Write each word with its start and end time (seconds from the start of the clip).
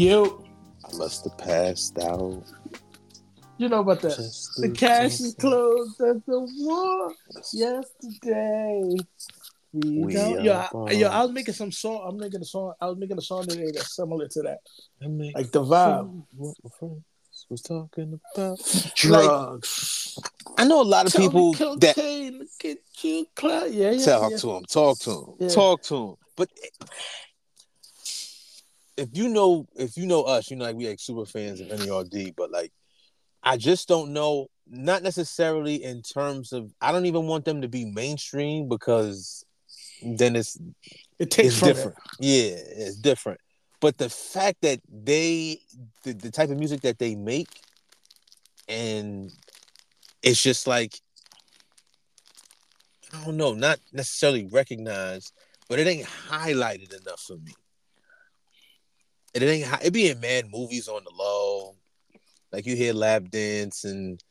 You, 0.00 0.42
I 0.82 0.96
must 0.96 1.24
have 1.24 1.36
passed 1.36 1.98
out. 1.98 2.42
you 3.58 3.68
know 3.68 3.80
about 3.80 4.00
that. 4.00 4.16
Just 4.16 4.58
The 4.58 4.70
cash 4.70 5.20
is 5.20 5.34
closed 5.34 6.00
at 6.00 6.24
the 6.24 6.40
war 6.58 7.12
yesterday. 7.52 8.96
We 9.74 10.04
We 10.06 10.14
don't, 10.14 10.42
yo, 10.42 10.86
I, 10.88 10.92
yo, 10.92 11.08
I 11.08 11.22
was 11.22 11.32
making 11.32 11.52
some 11.52 11.70
song. 11.70 12.02
I'm 12.08 12.16
making 12.16 12.40
a 12.40 12.46
song. 12.46 12.72
I 12.80 12.86
was 12.86 12.96
making 12.96 13.18
a 13.18 13.20
song 13.20 13.46
today 13.46 13.72
that's 13.74 13.94
similar 13.94 14.26
to 14.28 14.42
that, 14.42 14.60
like 15.34 15.52
the 15.52 15.62
vibe. 15.62 16.24
What 16.34 16.56
my 16.64 16.70
friends 16.78 17.04
was 17.50 17.60
talking 17.60 18.18
about. 18.34 18.58
Drugs. 18.96 20.18
I 20.56 20.64
know 20.64 20.80
a 20.80 20.82
lot 20.82 21.06
of 21.06 21.12
Tell 21.12 21.28
people 21.28 21.52
that 21.76 21.94
get 22.58 22.78
you 23.02 23.26
clout. 23.36 23.70
Yeah, 23.70 23.90
yeah. 23.90 24.04
talk 24.06 24.30
yeah. 24.30 24.36
to 24.38 24.50
him, 24.56 24.64
talk 24.64 24.98
to 25.00 25.10
him, 25.10 25.34
Yeah. 25.40 25.48
talk 25.50 25.82
to 25.82 25.96
him. 26.08 26.14
But 26.36 26.48
if 29.00 29.08
you 29.12 29.28
know, 29.28 29.66
if 29.74 29.96
you 29.96 30.06
know 30.06 30.22
us, 30.24 30.50
you 30.50 30.56
know, 30.56 30.66
like 30.66 30.76
we 30.76 30.86
like 30.86 31.00
super 31.00 31.24
fans 31.24 31.60
of 31.60 31.68
NERD, 31.68 32.34
but 32.36 32.50
like, 32.50 32.70
I 33.42 33.56
just 33.56 33.88
don't 33.88 34.12
know. 34.12 34.48
Not 34.72 35.02
necessarily 35.02 35.82
in 35.82 36.02
terms 36.02 36.52
of, 36.52 36.72
I 36.80 36.92
don't 36.92 37.06
even 37.06 37.26
want 37.26 37.44
them 37.46 37.62
to 37.62 37.68
be 37.68 37.86
mainstream 37.86 38.68
because 38.68 39.44
then 40.02 40.36
it's 40.36 40.58
It 41.18 41.30
takes 41.30 41.54
it's 41.54 41.60
different. 41.60 41.96
Yeah, 42.20 42.56
it's 42.56 42.96
different. 42.96 43.40
But 43.80 43.96
the 43.96 44.10
fact 44.10 44.58
that 44.60 44.80
they, 44.88 45.60
the, 46.04 46.12
the 46.12 46.30
type 46.30 46.50
of 46.50 46.58
music 46.58 46.82
that 46.82 46.98
they 46.98 47.16
make, 47.16 47.48
and 48.68 49.32
it's 50.22 50.42
just 50.42 50.66
like, 50.66 51.00
I 53.14 53.24
don't 53.24 53.38
know, 53.38 53.54
not 53.54 53.80
necessarily 53.92 54.46
recognized, 54.46 55.32
but 55.68 55.78
it 55.78 55.86
ain't 55.86 56.06
highlighted 56.06 56.92
enough 57.00 57.20
for 57.20 57.38
me. 57.38 57.54
And 59.34 59.44
it 59.44 59.48
ain't, 59.48 59.84
it 59.84 59.92
be 59.92 60.08
in 60.08 60.20
mad 60.20 60.46
movies 60.50 60.88
on 60.88 61.04
the 61.04 61.12
low. 61.14 61.76
Like 62.52 62.66
you 62.66 62.74
hear 62.74 62.92
Lap 62.92 63.24
Dance 63.30 63.84
and 63.84 64.22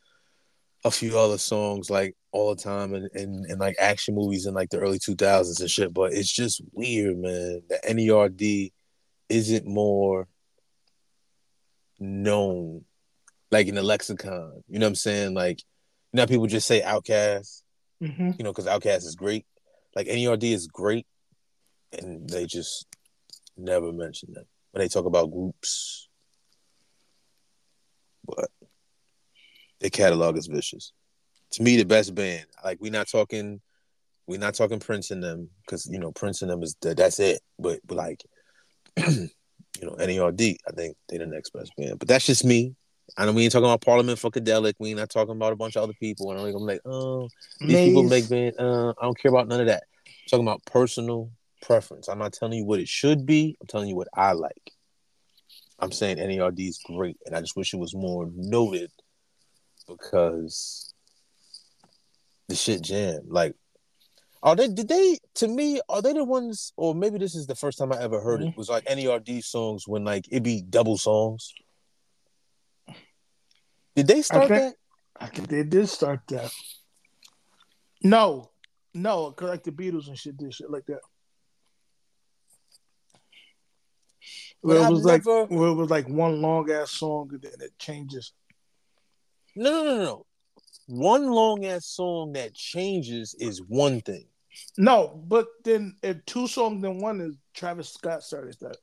a 0.86 0.92
few 0.92 1.18
other 1.18 1.38
songs 1.38 1.90
like 1.90 2.16
all 2.32 2.56
the 2.56 2.62
time 2.62 2.94
and 2.94 3.10
in, 3.14 3.46
in, 3.50 3.58
like 3.60 3.76
action 3.80 4.16
movies 4.16 4.46
in 4.46 4.54
like 4.54 4.70
the 4.70 4.80
early 4.80 5.00
2000s 5.00 5.60
and 5.60 5.70
shit. 5.70 5.94
But 5.94 6.14
it's 6.14 6.32
just 6.32 6.62
weird, 6.74 7.18
man. 7.18 7.62
The 7.70 7.80
NERD 7.90 8.72
isn't 9.30 9.66
more 9.66 10.28
known 12.00 12.84
like 13.52 13.68
in 13.68 13.76
the 13.76 13.84
lexicon. 13.84 14.64
You 14.68 14.80
know 14.80 14.86
what 14.86 14.90
I'm 14.90 14.96
saying? 14.96 15.34
Like, 15.34 15.62
you 16.14 16.18
know, 16.18 16.28
people 16.28 16.48
just 16.48 16.68
say 16.68 16.82
OutKast, 16.82 17.62
it. 18.02 18.12
hmm 18.12 18.32
you 18.38 18.44
know, 18.44 18.52
because 18.52 18.66
OutKast 18.66 19.06
is 19.06 19.16
great. 19.16 19.46
Like 19.96 20.08
NERD 20.08 20.44
is 20.44 20.68
great, 20.68 21.08
and 21.98 22.30
they 22.30 22.46
just 22.46 22.86
never 23.58 23.92
mention 23.92 24.34
them 24.34 24.46
when 24.80 24.86
they 24.86 24.90
talk 24.90 25.06
about 25.06 25.32
groups. 25.32 26.08
But 28.26 28.50
their 29.82 29.90
catalog 29.90 30.38
is 30.38 30.48
vicious. 30.48 30.94
To 31.54 31.64
me, 31.64 31.76
the 31.76 31.84
best 31.84 32.16
band. 32.16 32.46
Like 32.64 32.78
we're 32.80 32.92
not 32.92 33.10
talking, 33.10 33.60
we're 34.26 34.40
not 34.40 34.54
talking 34.54 34.80
Prince 34.80 35.12
and 35.12 35.22
them 35.22 35.50
because 35.66 35.88
you 35.92 36.00
know 36.00 36.12
Prince 36.12 36.42
and 36.42 36.52
them 36.52 36.64
is 36.64 36.76
that's 36.82 37.20
it. 37.20 37.42
But, 37.58 37.80
but 37.86 37.98
like, 37.98 38.24
you 38.98 39.30
know, 39.82 39.96
NERD, 40.00 40.58
I 40.68 40.72
think 40.72 40.96
they're 41.10 41.20
the 41.20 41.28
next 41.28 41.52
best 41.52 41.72
band. 41.76 42.00
But 42.00 42.08
that's 42.08 42.26
just 42.26 42.46
me. 42.46 42.76
I 43.18 43.26
know 43.26 43.34
we 43.34 43.44
ain't 43.44 43.52
talking 43.52 43.66
about 43.66 43.82
Parliament 43.82 44.20
Funkadelic. 44.20 44.76
We 44.80 44.90
ain't 44.90 45.00
not 45.00 45.10
talking 45.10 45.36
about 45.36 45.52
a 45.52 45.56
bunch 45.56 45.76
of 45.76 45.84
other 45.84 45.96
people. 46.00 46.32
And 46.32 46.40
I'm 46.40 46.54
like, 46.54 46.82
oh, 46.86 47.28
these 47.60 47.90
people 47.90 48.04
make 48.04 48.30
band. 48.30 48.56
Uh, 48.60 48.92
I 48.92 49.02
don't 49.02 49.20
care 49.20 49.32
about 49.32 49.48
none 49.48 49.62
of 49.62 49.68
that. 49.68 49.84
I'm 50.06 50.14
talking 50.30 50.46
about 50.46 50.64
personal 50.66 51.32
preference. 51.62 52.08
I'm 52.08 52.20
not 52.20 52.34
telling 52.34 52.58
you 52.58 52.66
what 52.66 52.80
it 52.80 52.88
should 52.88 53.26
be. 53.26 53.58
I'm 53.62 53.68
telling 53.68 53.90
you 53.90 53.96
what 53.96 54.08
I 54.14 54.34
like. 54.34 54.72
I'm 55.80 55.92
saying 55.92 56.18
NERD 56.18 56.68
is 56.68 56.80
great, 56.84 57.18
and 57.26 57.36
I 57.36 57.42
just 57.42 57.56
wish 57.56 57.74
it 57.74 57.80
was 57.80 57.96
more 57.96 58.30
noted 58.36 58.92
because 59.88 60.94
the 62.48 62.56
shit 62.56 62.82
jam. 62.82 63.22
Like, 63.28 63.56
are 64.44 64.56
they? 64.56 64.68
Did 64.68 64.88
they? 64.88 65.18
To 65.36 65.48
me, 65.48 65.82
are 65.90 66.02
they 66.02 66.14
the 66.14 66.24
ones? 66.24 66.74
Or 66.76 66.94
maybe 66.94 67.18
this 67.18 67.36
is 67.36 67.48
the 67.48 67.56
first 67.56 67.78
time 67.78 67.94
I 67.94 68.02
ever 68.02 68.20
heard 68.20 68.42
it. 68.42 68.48
Mm-hmm. 68.48 68.58
Was 68.58 68.70
like 68.70 68.86
NERD 68.86 69.44
songs 69.44 69.88
when 69.88 70.04
like 70.04 70.26
it 70.32 70.44
be 70.44 70.62
double 70.62 70.98
songs. 70.98 71.54
Did 73.96 74.08
they 74.08 74.22
start 74.22 74.48
think- 74.48 74.62
that? 74.62 74.76
I 75.22 75.28
think 75.28 75.50
they 75.50 75.64
did 75.64 75.90
start 75.90 76.22
that. 76.30 76.52
No, 78.02 78.52
no, 78.94 79.32
cause 79.32 79.50
like 79.50 79.64
the 79.64 79.72
Beatles 79.72 80.08
and 80.08 80.18
shit 80.18 80.38
did 80.38 80.54
shit 80.54 80.70
like 80.70 80.86
that. 80.86 81.02
Where 84.62 84.76
But 84.78 84.82
it 84.82 84.86
I've 84.86 84.92
was 84.92 85.04
like 85.06 85.26
never- 85.26 85.46
where 85.46 85.70
it 85.70 85.74
was 85.74 85.90
like 85.90 86.08
one 86.10 86.42
long 86.42 86.70
ass 86.72 86.92
song 86.92 87.30
and 87.32 87.42
then 87.42 87.54
it 87.62 87.78
changes. 87.80 88.34
No, 89.56 89.72
no, 89.72 89.84
no, 89.84 89.98
no, 89.98 90.04
no. 90.04 90.26
One 90.88 91.28
long 91.30 91.66
ass 91.66 91.86
song 91.86 92.34
that 92.34 92.54
changes 92.56 93.36
is 93.40 93.62
one 93.62 94.02
thing. 94.02 94.26
No, 94.78 95.22
but 95.28 95.48
then 95.64 95.96
if 96.04 96.26
two 96.26 96.48
songs 96.48 96.84
in 96.84 97.00
one 97.00 97.22
is 97.22 97.36
Travis 97.54 97.90
Scott 97.94 98.24
started 98.24 98.58
that. 98.62 98.78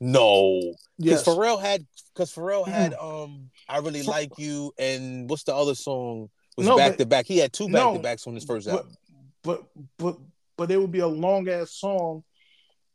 No, 0.00 0.60
because 0.98 1.24
Yes. 1.24 1.24
Pharrell 1.24 1.60
had 1.60 1.86
because 2.12 2.32
Pharrell 2.32 2.66
had 2.66 2.92
um 2.94 3.50
I 3.68 3.78
really 3.78 4.02
like 4.02 4.32
you 4.36 4.72
and 4.78 5.28
what's 5.30 5.44
the 5.44 5.54
other 5.54 5.74
song 5.74 6.28
was 6.56 6.66
No, 6.66 6.76
back 6.76 6.92
but- 6.92 6.98
to 6.98 7.06
back. 7.06 7.26
He 7.26 7.38
had 7.38 7.52
two 7.52 7.68
back 7.68 7.94
to 7.94 7.98
backs 8.00 8.26
on 8.26 8.34
his 8.34 8.44
first 8.44 8.66
but, 8.66 8.76
album. 8.78 8.96
but 9.42 9.62
but 9.98 10.18
but 10.56 10.70
it 10.70 10.76
would 10.80 10.92
be 10.92 10.98
a 11.00 11.06
long 11.08 11.48
ass 11.48 11.70
song, 11.72 12.22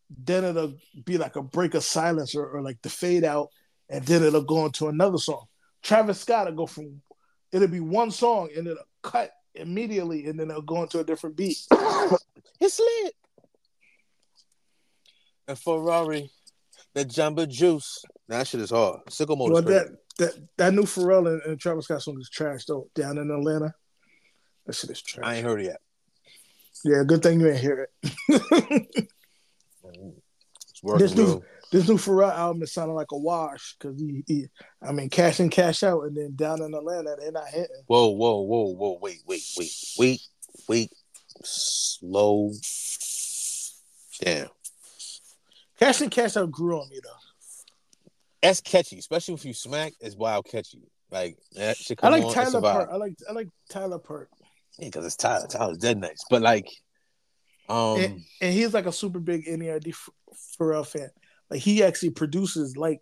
then 0.09 0.43
it'll 0.43 0.75
be 1.05 1.17
like 1.17 1.35
a 1.35 1.41
break 1.43 1.73
of 1.73 1.83
silence 1.83 2.35
or, 2.35 2.45
or 2.47 2.61
like 2.61 2.81
the 2.81 2.89
fade 2.89 3.23
out, 3.23 3.49
and 3.89 4.05
then 4.05 4.23
it'll 4.23 4.41
go 4.41 4.65
into 4.65 4.87
another 4.87 5.17
song. 5.17 5.45
Travis 5.83 6.19
Scott 6.19 6.47
will 6.47 6.55
go 6.55 6.65
from 6.65 7.01
it'll 7.51 7.67
be 7.67 7.79
one 7.79 8.11
song 8.11 8.49
and 8.55 8.67
it'll 8.67 8.83
cut 9.01 9.31
immediately 9.55 10.25
and 10.25 10.39
then 10.39 10.49
it'll 10.49 10.61
go 10.61 10.83
into 10.83 10.99
a 10.99 11.03
different 11.03 11.35
beat. 11.35 11.57
It's 12.59 12.79
lit. 12.79 13.13
And 15.47 15.59
Ferrari, 15.59 16.31
the 16.95 17.05
Jamba 17.05 17.47
Juice. 17.47 18.03
That 18.27 18.47
shit 18.47 18.61
is 18.61 18.71
hard. 18.71 19.01
Sicko 19.11 19.37
mode 19.37 19.51
Well, 19.51 19.61
that 19.61 19.89
that 20.17 20.33
that 20.57 20.73
new 20.73 20.81
Pharrell 20.81 21.27
and, 21.27 21.41
and 21.43 21.59
Travis 21.59 21.85
Scott 21.85 22.01
song 22.01 22.17
is 22.19 22.31
trash 22.31 22.65
though. 22.65 22.89
Down 22.95 23.19
in 23.19 23.29
Atlanta, 23.29 23.75
that 24.65 24.73
shit 24.73 24.89
is 24.89 25.03
trash. 25.03 25.23
I 25.23 25.35
ain't 25.35 25.45
heard 25.45 25.61
it 25.61 25.65
yet. 25.65 25.81
Yeah, 26.83 27.03
good 27.05 27.21
thing 27.21 27.39
you 27.39 27.49
ain't 27.49 27.59
hear 27.59 27.87
it. 28.27 29.07
This 30.97 31.15
new- 31.15 31.25
bro. 31.25 31.43
this 31.71 31.87
new 31.87 31.97
Pharrell 31.97 32.33
album 32.33 32.63
is 32.63 32.73
sounding 32.73 32.95
like 32.95 33.11
a 33.11 33.17
wash 33.17 33.75
because 33.77 33.99
he, 33.99 34.23
he, 34.27 34.47
I 34.81 34.91
mean, 34.91 35.09
cash 35.09 35.39
in, 35.39 35.49
cash 35.49 35.83
out, 35.83 36.03
and 36.03 36.15
then 36.15 36.35
down 36.35 36.61
in 36.61 36.73
Atlanta, 36.73 37.15
they're 37.19 37.31
not 37.31 37.47
hitting. 37.49 37.83
Whoa, 37.87 38.07
whoa, 38.07 38.41
whoa, 38.41 38.73
whoa, 38.73 38.99
wait, 39.01 39.19
wait, 39.25 39.43
wait, 39.57 39.73
wait, 39.97 40.21
wait. 40.67 40.91
Slow 41.43 42.51
down. 44.21 44.49
Cash 45.79 46.01
in, 46.01 46.09
cash 46.09 46.35
out 46.37 46.51
grew 46.51 46.79
on 46.79 46.89
me 46.89 46.99
though. 47.03 47.09
That's 48.41 48.61
catchy, 48.61 48.97
especially 48.97 49.35
if 49.35 49.45
you 49.45 49.53
smack. 49.53 49.93
It's 49.99 50.15
wild 50.15 50.45
catchy. 50.45 50.81
Like 51.11 51.37
that 51.53 51.77
shit 51.77 51.99
I 52.03 52.09
like 52.09 52.23
on, 52.23 52.33
Tyler. 52.33 52.61
Perk. 52.61 52.89
I 52.91 52.95
like 52.97 53.13
I 53.29 53.33
like 53.33 53.49
Tyler 53.69 53.99
Perk, 53.99 54.29
Yeah, 54.77 54.87
because 54.87 55.05
it's 55.05 55.15
Tyler. 55.15 55.47
Tyler's 55.47 55.77
dead 55.77 55.99
nice. 55.99 56.23
But 56.29 56.41
like, 56.41 56.69
um, 57.69 57.99
and, 57.99 58.21
and 58.41 58.53
he's 58.53 58.73
like 58.73 58.85
a 58.85 58.91
super 58.91 59.19
big 59.19 59.45
NERD 59.45 59.93
Pharrell 60.59 60.85
fan. 60.85 61.09
Like 61.49 61.61
he 61.61 61.83
actually 61.83 62.11
produces 62.11 62.77
like 62.77 63.01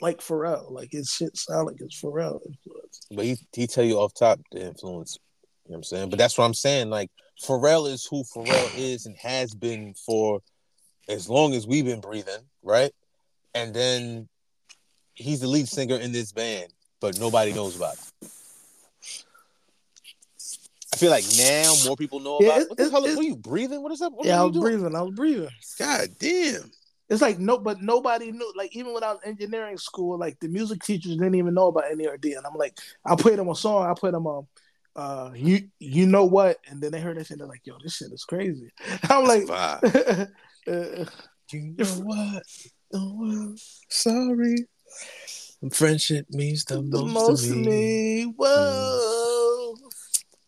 like 0.00 0.20
Pharrell. 0.20 0.70
Like 0.70 0.90
his 0.92 1.10
shit 1.10 1.36
sound 1.36 1.66
like 1.66 1.76
it's 1.80 2.00
Pharrell 2.00 2.40
influence. 2.46 3.06
but 3.10 3.24
he 3.24 3.36
he 3.52 3.66
tell 3.66 3.84
you 3.84 3.98
off 3.98 4.14
top 4.14 4.40
the 4.52 4.66
influence. 4.66 5.18
You 5.66 5.72
know 5.72 5.74
what 5.74 5.76
I'm 5.78 5.84
saying? 5.84 6.10
But 6.10 6.18
that's 6.18 6.36
what 6.36 6.44
I'm 6.44 6.54
saying. 6.54 6.90
Like 6.90 7.10
Pharrell 7.42 7.90
is 7.90 8.04
who 8.04 8.24
Pharrell 8.24 8.76
is 8.76 9.06
and 9.06 9.16
has 9.16 9.54
been 9.54 9.94
for 9.94 10.40
as 11.08 11.28
long 11.28 11.54
as 11.54 11.66
we've 11.66 11.84
been 11.84 12.00
breathing, 12.00 12.44
right? 12.62 12.92
And 13.54 13.74
then 13.74 14.28
he's 15.14 15.40
the 15.40 15.48
lead 15.48 15.68
singer 15.68 15.96
in 15.96 16.12
this 16.12 16.32
band, 16.32 16.72
but 17.00 17.18
nobody 17.18 17.52
knows 17.52 17.76
about 17.76 17.94
it. 17.94 18.30
I 21.00 21.04
feel 21.04 21.10
like 21.12 21.24
now 21.38 21.72
more 21.86 21.96
people 21.96 22.20
know 22.20 22.40
Yeah, 22.42 22.48
about 22.48 22.58
it- 22.58 22.62
it. 22.62 22.68
What 22.68 22.76
the 22.76 22.84
it- 22.84 22.90
hell? 22.90 23.04
it- 23.06 23.16
What 23.16 23.24
are 23.24 23.28
you 23.28 23.36
breathing? 23.36 23.82
What 23.82 23.90
is 23.92 24.02
up? 24.02 24.12
What 24.12 24.26
Yeah, 24.26 24.38
I 24.40 24.44
was 24.44 24.52
doing? 24.52 24.62
breathing. 24.64 24.94
I 24.94 25.00
was 25.00 25.14
breathing. 25.14 25.48
God 25.78 26.08
damn. 26.18 26.70
It's 27.08 27.22
like 27.22 27.38
no, 27.38 27.56
but 27.56 27.80
nobody 27.80 28.30
knew. 28.32 28.52
Like 28.54 28.76
even 28.76 28.92
when 28.92 29.02
I 29.02 29.12
was 29.12 29.20
in 29.24 29.30
engineering 29.30 29.78
school, 29.78 30.18
like 30.18 30.38
the 30.40 30.48
music 30.48 30.82
teachers 30.84 31.12
didn't 31.16 31.36
even 31.36 31.54
know 31.54 31.68
about 31.68 31.84
NERD, 31.90 32.36
and 32.36 32.46
I'm 32.46 32.54
like, 32.54 32.78
I 33.06 33.16
played 33.16 33.38
them 33.38 33.48
a 33.48 33.54
song. 33.54 33.86
I 33.90 33.94
played 33.94 34.12
them 34.12 34.26
um, 34.26 34.46
uh, 34.94 35.30
you 35.34 35.70
you 35.78 36.04
know 36.06 36.26
what? 36.26 36.58
And 36.68 36.82
then 36.82 36.92
they 36.92 37.00
heard 37.00 37.16
that 37.16 37.26
shit. 37.28 37.38
They're 37.38 37.46
like, 37.46 37.66
yo, 37.66 37.78
this 37.82 37.96
shit 37.96 38.12
is 38.12 38.24
crazy. 38.24 38.70
I'm 39.04 39.24
like, 39.24 39.44
Vibe. 39.44 40.28
uh, 40.68 41.04
You 41.50 41.74
know 41.78 41.84
what? 42.04 42.42
Oh, 42.92 43.22
I'm 43.22 43.56
sorry. 43.88 44.66
Friendship 45.72 46.26
means 46.30 46.64
the, 46.64 46.76
the 46.76 46.82
most, 46.82 47.14
most 47.14 47.42
to 47.44 47.48
to 47.50 47.54
me. 47.56 47.66
me. 47.66 48.22
Whoa. 48.36 48.46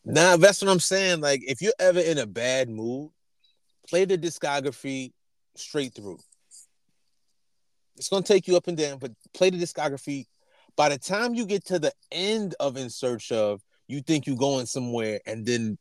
Nah, 0.04 0.37
that's 0.37 0.60
what 0.62 0.70
I'm 0.70 0.81
saying. 0.81 1.20
Like, 1.20 1.43
if 1.46 1.62
you're 1.62 1.72
ever 1.78 2.00
in 2.00 2.19
a 2.19 2.26
bad 2.26 2.69
mood, 2.69 3.10
play 3.88 4.04
the 4.04 4.19
discography 4.19 5.12
straight 5.56 5.94
through. 5.94 6.19
It's 7.96 8.08
gonna 8.08 8.22
take 8.22 8.49
you 8.49 8.56
up 8.56 8.66
and 8.69 8.76
down, 8.76 8.99
but 8.99 9.12
play 9.34 9.50
the 9.50 9.58
discography. 9.58 10.26
By 10.76 10.88
the 10.88 10.99
time 10.99 11.34
you 11.34 11.46
get 11.46 11.66
to 11.66 11.78
the 11.78 11.93
end 12.10 12.54
of 12.58 12.76
In 12.76 12.90
Search 12.90 13.31
of, 13.31 13.60
you 13.87 14.00
think 14.00 14.26
you're 14.26 14.37
going 14.37 14.66
somewhere, 14.66 15.20
and 15.26 15.44
then 15.44 15.78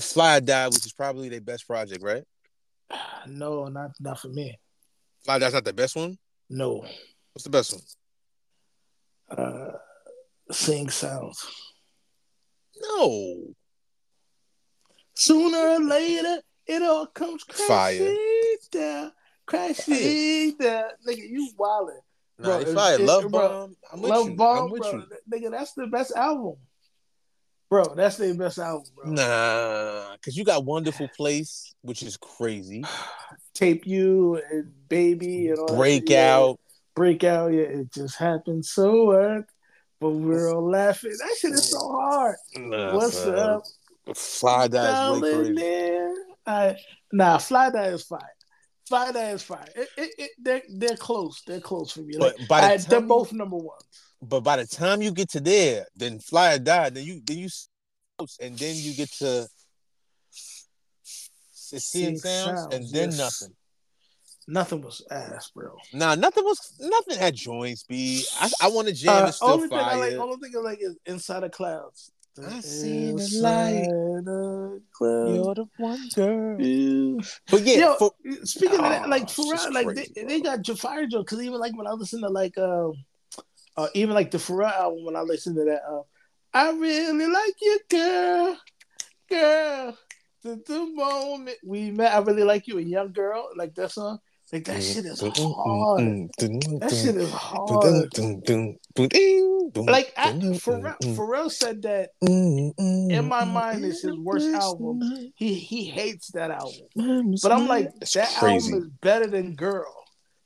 Fly 0.00 0.40
Die, 0.40 0.66
which 0.68 0.86
is 0.86 0.92
probably 0.92 1.28
their 1.28 1.40
best 1.40 1.66
project, 1.66 2.02
right? 2.02 2.24
No, 3.26 3.68
not 3.68 3.92
not 4.00 4.20
for 4.20 4.28
me. 4.28 4.58
Fly 5.24 5.38
Die's 5.38 5.54
not 5.54 5.64
the 5.64 5.72
best 5.72 5.96
one. 5.96 6.18
No. 6.50 6.84
What's 7.32 7.44
the 7.44 7.50
best 7.50 7.72
one? 7.72 9.38
Uh, 9.38 9.72
sing 10.50 10.90
sounds. 10.90 11.46
No. 12.80 13.54
Sooner 15.14 15.58
or 15.58 15.80
later, 15.80 16.42
it 16.66 16.82
all 16.82 17.06
comes 17.06 17.44
crashing 17.44 18.06
Fire. 18.06 18.16
down, 18.70 19.12
crashing 19.46 20.56
down. 20.58 20.84
Nigga, 21.06 21.28
you 21.28 21.50
wildin'. 21.58 21.98
Nah, 22.38 22.46
Bro, 22.46 22.58
it's 22.58 22.72
fire. 22.72 22.98
Love 22.98 23.30
bro, 23.30 23.30
bomb. 23.30 23.76
I'm 23.92 24.00
with 24.00 24.10
Love 24.10 24.28
you. 24.28 24.34
Bomb, 24.34 24.72
I'm 24.72 24.78
bro. 24.78 25.02
Nigga, 25.32 25.50
that's 25.50 25.72
the 25.74 25.86
best 25.86 26.12
album. 26.16 26.56
Bro, 27.70 27.94
that's 27.96 28.16
their 28.16 28.34
best 28.34 28.58
album, 28.58 28.86
bro. 28.94 29.10
Nah, 29.12 30.12
because 30.12 30.36
you 30.36 30.44
got 30.44 30.64
Wonderful 30.64 31.08
Place, 31.16 31.74
which 31.82 32.02
is 32.02 32.16
crazy. 32.16 32.84
Tape 33.54 33.86
You 33.86 34.40
and 34.50 34.72
Baby 34.88 35.48
and 35.48 35.58
all 35.58 35.66
that 35.66 35.72
shit, 35.72 36.10
yeah. 36.10 36.36
Breakout. 36.38 36.60
Breakout, 36.94 37.52
yeah, 37.52 37.62
it 37.62 37.92
just 37.92 38.16
happened 38.16 38.64
so? 38.64 39.44
But 40.00 40.10
we're 40.10 40.52
all 40.54 40.68
laughing. 40.70 41.12
That 41.18 41.36
shit 41.38 41.52
is 41.52 41.70
so 41.70 41.78
hard. 41.90 42.36
Nah, 42.56 42.94
What's 42.96 43.18
son. 43.18 43.38
up? 43.38 43.62
Fly 44.14 44.68
Die 44.68 44.78
is 45.14 45.22
way 45.22 45.30
Darling, 45.30 45.44
crazy. 45.44 45.52
there. 45.54 46.14
I, 46.46 46.76
nah, 47.12 47.38
Fly 47.38 47.70
Die 47.70 47.86
is 47.86 48.02
fire. 48.02 48.20
Fly 48.86 49.12
Die 49.12 49.30
is 49.30 49.42
fire. 49.42 49.64
It, 49.74 49.88
it, 49.96 50.10
it, 50.18 50.30
they're, 50.38 50.62
they're 50.76 50.96
close. 50.96 51.42
They're 51.46 51.60
close 51.60 51.92
for 51.92 52.00
me. 52.00 52.18
Like, 52.18 52.36
But 52.40 52.48
by 52.48 52.60
the 52.60 52.66
I- 52.66 52.76
they're 52.76 53.00
both 53.00 53.32
number 53.32 53.56
ones. 53.56 53.82
But 54.20 54.40
by 54.40 54.56
the 54.56 54.66
time 54.66 55.00
you 55.02 55.10
get 55.10 55.30
to 55.30 55.40
there, 55.40 55.86
then 55.96 56.18
Fly 56.18 56.54
or 56.54 56.58
Die, 56.58 56.90
then 56.90 57.04
you 57.04 57.20
then 57.26 57.38
you 57.38 57.48
and 58.40 58.56
then 58.58 58.74
you 58.76 58.94
get 58.94 59.10
to 59.12 59.46
seeing 61.52 61.80
Seeing 61.80 62.18
sounds, 62.18 62.60
Sounds, 62.60 62.74
and 62.74 62.88
then 62.90 63.10
yes. 63.10 63.18
nothing. 63.18 63.54
Nothing 64.46 64.82
was 64.82 65.02
ass, 65.10 65.50
bro. 65.54 65.76
Nah, 65.92 66.14
nothing 66.14 66.44
was 66.44 66.76
nothing 66.80 67.18
had 67.18 67.34
joints. 67.34 67.80
speed. 67.80 68.24
I, 68.40 68.50
I 68.62 68.68
want 68.68 68.88
to 68.88 68.94
jam. 68.94 69.24
Uh, 69.24 69.28
it's 69.28 69.36
still 69.38 69.50
only 69.50 69.68
thing 69.68 69.78
I 69.78 69.82
fire. 69.82 69.98
like, 69.98 70.18
only 70.18 70.36
thing 70.36 70.52
I 70.56 70.60
like 70.60 70.78
is 70.80 70.96
Inside 71.06 71.40
the 71.40 71.48
Clouds. 71.50 72.10
I 72.46 72.60
see 72.60 73.12
the 73.12 73.38
light. 73.40 73.88
Clouds. 74.92 75.34
You're 75.36 75.54
the 75.54 75.66
one 75.78 76.08
girl. 76.14 76.60
You- 76.60 77.20
But 77.50 77.62
yeah, 77.62 77.78
Yo, 77.78 77.94
for, 77.96 78.12
Speaking 78.42 78.80
of 78.80 78.90
that, 78.90 79.06
Oh, 79.06 79.08
like 79.08 79.22
it's 79.22 79.34
for 79.34 79.54
like 79.70 79.86
crazy, 79.86 80.12
they, 80.14 80.20
bro. 80.22 80.28
they 80.28 80.40
got 80.40 80.62
Jafar 80.62 81.06
Joe 81.06 81.20
because 81.22 81.40
even 81.40 81.58
like 81.60 81.76
when 81.76 81.86
I 81.86 81.92
listen 81.92 82.20
to 82.22 82.28
like 82.28 82.58
uh, 82.58 82.88
uh 83.76 83.88
even 83.94 84.14
like 84.14 84.30
the 84.30 84.38
Pharrell 84.38 84.72
album 84.72 85.04
when 85.04 85.16
I 85.16 85.20
listen 85.20 85.54
to 85.54 85.64
that 85.64 85.82
uh, 85.88 86.02
I 86.52 86.70
really 86.72 87.26
like 87.26 87.54
you, 87.60 87.78
girl, 87.88 88.58
girl. 89.28 89.98
The, 90.42 90.62
the 90.66 90.86
moment 90.94 91.56
we 91.64 91.90
met, 91.90 92.12
I 92.14 92.18
really 92.18 92.44
like 92.44 92.66
you, 92.68 92.78
a 92.78 92.82
young 92.82 93.12
girl, 93.12 93.48
like 93.56 93.74
that 93.76 93.90
song. 93.92 94.18
Like 94.52 94.64
that 94.66 94.82
shit 94.82 95.04
is 95.06 95.20
Mm, 95.20 95.54
hard. 95.56 96.80
That 96.80 96.90
shit 96.90 97.16
is 97.16 97.30
hard. 97.30 98.14
Like 99.76 100.12
I, 100.16 100.30
Pharrell, 100.32 100.96
Pharrell 101.16 101.50
said 101.50 101.82
that 101.82 102.10
mm, 102.22 102.74
mm, 102.76 103.10
in 103.10 103.24
my 103.26 103.44
mm, 103.44 103.52
mind 103.52 103.84
is 103.84 104.02
his 104.02 104.16
worst 104.18 104.48
album. 104.54 105.00
he 105.34 105.54
he 105.54 105.84
hates 105.84 106.30
that 106.32 106.50
album. 106.50 106.86
But 107.42 107.52
I'm 107.52 107.66
like, 107.66 107.92
That's 107.98 108.12
that 108.14 108.34
crazy. 108.36 108.72
album 108.72 108.86
is 108.86 108.90
better 109.00 109.26
than 109.26 109.54
Girl. 109.54 109.92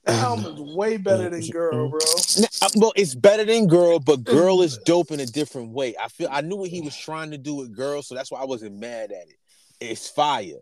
That 0.05 0.23
album 0.23 0.55
is 0.55 0.61
way 0.61 0.97
better 0.97 1.29
than 1.29 1.47
Girl, 1.49 1.91
bro. 1.91 2.01
Uh, 2.62 2.69
well, 2.77 2.93
it's 2.97 3.15
better 3.15 3.44
than 3.44 3.67
girl, 3.67 3.99
but 3.99 4.25
girl 4.25 4.62
is 4.62 4.79
dope 4.79 5.11
in 5.11 5.21
a 5.21 5.27
different 5.27 5.71
way. 5.73 5.94
I 6.01 6.09
feel 6.09 6.29
I 6.31 6.41
knew 6.41 6.56
what 6.56 6.71
he 6.71 6.81
was 6.81 6.97
trying 6.97 7.31
to 7.33 7.39
do 7.39 7.55
with 7.55 7.75
girl, 7.77 8.03
so 8.03 8.15
that's 8.15 8.31
why 8.31 8.41
I 8.41 8.44
wasn't 8.44 8.77
mad 8.77 9.12
at 9.12 9.29
it. 9.29 9.37
It's 9.81 10.09
fire. 10.09 10.61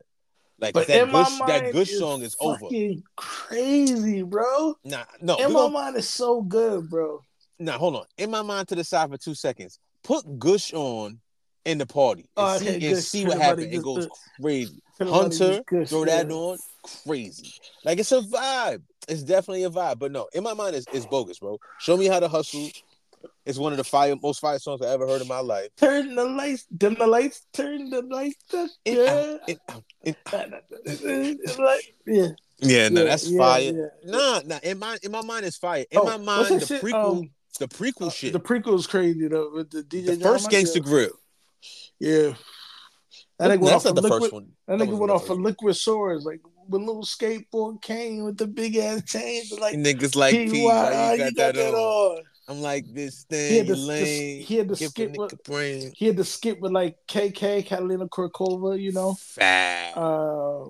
Like 0.58 0.72
But 0.74 0.86
that 0.86 1.10
mind, 1.12 1.40
that 1.46 1.72
good 1.72 1.82
it's 1.88 1.98
song 1.98 2.22
is 2.22 2.34
over. 2.40 2.66
crazy, 3.16 4.22
bro. 4.22 4.74
Nah, 4.84 5.04
no, 5.20 5.36
In 5.36 5.52
my 5.52 5.60
gonna- 5.60 5.72
mind, 5.72 5.96
is 5.96 6.08
so 6.08 6.40
good, 6.42 6.88
bro. 6.88 7.20
nah, 7.58 7.72
hold 7.78 7.96
on. 7.96 8.06
In 8.16 8.30
my 8.30 8.42
mind, 8.42 8.68
to 8.68 8.74
the 8.74 8.84
side 8.84 9.10
for 9.10 9.18
two 9.18 9.34
seconds. 9.34 9.78
Put 10.02 10.38
Gush 10.38 10.72
on 10.72 11.20
in 11.64 11.78
the 11.78 11.86
party 11.86 12.22
and 12.36 12.46
Oh, 12.46 12.56
see, 12.58 12.76
okay, 12.76 12.86
and 12.92 12.98
see 12.98 13.24
what 13.26 13.38
happens. 13.38 13.74
It 13.74 13.82
goes 13.82 14.08
crazy. 14.40 14.80
Hunter, 14.98 15.62
good 15.66 15.88
throw 15.88 16.04
that 16.06 16.30
on, 16.30 16.58
crazy. 17.04 17.52
Like 17.84 17.98
it's 17.98 18.12
a 18.12 18.20
vibe. 18.20 18.82
It's 19.08 19.22
definitely 19.22 19.64
a 19.64 19.70
vibe. 19.70 19.98
But 19.98 20.10
no, 20.12 20.26
in 20.32 20.42
my 20.42 20.54
mind, 20.54 20.74
it's, 20.76 20.86
it's 20.92 21.06
bogus, 21.06 21.38
bro. 21.38 21.58
Show 21.80 21.96
me 21.96 22.06
how 22.06 22.18
to 22.20 22.28
hustle. 22.28 22.70
It's 23.46 23.58
one 23.58 23.72
of 23.72 23.76
the 23.78 23.84
fire 23.84 24.14
most 24.20 24.40
fire 24.40 24.58
songs 24.58 24.82
I 24.82 24.88
ever 24.92 25.06
heard 25.06 25.22
in 25.22 25.28
my 25.28 25.38
life. 25.38 25.68
Turn 25.76 26.16
the 26.16 26.24
lights, 26.24 26.66
dim 26.76 26.94
the 26.98 27.06
lights, 27.06 27.46
turn 27.52 27.90
the 27.90 28.02
lights 28.02 28.52
up. 28.52 28.68
Yeah. 28.84 29.36
it- 29.46 29.60
it- 30.04 31.58
like, 31.58 31.94
yeah. 32.06 32.28
yeah, 32.58 32.88
no, 32.88 33.02
yeah, 33.02 33.08
that's 33.08 33.28
yeah, 33.28 33.38
fire. 33.38 33.62
yeah. 34.04 34.10
Nah, 34.10 34.40
nah. 34.44 34.58
In 34.62 34.78
my 34.78 34.98
in 35.02 35.12
my 35.12 35.22
mind, 35.22 35.46
it's 35.46 35.56
fire. 35.56 35.84
In 35.90 35.98
Oh, 35.98 36.04
my 36.04 36.16
mind, 36.16 36.60
the 36.60 36.66
shit? 36.66 36.82
prequel, 36.82 37.18
Um, 37.20 37.30
the 37.60 37.68
prequel 37.68 38.06
Uh, 38.08 38.10
shit, 38.10 38.32
The 38.32 38.40
prequel 38.40 38.78
is 38.78 38.86
crazy 38.88 39.28
though 39.28 39.50
with 39.54 39.70
the 39.70 39.82
DJ. 39.84 40.06
the 40.18 40.24
first 40.24 40.48
Gangsta 40.50 40.76
yeah. 40.76 40.82
Grill. 40.82 41.20
Yeah. 42.00 42.34
That 43.38 43.50
nigga 43.50 43.60
went 43.60 43.60
That's 43.64 43.74
off 43.74 43.84
not 43.84 43.94
the 43.96 44.02
liquid. 44.02 44.22
first 44.22 44.32
one. 44.32 44.52
That 44.66 44.78
That 44.78 44.88
nigga 44.88 44.98
went 44.98 45.12
off 45.12 45.26
for 45.26 45.34
liquid 45.34 45.76
swords, 45.76 46.24
like 46.24 46.40
with 46.68 46.80
little 46.82 47.04
skateboard 47.04 47.80
cane 47.82 48.24
with 48.24 48.38
the 48.38 48.46
big 48.46 48.76
ass 48.76 49.02
chains. 49.06 49.52
Like, 49.52 49.74
Niggas 49.76 50.16
like 50.16 50.32
P, 50.32 50.50
P, 50.50 50.64
why 50.64 50.90
why 50.92 51.14
you 51.14 51.32
got, 51.32 51.54
that, 51.54 51.74
on? 51.74 51.74
on? 51.74 52.22
I'm 52.48 52.60
like 52.62 52.86
this 52.94 53.26
He 53.28 53.36
thing, 53.36 53.56
had 53.58 53.68
you 53.68 53.74
to- 53.74 53.80
lame. 53.80 54.42
he 54.44 54.54
had 54.56 54.70
a 54.70 54.76
skip 54.76 55.16
with- 55.16 55.42
brain. 55.44 55.92
He 55.96 56.06
had 56.06 56.16
to 56.16 56.24
skip 56.24 56.60
with 56.60 56.72
like 56.72 56.96
KK, 57.08 57.66
Catalina 57.66 58.06
Kurkova, 58.08 58.80
you 58.80 58.92
know. 58.92 59.14
Fat. 59.14 59.96
Uh, 59.96 60.68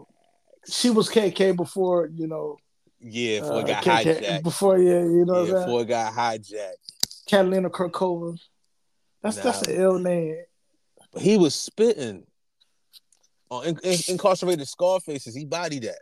she 0.68 0.88
was 0.90 1.08
KK 1.10 1.54
before, 1.54 2.06
you 2.06 2.26
know. 2.26 2.56
yeah, 3.00 3.40
before 3.40 3.54
uh, 3.56 3.58
it 3.58 3.66
got 3.66 3.84
KK 3.84 4.04
hijacked. 4.20 4.42
Before, 4.42 4.78
yeah, 4.78 5.00
you 5.00 5.24
know 5.26 5.44
yeah, 5.44 5.52
that. 5.52 5.66
before 5.66 5.82
it 5.82 5.88
got 5.88 6.12
hijacked. 6.14 7.26
Catalina 7.26 7.68
Kurkova. 7.70 8.38
That's 9.22 9.36
that's 9.36 9.62
an 9.62 9.74
ill 9.80 9.98
name. 9.98 10.36
But 11.12 11.22
he 11.22 11.36
was 11.36 11.54
spitting 11.54 12.24
on 13.50 13.66
in, 13.66 13.78
in, 13.82 13.98
incarcerated 14.08 14.66
Scarfaces. 14.68 15.34
He 15.34 15.44
bodied 15.44 15.82
that. 15.82 15.98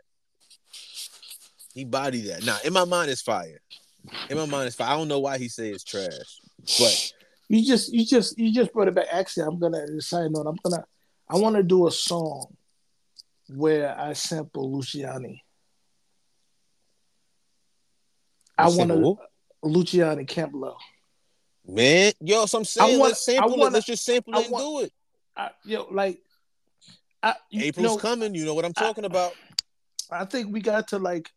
He 1.73 1.83
bodied 1.83 2.25
that. 2.27 2.45
Now, 2.45 2.57
in 2.63 2.71
my 2.71 2.85
mind, 2.85 3.09
it's 3.11 3.21
fire. 3.21 3.59
In 4.29 4.37
my 4.37 4.45
mind, 4.45 4.67
it's 4.67 4.75
fire. 4.75 4.89
I 4.93 4.97
don't 4.97 5.07
know 5.07 5.19
why 5.19 5.37
he 5.37 5.47
say 5.47 5.69
it's 5.69 5.83
trash, 5.83 6.39
but 6.79 7.11
You 7.47 7.63
just, 7.65 7.93
you 7.93 8.05
just, 8.05 8.37
you 8.39 8.51
just 8.53 8.73
brought 8.73 8.87
it 8.87 8.95
back. 8.95 9.07
Actually, 9.11 9.43
I'm 9.47 9.59
gonna 9.59 9.85
side 10.01 10.31
note. 10.31 10.47
I'm 10.47 10.57
gonna, 10.63 10.83
I 11.29 11.37
want 11.37 11.55
to 11.57 11.63
do 11.63 11.87
a 11.87 11.91
song 11.91 12.55
where 13.49 13.97
I 13.99 14.13
sample 14.13 14.71
Luciani. 14.71 15.39
I 18.57 18.69
want 18.69 18.89
to? 18.89 19.17
Luciani 19.63 20.27
Campbell. 20.27 20.77
man, 21.67 22.13
yo, 22.21 22.45
so 22.45 22.59
I'm 22.59 22.65
saying, 22.65 22.95
I 22.95 22.99
want- 22.99 23.09
let's 23.11 23.25
sample 23.25 23.51
I 23.51 23.53
it. 23.55 23.59
wanna- 23.59 23.73
Let's 23.73 23.85
just 23.87 24.03
sample 24.05 24.35
I 24.35 24.39
it 24.39 24.43
and 24.45 24.51
want- 24.51 24.63
do 24.63 24.85
it. 24.85 24.93
I, 25.35 25.49
yo, 25.65 25.87
like, 25.91 26.21
I, 27.23 27.35
April's 27.51 27.95
know, 27.95 27.97
coming. 27.97 28.35
You 28.35 28.45
know 28.45 28.53
what 28.53 28.65
I'm 28.65 28.73
talking 28.73 29.03
about. 29.05 29.33
I 30.11 30.25
think 30.25 30.53
we 30.53 30.61
got 30.61 30.89
to 30.89 30.99
like, 30.99 31.29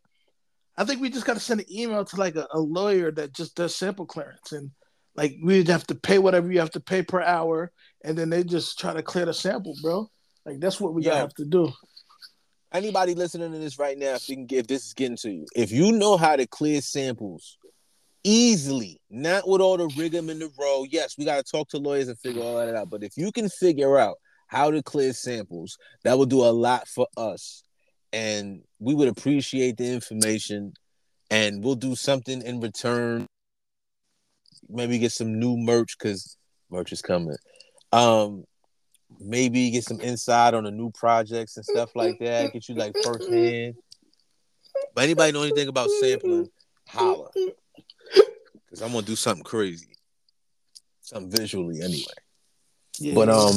I 0.79 0.85
think 0.85 1.01
we 1.01 1.09
just 1.09 1.25
got 1.25 1.33
to 1.33 1.41
send 1.41 1.59
an 1.59 1.71
email 1.71 2.05
to 2.05 2.15
like 2.15 2.37
a, 2.37 2.47
a 2.53 2.59
lawyer 2.59 3.11
that 3.11 3.33
just 3.33 3.55
does 3.55 3.75
sample 3.75 4.05
clearance, 4.05 4.53
and 4.53 4.71
like 5.15 5.35
we'd 5.43 5.67
have 5.67 5.85
to 5.87 5.95
pay 5.95 6.19
whatever 6.19 6.49
you 6.49 6.59
have 6.59 6.71
to 6.71 6.79
pay 6.79 7.03
per 7.03 7.21
hour, 7.21 7.73
and 8.05 8.17
then 8.17 8.29
they 8.29 8.45
just 8.45 8.79
try 8.79 8.93
to 8.93 9.03
clear 9.03 9.25
the 9.25 9.33
sample, 9.33 9.75
bro. 9.81 10.09
Like 10.45 10.61
that's 10.61 10.79
what 10.79 10.93
we 10.93 11.03
Yo. 11.03 11.09
gonna 11.09 11.21
have 11.21 11.33
to 11.35 11.45
do. 11.45 11.69
Anybody 12.71 13.13
listening 13.13 13.51
to 13.51 13.57
this 13.57 13.77
right 13.77 13.97
now, 13.97 14.13
if 14.13 14.29
you 14.29 14.35
can 14.35 14.45
get 14.45 14.59
if 14.59 14.67
this 14.67 14.85
is 14.85 14.93
getting 14.93 15.17
to 15.17 15.31
you, 15.31 15.45
if 15.53 15.71
you 15.71 15.91
know 15.91 16.15
how 16.15 16.37
to 16.37 16.47
clear 16.47 16.79
samples 16.79 17.57
easily, 18.23 19.01
not 19.09 19.47
with 19.47 19.61
all 19.61 19.77
the 19.77 19.87
rigor 19.97 20.19
in 20.19 20.27
the 20.27 20.51
row. 20.57 20.85
Yes, 20.89 21.17
we 21.17 21.25
got 21.25 21.43
to 21.43 21.51
talk 21.51 21.69
to 21.69 21.77
lawyers 21.77 22.07
and 22.07 22.19
figure 22.19 22.41
all 22.41 22.57
that 22.57 22.75
out. 22.75 22.89
But 22.89 23.03
if 23.03 23.17
you 23.17 23.31
can 23.31 23.49
figure 23.49 23.97
out 23.97 24.17
how 24.47 24.71
to 24.71 24.81
clear 24.81 25.13
samples, 25.13 25.77
that 26.03 26.17
will 26.17 26.25
do 26.25 26.41
a 26.41 26.51
lot 26.51 26.87
for 26.87 27.07
us, 27.17 27.63
and 28.13 28.63
we 28.79 28.93
would 28.93 29.07
appreciate 29.07 29.77
the 29.77 29.91
information, 29.91 30.73
and 31.29 31.63
we'll 31.63 31.75
do 31.75 31.95
something 31.95 32.41
in 32.41 32.59
return. 32.59 33.25
Maybe 34.67 34.99
get 34.99 35.11
some 35.11 35.39
new 35.39 35.57
merch 35.57 35.97
because 35.97 36.37
merch 36.69 36.91
is 36.91 37.01
coming. 37.01 37.37
Um, 37.91 38.43
maybe 39.19 39.71
get 39.71 39.83
some 39.83 39.99
insight 40.01 40.53
on 40.53 40.63
the 40.63 40.71
new 40.71 40.91
projects 40.91 41.57
and 41.57 41.65
stuff 41.65 41.95
like 41.95 42.19
that. 42.19 42.53
Get 42.53 42.69
you 42.69 42.75
like 42.75 42.93
firsthand. 43.03 43.75
But 44.93 45.03
anybody 45.03 45.31
know 45.31 45.43
anything 45.43 45.67
about 45.67 45.89
sampling? 45.99 46.49
Holla, 46.87 47.29
because 47.33 48.81
I'm 48.81 48.91
gonna 48.91 49.05
do 49.05 49.15
something 49.15 49.43
crazy, 49.43 49.95
something 51.01 51.31
visually 51.31 51.81
anyway. 51.81 52.03
Yeah. 52.99 53.13
But 53.13 53.29
um, 53.29 53.55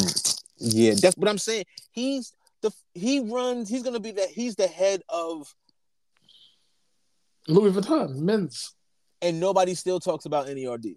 yeah, 0.59 0.95
that's 1.01 1.17
what 1.17 1.29
I'm 1.29 1.39
saying. 1.39 1.65
He's 1.93 2.33
the 2.63 2.71
he 2.95 3.21
runs. 3.21 3.69
He's 3.69 3.83
gonna 3.83 4.01
be 4.01 4.13
that. 4.13 4.29
He's 4.31 4.57
the 4.57 4.67
head 4.67 5.03
of 5.09 5.55
Louis 7.49 7.73
Vuitton, 7.73 8.17
men's. 8.17 8.75
and 9.21 9.41
nobody 9.41 9.75
still 9.75 10.01
talks 10.01 10.25
about 10.27 10.47
NERD. 10.47 10.97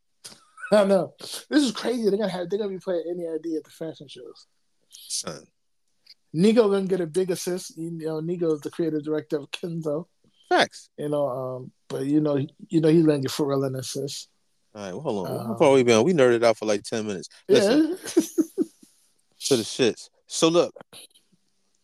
I 0.72 0.84
know. 0.84 1.14
This 1.20 1.62
is 1.62 1.72
crazy. 1.72 2.02
They're 2.02 2.18
gonna 2.18 2.28
have 2.28 2.50
they're 2.50 2.58
gonna 2.58 2.70
be 2.70 2.78
playing 2.78 3.04
NERD 3.16 3.56
at 3.56 3.64
the 3.64 3.70
fashion 3.70 4.08
shows. 4.08 4.46
Son, 4.90 5.46
Nigo 6.34 6.70
gonna 6.70 6.86
get 6.86 7.00
a 7.00 7.06
big 7.06 7.30
assist. 7.30 7.76
You 7.78 7.90
know, 7.92 8.20
Nigo 8.20 8.52
is 8.52 8.60
the 8.60 8.70
creative 8.70 9.04
director 9.04 9.38
of 9.38 9.50
Kenzo. 9.50 10.06
facts. 10.48 10.90
You 10.98 11.08
know, 11.08 11.28
um, 11.28 11.72
but 11.88 12.04
you 12.06 12.20
know, 12.20 12.36
you 12.68 12.80
know, 12.80 12.88
he's 12.88 13.06
gonna 13.06 13.20
get 13.20 13.30
Pharrell 13.30 13.66
an 13.66 13.76
assist. 13.76 14.28
All 14.74 14.82
right, 14.84 14.92
well, 14.92 15.00
hold 15.00 15.26
on. 15.28 15.36
Um, 15.40 15.46
How 15.46 15.54
far 15.56 15.72
we 15.72 15.82
been? 15.82 16.04
We 16.04 16.12
nerded 16.12 16.42
out 16.44 16.56
for 16.58 16.66
like 16.66 16.82
ten 16.82 17.06
minutes. 17.06 17.28
Listen, 17.48 17.90
Yeah. 17.90 18.22
to 19.46 19.56
the 19.56 19.62
shits. 19.62 20.10
So 20.28 20.48
look, 20.48 20.72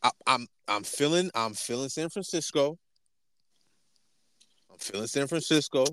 I, 0.02 0.10
I'm 0.26 0.46
I'm 0.68 0.82
feeling 0.84 1.30
I'm 1.34 1.54
feeling 1.54 1.88
San 1.88 2.08
Francisco. 2.10 2.78
I'm 4.70 4.78
feeling 4.78 5.06
San 5.06 5.26
Francisco. 5.26 5.84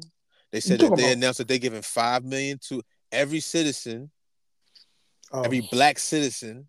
They 0.52 0.60
said 0.60 0.80
that 0.82 0.96
they 0.98 1.04
about- 1.06 1.14
announced 1.14 1.38
that 1.40 1.48
they're 1.48 1.58
giving 1.58 1.82
five 1.82 2.24
million 2.26 2.60
to 2.68 2.82
every 3.12 3.40
citizen, 3.40 4.12
Oh, 5.32 5.42
every 5.44 5.62
black 5.72 5.98
citizen, 5.98 6.68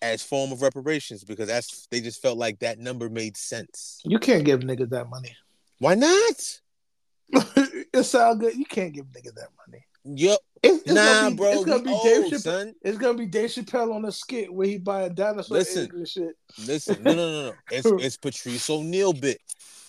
as 0.00 0.22
form 0.22 0.52
of 0.52 0.62
reparations 0.62 1.22
because 1.22 1.48
that's 1.48 1.86
they 1.90 2.00
just 2.00 2.22
felt 2.22 2.38
like 2.38 2.58
that 2.60 2.78
number 2.78 3.10
made 3.10 3.36
sense. 3.36 4.00
you 4.04 4.18
can't 4.18 4.44
give 4.44 4.60
niggas 4.60 4.88
that 4.90 5.08
money. 5.10 5.36
Why 5.78 5.94
not? 5.96 6.60
it 7.92 8.04
sound 8.04 8.40
good. 8.40 8.54
You 8.56 8.64
can't 8.64 8.94
give 8.94 9.04
niggas 9.06 9.34
that 9.34 9.48
money. 9.66 9.84
Yup. 10.04 10.40
It's, 10.62 10.82
it's 10.84 10.94
Nah, 10.94 11.14
gonna 11.14 11.30
be, 11.30 11.36
bro. 11.36 11.52
It's 11.52 11.64
gonna 11.64 11.82
be 11.82 11.90
old, 11.90 12.04
Dave 12.04 12.24
Chappelle. 12.24 12.40
son. 12.40 12.74
It's 12.82 12.98
gonna 12.98 13.18
be 13.18 13.26
Dave 13.26 13.50
Chappelle 13.50 13.94
on 13.94 14.04
a 14.04 14.12
skit 14.12 14.52
where 14.52 14.66
he 14.66 14.78
buy 14.78 15.02
a 15.02 15.10
dinosaur 15.10 15.58
Listen. 15.58 15.90
and 15.94 16.08
shit. 16.08 16.34
Listen, 16.58 17.02
no, 17.02 17.14
no, 17.14 17.30
no, 17.30 17.46
no. 17.46 17.54
It's 17.70 17.90
it's 18.04 18.16
Patrice 18.16 18.68
O'Neal 18.68 19.12
bit. 19.12 19.38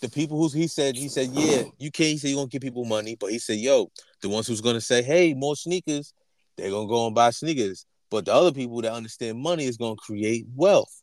The 0.02 0.10
people 0.10 0.38
who's 0.38 0.54
he 0.54 0.68
said 0.68 0.96
he 0.96 1.10
said 1.10 1.30
yeah 1.30 1.64
you 1.78 1.92
can't 1.92 2.10
he 2.10 2.18
said 2.18 2.30
you 2.30 2.36
gonna 2.36 2.48
give 2.48 2.64
people 2.64 2.86
money 2.86 3.16
but 3.20 3.30
he 3.30 3.38
said 3.38 3.58
yo 3.60 3.92
the 4.24 4.30
ones 4.30 4.48
who's 4.48 4.60
gonna 4.62 4.82
say 4.82 5.04
hey 5.04 5.36
more 5.36 5.56
sneakers 5.56 6.16
they're 6.58 6.72
gonna 6.72 6.88
go 6.88 7.06
and 7.06 7.14
buy 7.14 7.30
sneakers 7.30 7.86
but 8.10 8.26
the 8.26 8.34
other 8.34 8.52
people 8.52 8.82
that 8.82 8.94
understand 8.94 9.40
money 9.40 9.66
is 9.66 9.78
gonna 9.78 9.96
create 9.96 10.46
wealth. 10.56 11.02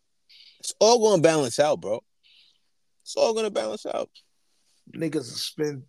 It's 0.60 0.74
all 0.80 0.98
gonna 1.08 1.22
balance 1.22 1.58
out, 1.58 1.80
bro. 1.80 2.00
It's 3.02 3.16
all 3.16 3.34
gonna 3.34 3.50
balance 3.50 3.86
out. 3.86 4.10
Niggas 4.94 5.24
spend 5.24 5.84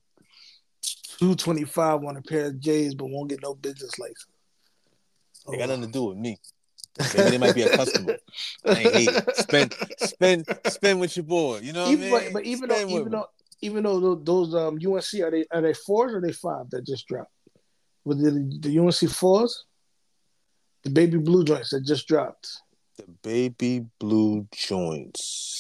two 0.96 1.36
twenty 1.36 1.66
five 1.66 2.04
on 2.04 2.18
a 2.18 2.22
pair 2.22 2.48
of 2.48 2.60
J's, 2.60 2.96
but 2.96 3.10
won't 3.10 3.30
get 3.30 3.42
no 3.42 3.56
business 3.56 3.98
license. 4.00 4.26
They 5.50 5.58
got 5.58 5.70
nothing 5.70 5.86
to 5.86 5.92
do 5.92 6.04
with 6.06 6.18
me. 6.18 6.38
Maybe 7.16 7.30
they 7.32 7.38
might 7.38 7.56
be 7.56 7.62
a 7.62 7.76
customer. 7.76 8.18
I 8.66 8.80
ain't. 8.84 9.36
Spend, 9.36 9.74
spend, 10.00 10.46
spend 10.68 11.00
with 11.00 11.16
your 11.16 11.24
boy. 11.24 11.60
You 11.60 11.72
know 11.74 11.84
what 11.86 11.92
even, 11.94 12.08
I 12.08 12.12
mean? 12.12 12.24
but, 12.26 12.34
but 12.34 12.44
even 12.46 12.70
Spend 12.70 12.90
though 12.90 12.94
even 12.96 13.06
me. 13.06 13.12
though 13.12 13.26
even 13.62 13.84
though 13.84 14.16
those 14.16 14.54
um 14.56 14.76
UNC 14.86 15.22
are 15.24 15.32
they 15.32 15.46
are 15.52 15.62
they 15.62 15.74
fours 15.74 16.14
or 16.14 16.22
they 16.22 16.32
five 16.34 16.70
that 16.72 16.86
just 16.86 17.08
dropped? 17.08 17.32
With 18.06 18.22
the, 18.24 18.70
the 18.70 18.80
UNC 18.80 19.12
fours? 19.12 19.66
The 20.84 20.90
baby 20.90 21.18
blue 21.18 21.44
joints 21.44 21.72
that 21.72 21.86
just 21.86 22.08
dropped. 22.08 22.50
the 22.98 23.06
baby 23.24 23.86
blue 24.00 24.48
joints. 24.52 25.59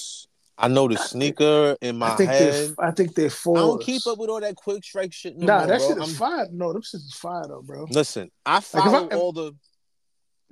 I 0.62 0.68
know 0.68 0.88
the 0.90 0.98
sneaker 0.98 1.78
in 1.82 1.98
my 1.98 2.12
I 2.12 2.16
think 2.18 2.30
head. 2.30 2.76
I 2.80 2.92
think 2.92 3.16
they're 3.16 3.30
four. 3.30 3.58
I 3.58 3.62
don't 3.62 3.82
keep 3.82 4.06
up 4.08 4.18
with 4.18 4.30
all 4.30 4.42
that 4.42 4.56
quick 4.56 4.84
strike 4.84 5.14
shit 5.14 5.38
no 5.38 5.46
Nah, 5.48 5.58
more, 5.60 5.68
that 5.68 5.80
bro. 5.80 5.88
shit 5.88 5.98
is 5.98 6.04
I'm- 6.04 6.16
fire. 6.16 6.48
No, 6.52 6.74
them 6.74 6.82
shit 6.82 6.96
is 7.00 7.14
fire 7.14 7.46
though, 7.48 7.62
bro. 7.62 7.86
Listen, 7.90 8.30
I 8.46 8.58
I- 8.58 8.60
follow 8.60 9.08
if- 9.08 9.14
all 9.14 9.32
the. 9.32 9.54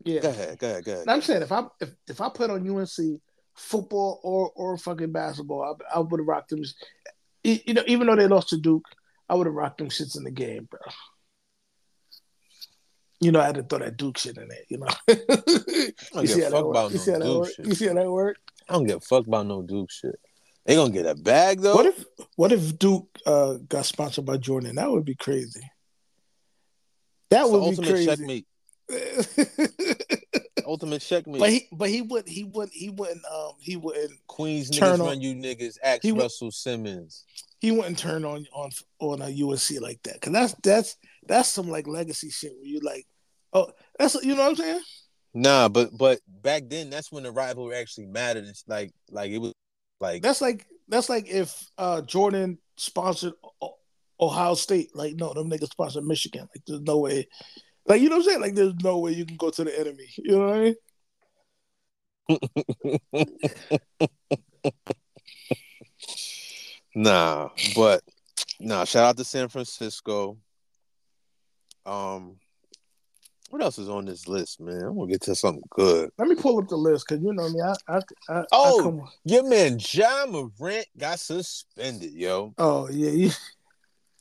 Yeah. 0.05 0.21
Go 0.21 0.29
ahead, 0.29 0.59
go 0.59 0.67
ahead, 0.69 0.85
go 0.85 0.91
ahead. 0.93 1.07
I'm 1.09 1.21
saying 1.21 1.41
if 1.41 1.51
I 1.51 1.65
if, 1.81 1.89
if 2.07 2.21
I 2.21 2.29
put 2.29 2.49
on 2.51 2.67
UNC 2.69 3.19
football 3.55 4.19
or 4.23 4.51
or 4.55 4.77
fucking 4.77 5.11
basketball, 5.11 5.63
I, 5.91 5.97
I 5.97 5.99
would 5.99 6.19
have 6.19 6.27
rocked 6.27 6.51
them. 6.51 6.61
You 7.43 7.73
know, 7.73 7.83
even 7.87 8.07
though 8.07 8.15
they 8.15 8.27
lost 8.27 8.49
to 8.49 8.57
Duke, 8.57 8.85
I 9.27 9.35
would 9.35 9.47
have 9.47 9.55
rocked 9.55 9.79
them 9.79 9.89
shits 9.89 10.15
in 10.17 10.23
the 10.23 10.31
game, 10.31 10.67
bro. 10.69 10.79
You 13.19 13.31
know, 13.31 13.39
I 13.41 13.45
had 13.47 13.55
to 13.55 13.63
throw 13.63 13.79
that 13.79 13.97
Duke 13.97 14.17
shit 14.19 14.37
in 14.37 14.47
there. 14.47 14.59
You 14.69 14.77
know, 14.77 14.87
I 16.15 16.21
you 16.21 16.27
see 16.27 16.41
how 16.41 16.49
that 16.49 16.51
fuck 16.51 16.65
work? 16.65 16.91
You 16.91 16.97
see 16.99 17.11
how 17.11 17.19
that 17.19 17.39
work? 17.39 17.49
You 17.57 17.73
see 17.73 17.87
how 17.87 17.93
that 17.95 18.11
work? 18.11 18.37
I 18.69 18.73
don't 18.73 18.85
give 18.85 18.97
a 18.97 19.01
fuck 19.01 19.27
about 19.27 19.45
no 19.47 19.61
Duke 19.61 19.89
shit. 19.91 20.19
They 20.65 20.75
gonna 20.75 20.91
get 20.93 21.05
a 21.05 21.15
bag 21.15 21.61
though. 21.61 21.75
What 21.75 21.85
if 21.85 22.05
what 22.35 22.51
if 22.51 22.77
Duke 22.77 23.07
uh, 23.25 23.53
got 23.67 23.85
sponsored 23.85 24.25
by 24.25 24.37
Jordan? 24.37 24.75
That 24.75 24.91
would 24.91 25.05
be 25.05 25.15
crazy. 25.15 25.61
That 27.29 27.43
It's 27.45 27.51
would 27.51 27.77
be 27.77 27.87
crazy. 27.87 28.09
ultimate 28.09 28.45
crazy. 28.89 29.65
checkmate. 29.65 30.17
Ultimate 30.65 30.99
checkmate. 31.01 31.39
but 31.39 31.49
he 31.49 31.67
but 31.71 31.89
he 31.89 32.01
wouldn't 32.01 32.27
he 32.29 32.43
wouldn't 32.43 32.73
he 32.73 32.89
wouldn't 32.89 33.23
um 33.33 33.51
he 33.59 33.77
wouldn't 33.77 34.11
Queens 34.27 34.69
Turn 34.69 34.97
niggas 34.97 34.99
on- 35.01 35.05
run 35.07 35.21
you 35.21 35.33
niggas. 35.33 35.77
Ask 35.81 36.01
He 36.03 36.11
Russell 36.11 36.51
Simmons. 36.51 37.23
he 37.59 37.71
wouldn't 37.71 37.97
turn 37.97 38.25
on 38.25 38.45
on 38.53 38.71
on 38.99 39.21
a 39.21 39.27
USC 39.27 39.79
like 39.79 40.01
that 40.03 40.15
because 40.15 40.33
that's 40.33 40.53
that's 40.63 40.97
that's 41.25 41.47
some 41.49 41.69
like 41.69 41.87
legacy 41.87 42.29
shit 42.29 42.51
where 42.57 42.65
you 42.65 42.81
like 42.81 43.05
oh 43.53 43.71
that's 43.97 44.15
you 44.23 44.35
know 44.35 44.41
what 44.43 44.49
I'm 44.49 44.55
saying 44.57 44.81
Nah, 45.37 45.69
but 45.69 45.95
but 45.95 46.19
back 46.27 46.63
then 46.67 46.89
that's 46.89 47.11
when 47.11 47.21
the 47.21 47.31
rivalry 47.31 47.75
actually 47.75 48.07
mattered. 48.07 48.45
It's 48.45 48.63
like 48.67 48.91
like 49.11 49.29
it 49.29 49.37
was 49.37 49.53
like 49.99 50.23
that's 50.23 50.41
like 50.41 50.65
that's 50.87 51.09
like 51.09 51.29
if 51.29 51.69
uh 51.77 52.01
Jordan 52.01 52.57
sponsored 52.75 53.33
O- 53.61 53.77
Ohio 54.19 54.55
State 54.55 54.95
like 54.95 55.13
no 55.13 55.31
them 55.35 55.47
niggas 55.47 55.69
sponsored 55.69 56.05
Michigan 56.05 56.49
like 56.55 56.63
there's 56.65 56.81
no 56.81 56.97
way 56.97 57.27
like 57.85 58.01
you 58.01 58.09
know 58.09 58.15
what 58.15 58.23
I'm 58.23 58.29
saying 58.29 58.41
like 58.41 58.55
there's 58.55 58.73
no 58.81 58.97
way 58.97 59.11
you 59.11 59.27
can 59.27 59.37
go 59.37 59.51
to 59.51 59.63
the 59.63 59.79
enemy 59.79 60.07
you 60.17 60.31
know 60.31 60.47
what 60.47 60.55
I 60.55 60.75
mean 63.19 63.37
Nah, 66.95 67.49
but 67.75 68.01
nah. 68.59 68.83
Shout 68.83 69.03
out 69.03 69.17
to 69.17 69.23
San 69.23 69.49
Francisco. 69.49 70.35
Um, 71.85 72.39
what 73.49 73.61
else 73.61 73.77
is 73.77 73.89
on 73.89 74.05
this 74.05 74.27
list, 74.27 74.59
man? 74.59 74.81
I'm 74.81 74.95
gonna 74.95 75.07
get 75.11 75.21
to 75.23 75.35
something 75.35 75.63
good. 75.69 76.09
let 76.17 76.27
me 76.27 76.35
pull 76.35 76.59
up 76.59 76.67
the 76.67 76.75
list 76.75 77.05
because 77.07 77.23
you 77.23 77.33
know 77.33 77.49
me 77.49 77.61
I 77.61 77.73
I, 77.87 78.01
I 78.29 78.43
Oh. 78.51 78.79
I 78.79 78.83
come, 78.83 79.07
Your 79.23 79.47
man 79.47 79.77
Ja 79.79 80.25
Morant 80.25 80.85
got 80.97 81.19
suspended, 81.19 82.11
yo. 82.13 82.53
oh 82.57 82.89
yeah 82.89 83.31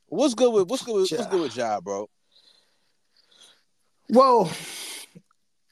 What's 0.09 0.35
good 0.35 0.52
with 0.52 0.68
what's 0.68 0.85
good 0.85 0.95
with 0.95 1.11
what's 1.11 1.25
Ja. 1.25 1.28
good 1.28 1.40
with 1.40 1.56
Ja, 1.56 1.80
bro? 1.80 2.09
Well, 4.09 4.50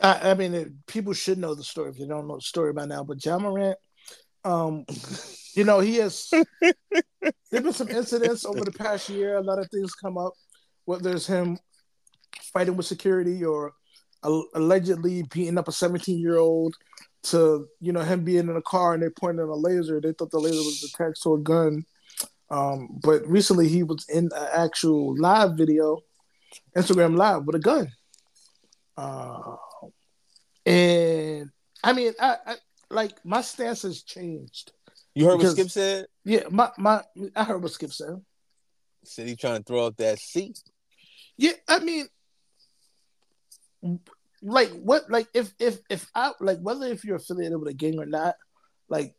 I, 0.00 0.30
I 0.30 0.34
mean, 0.34 0.54
it, 0.54 0.86
people 0.86 1.12
should 1.12 1.38
know 1.38 1.54
the 1.54 1.62
story 1.62 1.90
if 1.90 1.98
you 2.00 2.06
don't 2.08 2.26
know 2.26 2.34
the 2.36 2.40
story 2.42 2.72
by 2.72 2.84
now. 2.84 3.04
But 3.04 3.24
Ja 3.24 3.38
Morant, 3.38 3.78
um, 4.44 4.84
you 5.54 5.62
know, 5.62 5.78
he 5.78 5.96
has. 5.96 6.28
There've 7.50 7.62
been 7.62 7.72
some 7.72 7.88
incidents 7.90 8.44
over 8.44 8.64
the 8.64 8.72
past 8.72 9.08
year. 9.08 9.36
A 9.36 9.40
lot 9.40 9.60
of 9.60 9.70
things 9.70 9.94
come 9.94 10.18
up, 10.18 10.32
whether 10.84 11.14
it's 11.14 11.28
him 11.28 11.58
fighting 12.54 12.76
with 12.76 12.86
security 12.86 13.44
or 13.44 13.74
al- 14.24 14.48
allegedly 14.54 15.24
beating 15.24 15.58
up 15.58 15.68
a 15.68 15.72
17 15.72 16.18
year 16.18 16.38
old 16.38 16.74
to 17.24 17.66
you 17.80 17.92
know 17.92 18.00
him 18.00 18.22
being 18.24 18.48
in 18.48 18.56
a 18.56 18.62
car 18.62 18.94
and 18.94 19.02
they 19.02 19.08
pointed 19.10 19.42
a 19.42 19.54
laser. 19.54 20.00
They 20.00 20.12
thought 20.12 20.30
the 20.30 20.38
laser 20.38 20.56
was 20.56 20.82
attached 20.94 21.22
to 21.24 21.34
a 21.34 21.38
gun. 21.38 21.84
Um, 22.50 23.00
but 23.02 23.26
recently 23.26 23.68
he 23.68 23.82
was 23.82 24.06
in 24.08 24.30
an 24.34 24.48
actual 24.54 25.18
live 25.18 25.56
video, 25.56 26.00
Instagram 26.76 27.16
live 27.16 27.44
with 27.44 27.56
a 27.56 27.58
gun. 27.58 27.90
Uh, 28.96 29.56
and 30.66 31.50
I 31.82 31.92
mean, 31.92 32.12
I, 32.20 32.36
I 32.46 32.54
like 32.90 33.12
my 33.24 33.40
stance 33.40 33.82
has 33.82 34.02
changed. 34.02 34.72
You 35.14 35.26
heard 35.26 35.38
Because- 35.38 35.52
what 35.56 35.58
Skip 35.58 35.70
said? 35.70 36.06
Yeah, 36.24 36.42
my 36.50 36.70
my 36.78 37.02
I 37.34 37.44
heard 37.44 37.62
what 37.62 37.72
Skip 37.72 37.92
said. 37.92 38.22
Said 39.04 39.28
he 39.28 39.36
trying 39.36 39.58
to 39.58 39.62
throw 39.64 39.86
out 39.86 39.96
that 39.98 40.18
seat. 40.18 40.58
Yeah, 41.36 41.52
I 41.68 41.80
mean, 41.80 42.06
like 44.42 44.70
what? 44.82 45.10
Like 45.10 45.28
if 45.34 45.52
if 45.58 45.78
if 45.90 46.10
I 46.14 46.32
like 46.40 46.58
whether 46.60 46.86
if 46.86 47.04
you're 47.04 47.16
affiliated 47.16 47.58
with 47.58 47.68
a 47.68 47.74
gang 47.74 47.98
or 47.98 48.06
not, 48.06 48.36
like 48.88 49.14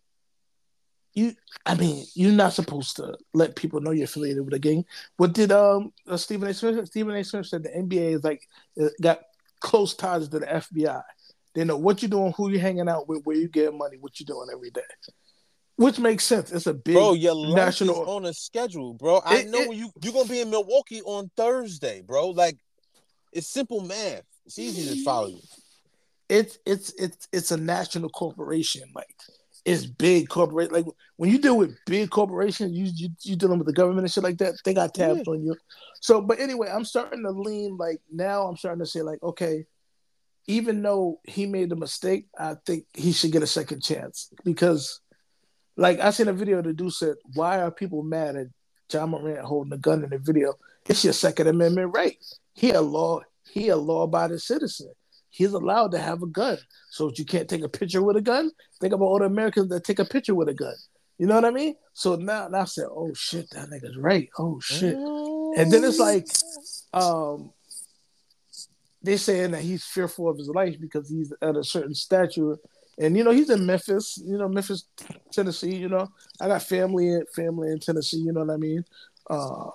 you, 1.14 1.34
I 1.66 1.76
mean, 1.76 2.06
you're 2.14 2.34
not 2.34 2.54
supposed 2.54 2.98
to 2.98 3.18
let 3.34 3.56
people 3.56 3.80
know 3.80 3.92
you're 3.92 4.04
affiliated 4.04 4.44
with 4.44 4.54
a 4.54 4.60
gang. 4.60 4.84
What 5.18 5.34
did 5.34 5.52
um 5.52 5.94
uh, 6.08 6.18
Stephen 6.18 6.50
A. 6.50 6.54
Smith? 6.54 6.86
Stephen 6.88 7.16
A. 7.16 7.24
Smith 7.24 7.46
said 7.48 7.64
the 7.64 7.70
NBA 7.70 8.16
is 8.16 8.24
like 8.24 8.48
uh, 8.82 8.90
got 9.02 9.22
close 9.62 9.94
ties 9.96 10.28
to 10.30 10.40
the 10.40 10.46
FBI. 10.46 11.02
They 11.54 11.64
know 11.64 11.78
what 11.78 12.02
you're 12.02 12.10
doing, 12.10 12.34
who 12.36 12.50
you're 12.50 12.60
hanging 12.60 12.90
out 12.90 13.08
with, 13.08 13.24
where 13.24 13.38
you 13.38 13.48
get 13.48 13.74
money, 13.74 13.96
what 13.98 14.20
you're 14.20 14.26
doing 14.26 14.50
every 14.54 14.72
day. 14.72 14.82
Which 15.78 16.00
makes 16.00 16.26
sense. 16.26 16.52
It's 16.52 16.68
a 16.68 16.74
big 16.74 16.96
Bro, 16.96 17.14
your 17.14 17.34
life 17.36 17.56
national- 17.56 18.04
is 18.04 18.08
on 18.10 18.26
a 18.26 18.34
schedule, 18.34 18.94
bro. 18.94 19.18
I 19.26 19.40
It- 19.40 19.48
know 19.50 19.60
it- 19.72 19.76
you 19.78 19.92
you're 20.02 20.14
gonna 20.14 20.28
be 20.30 20.42
in 20.42 20.50
Milwaukee 20.50 21.02
on 21.02 21.32
Thursday, 21.38 22.02
bro. 22.02 22.30
Like 22.32 22.58
it's 23.32 23.48
simple 23.48 23.80
math. 23.82 24.24
It's 24.46 24.60
easy 24.60 24.96
to 24.96 25.04
follow 25.04 25.28
you. 25.28 25.42
it's 26.30 26.60
it's 26.66 26.94
it's 26.98 27.28
it's 27.34 27.52
a 27.52 27.58
national 27.58 28.10
corporation. 28.10 28.84
Like 28.96 29.16
it's 29.66 29.86
big 29.86 30.30
corporate. 30.30 30.72
Like 30.72 30.86
when 31.18 31.32
you 31.32 31.40
deal 31.40 31.58
with 31.58 31.76
big 31.86 32.10
corporations, 32.12 32.74
you 32.74 32.92
you 32.96 33.10
you 33.24 33.36
dealing 33.36 33.60
with 33.60 33.68
the 33.68 33.74
government 33.74 34.06
and 34.06 34.12
shit 34.12 34.24
like 34.24 34.38
that. 34.40 34.56
They 34.66 34.74
got 34.74 34.94
tabs 34.94 35.28
on 35.28 35.44
you. 35.44 35.56
So, 36.02 36.22
but 36.22 36.40
anyway, 36.40 36.70
I'm 36.72 36.86
starting 36.86 37.24
to 37.24 37.32
lean 37.32 37.78
like 37.78 38.02
now. 38.12 38.48
I'm 38.48 38.58
starting 38.58 38.80
to 38.84 38.86
say 38.86 39.02
like, 39.02 39.22
okay, 39.24 39.66
even 40.48 40.82
though 40.82 41.20
he 41.24 41.48
made 41.48 41.72
a 41.72 41.76
mistake, 41.76 42.28
I 42.38 42.56
think 42.66 42.86
he 42.94 43.12
should 43.14 43.32
get 43.32 43.44
a 43.44 43.48
second 43.48 43.82
chance 43.84 44.30
because, 44.44 45.02
Like 45.78 46.00
I 46.00 46.12
seen 46.12 46.28
a 46.30 46.34
video 46.34 46.62
the 46.62 46.74
dude 46.74 46.94
said, 46.94 47.16
Why 47.34 47.62
are 47.62 47.72
people 47.72 48.04
mad 48.04 48.36
at 48.36 48.48
Ja 48.92 49.06
Morant 49.08 49.40
holding 49.46 49.74
a 49.74 49.78
gun 49.78 50.04
in 50.04 50.10
the 50.12 50.20
video? 50.20 50.54
It's 50.86 51.04
your 51.04 51.14
Second 51.14 51.48
Amendment 51.48 51.94
right. 51.96 52.18
He 52.54 52.72
a 52.72 52.82
law, 52.82 53.22
he 53.56 53.70
a 53.70 53.78
law 53.78 54.04
abiding 54.04 54.38
citizen. 54.38 54.92
He's 55.30 55.54
allowed 55.54 55.92
to 55.92 55.98
have 55.98 56.22
a 56.22 56.28
gun. 56.28 56.58
So 56.92 57.10
you 57.16 57.24
can't 57.24 57.48
take 57.48 57.64
a 57.64 57.70
picture 57.70 58.04
with 58.04 58.18
a 58.18 58.22
gun. 58.22 58.52
Think 58.82 58.94
about 58.94 59.06
all 59.06 59.20
the 59.20 59.26
Americans 59.26 59.70
that 59.70 59.86
take 59.86 60.00
a 60.00 60.06
picture 60.06 60.36
with 60.36 60.50
a 60.50 60.54
gun. 60.54 60.76
You 61.18 61.26
know 61.26 61.36
what 61.36 61.46
I 61.46 61.52
mean? 61.52 61.76
So 61.94 62.18
now, 62.18 62.50
now 62.50 62.60
I 62.60 62.66
said, 62.66 62.88
oh 62.92 63.14
shit, 63.14 63.50
that 63.52 63.70
nigga's 63.70 63.96
right. 63.96 64.30
Oh 64.38 64.60
shit. 64.60 64.96
And 64.96 65.72
then 65.72 65.86
it's 65.86 66.00
like, 66.00 66.28
um, 66.94 67.54
they're 69.02 69.18
saying 69.18 69.52
that 69.52 69.62
he's 69.62 69.86
fearful 69.86 70.28
of 70.28 70.38
his 70.38 70.50
life 70.50 70.76
because 70.82 71.10
he's 71.10 71.32
at 71.42 71.56
a 71.56 71.64
certain 71.64 71.96
stature. 71.96 72.58
And 73.00 73.16
you 73.16 73.24
know, 73.24 73.32
he's 73.32 73.50
in 73.50 73.66
Memphis, 73.66 74.22
you 74.22 74.38
know, 74.38 74.50
Memphis, 74.50 74.84
Tennessee, 75.32 75.76
you 75.76 75.88
know. 75.88 76.10
I 76.42 76.50
got 76.50 76.64
family 76.64 77.08
in 77.08 77.24
family 77.34 77.72
in 77.72 77.80
Tennessee, 77.80 78.18
you 78.18 78.34
know 78.34 78.44
what 78.44 78.54
I 78.54 78.58
mean? 78.58 78.84
Um, 79.30 79.72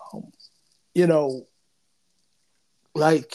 you 0.95 1.07
know, 1.07 1.47
like 2.95 3.33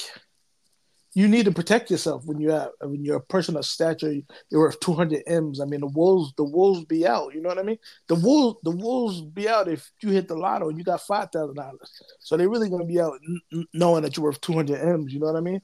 you 1.16 1.30
need 1.30 1.46
to 1.46 1.52
protect 1.52 1.90
yourself 1.90 2.26
when 2.26 2.42
you're 2.42 2.52
at, 2.52 2.72
when 2.82 3.04
you're 3.04 3.16
a 3.16 3.22
person 3.22 3.56
of 3.56 3.66
stature. 3.66 4.14
You're 4.52 4.62
worth 4.62 4.80
200 4.82 5.24
m's. 5.26 5.62
I 5.62 5.66
mean, 5.66 5.80
the 5.80 5.88
wolves, 5.88 6.34
the 6.36 6.44
wolves 6.44 6.84
be 6.84 7.08
out. 7.08 7.34
You 7.34 7.42
know 7.42 7.48
what 7.48 7.58
I 7.58 7.64
mean? 7.64 7.78
The 8.08 8.16
wolves, 8.16 8.60
the 8.64 8.72
wolves 8.72 9.22
be 9.22 9.48
out 9.48 9.70
if 9.70 9.90
you 10.02 10.10
hit 10.10 10.28
the 10.28 10.36
lotto 10.36 10.68
and 10.68 10.78
you 10.78 10.84
got 10.84 11.02
five 11.02 11.32
thousand 11.32 11.56
dollars. 11.56 11.90
So 12.20 12.36
they're 12.36 12.50
really 12.50 12.70
gonna 12.70 12.86
be 12.86 13.00
out 13.00 13.18
n- 13.54 13.66
knowing 13.74 14.04
that 14.04 14.18
you're 14.18 14.26
worth 14.26 14.42
200 14.42 14.78
m's. 14.78 15.14
You 15.14 15.22
know 15.22 15.28
what 15.28 15.38
I 15.38 15.40
mean? 15.40 15.62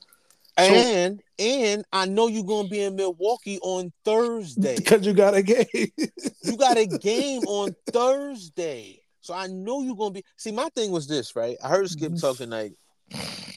And 0.58 1.20
so, 1.20 1.46
and 1.46 1.86
I 1.92 2.06
know 2.06 2.28
you're 2.28 2.46
gonna 2.46 2.70
be 2.70 2.82
in 2.82 2.96
Milwaukee 2.96 3.60
on 3.60 3.92
Thursday 4.06 4.76
because 4.78 5.06
you 5.06 5.14
got 5.14 5.36
a 5.36 5.44
game. 5.44 5.66
you 5.76 6.58
got 6.58 6.78
a 6.78 6.86
game 6.86 7.42
on 7.42 7.76
Thursday, 7.92 9.02
so 9.20 9.34
I 9.34 9.48
know 9.48 9.82
you're 9.82 9.98
gonna 9.98 10.12
be. 10.12 10.24
See, 10.38 10.54
my 10.54 10.70
thing 10.76 10.92
was 10.92 11.08
this, 11.08 11.36
right? 11.36 11.58
I 11.62 11.68
heard 11.68 11.90
Skip 11.90 12.14
talking 12.16 12.52
like 12.52 12.74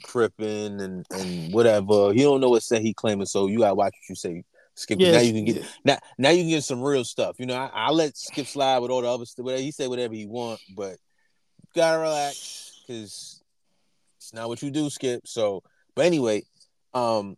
tripping 0.05 0.81
and 0.81 1.07
and 1.11 1.53
whatever. 1.53 2.13
He 2.13 2.23
don't 2.23 2.41
know 2.41 2.51
what 2.51 2.63
say 2.63 2.81
he 2.81 2.95
claiming, 2.95 3.27
so 3.27 3.47
you 3.47 3.61
gotta 3.61 3.75
watch 3.75 3.95
what 3.95 4.09
you 4.09 4.15
say. 4.15 4.45
Skip. 4.77 4.99
Yes. 5.01 5.15
Now 5.15 5.21
you 5.21 5.33
can 5.33 5.45
get 5.45 5.65
now. 5.85 5.99
Now 6.19 6.31
you 6.31 6.43
can 6.43 6.51
get 6.51 6.65
some 6.65 6.83
real 6.83 7.05
stuff. 7.05 7.37
You 7.39 7.47
know, 7.47 7.55
I, 7.55 7.71
I 7.73 7.91
let 7.91 8.17
Skip 8.17 8.47
slide 8.47 8.79
with 8.79 8.91
all 8.91 9.03
the 9.03 9.09
other 9.09 9.25
stuff. 9.25 9.47
He 9.59 9.71
say 9.71 9.87
whatever 9.87 10.15
he 10.15 10.27
want, 10.27 10.61
but 10.75 10.97
gotta 11.75 11.99
relax 11.99 12.83
because 12.87 13.43
it's 14.17 14.33
not 14.33 14.49
what 14.49 14.63
you 14.63 14.71
do, 14.71 14.91
Skip. 14.91 15.27
So, 15.27 15.63
but 15.95 16.07
anyway, 16.07 16.43
um, 16.93 17.37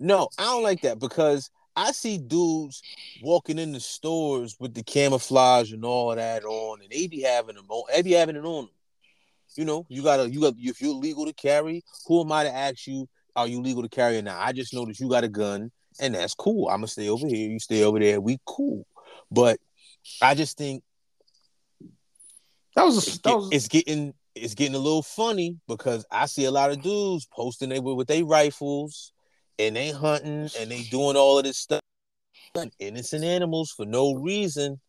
no, 0.00 0.28
I 0.38 0.44
don't 0.44 0.62
like 0.62 0.82
that 0.82 0.98
because 0.98 1.50
I 1.76 1.92
see 1.92 2.18
dudes 2.18 2.82
walking 3.22 3.58
in 3.58 3.72
the 3.72 3.80
stores 3.80 4.56
with 4.58 4.74
the 4.74 4.82
camouflage 4.82 5.72
and 5.72 5.84
all 5.84 6.14
that 6.14 6.44
on, 6.44 6.80
and 6.80 6.90
they 6.90 7.06
be 7.06 7.22
having 7.22 7.56
them 7.56 7.66
on. 7.68 7.84
They 7.92 8.02
be 8.02 8.12
having 8.12 8.36
it 8.36 8.44
on 8.44 8.64
them. 8.64 8.70
You 9.56 9.64
know, 9.64 9.86
you 9.88 10.02
gotta, 10.02 10.30
you 10.30 10.40
got, 10.40 10.54
if 10.58 10.80
you're 10.80 10.94
legal 10.94 11.26
to 11.26 11.32
carry, 11.32 11.82
who 12.06 12.20
am 12.20 12.30
I 12.30 12.44
to 12.44 12.54
ask 12.54 12.86
you, 12.86 13.08
are 13.34 13.46
you 13.46 13.60
legal 13.60 13.82
to 13.82 13.88
carry 13.88 14.18
or 14.18 14.22
not? 14.22 14.38
I 14.38 14.52
just 14.52 14.74
know 14.74 14.84
that 14.86 15.00
you 15.00 15.08
got 15.08 15.24
a 15.24 15.28
gun, 15.28 15.70
and 16.00 16.14
that's 16.14 16.34
cool. 16.34 16.68
I'm 16.68 16.78
gonna 16.78 16.88
stay 16.88 17.08
over 17.08 17.26
here, 17.26 17.50
you 17.50 17.58
stay 17.58 17.82
over 17.82 17.98
there, 17.98 18.20
we 18.20 18.38
cool. 18.44 18.86
But 19.30 19.58
I 20.22 20.34
just 20.34 20.56
think 20.56 20.82
that 22.76 22.84
was, 22.84 23.16
a, 23.16 23.22
that 23.22 23.36
was... 23.36 23.48
it's 23.52 23.68
getting 23.68 24.14
it's 24.34 24.54
getting 24.54 24.74
a 24.74 24.78
little 24.78 25.02
funny 25.02 25.58
because 25.66 26.06
I 26.10 26.26
see 26.26 26.44
a 26.44 26.50
lot 26.50 26.70
of 26.70 26.82
dudes 26.82 27.26
posting 27.26 27.70
they 27.70 27.80
with 27.80 28.06
their 28.06 28.24
rifles 28.24 29.12
and 29.58 29.74
they 29.74 29.90
hunting 29.90 30.48
and 30.58 30.70
they 30.70 30.82
doing 30.84 31.16
all 31.16 31.38
of 31.38 31.44
this 31.44 31.58
stuff, 31.58 31.80
innocent 32.78 33.24
animals 33.24 33.72
for 33.76 33.84
no 33.84 34.14
reason, 34.14 34.80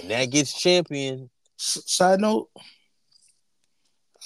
and 0.00 0.10
that 0.10 0.30
gets 0.30 0.58
championed. 0.58 1.28
Side 1.58 2.20
note, 2.20 2.48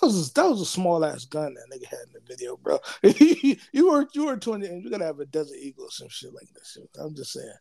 that 0.01 0.07
was 0.07 0.31
a, 0.31 0.35
that 0.35 0.49
was 0.49 0.61
a 0.61 0.67
small 0.67 1.05
ass 1.05 1.25
gun 1.25 1.55
that 1.55 1.67
nigga 1.71 1.87
had 1.87 1.99
in 2.07 2.13
the 2.15 2.21
video, 2.27 2.57
bro. 2.57 2.79
you 3.73 3.91
were 3.91 4.07
you 4.15 4.27
were 4.27 4.37
twenty, 4.37 4.67
and 4.67 4.83
you're 4.83 4.91
gonna 4.91 5.05
have 5.05 5.21
a 5.21 5.27
Desert 5.27 5.59
Eagle 5.61 5.85
or 5.85 5.91
some 5.91 6.09
shit 6.09 6.33
like 6.35 6.49
this. 6.55 6.79
I'm 6.99 7.15
just 7.15 7.33
saying. 7.33 7.53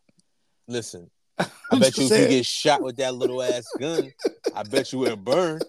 Listen, 0.68 1.10
I 1.40 1.80
bet 1.80 1.98
you 1.98 2.08
saying. 2.08 2.24
if 2.24 2.32
you 2.32 2.38
get 2.38 2.46
shot 2.46 2.82
with 2.82 2.98
that 2.98 3.16
little 3.16 3.42
ass 3.42 3.68
gun, 3.80 4.12
I 4.56 4.64
bet 4.64 4.94
you 4.94 5.00
would 5.00 5.24
burn. 5.24 5.62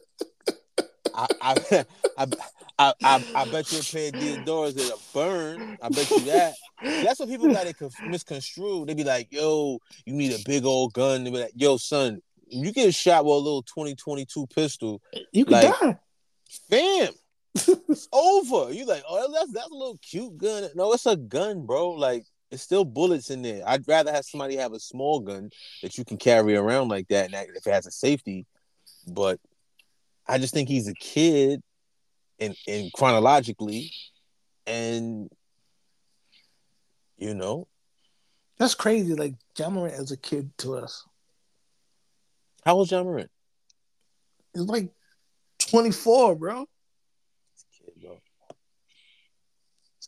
I, 1.14 1.26
I, 1.40 1.54
I, 2.18 2.26
I, 2.78 2.94
I, 3.02 3.24
I 3.34 3.44
bet 3.50 3.72
you 3.72 3.80
a 3.80 3.82
pair 3.82 4.08
of 4.08 4.14
Diadoras 4.14 4.74
that 4.74 4.98
burn. 5.12 5.78
I 5.82 5.88
bet 5.88 6.10
you 6.10 6.20
that. 6.20 6.54
That's 6.82 7.20
what 7.20 7.28
people 7.28 7.52
got 7.52 7.66
it 7.66 7.76
misconstrued. 8.06 8.88
They 8.88 8.94
be 8.94 9.04
like, 9.04 9.28
"Yo, 9.30 9.78
you 10.04 10.14
need 10.14 10.32
a 10.32 10.42
big 10.46 10.64
old 10.64 10.92
gun." 10.92 11.24
They 11.24 11.30
be 11.30 11.38
like, 11.38 11.52
"Yo, 11.54 11.76
son, 11.76 12.20
you 12.48 12.72
get 12.72 12.94
shot 12.94 13.24
with 13.24 13.34
a 13.34 13.36
little 13.36 13.62
2022 13.62 14.46
pistol, 14.48 15.02
you 15.32 15.44
can 15.44 15.52
like, 15.52 15.80
die." 15.80 15.98
Fam, 16.68 17.12
it's 17.54 18.08
over. 18.12 18.72
You 18.72 18.86
like, 18.86 19.04
oh, 19.08 19.32
that's 19.32 19.52
that's 19.52 19.70
a 19.70 19.74
little 19.74 19.98
cute 20.02 20.36
gun. 20.36 20.68
No, 20.74 20.92
it's 20.92 21.06
a 21.06 21.16
gun, 21.16 21.64
bro. 21.64 21.90
Like 21.90 22.24
it's 22.50 22.62
still 22.62 22.84
bullets 22.84 23.30
in 23.30 23.42
there. 23.42 23.62
I'd 23.66 23.86
rather 23.86 24.12
have 24.12 24.24
somebody 24.24 24.56
have 24.56 24.72
a 24.72 24.80
small 24.80 25.20
gun 25.20 25.50
that 25.82 25.96
you 25.96 26.04
can 26.04 26.16
carry 26.16 26.56
around 26.56 26.88
like 26.88 27.08
that, 27.08 27.26
and 27.26 27.34
that, 27.34 27.46
if 27.54 27.66
it 27.66 27.72
has 27.72 27.86
a 27.86 27.92
safety. 27.92 28.46
But 29.06 29.38
I 30.26 30.38
just 30.38 30.52
think 30.52 30.68
he's 30.68 30.88
a 30.88 30.94
kid, 30.94 31.62
and 32.40 32.56
and 32.66 32.92
chronologically, 32.92 33.92
and 34.66 35.30
you 37.16 37.34
know, 37.34 37.68
that's 38.58 38.74
crazy. 38.74 39.14
Like 39.14 39.34
Ja 39.56 39.70
Morant 39.70 39.94
as 39.94 40.10
a 40.10 40.16
kid 40.16 40.50
to 40.58 40.74
us. 40.74 41.06
How 42.64 42.74
old 42.74 42.90
Ja 42.90 43.02
Morant? 43.04 43.30
It's 44.54 44.64
like 44.64 44.90
24, 45.70 46.36
bro. 46.36 46.66
Kid, 47.76 48.02
bro. 48.02 48.20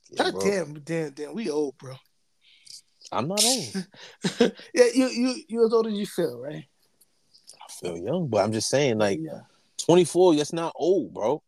Kid, 0.09 0.19
God 0.19 0.33
bro. 0.33 0.41
damn, 0.43 0.75
damn, 0.81 1.11
damn, 1.11 1.35
we 1.35 1.51
old, 1.51 1.77
bro. 1.79 1.95
I'm 3.11 3.29
not 3.29 3.45
old. 3.45 3.87
yeah, 4.75 4.87
you 4.95 5.07
you 5.09 5.35
you 5.49 5.67
as 5.67 5.73
old 5.73 5.87
as 5.87 5.93
you 5.93 6.07
feel, 6.07 6.41
right? 6.41 6.65
I 7.61 7.73
feel 7.73 7.97
young, 7.97 8.29
but 8.29 8.43
I'm 8.43 8.53
just 8.53 8.69
saying, 8.69 8.99
like, 8.99 9.19
yeah. 9.21 9.43
24, 9.85 10.37
that's 10.37 10.53
not 10.53 10.73
old, 10.77 11.13
bro. 11.13 11.43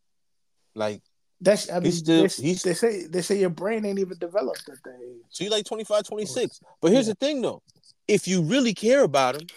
Like, 0.75 1.01
that's 1.41 1.69
I 1.69 1.75
mean, 1.75 1.85
he's 1.85 1.99
still, 1.99 2.27
they, 2.27 2.43
he's, 2.43 2.63
they 2.63 2.73
say 2.73 3.07
they 3.07 3.21
say 3.21 3.39
your 3.39 3.49
brain 3.49 3.85
ain't 3.85 3.99
even 3.99 4.17
developed 4.17 4.69
at 4.69 4.81
that 4.83 4.99
age. 5.01 5.23
So 5.29 5.43
you 5.43 5.49
like 5.49 5.65
25, 5.65 6.03
26. 6.03 6.61
But 6.81 6.91
here's 6.91 7.07
yeah. 7.07 7.13
the 7.13 7.25
thing 7.25 7.41
though. 7.41 7.61
If 8.07 8.27
you 8.27 8.41
really 8.41 8.73
care 8.73 9.03
about 9.03 9.41
him, 9.41 9.47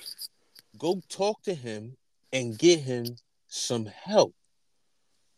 go 0.79 1.01
talk 1.09 1.43
to 1.43 1.55
him 1.55 1.97
and 2.33 2.59
get 2.59 2.81
him 2.81 3.17
some 3.47 3.87
help. 3.87 4.35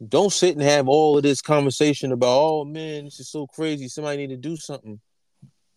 Don't 0.07 0.33
sit 0.33 0.55
and 0.55 0.63
have 0.63 0.89
all 0.89 1.17
of 1.17 1.23
this 1.23 1.43
conversation 1.43 2.13
about, 2.13 2.29
oh 2.29 2.65
man, 2.65 3.05
this 3.05 3.21
is 3.21 3.31
so 3.31 3.47
crazy. 3.47 3.89
Somebody 3.89 4.19
need 4.19 4.31
to 4.31 4.37
do 4.37 4.57
something. 4.57 5.01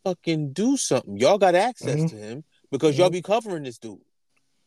Fucking 0.06 0.54
do 0.54 0.78
something. 0.78 1.18
Y'all 1.18 1.38
got 1.38 1.56
access 1.56 1.96
mm-hmm. 1.96 2.08
to 2.08 2.16
him 2.16 2.44
because 2.72 2.94
mm-hmm. 2.94 3.02
y'all 3.02 3.10
be 3.10 3.22
covering 3.22 3.64
this 3.64 3.78
dude. 3.78 4.00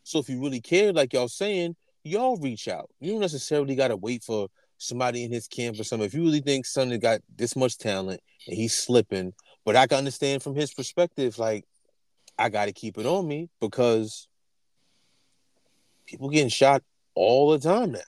So 0.02 0.18
if 0.18 0.28
you 0.28 0.42
really 0.42 0.60
care, 0.60 0.92
like 0.92 1.12
y'all 1.12 1.28
saying, 1.28 1.74
y'all 2.04 2.36
reach 2.36 2.68
out. 2.68 2.90
You 3.00 3.12
don't 3.12 3.20
necessarily 3.20 3.74
gotta 3.74 3.96
wait 3.96 4.22
for 4.22 4.48
somebody 4.78 5.24
in 5.24 5.32
his 5.32 5.48
camp 5.48 5.80
or 5.80 5.84
something. 5.84 6.06
If 6.06 6.14
you 6.14 6.22
really 6.22 6.40
think 6.40 6.66
has 6.66 6.98
got 6.98 7.20
this 7.34 7.56
much 7.56 7.78
talent 7.78 8.20
and 8.46 8.56
he's 8.56 8.76
slipping, 8.76 9.32
but 9.64 9.74
I 9.74 9.86
can 9.86 9.98
understand 9.98 10.42
from 10.42 10.54
his 10.54 10.72
perspective, 10.72 11.38
like 11.38 11.64
I 12.38 12.48
gotta 12.50 12.72
keep 12.72 12.98
it 12.98 13.06
on 13.06 13.26
me 13.26 13.48
because 13.60 14.28
people 16.06 16.28
getting 16.28 16.48
shot 16.48 16.82
all 17.14 17.50
the 17.50 17.58
time 17.58 17.92
now. 17.92 18.00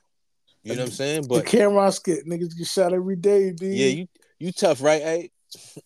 You 0.68 0.76
know 0.76 0.82
what 0.82 0.88
I'm 0.88 0.94
saying? 0.94 1.26
But 1.28 1.44
the 1.44 1.50
camera 1.50 1.90
skit 1.92 2.26
niggas 2.26 2.56
get 2.56 2.66
shot 2.66 2.92
every 2.92 3.16
day, 3.16 3.52
dude. 3.52 3.72
Yeah, 3.72 3.86
you 3.86 4.06
you 4.38 4.52
tough, 4.52 4.82
right? 4.82 5.00
Hey, 5.00 5.30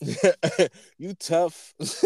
you 0.98 1.14
tough. 1.14 1.72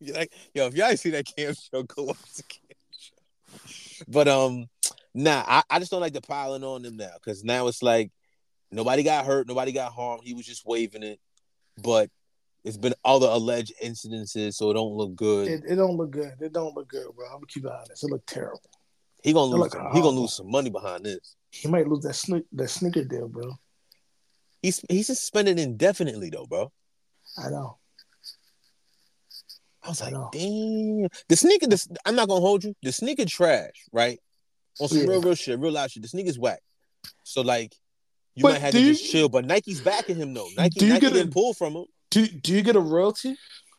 you 0.00 0.12
like 0.12 0.32
yo, 0.52 0.66
if 0.66 0.74
y'all 0.74 0.94
see 0.96 1.10
that 1.10 1.24
cam 1.24 1.54
show, 1.54 1.82
go 1.84 2.02
watch 2.04 2.34
the 2.36 2.42
cam 2.42 2.76
show. 2.98 4.04
But 4.08 4.28
um, 4.28 4.66
nah, 5.14 5.42
I, 5.46 5.62
I 5.70 5.78
just 5.78 5.90
don't 5.90 6.02
like 6.02 6.12
the 6.12 6.20
piling 6.20 6.64
on 6.64 6.82
them 6.82 6.98
now 6.98 7.12
because 7.14 7.42
now 7.44 7.66
it's 7.68 7.82
like 7.82 8.10
nobody 8.70 9.02
got 9.02 9.24
hurt, 9.24 9.48
nobody 9.48 9.72
got 9.72 9.92
harmed. 9.92 10.22
He 10.24 10.34
was 10.34 10.44
just 10.44 10.66
waving 10.66 11.02
it, 11.02 11.18
but 11.82 12.10
it's 12.62 12.76
been 12.76 12.94
other 13.06 13.28
alleged 13.28 13.72
incidences, 13.82 14.54
so 14.54 14.70
it 14.70 14.74
don't 14.74 14.94
look 14.94 15.16
good. 15.16 15.48
It, 15.48 15.62
it 15.66 15.76
don't 15.76 15.96
look 15.96 16.10
good. 16.10 16.34
It 16.40 16.52
don't 16.52 16.76
look 16.76 16.88
good, 16.88 17.06
bro. 17.16 17.24
I'm 17.26 17.36
gonna 17.36 17.46
keep 17.48 17.64
it 17.64 17.72
honest. 17.72 18.04
It 18.04 18.10
look 18.10 18.26
terrible. 18.26 18.60
He 19.24 19.32
gonna 19.32 19.50
lose. 19.50 19.74
Like, 19.74 19.94
he 19.94 20.02
gonna 20.02 20.20
lose 20.20 20.34
some 20.34 20.50
money 20.50 20.68
behind 20.68 21.04
this. 21.04 21.36
He 21.50 21.66
might 21.66 21.88
lose 21.88 22.04
that 22.04 22.12
sne- 22.12 22.44
that 22.52 22.68
sneaker 22.68 23.04
deal, 23.04 23.26
bro. 23.26 23.52
He's 24.60 24.84
he's 24.88 25.06
suspended 25.06 25.58
indefinitely 25.58 26.28
though, 26.28 26.44
bro. 26.46 26.70
I 27.38 27.48
know. 27.48 27.78
I 29.82 29.88
was 29.88 30.02
like, 30.02 30.14
I 30.14 30.28
damn. 30.30 31.08
The 31.28 31.36
sneaker. 31.36 31.66
This 31.66 31.88
I'm 32.04 32.14
not 32.14 32.28
gonna 32.28 32.42
hold 32.42 32.64
you. 32.64 32.74
The 32.82 32.92
sneaker 32.92 33.24
trash, 33.24 33.86
right? 33.92 34.18
On 34.78 34.88
some 34.88 34.98
yeah. 34.98 35.04
real, 35.04 35.22
real 35.22 35.34
shit, 35.34 35.58
real 35.58 35.72
life 35.72 35.92
shit. 35.92 36.02
The 36.02 36.08
sneaker's 36.08 36.38
whack. 36.38 36.60
So 37.22 37.40
like, 37.40 37.74
you 38.34 38.42
but 38.42 38.52
might 38.52 38.60
have 38.60 38.72
to 38.72 38.80
you, 38.80 38.92
just 38.92 39.10
chill. 39.10 39.30
But 39.30 39.46
Nike's 39.46 39.80
backing 39.80 40.16
him 40.16 40.34
though. 40.34 40.48
Nike, 40.54 40.80
do 40.80 40.86
you 40.86 40.92
Nike 40.92 41.06
get 41.06 41.12
didn't 41.14 41.30
a, 41.30 41.32
pull 41.32 41.54
from 41.54 41.76
him. 41.76 41.84
Do 42.10 42.26
Do 42.26 42.52
you 42.52 42.60
get 42.60 42.76
a 42.76 42.80
royalty? 42.80 43.36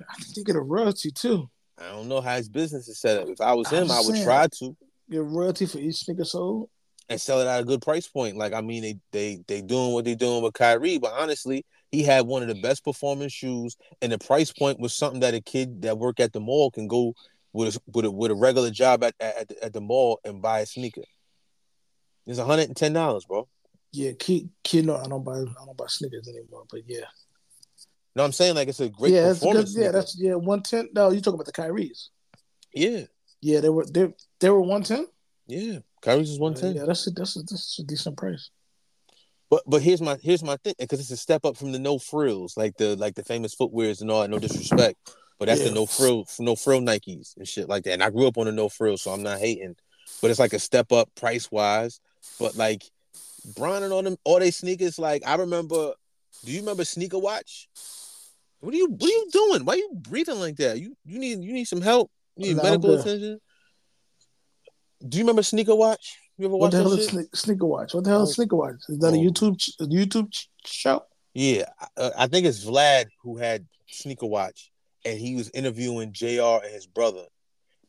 I 0.10 0.16
think 0.16 0.38
you 0.38 0.44
get 0.44 0.56
a 0.56 0.62
royalty 0.62 1.12
too. 1.12 1.50
I 1.78 1.90
don't 1.90 2.08
know 2.08 2.22
how 2.22 2.36
his 2.36 2.50
business 2.50 2.88
is 2.88 3.00
set 3.00 3.22
up. 3.22 3.28
If 3.30 3.42
I 3.42 3.54
was 3.54 3.72
I'm 3.72 3.84
him, 3.84 3.92
I 3.92 3.98
would 3.98 4.16
saying. 4.16 4.26
try 4.26 4.48
to 4.60 4.78
Get 5.10 5.24
royalty 5.24 5.66
for 5.66 5.78
each 5.80 5.98
sneaker 5.98 6.26
sold. 6.26 6.70
and 7.10 7.22
sell 7.22 7.40
it 7.42 7.48
at 7.48 7.62
a 7.62 7.66
good 7.66 7.82
price 7.82 8.08
point. 8.08 8.38
Like 8.38 8.54
I 8.54 8.62
mean, 8.62 8.82
they 8.82 8.98
they 9.12 9.44
they 9.48 9.62
doing 9.62 9.94
what 9.94 10.06
they 10.06 10.16
doing 10.16 10.42
with 10.44 10.54
Kyrie, 10.54 10.98
but 10.98 11.14
honestly, 11.14 11.66
he 11.92 12.04
had 12.04 12.26
one 12.26 12.42
of 12.42 12.48
the 12.48 12.56
best 12.62 12.84
performing 12.84 13.30
shoes, 13.30 13.78
and 14.02 14.12
the 14.12 14.18
price 14.18 14.52
point 14.52 14.80
was 14.80 14.94
something 14.96 15.20
that 15.22 15.34
a 15.36 15.42
kid 15.42 15.84
that 15.84 15.98
work 16.00 16.20
at 16.20 16.34
the 16.34 16.40
mall 16.40 16.72
can 16.72 16.88
go 16.88 17.14
with 17.54 17.76
a, 17.76 17.80
with 17.94 18.06
a, 18.06 18.12
with 18.12 18.32
a 18.32 18.36
regular 18.36 18.72
job 18.72 19.04
at 19.04 19.14
at, 19.20 19.48
the, 19.50 19.64
at 19.64 19.74
the 19.74 19.82
mall 19.82 20.20
and 20.26 20.42
buy 20.42 20.62
a 20.62 20.66
sneaker. 20.66 21.04
It's 22.26 22.40
one 22.40 22.48
hundred 22.48 22.68
and 22.70 22.76
ten 22.78 22.94
dollars, 22.94 23.26
bro. 23.26 23.48
Yeah, 23.92 24.12
kid, 24.18 24.50
kid. 24.64 24.86
No, 24.88 24.98
I 24.98 25.08
don't 25.08 25.24
buy. 25.24 25.34
I 25.40 25.66
don't 25.66 25.78
buy 25.78 25.86
sneakers 25.88 26.28
anymore. 26.28 26.66
But 26.70 26.82
yeah, 26.88 27.06
No, 28.16 28.24
I'm 28.26 28.32
saying 28.34 28.56
like 28.56 28.68
it's 28.68 28.80
a 28.80 28.90
great 28.90 29.14
yeah, 29.14 29.22
that's 29.28 29.40
good. 29.40 29.46
performance. 29.46 29.76
Yeah, 29.78 29.92
that's 29.92 30.18
yeah. 30.20 30.34
One 30.34 30.64
ten. 30.64 30.90
No, 30.94 31.12
you 31.12 31.22
talking 31.22 31.36
about 31.40 31.46
the 31.46 31.52
Kyries? 31.54 32.08
yeah, 32.74 33.04
Yeah, 33.42 33.60
they 33.62 33.70
were 33.70 33.86
they 33.86 34.14
they 34.40 34.50
were 34.50 34.62
one 34.62 34.84
ten. 34.84 35.08
yeah. 35.48 35.80
Kyrie's 36.02 36.30
is 36.30 36.40
one 36.40 36.54
ten. 36.54 36.76
Yeah, 36.76 36.86
that's 36.86 37.08
a, 37.08 37.12
that's 37.12 37.36
a, 37.36 37.40
that's 37.40 37.80
a 37.80 37.84
decent 37.84 38.18
price. 38.18 38.50
But 39.50 39.64
but 39.68 39.82
here's 39.82 40.02
my 40.02 40.18
here's 40.22 40.44
my 40.44 40.56
thing 40.58 40.74
because 40.80 41.00
it's 41.00 41.12
a 41.12 41.18
step 41.18 41.46
up 41.46 41.58
from 41.58 41.72
the 41.72 41.80
no 41.80 41.98
frills 42.00 42.58
like 42.58 42.78
the 42.78 42.96
like 42.96 43.16
the 43.16 43.24
famous 43.24 43.56
footwears 43.56 44.02
and 44.02 44.10
all 44.12 44.22
that. 44.22 44.30
No 44.30 44.40
disrespect, 44.40 44.98
but 45.40 45.46
that's 45.48 45.62
Yeah. 45.62 45.70
the 45.70 45.74
no 45.76 45.86
frill 45.86 46.26
no 46.40 46.56
frill 46.56 46.82
Nikes 46.82 47.38
and 47.38 47.48
shit 47.48 47.70
like 47.70 47.84
that. 47.84 47.94
And 47.94 48.04
I 48.04 48.10
grew 48.10 48.28
up 48.28 48.38
on 48.38 48.46
the 48.46 48.52
no 48.52 48.70
frills, 48.70 49.02
so 49.04 49.12
I'm 49.12 49.24
not 49.24 49.40
hating. 49.40 49.76
But 50.22 50.32
it's 50.32 50.40
like 50.40 50.54
a 50.54 50.60
step 50.60 50.92
up 50.92 51.10
price 51.16 51.52
wise. 51.52 52.00
But 52.40 52.56
like 52.56 52.84
Bron 53.56 53.84
and 53.84 53.94
all 53.94 54.04
them 54.04 54.18
all 54.24 54.40
they 54.40 54.52
sneakers. 54.52 54.98
Like 55.00 55.24
I 55.26 55.36
remember. 55.36 55.94
Do 56.44 56.52
you 56.52 56.60
remember 56.60 56.84
Sneaker 56.84 57.18
Watch? 57.18 57.70
What 58.60 58.74
are 58.74 58.78
you 58.78 58.88
What 58.88 59.04
are 59.04 59.08
you 59.08 59.30
doing? 59.32 59.66
Why 59.66 59.74
are 59.74 59.78
you 59.78 59.90
breathing 59.94 60.38
like 60.40 60.58
that? 60.58 60.80
You 60.80 60.96
you 61.06 61.18
need 61.18 61.40
you 61.40 61.54
need 61.54 61.66
some 61.66 61.82
help. 61.82 62.12
You 62.38 62.54
need 62.56 62.58
medical 62.64 63.00
attention. 63.00 63.40
Do 65.08 65.18
you 65.18 65.24
remember 65.24 65.44
Sneaker 65.44 65.76
Watch? 65.76 66.18
You 66.38 66.46
ever 66.46 66.54
What 66.56 66.62
watch 66.62 66.72
the 66.74 66.78
hell 66.80 66.94
is 66.94 67.08
sne- 67.10 67.36
sneaker 67.36 67.66
watch? 67.66 67.94
What 67.94 68.04
the 68.04 68.10
hell 68.10 68.24
is 68.24 68.30
Oh. 68.30 68.34
sneaker 68.34 68.56
watch? 68.58 68.76
Is 68.90 68.98
that 69.00 69.14
a 69.14 69.18
Oh. 69.18 69.22
YouTube 69.22 69.58
ch- 69.58 69.72
a 69.80 69.86
YouTube 69.86 70.32
ch- 70.32 70.50
show? 70.66 71.06
Yeah, 71.34 71.66
I, 71.80 71.88
uh, 71.98 72.12
I 72.18 72.28
think 72.28 72.46
it's 72.46 72.64
Vlad 72.66 73.06
who 73.22 73.38
had 73.38 73.66
Sneaker 73.90 74.26
Watch, 74.26 74.72
and 75.06 75.18
he 75.20 75.36
was 75.36 75.50
interviewing 75.54 76.12
Jr. 76.12 76.62
and 76.64 76.74
his 76.74 76.88
brother, 76.88 77.26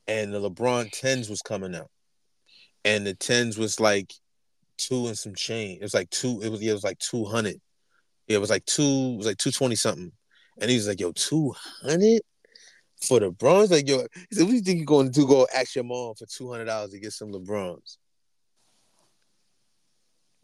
and 0.06 0.32
the 0.32 0.40
LeBron 0.40 0.90
tens 0.92 1.28
was 1.28 1.42
coming 1.42 1.74
out, 1.74 1.90
and 2.84 3.04
the 3.06 3.14
tens 3.14 3.58
was 3.58 3.80
like 3.80 4.12
two 4.78 5.06
and 5.08 5.18
some 5.18 5.34
change. 5.34 5.78
It 5.80 5.82
was 5.82 5.94
like 5.94 6.10
two. 6.10 6.40
It 6.42 6.48
was 6.50 6.62
yeah, 6.62 6.70
it 6.70 6.74
was 6.74 6.84
like 6.84 6.98
two 6.98 7.24
hundred. 7.24 7.60
Yeah, 8.28 8.36
it 8.36 8.40
was 8.40 8.50
like 8.50 8.64
two. 8.66 8.82
It 9.14 9.16
was 9.16 9.26
like 9.26 9.38
two 9.38 9.50
twenty 9.52 9.74
something, 9.76 10.12
and 10.60 10.70
he 10.70 10.76
was 10.76 10.86
like, 10.86 11.00
"Yo, 11.00 11.10
two 11.12 11.52
hundred 11.82 12.22
for 13.06 13.20
the 13.20 13.30
Brons." 13.30 13.70
Like, 13.70 13.88
yo, 13.88 14.06
he 14.28 14.36
said, 14.36 14.42
"What 14.44 14.50
do 14.50 14.56
you 14.56 14.62
think 14.62 14.78
you're 14.78 14.86
going 14.86 15.06
to 15.06 15.12
do? 15.12 15.26
Go 15.26 15.46
ask 15.54 15.74
your 15.74 15.84
mom 15.84 16.14
for 16.14 16.26
two 16.26 16.50
hundred 16.50 16.66
dollars 16.66 16.90
to 16.90 16.98
get 16.98 17.12
some 17.12 17.32
LeBrons?" 17.32 17.98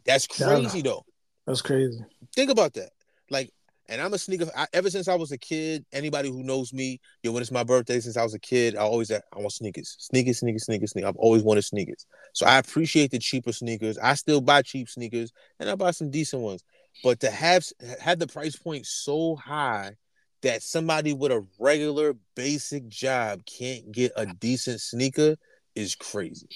That's 0.05 0.27
Yeah, 0.37 0.47
I 0.47 0.53
don't 0.53 0.63
know. 0.63 0.69
crazy 0.69 0.81
though 0.81 1.05
That's 1.47 1.61
crazy. 1.61 2.03
think 2.35 2.51
about 2.51 2.73
that. 2.73 2.89
Like, 3.29 3.51
and 3.89 4.01
I'm 4.01 4.13
a 4.13 4.17
sneaker. 4.17 4.49
I, 4.55 4.65
ever 4.73 4.89
since 4.89 5.07
I 5.07 5.15
was 5.15 5.31
a 5.31 5.37
kid, 5.37 5.85
anybody 5.91 6.29
who 6.29 6.43
knows 6.43 6.73
me, 6.73 6.99
yo, 7.21 7.31
when 7.31 7.41
it's 7.41 7.51
my 7.51 7.63
birthday, 7.63 7.99
since 7.99 8.15
I 8.15 8.23
was 8.23 8.33
a 8.33 8.39
kid, 8.39 8.75
I 8.75 8.79
always 8.79 9.11
I 9.11 9.19
want 9.35 9.51
sneakers, 9.51 9.95
sneakers, 9.99 10.39
sneakers, 10.39 10.65
sneakers, 10.65 10.91
sneakers. 10.91 11.09
I've 11.09 11.17
always 11.17 11.43
wanted 11.43 11.63
sneakers. 11.63 12.05
So 12.33 12.45
I 12.45 12.57
appreciate 12.57 13.11
the 13.11 13.19
cheaper 13.19 13.51
sneakers. 13.51 13.97
I 13.97 14.13
still 14.15 14.41
buy 14.41 14.61
cheap 14.61 14.89
sneakers, 14.89 15.31
and 15.59 15.69
I 15.69 15.75
buy 15.75 15.91
some 15.91 16.09
decent 16.09 16.41
ones. 16.41 16.63
But 17.03 17.19
to 17.21 17.31
have 17.31 17.65
have 17.99 18.19
the 18.19 18.27
price 18.27 18.55
point 18.55 18.85
so 18.85 19.35
high 19.35 19.97
that 20.43 20.61
somebody 20.61 21.13
with 21.13 21.31
a 21.31 21.45
regular 21.59 22.15
basic 22.35 22.87
job 22.87 23.45
can't 23.45 23.91
get 23.91 24.11
a 24.15 24.25
decent 24.25 24.79
sneaker 24.79 25.35
is 25.75 25.95
crazy. 25.95 26.47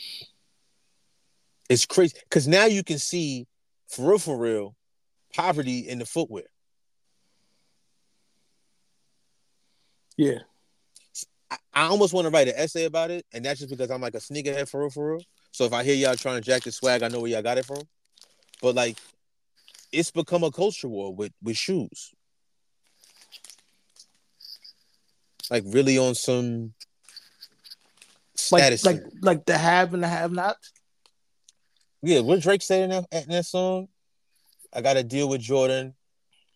It's 1.69 1.85
crazy 1.85 2.15
because 2.23 2.47
now 2.47 2.65
you 2.65 2.83
can 2.83 2.99
see, 2.99 3.47
for 3.89 4.09
real, 4.09 4.19
for 4.19 4.37
real, 4.37 4.75
poverty 5.33 5.79
in 5.79 5.99
the 5.99 6.05
footwear. 6.05 6.45
Yeah. 10.15 10.39
I, 11.49 11.57
I 11.73 11.83
almost 11.83 12.13
want 12.13 12.25
to 12.25 12.31
write 12.31 12.47
an 12.47 12.55
essay 12.57 12.85
about 12.85 13.11
it, 13.11 13.25
and 13.33 13.43
that's 13.45 13.59
just 13.59 13.69
because 13.69 13.91
I'm 13.91 14.01
like 14.01 14.15
a 14.15 14.19
sneakerhead 14.19 14.69
for 14.69 14.81
real, 14.81 14.89
for 14.89 15.11
real. 15.13 15.21
So 15.51 15.65
if 15.65 15.73
I 15.73 15.83
hear 15.83 15.95
y'all 15.95 16.15
trying 16.15 16.35
to 16.35 16.41
jack 16.41 16.63
the 16.63 16.71
swag, 16.71 17.03
I 17.03 17.07
know 17.07 17.19
where 17.19 17.31
y'all 17.31 17.41
got 17.41 17.57
it 17.57 17.65
from. 17.65 17.81
But 18.61 18.75
like, 18.75 18.97
it's 19.91 20.11
become 20.11 20.43
a 20.43 20.51
culture 20.51 20.89
war 20.89 21.13
with 21.15 21.31
with 21.41 21.55
shoes. 21.55 22.13
Like 25.49 25.63
really 25.67 25.97
on 25.97 26.15
some 26.15 26.73
status. 28.35 28.85
like 28.85 28.97
symbol. 28.97 29.11
like 29.21 29.45
the 29.45 29.57
have 29.57 29.93
and 29.93 30.03
the 30.03 30.07
have 30.07 30.31
not. 30.31 30.57
yeah, 32.01 32.19
what 32.19 32.41
Drake 32.41 32.61
said 32.61 32.83
in 32.83 32.89
that, 32.89 33.05
in 33.11 33.29
that 33.29 33.45
song, 33.45 33.87
I 34.73 34.81
got 34.81 34.93
to 34.93 35.03
deal 35.03 35.29
with 35.29 35.41
Jordan. 35.41 35.93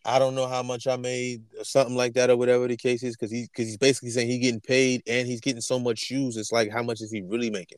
I 0.03 0.17
don't 0.17 0.33
know 0.33 0.47
how 0.47 0.63
much 0.63 0.87
I 0.87 0.95
made, 0.95 1.43
or 1.57 1.63
something 1.63 1.95
like 1.95 2.13
that, 2.13 2.31
or 2.31 2.37
whatever 2.37 2.67
the 2.67 2.75
case 2.75 3.03
is, 3.03 3.15
because 3.15 3.31
he 3.31 3.43
because 3.43 3.67
he's 3.67 3.77
basically 3.77 4.09
saying 4.09 4.27
he's 4.27 4.41
getting 4.41 4.59
paid 4.59 5.03
and 5.07 5.27
he's 5.27 5.41
getting 5.41 5.61
so 5.61 5.79
much 5.79 5.99
shoes. 5.99 6.37
It's 6.37 6.51
like 6.51 6.71
how 6.71 6.81
much 6.81 7.01
is 7.01 7.11
he 7.11 7.21
really 7.21 7.51
making? 7.51 7.77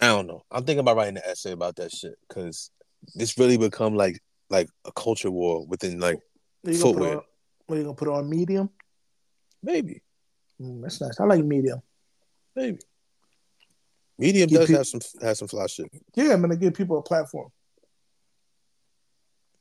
I 0.00 0.06
don't 0.06 0.26
know. 0.26 0.42
I'm 0.50 0.64
thinking 0.64 0.80
about 0.80 0.96
writing 0.96 1.18
an 1.18 1.22
essay 1.26 1.52
about 1.52 1.76
that 1.76 1.92
shit 1.92 2.16
because 2.28 2.70
this 3.14 3.38
really 3.38 3.58
become 3.58 3.94
like 3.94 4.20
like 4.50 4.68
a 4.86 4.92
culture 4.92 5.30
war 5.30 5.66
within 5.66 6.00
like 6.00 6.20
Footwear. 6.64 7.20
What 7.66 7.76
you 7.76 7.82
gonna 7.82 7.94
put 7.94 8.08
on 8.08 8.28
medium? 8.28 8.70
maybe 9.62 10.02
Mm, 10.60 10.82
that's 10.82 11.00
nice. 11.00 11.18
I 11.18 11.24
like 11.24 11.44
medium. 11.44 11.82
maybe 12.54 12.78
medium 14.18 14.48
Give 14.48 14.60
does 14.60 14.70
have 14.70 14.86
some 14.86 15.00
have 15.22 15.36
some 15.36 15.48
fly 15.48 15.66
shit. 15.66 15.90
Yeah, 16.14 16.32
I'm 16.32 16.40
gonna 16.40 16.56
give 16.56 16.74
people 16.74 16.98
a 16.98 17.02
platform. 17.02 17.50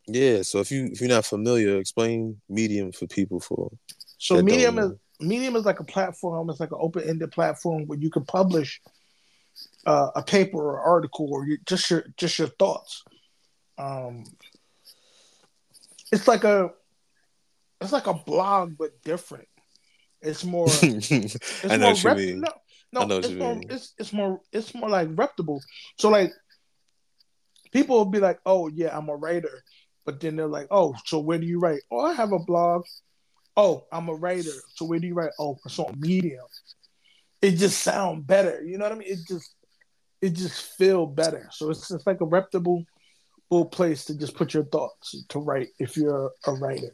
Yeah. 0.08 0.42
So 0.44 0.60
if 0.60 0.72
you 0.72 0.89
if 0.92 1.02
you're 1.02 1.10
not 1.10 1.26
familiar, 1.26 1.78
explain 1.78 2.42
medium 2.50 2.92
for 2.92 3.08
people 3.08 3.39
for 3.39 3.72
So 4.18 4.42
medium 4.42 4.78
is 4.78 4.92
medium 5.20 5.56
is 5.56 5.66
like 5.66 5.80
a 5.80 5.84
platform. 5.86 6.50
It's 6.50 6.60
like 6.60 6.72
an 6.72 6.80
open 6.80 7.08
ended 7.08 7.32
platform 7.32 7.88
where 7.88 8.00
you 8.00 8.10
can 8.10 8.26
publish 8.26 8.82
uh, 9.86 10.10
a 10.16 10.24
paper 10.24 10.58
or 10.58 10.80
article 10.80 11.30
or 11.32 11.48
you, 11.48 11.58
just 11.66 11.89
your 11.89 12.06
just 12.18 12.38
your 12.38 12.50
thoughts. 12.50 13.04
Um, 13.78 14.26
it's 16.12 16.28
like 16.28 16.44
a 16.44 16.72
it's 17.84 17.93
like 17.93 18.08
a 18.08 18.13
blog 18.13 18.78
but 18.78 19.02
different. 19.04 19.48
It's 20.22 20.43
more. 20.43 20.69
It's 21.63 21.65
I 21.72 21.78
know 21.78 21.86
more 21.86 21.89
what 21.91 22.04
you 22.04 22.10
rep- 22.10 22.17
mean. 22.17 22.41
No, 22.41 22.50
no, 22.93 23.02
I 23.02 23.06
know 23.06 23.15
what 23.15 23.26
it's 23.26 23.34
you 23.34 23.39
more, 23.39 23.56
mean. 23.56 23.63
It's 23.69 23.93
it's 23.98 24.13
more 24.13 24.41
it's 24.52 24.74
more 24.74 24.89
like 24.89 25.10
reputable. 25.13 25.62
So 25.98 26.10
like 26.10 26.32
people 27.72 27.98
will 27.98 28.06
be 28.06 28.19
like, 28.19 28.39
"Oh 28.46 28.67
yeah, 28.67 28.96
I'm 28.98 29.10
a 29.10 29.15
writer," 29.15 29.63
but 30.06 30.19
then 30.19 30.36
they're 30.36 30.48
like, 30.48 30.67
"Oh, 30.72 30.96
so 31.06 31.19
where 31.19 31.38
do 31.38 31.46
you 31.46 31.60
write?" 31.60 31.82
"Oh, 31.91 32.00
I 32.00 32.13
have 32.13 32.32
a 32.32 32.39
blog." 32.39 32.86
"Oh, 33.58 33.86
I'm 33.91 34.10
a 34.10 34.15
writer." 34.15 34.54
So 34.76 34.86
where 34.86 35.00
do 35.00 35.08
you 35.08 35.13
write? 35.13 35.32
"Oh, 35.39 35.58
it's 35.65 35.80
on 35.80 35.96
Medium." 36.00 36.46
It 37.41 37.52
just 37.52 37.82
sound 37.82 38.26
better. 38.26 38.63
You 38.63 38.78
know 38.78 38.86
what 38.86 38.93
I 38.93 38.96
mean? 38.96 39.12
It 39.12 39.19
just 39.28 39.56
it 40.22 40.34
just 40.34 40.78
feel 40.78 41.06
better. 41.06 41.50
So 41.52 41.69
it's 41.69 41.91
it's 41.91 42.08
like 42.08 42.22
a 42.22 42.26
reputable 42.26 42.86
place 43.72 44.06
to 44.06 44.17
just 44.17 44.36
put 44.36 44.54
your 44.54 44.65
thoughts 44.65 45.24
to 45.30 45.39
write 45.39 45.69
if 45.78 45.96
you're 45.96 46.32
a 46.48 46.54
writer. 46.54 46.91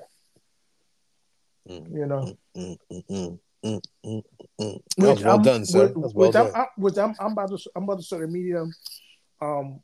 You 1.69 2.05
know. 2.07 2.35
mm, 2.57 2.77
mm, 2.91 3.39
mm. 3.63 4.81
That 4.97 5.07
was 5.07 5.17
Which 5.17 5.23
well 5.23 5.33
I'm- 5.33 5.41
done, 5.43 5.65
sir. 5.65 5.87
That 5.89 6.11
well 6.15 6.35
I'm. 6.35 6.55
I, 6.55 6.65
which 6.77 6.97
I'm, 6.97 7.13
I'm 7.19 7.31
about 7.33 7.49
to, 7.49 7.69
I'm 7.75 7.83
about 7.83 7.97
to 7.99 8.03
start 8.03 8.23
a 8.23 8.27
medium, 8.27 8.73
um, 9.39 9.81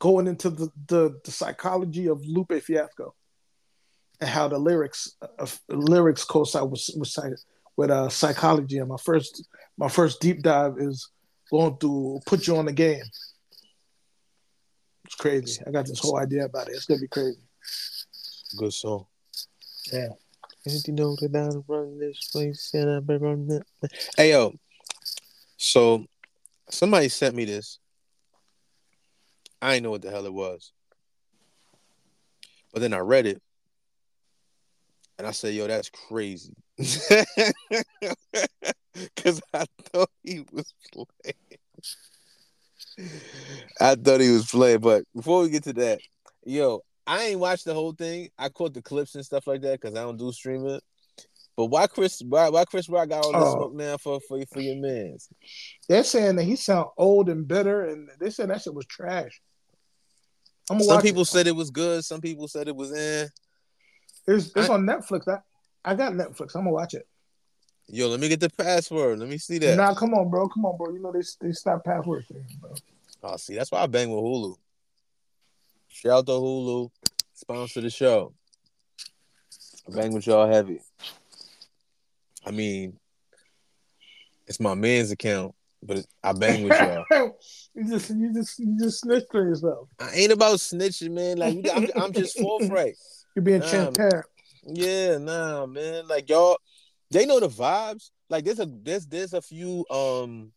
going 0.00 0.26
into 0.26 0.50
the, 0.50 0.70
the, 0.86 1.20
the 1.24 1.30
psychology 1.30 2.08
of 2.08 2.24
Lupe 2.26 2.60
Fiasco, 2.62 3.14
and 4.20 4.28
how 4.28 4.48
the 4.48 4.58
lyrics, 4.58 5.14
uh, 5.38 5.46
lyrics 5.68 6.24
coincide 6.24 6.68
with 6.68 6.88
with, 6.96 7.16
with 7.76 7.90
uh, 7.90 8.08
psychology. 8.08 8.78
And 8.78 8.88
my 8.88 8.96
first, 8.96 9.46
my 9.76 9.88
first 9.88 10.20
deep 10.20 10.42
dive 10.42 10.74
is 10.78 11.08
going 11.52 11.78
to 11.78 12.20
put 12.26 12.46
you 12.48 12.56
on 12.56 12.66
the 12.66 12.72
game. 12.72 13.02
It's 15.04 15.14
crazy. 15.14 15.62
I 15.66 15.70
got 15.70 15.86
this 15.86 16.00
whole 16.00 16.18
idea 16.18 16.46
about 16.46 16.68
it. 16.68 16.72
It's 16.72 16.84
gonna 16.86 17.00
be 17.00 17.08
crazy. 17.08 17.38
Good 18.58 18.72
song. 18.72 19.06
Yeah. 19.92 20.08
You 20.64 20.92
know 20.92 21.16
that 21.16 21.34
I 21.34 21.98
this 21.98 22.28
place 22.30 22.70
and 22.74 22.90
I 22.90 23.14
run 23.14 23.46
that. 23.48 23.62
Hey 24.16 24.32
yo, 24.32 24.54
so 25.56 26.04
somebody 26.68 27.08
sent 27.08 27.34
me 27.34 27.44
this. 27.44 27.78
I 29.62 29.74
didn't 29.74 29.84
know 29.84 29.90
what 29.90 30.02
the 30.02 30.10
hell 30.10 30.26
it 30.26 30.32
was, 30.32 30.72
but 32.72 32.80
then 32.80 32.92
I 32.92 32.98
read 32.98 33.26
it, 33.26 33.40
and 35.16 35.26
I 35.26 35.30
said, 35.30 35.54
"Yo, 35.54 35.66
that's 35.68 35.90
crazy," 35.90 36.54
because 36.76 37.00
I 39.54 39.64
thought 39.84 40.10
he 40.22 40.44
was 40.52 40.74
playing. 40.92 41.34
I 43.80 43.94
thought 43.94 44.20
he 44.20 44.30
was 44.30 44.50
playing, 44.50 44.80
but 44.80 45.04
before 45.14 45.42
we 45.42 45.50
get 45.50 45.64
to 45.64 45.72
that, 45.74 46.00
yo, 46.44 46.82
I 47.08 47.24
ain't 47.24 47.40
watched 47.40 47.64
the 47.64 47.72
whole 47.72 47.92
thing. 47.92 48.28
I 48.38 48.50
caught 48.50 48.74
the 48.74 48.82
clips 48.82 49.14
and 49.14 49.24
stuff 49.24 49.46
like 49.46 49.62
that 49.62 49.80
because 49.80 49.96
I 49.96 50.02
don't 50.02 50.18
do 50.18 50.30
streaming. 50.30 50.78
But 51.56 51.66
why 51.66 51.86
Chris? 51.86 52.20
Why, 52.20 52.50
why 52.50 52.64
Chris 52.66 52.88
Rock 52.88 53.08
got 53.08 53.24
all 53.24 53.32
this 53.32 53.42
Oh. 53.48 53.54
smoke 53.56 53.74
now 53.74 53.96
for 53.96 54.20
for 54.20 54.44
for 54.52 54.60
your 54.60 54.76
man's? 54.76 55.28
They're 55.88 56.04
saying 56.04 56.36
that 56.36 56.44
he 56.44 56.54
sound 56.54 56.88
old 56.98 57.30
and 57.30 57.48
bitter, 57.48 57.86
and 57.86 58.10
they 58.20 58.28
said 58.30 58.50
that 58.50 58.60
shit 58.62 58.74
was 58.74 58.84
trash. 58.86 59.40
I'm 60.70 60.80
Some 60.80 61.00
people 61.00 61.22
it. 61.22 61.28
said 61.28 61.46
it 61.46 61.56
was 61.56 61.70
good. 61.70 62.04
Some 62.04 62.20
people 62.20 62.46
said 62.46 62.68
it 62.68 62.76
was 62.76 62.92
eh. 62.92 63.26
It's, 64.26 64.48
it's 64.54 64.68
I- 64.68 64.74
on 64.74 64.84
Netflix. 64.84 65.26
I, 65.26 65.38
I 65.84 65.94
got 65.94 66.12
Netflix. 66.12 66.54
I'm 66.54 66.60
gonna 66.62 66.72
watch 66.72 66.92
it. 66.92 67.08
Yo, 67.88 68.06
let 68.08 68.20
me 68.20 68.28
get 68.28 68.40
the 68.40 68.50
password. 68.50 69.18
Let 69.18 69.30
me 69.30 69.38
see 69.38 69.56
that. 69.60 69.76
Nah, 69.78 69.94
come 69.94 70.12
on, 70.12 70.28
bro. 70.28 70.46
Come 70.48 70.66
on, 70.66 70.76
bro. 70.76 70.92
You 70.92 71.00
know 71.00 71.10
they 71.10 71.22
they 71.40 71.52
stopped 71.52 71.86
password 71.86 72.26
things, 72.30 72.52
bro. 72.60 72.74
Oh, 73.22 73.36
see, 73.38 73.54
that's 73.54 73.72
why 73.72 73.80
I 73.80 73.86
bang 73.86 74.10
with 74.10 74.22
Hulu. 74.22 74.56
Shout 75.88 76.12
out 76.12 76.26
to 76.26 76.32
Hulu, 76.32 76.90
sponsor 77.34 77.80
the 77.80 77.90
show. 77.90 78.34
I 79.88 79.94
bang 79.94 80.12
with 80.12 80.26
y'all 80.26 80.48
heavy. 80.48 80.80
I 82.44 82.50
mean, 82.50 82.98
it's 84.46 84.60
my 84.60 84.74
man's 84.74 85.10
account, 85.10 85.54
but 85.82 86.04
I 86.22 86.32
bang 86.32 86.62
with 86.62 86.78
y'all. 86.78 87.04
you 87.74 87.84
just 87.88 88.10
you 88.10 88.32
just 88.32 88.58
you 88.58 88.76
just 88.78 89.00
snitched 89.00 89.34
on 89.34 89.46
yourself. 89.48 89.88
I 89.98 90.12
ain't 90.12 90.32
about 90.32 90.58
snitching, 90.58 91.10
man. 91.10 91.38
Like 91.38 91.54
we- 91.54 91.70
I'm, 91.70 91.88
I'm 91.96 92.12
just 92.12 92.38
forthright. 92.40 92.96
You're 93.34 93.42
being 93.42 93.60
Nah, 93.60 93.68
transparent. 93.70 94.26
Yeah, 94.64 95.18
nah, 95.18 95.66
man. 95.66 96.06
Like 96.06 96.28
y'all, 96.28 96.58
they 97.10 97.26
know 97.26 97.40
the 97.40 97.48
vibes. 97.48 98.10
Like 98.30 98.44
there's 98.44 98.60
a 98.60 98.66
there's 98.66 99.06
there's 99.06 99.32
a 99.32 99.42
few 99.42 99.86
um 99.90 100.52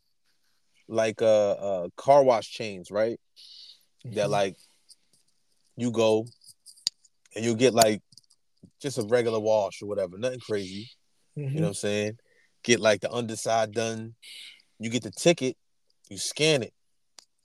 like 0.87 1.21
uh 1.21 1.51
uh 1.51 1.87
car 1.95 2.23
wash 2.23 2.51
chains, 2.51 2.91
right? 2.91 3.19
That 4.05 4.29
like 4.29 4.57
you 5.77 5.91
go 5.91 6.25
and 7.35 7.45
you'll 7.45 7.55
get 7.55 7.73
like 7.73 8.01
just 8.81 8.97
a 8.97 9.03
regular 9.03 9.39
wash 9.39 9.81
or 9.81 9.87
whatever, 9.87 10.17
nothing 10.17 10.39
crazy. 10.39 10.89
Mhm. 11.37 11.53
You 11.53 11.55
know 11.55 11.61
what 11.61 11.67
I'm 11.69 11.73
saying? 11.75 12.17
Get 12.63 12.79
like 12.79 13.01
the 13.01 13.11
underside 13.11 13.71
done. 13.71 14.15
You 14.79 14.89
get 14.89 15.03
the 15.03 15.11
ticket, 15.11 15.57
you 16.09 16.17
scan 16.17 16.63
it. 16.63 16.73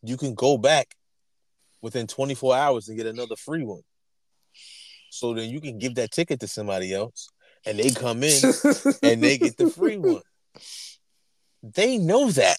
You 0.02 0.16
can 0.16 0.34
go 0.34 0.58
back 0.58 0.94
within 1.82 2.06
24 2.06 2.56
hours 2.56 2.88
and 2.88 2.96
get 2.96 3.06
another 3.06 3.36
free 3.36 3.62
one. 3.64 3.82
So 5.10 5.34
then 5.34 5.50
you 5.50 5.60
can 5.60 5.78
give 5.78 5.94
that 5.96 6.10
ticket 6.10 6.40
to 6.40 6.48
somebody 6.48 6.92
else 6.92 7.28
and 7.64 7.78
they 7.78 7.90
come 7.90 8.22
in 8.22 8.42
and 9.02 9.22
they 9.22 9.38
get 9.38 9.56
the 9.56 9.70
free 9.70 9.96
one. 9.98 10.22
They 11.62 11.98
know 11.98 12.30
that. 12.30 12.58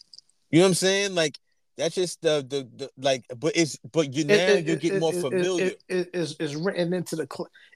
You 0.49 0.59
know 0.59 0.65
what 0.65 0.69
I'm 0.69 0.73
saying? 0.75 1.15
Like 1.15 1.37
that's 1.77 1.95
just 1.95 2.21
the 2.21 2.45
the, 2.47 2.67
the 2.75 2.89
like 2.97 3.23
but 3.37 3.53
it's 3.55 3.77
but 3.91 4.13
you 4.13 4.25
now 4.25 4.33
It- 4.35 4.49
it- 4.49 4.67
you 4.67 4.75
get 4.77 4.93
it- 4.93 4.99
more 4.99 5.13
familiar. 5.13 5.71
It, 5.87 6.09
it's, 6.13 6.35
it's 6.39 6.55
written 6.55 6.93
into 6.93 7.15
the 7.15 7.27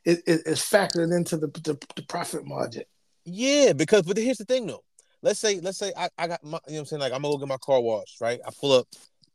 it, 0.05 0.23
it's 0.25 0.61
factored 0.67 1.15
into 1.15 1.37
the, 1.37 1.47
the 1.47 1.77
the 1.95 2.01
profit 2.03 2.45
margin. 2.45 2.83
Yeah, 3.25 3.73
because 3.73 4.03
but 4.03 4.17
here's 4.17 4.37
the 4.39 4.45
thing 4.45 4.65
though. 4.65 4.83
Let's 5.21 5.39
say 5.39 5.59
let's 5.59 5.77
say 5.77 5.93
I, 5.95 6.09
I 6.17 6.27
got 6.27 6.43
my 6.43 6.59
you 6.67 6.73
know 6.73 6.75
what 6.75 6.79
I'm 6.79 6.85
saying 6.87 6.99
like 7.01 7.13
I'm 7.13 7.21
gonna 7.21 7.35
go 7.35 7.39
get 7.39 7.47
my 7.47 7.57
car 7.57 7.79
washed, 7.79 8.19
right? 8.21 8.39
I 8.45 8.49
pull 8.59 8.73
up 8.73 8.87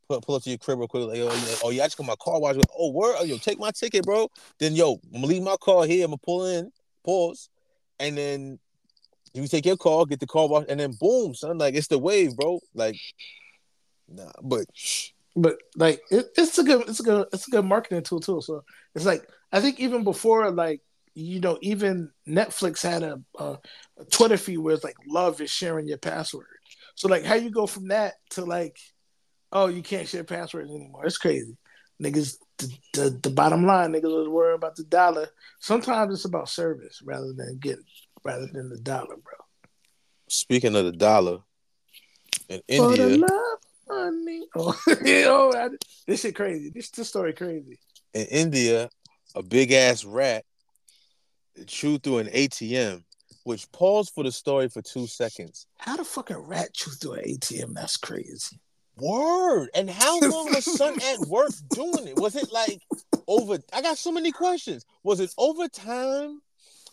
pull, 0.09 0.19
pull 0.21 0.35
up 0.35 0.43
to 0.43 0.49
your 0.49 0.57
crib 0.59 0.79
real 0.79 0.87
quick. 0.89 1.07
Like, 1.07 1.19
oh, 1.19 1.33
yeah, 1.33 1.55
oh 1.63 1.69
yeah, 1.69 1.83
I 1.83 1.85
just 1.85 1.97
got 1.97 2.05
my 2.07 2.15
car 2.21 2.39
washed. 2.41 2.59
Oh 2.77 2.91
word, 2.91 3.15
oh, 3.19 3.23
yo, 3.23 3.37
take 3.37 3.59
my 3.59 3.71
ticket, 3.71 4.03
bro. 4.03 4.29
Then 4.59 4.75
yo, 4.75 4.93
I'm 5.13 5.21
gonna 5.21 5.27
leave 5.27 5.43
my 5.43 5.55
car 5.61 5.85
here. 5.85 6.03
I'm 6.03 6.11
gonna 6.11 6.17
pull 6.17 6.45
in, 6.45 6.71
pause, 7.05 7.49
and 7.99 8.17
then 8.17 8.59
you 9.33 9.47
take 9.47 9.65
your 9.65 9.77
car, 9.77 10.05
get 10.05 10.19
the 10.19 10.27
car 10.27 10.47
washed, 10.49 10.69
and 10.69 10.79
then 10.79 10.91
boom, 10.99 11.33
son. 11.33 11.57
Like 11.57 11.75
it's 11.75 11.87
the 11.87 11.97
wave, 11.99 12.35
bro. 12.35 12.59
Like 12.73 12.97
nah, 14.09 14.31
but 14.41 14.65
But 15.35 15.57
like 15.75 16.01
it, 16.09 16.25
it's 16.35 16.57
a 16.57 16.63
good 16.63 16.89
it's 16.89 16.99
a 16.99 17.03
good 17.03 17.27
it's 17.31 17.47
a 17.47 17.51
good 17.51 17.65
marketing 17.65 18.01
tool 18.01 18.19
too. 18.19 18.41
So 18.41 18.63
it's 18.95 19.05
like 19.05 19.29
I 19.51 19.61
think 19.61 19.79
even 19.79 20.03
before 20.03 20.49
like 20.49 20.81
you 21.13 21.39
know 21.39 21.59
even 21.61 22.09
Netflix 22.27 22.81
had 22.81 23.03
a, 23.03 23.21
a, 23.37 23.57
a 23.99 24.05
Twitter 24.05 24.37
feed 24.37 24.57
where 24.57 24.73
it's 24.73 24.83
like 24.83 24.97
love 25.07 25.39
is 25.39 25.51
sharing 25.51 25.87
your 25.87 25.99
password. 25.99 26.47
So 26.95 27.07
like 27.07 27.23
how 27.23 27.35
you 27.35 27.51
go 27.51 27.67
from 27.67 27.89
that 27.89 28.15
to 28.31 28.45
like 28.45 28.79
oh 29.51 29.67
you 29.67 29.83
can't 29.83 30.07
share 30.07 30.23
passwords 30.23 30.71
anymore. 30.71 31.05
It's 31.05 31.19
crazy. 31.19 31.55
Niggas 32.01 32.37
the, 32.57 32.77
the, 32.93 33.19
the 33.21 33.29
bottom 33.29 33.67
line 33.67 33.91
niggas 33.91 34.03
was 34.03 34.27
worried 34.27 34.55
about 34.55 34.75
the 34.75 34.85
dollar. 34.85 35.27
Sometimes 35.59 36.15
it's 36.15 36.25
about 36.25 36.49
service 36.49 36.99
rather 37.05 37.31
than 37.33 37.59
get 37.59 37.77
rather 38.23 38.47
than 38.51 38.69
the 38.69 38.79
dollar, 38.79 39.15
bro. 39.17 39.33
speaking 40.27 40.75
of 40.75 40.85
the 40.85 40.91
dollar 40.91 41.39
in 42.49 42.59
For 42.75 42.95
the 42.95 43.03
India, 43.03 43.17
love 43.17 43.59
money. 43.89 44.47
Oh, 44.55 44.77
oh 44.87 45.53
I- 45.55 45.69
this 46.07 46.21
shit 46.21 46.35
crazy. 46.35 46.69
This 46.69 46.89
this 46.91 47.09
story 47.09 47.33
crazy. 47.33 47.79
in 48.13 48.25
India, 48.27 48.89
a 49.35 49.43
big 49.43 49.71
ass 49.71 50.03
rat 50.05 50.43
chewed 51.65 52.03
through 52.03 52.19
an 52.19 52.27
ATM, 52.27 53.03
which 53.43 53.71
paused 53.71 54.11
for 54.13 54.23
the 54.23 54.31
story 54.31 54.69
for 54.69 54.81
two 54.81 55.07
seconds. 55.07 55.65
How 55.77 55.95
the 55.97 56.03
fuck 56.03 56.29
a 56.29 56.39
rat 56.39 56.73
chew 56.73 56.91
through 56.91 57.13
an 57.13 57.23
ATM? 57.25 57.73
That's 57.73 57.97
crazy. 57.97 58.59
Word. 58.97 59.69
And 59.75 59.89
how 59.89 60.19
long 60.21 60.53
was 60.53 60.65
son 60.77 60.97
at 61.01 61.19
work 61.27 61.51
doing 61.69 62.07
it? 62.07 62.17
Was 62.17 62.35
it 62.35 62.51
like 62.51 62.81
over? 63.27 63.59
I 63.73 63.81
got 63.81 63.97
so 63.97 64.11
many 64.11 64.31
questions. 64.31 64.85
Was 65.03 65.19
it 65.19 65.33
overtime? 65.37 66.41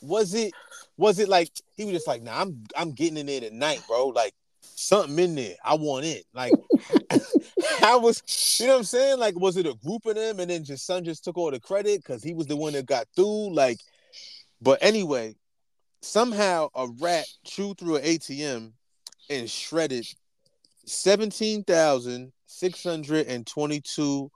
Was 0.01 0.35
it? 0.35 0.53
Was 0.97 1.19
it 1.19 1.29
like 1.29 1.51
he 1.77 1.85
was 1.85 1.95
just 1.95 2.07
like, 2.07 2.23
nah, 2.23 2.41
I'm 2.41 2.65
I'm 2.77 2.93
getting 2.93 3.17
in 3.17 3.27
there 3.27 3.41
tonight, 3.41 3.83
bro. 3.89 4.09
Like 4.09 4.35
something 4.75 5.19
in 5.19 5.35
there. 5.35 5.55
I 5.65 5.75
want 5.75 6.05
it. 6.05 6.25
Like 6.35 6.53
I 7.83 7.97
was, 7.97 8.23
you 8.59 8.67
know 8.67 8.75
what 8.75 8.79
I'm 8.79 8.85
saying? 8.85 9.19
Like, 9.19 9.39
was 9.39 9.57
it 9.57 9.67
a 9.67 9.75
group 9.75 10.07
of 10.07 10.17
them 10.17 10.41
and 10.41 10.51
then 10.51 10.65
just 10.65 10.87
son 10.87 11.05
just 11.05 11.25
took 11.25 11.37
all 11.37 11.51
the 11.51 11.61
credit 11.61 12.03
because 12.03 12.23
he 12.23 12.35
was 12.35 12.47
the 12.47 12.57
one 12.57 12.73
that 12.75 12.87
got 12.87 13.07
through? 13.15 13.55
Like, 13.55 13.79
but 14.61 14.79
anyway, 14.83 15.37
somehow 16.03 16.69
a 16.75 16.89
rat 17.01 17.27
chewed 17.45 17.79
through 17.79 17.97
an 17.97 18.05
ATM 18.05 18.73
and 19.31 19.51
shredded 19.51 20.07
seventeen 20.87 21.65
thousand 21.65 22.33
six 22.47 22.83
hundred 22.83 23.27
and 23.27 23.47
twenty-two 23.47 24.31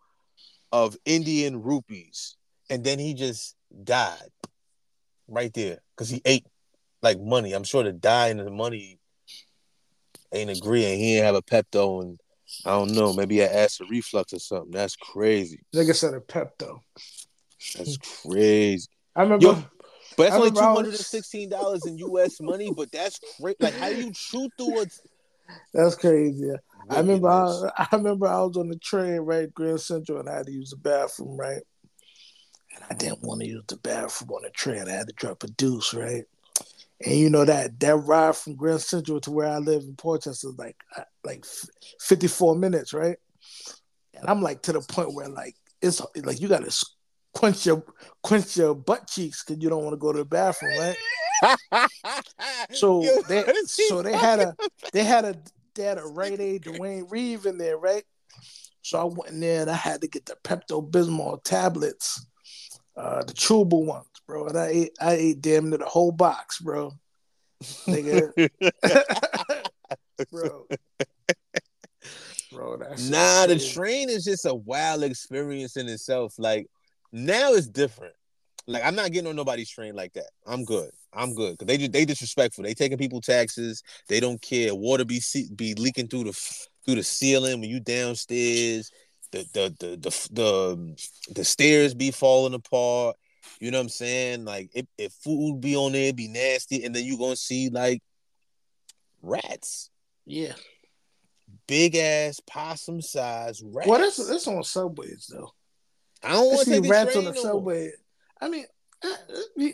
of 0.72 0.96
Indian 1.04 1.62
rupees, 1.62 2.36
and 2.70 2.84
then 2.84 2.98
he 2.98 3.14
just 3.14 3.54
died 3.84 4.30
right 5.28 5.52
there 5.54 5.78
because 5.94 6.08
he 6.08 6.22
ate 6.24 6.46
like 7.02 7.20
money. 7.20 7.52
I'm 7.52 7.64
sure 7.64 7.82
the 7.82 7.92
dying 7.92 8.38
and 8.38 8.46
the 8.46 8.52
money 8.52 8.98
ain't 10.32 10.50
agreeing. 10.50 10.98
He 10.98 11.14
didn't 11.14 11.26
have 11.26 11.34
a 11.34 11.42
Pepto, 11.42 12.02
and 12.02 12.18
I 12.64 12.70
don't 12.70 12.92
know, 12.92 13.12
maybe 13.12 13.40
an 13.40 13.50
acid 13.52 13.88
reflux 13.90 14.32
or 14.32 14.38
something. 14.38 14.70
That's 14.70 14.96
crazy. 14.96 15.60
Nigga 15.74 15.94
said 15.94 16.14
a 16.14 16.20
Pepto. 16.20 16.80
That's 17.76 17.96
crazy. 18.22 18.88
I 19.16 19.22
remember. 19.22 19.46
Yo, 19.46 19.64
but 20.16 20.24
that's 20.24 20.34
only 20.36 20.50
two 20.50 20.56
remember 20.56 20.60
I 20.60 20.68
was- 20.70 20.76
hundred 20.78 20.94
and 20.94 20.98
sixteen 21.04 21.48
dollars 21.48 21.86
in 21.86 21.98
U.S. 21.98 22.40
money. 22.40 22.72
But 22.74 22.90
that's 22.92 23.20
crazy. 23.40 23.56
Like 23.60 23.74
how 23.74 23.88
you 23.88 24.10
chew 24.12 24.48
through 24.56 24.82
it. 24.82 24.92
That's 25.72 25.94
crazy. 25.94 26.46
Yeah. 26.46 26.56
I 26.90 27.00
remember. 27.00 27.28
I, 27.28 27.70
I 27.76 27.86
remember 27.96 28.26
I 28.26 28.40
was 28.42 28.56
on 28.56 28.68
the 28.68 28.78
train, 28.78 29.20
right, 29.20 29.52
Grand 29.52 29.80
Central, 29.80 30.20
and 30.20 30.28
I 30.28 30.36
had 30.36 30.46
to 30.46 30.52
use 30.52 30.70
the 30.70 30.76
bathroom, 30.76 31.36
right. 31.36 31.62
And 32.74 32.84
I 32.90 32.94
didn't 32.94 33.22
want 33.22 33.40
to 33.40 33.46
use 33.46 33.64
the 33.68 33.76
bathroom 33.76 34.30
on 34.30 34.42
the 34.42 34.50
train. 34.50 34.86
I 34.86 34.90
had 34.90 35.08
to 35.08 35.14
drop 35.14 35.42
a 35.42 35.48
deuce, 35.48 35.92
right. 35.94 36.24
And 37.04 37.14
you 37.14 37.30
know 37.30 37.44
that 37.44 37.78
that 37.80 37.96
ride 37.96 38.36
from 38.36 38.56
Grand 38.56 38.80
Central 38.80 39.20
to 39.20 39.30
where 39.30 39.48
I 39.48 39.58
live 39.58 39.82
in 39.82 39.94
Port 39.94 40.22
Chester 40.22 40.48
is 40.48 40.58
like 40.58 40.76
like 41.24 41.44
fifty 42.00 42.26
four 42.26 42.56
minutes, 42.56 42.92
right? 42.92 43.16
And 44.14 44.28
I'm 44.28 44.42
like 44.42 44.62
to 44.62 44.72
the 44.72 44.80
point 44.80 45.14
where 45.14 45.28
like 45.28 45.54
it's 45.80 46.02
like 46.16 46.40
you 46.40 46.48
gotta 46.48 46.74
quench 47.34 47.66
your 47.66 47.84
quench 48.22 48.56
your 48.56 48.74
butt 48.74 49.06
cheeks 49.06 49.44
because 49.44 49.62
you 49.62 49.68
don't 49.68 49.84
want 49.84 49.92
to 49.92 49.98
go 49.98 50.12
to 50.12 50.18
the 50.18 50.24
bathroom, 50.24 50.76
right? 50.78 50.96
So 52.72 53.02
they 53.28 53.42
what 53.42 53.56
is 53.56 53.76
he 53.76 53.86
so 53.86 54.02
they 54.02 54.16
had 54.16 54.40
a 54.40 54.56
they 54.92 55.04
had 55.04 55.24
a 55.24 55.36
they 55.76 55.84
had 55.84 55.98
a 55.98 56.04
Rite 56.04 56.40
Aid 56.40 56.62
Duane 56.62 57.06
Reade 57.08 57.46
in 57.46 57.58
there, 57.58 57.78
right? 57.78 58.02
So 58.82 58.98
I 58.98 59.04
went 59.04 59.32
in 59.32 59.40
there 59.40 59.60
and 59.62 59.70
I 59.70 59.74
had 59.74 60.00
to 60.00 60.08
get 60.08 60.26
the 60.26 60.36
Pepto 60.42 60.88
Bismol 60.90 61.42
tablets, 61.44 62.26
uh, 62.96 63.22
the 63.22 63.32
chewable 63.34 63.84
ones, 63.84 64.06
bro. 64.28 64.46
And 64.46 64.56
I 64.56 64.66
ate 64.66 64.92
I 65.00 65.12
ate 65.14 65.40
damn 65.40 65.70
near 65.70 65.78
the 65.78 65.86
whole 65.86 66.12
box, 66.12 66.60
bro. 66.60 66.92
Nigga, 67.88 68.50
bro. 70.30 70.66
Bro, 72.52 72.76
that's 72.76 73.10
Nah, 73.10 73.46
the 73.46 73.58
train 73.58 74.08
is 74.08 74.24
just 74.24 74.46
a 74.46 74.54
wild 74.54 75.02
experience 75.02 75.76
in 75.76 75.88
itself. 75.88 76.34
Like 76.38 76.68
now 77.12 77.54
it's 77.54 77.66
different. 77.66 78.14
Like 78.68 78.84
I'm 78.84 78.94
not 78.94 79.10
getting 79.10 79.28
on 79.28 79.36
nobody's 79.36 79.70
train 79.70 79.96
like 79.96 80.12
that. 80.12 80.30
I'm 80.46 80.64
good. 80.64 80.90
I'm 81.12 81.34
good 81.34 81.58
because 81.58 81.66
they 81.66 81.88
they 81.88 82.04
disrespectful. 82.04 82.64
They 82.64 82.74
taking 82.74 82.98
people 82.98 83.20
taxes. 83.20 83.82
They 84.08 84.20
don't 84.20 84.40
care. 84.40 84.74
Water 84.74 85.04
be 85.04 85.20
be 85.56 85.74
leaking 85.74 86.08
through 86.08 86.24
the 86.24 86.32
through 86.84 86.96
the 86.96 87.02
ceiling 87.02 87.60
when 87.60 87.70
you 87.70 87.80
downstairs. 87.80 88.92
The 89.32 89.44
the 89.52 89.74
the 89.78 89.96
the 89.96 90.28
the, 90.32 90.72
um, 90.72 90.96
the 91.34 91.44
stairs 91.44 91.94
be 91.94 92.10
falling 92.10 92.54
apart. 92.54 93.16
You 93.60 93.70
know 93.70 93.78
what 93.78 93.82
I'm 93.82 93.88
saying? 93.88 94.44
Like 94.44 94.70
if, 94.74 94.86
if 94.96 95.12
food 95.12 95.60
be 95.60 95.76
on 95.76 95.92
there, 95.92 96.12
be 96.12 96.28
nasty, 96.28 96.84
and 96.84 96.94
then 96.94 97.04
you 97.04 97.18
gonna 97.18 97.36
see 97.36 97.70
like 97.70 98.02
rats, 99.22 99.90
yeah. 100.26 100.52
big 101.66 101.96
ass 101.96 102.40
possum 102.46 103.00
size 103.00 103.62
rats. 103.64 103.88
Well, 103.88 104.00
that's 104.00 104.28
that's 104.28 104.46
on 104.46 104.62
subways 104.64 105.30
though. 105.32 105.52
I 106.22 106.32
don't 106.32 106.46
want 106.46 106.66
to 106.66 106.82
see 106.82 106.88
rats 106.88 107.16
on 107.16 107.24
the 107.24 107.32
no 107.32 107.42
more. 107.42 107.52
subway. 107.52 107.90
I 108.40 108.48
mean, 108.48 108.64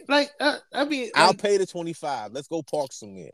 like 0.08 0.30
uh, 0.40 0.58
I 0.72 0.84
mean, 0.84 1.10
I'll 1.14 1.28
like, 1.28 1.42
pay 1.42 1.56
the 1.56 1.66
25. 1.66 2.32
Let's 2.32 2.48
go 2.48 2.62
park 2.62 2.92
somewhere. 2.92 3.30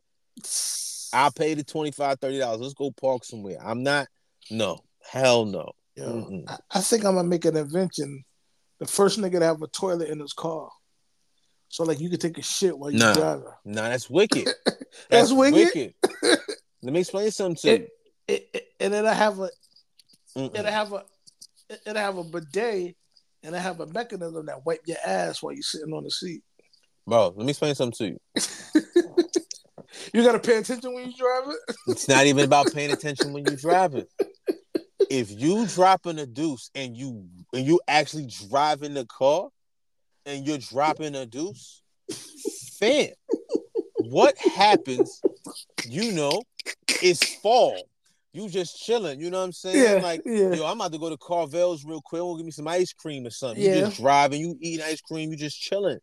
I'll 1.12 1.33
pay 1.33 1.55
the 1.55 1.64
25 1.64 2.20
$30. 2.20 2.61
Let's 2.61 2.74
go 2.74 2.90
park 2.92 3.24
somewhere. 3.24 3.59
I'm 3.62 3.83
not, 3.83 4.07
no, 4.50 4.81
hell 5.03 5.44
no. 5.44 5.72
yo, 5.96 6.44
I, 6.48 6.57
I 6.70 6.81
think 6.81 7.05
I'm 7.05 7.16
gonna 7.16 7.29
make 7.29 7.44
an 7.44 7.57
invention. 7.57 8.24
The 8.81 8.87
first 8.87 9.19
nigga 9.21 9.38
to 9.38 9.45
have 9.45 9.62
a 9.62 9.66
toilet 9.69 10.09
in 10.09 10.19
his 10.21 10.33
car, 10.33 10.69
so 11.69 11.85
like 11.85 12.01
you 12.01 12.09
could 12.11 12.21
take 12.21 12.38
a 12.38 12.43
shit 12.43 12.77
while 12.77 12.90
you're 12.90 12.99
Nah. 12.99 13.14
driving. 13.14 13.45
Nah, 13.64 13.88
that's 13.90 14.09
wicked. 14.11 14.49
That's 15.11 15.33
wicked? 15.33 15.95
Let 16.83 16.93
me 16.93 17.01
explain 17.01 17.31
something 17.31 17.57
to 17.57 17.69
you. 17.69 17.75
It, 17.75 17.88
it, 18.27 18.49
it, 18.55 18.64
and 18.81 18.93
then 18.93 19.07
I 19.07 19.12
have 19.14 19.38
a 19.38 19.51
Mm-mm. 20.37 20.55
and 20.55 20.66
I 20.66 20.71
have 20.71 20.93
a 20.93 21.05
and 21.87 21.97
I 21.97 22.01
have 22.01 22.16
a 22.16 22.25
bidet 22.25 22.97
and 23.45 23.55
I 23.55 23.59
have 23.61 23.79
a 23.81 23.87
mechanism 23.87 24.47
that 24.47 24.64
wipe 24.66 24.81
your 24.87 24.97
ass 25.07 25.43
while 25.43 25.53
you're 25.53 25.62
sitting 25.62 25.93
on 25.93 26.03
the 26.05 26.11
seat. 26.11 26.43
Bro, 27.07 27.35
let 27.37 27.45
me 27.45 27.51
explain 27.51 27.75
something 27.77 28.19
to 28.35 28.43
you. 28.43 29.25
You 30.14 30.23
gotta 30.25 30.38
pay 30.38 30.57
attention 30.57 30.95
when 30.95 31.11
you 31.11 31.16
drive 31.16 31.45
it. 31.49 31.77
It's 31.88 32.09
not 32.09 32.25
even 32.27 32.45
about 32.45 32.73
paying 32.73 32.93
attention 32.93 33.33
when 33.33 33.45
you're 33.45 33.57
driving. 33.57 34.07
If 35.11 35.31
you 35.31 35.66
dropping 35.66 36.18
a 36.20 36.27
deuce 36.27 36.70
and 36.75 36.96
you 36.96 37.27
and 37.53 37.66
you 37.66 37.81
actually 37.88 38.29
driving 38.49 38.94
the 38.94 39.05
car 39.07 39.49
and 40.25 40.46
you're 40.46 40.59
dropping 40.59 41.16
a 41.16 41.27
deuce, 41.27 41.83
fam, 42.79 43.09
what 43.96 44.38
happens, 44.38 45.20
you 45.87 46.12
know, 46.12 46.42
is 47.03 47.23
fall. 47.42 47.83
You 48.33 48.49
just 48.49 48.81
chilling, 48.81 49.18
you 49.18 49.29
know 49.29 49.38
what 49.38 49.46
I'm 49.46 49.53
saying? 49.53 50.03
like, 50.03 50.23
yeah. 50.25 50.53
yo, 50.53 50.64
I'm 50.64 50.77
about 50.81 50.92
to 50.92 50.99
go 50.99 51.11
to 51.11 51.16
Carvel's 51.16 51.85
real 51.85 52.01
quick. 52.01 52.23
We'll 52.23 52.37
give 52.37 52.46
me 52.46 52.53
some 52.53 52.68
ice 52.68 52.92
cream 52.92 53.27
or 53.27 53.31
something. 53.31 53.61
Yeah. 53.61 53.75
You 53.75 53.81
just 53.87 54.01
driving, 54.01 54.40
you 54.40 54.57
eating 54.61 54.87
ice 54.87 55.01
cream, 55.01 55.33
you 55.33 55.37
just 55.37 55.61
chilling. 55.61 55.99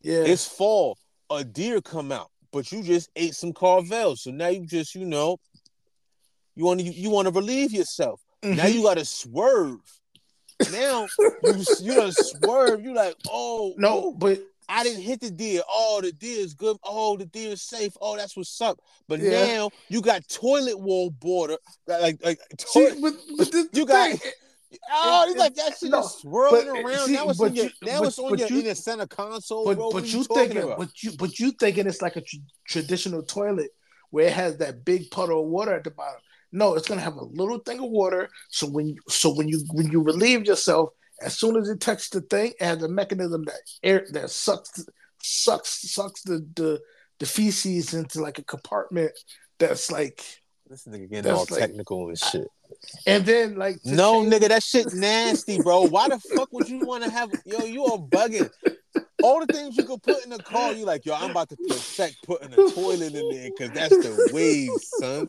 yeah. 0.00 0.22
It's 0.22 0.46
fall. 0.46 0.96
A 1.30 1.42
deer 1.42 1.80
come 1.80 2.12
out, 2.12 2.30
but 2.52 2.70
you 2.70 2.82
just 2.82 3.10
ate 3.16 3.34
some 3.34 3.52
Carvel. 3.52 4.14
So 4.14 4.30
now 4.30 4.48
you 4.48 4.66
just, 4.66 4.94
you 4.94 5.04
know, 5.04 5.38
you 6.54 6.64
want 6.64 6.80
to 6.80 6.86
you 6.86 7.10
want 7.10 7.26
to 7.26 7.32
relieve 7.32 7.72
yourself. 7.72 8.20
Now 8.44 8.64
Mhm. 8.64 8.74
you 8.74 8.82
got 8.82 8.98
to 8.98 9.04
swerve. 9.04 9.80
Now 10.70 11.08
you 11.42 11.64
you 11.80 11.94
gotta 11.94 12.12
swerve. 12.12 12.82
You 12.82 12.94
like, 12.94 13.16
oh 13.28 13.74
no, 13.76 14.12
but 14.12 14.40
I 14.68 14.82
didn't 14.84 15.02
hit 15.02 15.20
the 15.20 15.30
deer. 15.30 15.62
Oh, 15.68 16.00
the 16.00 16.12
deer 16.12 16.40
is 16.40 16.54
good. 16.54 16.76
Oh, 16.84 17.16
the 17.16 17.26
deer 17.26 17.52
is 17.52 17.62
safe. 17.62 17.92
Oh, 18.00 18.16
that's 18.16 18.36
what's 18.36 18.60
up. 18.60 18.78
But 19.08 19.18
Yeah. 19.20 19.46
now 19.46 19.70
you 19.88 20.00
got 20.00 20.26
toilet 20.28 20.78
wall 20.78 21.10
border. 21.10 21.56
Like 21.86 22.24
like 22.24 22.38
see, 22.58 22.88
but, 23.00 23.14
but 23.36 23.50
this 23.52 23.66
You 23.72 23.84
got- 23.84 24.18
thing, 24.18 24.30
Oh, 24.92 25.26
it's 25.28 25.38
like 25.38 25.54
that 25.56 25.76
shit 25.78 25.90
no, 25.90 26.00
is 26.00 26.12
swirling 26.14 26.66
but, 26.66 26.84
around. 26.84 27.06
see, 27.06 27.12
now 27.14 27.28
it's 27.28 27.38
but 27.38 27.54
your, 27.54 27.64
you- 27.66 27.70
now 27.82 27.98
but- 28.00 28.08
it's 28.08 28.18
on 28.18 28.38
your 28.38 28.48
you- 28.48 28.58
in 28.60 28.64
the 28.66 28.74
center 28.74 29.06
console. 29.06 29.64
but 29.64 29.76
bro. 29.76 29.90
But 29.90 30.04
are 30.04 30.06
you 30.06 30.24
thinking, 30.24 30.58
about? 30.62 30.78
but 30.78 31.02
you 31.02 31.12
but 31.16 31.38
you 31.38 31.50
thinking 31.52 31.86
it's 31.86 32.00
like 32.02 32.16
a 32.16 32.20
tr- 32.20 32.36
traditional 32.66 33.22
toilet 33.22 33.70
where 34.10 34.26
it 34.28 34.32
has 34.32 34.56
that 34.58 34.84
big 34.84 35.10
puddle 35.10 35.42
of 35.42 35.48
water 35.48 35.74
at 35.74 35.84
the 35.84 35.90
bottom. 35.90 36.20
No, 36.54 36.74
it's 36.76 36.86
gonna 36.86 37.00
have 37.00 37.16
a 37.16 37.24
little 37.24 37.58
thing 37.58 37.80
of 37.80 37.90
water. 37.90 38.30
So 38.48 38.68
when 38.68 38.86
you 38.88 38.96
so 39.08 39.34
when 39.34 39.48
you 39.48 39.64
when 39.72 39.90
you 39.90 40.00
relieve 40.00 40.46
yourself, 40.46 40.90
as 41.20 41.36
soon 41.36 41.56
as 41.56 41.68
it 41.68 41.80
touches 41.80 42.10
the 42.10 42.20
thing, 42.20 42.52
it 42.60 42.64
has 42.64 42.82
a 42.82 42.88
mechanism 42.88 43.42
that 43.46 43.60
air 43.82 44.06
that 44.12 44.30
sucks 44.30 44.86
sucks 45.20 45.90
sucks 45.92 46.22
the 46.22 46.46
the, 46.54 46.80
the 47.18 47.26
feces 47.26 47.92
into 47.92 48.20
like 48.20 48.38
a 48.38 48.44
compartment 48.44 49.10
that's 49.58 49.90
like 49.90 50.22
This 50.68 50.84
nigga 50.86 51.08
getting 51.10 51.22
That's 51.24 51.38
all 51.38 51.46
like- 51.50 51.60
technical 51.60 52.08
and 52.08 52.18
shit. 52.18 52.48
and 53.06 53.24
then 53.26 53.56
like 53.56 53.76
No, 53.84 54.22
change- 54.22 54.32
nigga, 54.34 54.48
that 54.48 54.62
shit 54.62 54.92
nasty, 54.94 55.60
bro. 55.60 55.82
Why 55.82 56.08
the 56.08 56.18
fuck 56.18 56.52
would 56.52 56.68
you 56.68 56.78
want 56.80 57.04
to 57.04 57.10
have? 57.10 57.30
Yo, 57.44 57.64
you 57.66 57.84
are 57.84 57.98
bugging. 57.98 58.50
All 59.22 59.44
the 59.44 59.52
things 59.52 59.76
you 59.76 59.84
could 59.84 60.02
put 60.02 60.22
in 60.24 60.30
the 60.30 60.38
car, 60.38 60.72
you 60.72 60.84
like, 60.84 61.04
yo, 61.04 61.14
I'm 61.14 61.30
about 61.30 61.48
to 61.50 61.56
protect 61.56 62.16
putting 62.26 62.52
a 62.52 62.56
toilet 62.72 63.14
in 63.14 63.28
there 63.30 63.50
because 63.50 63.70
that's 63.72 63.90
the 63.96 64.30
wave, 64.32 64.70
son. 64.80 65.28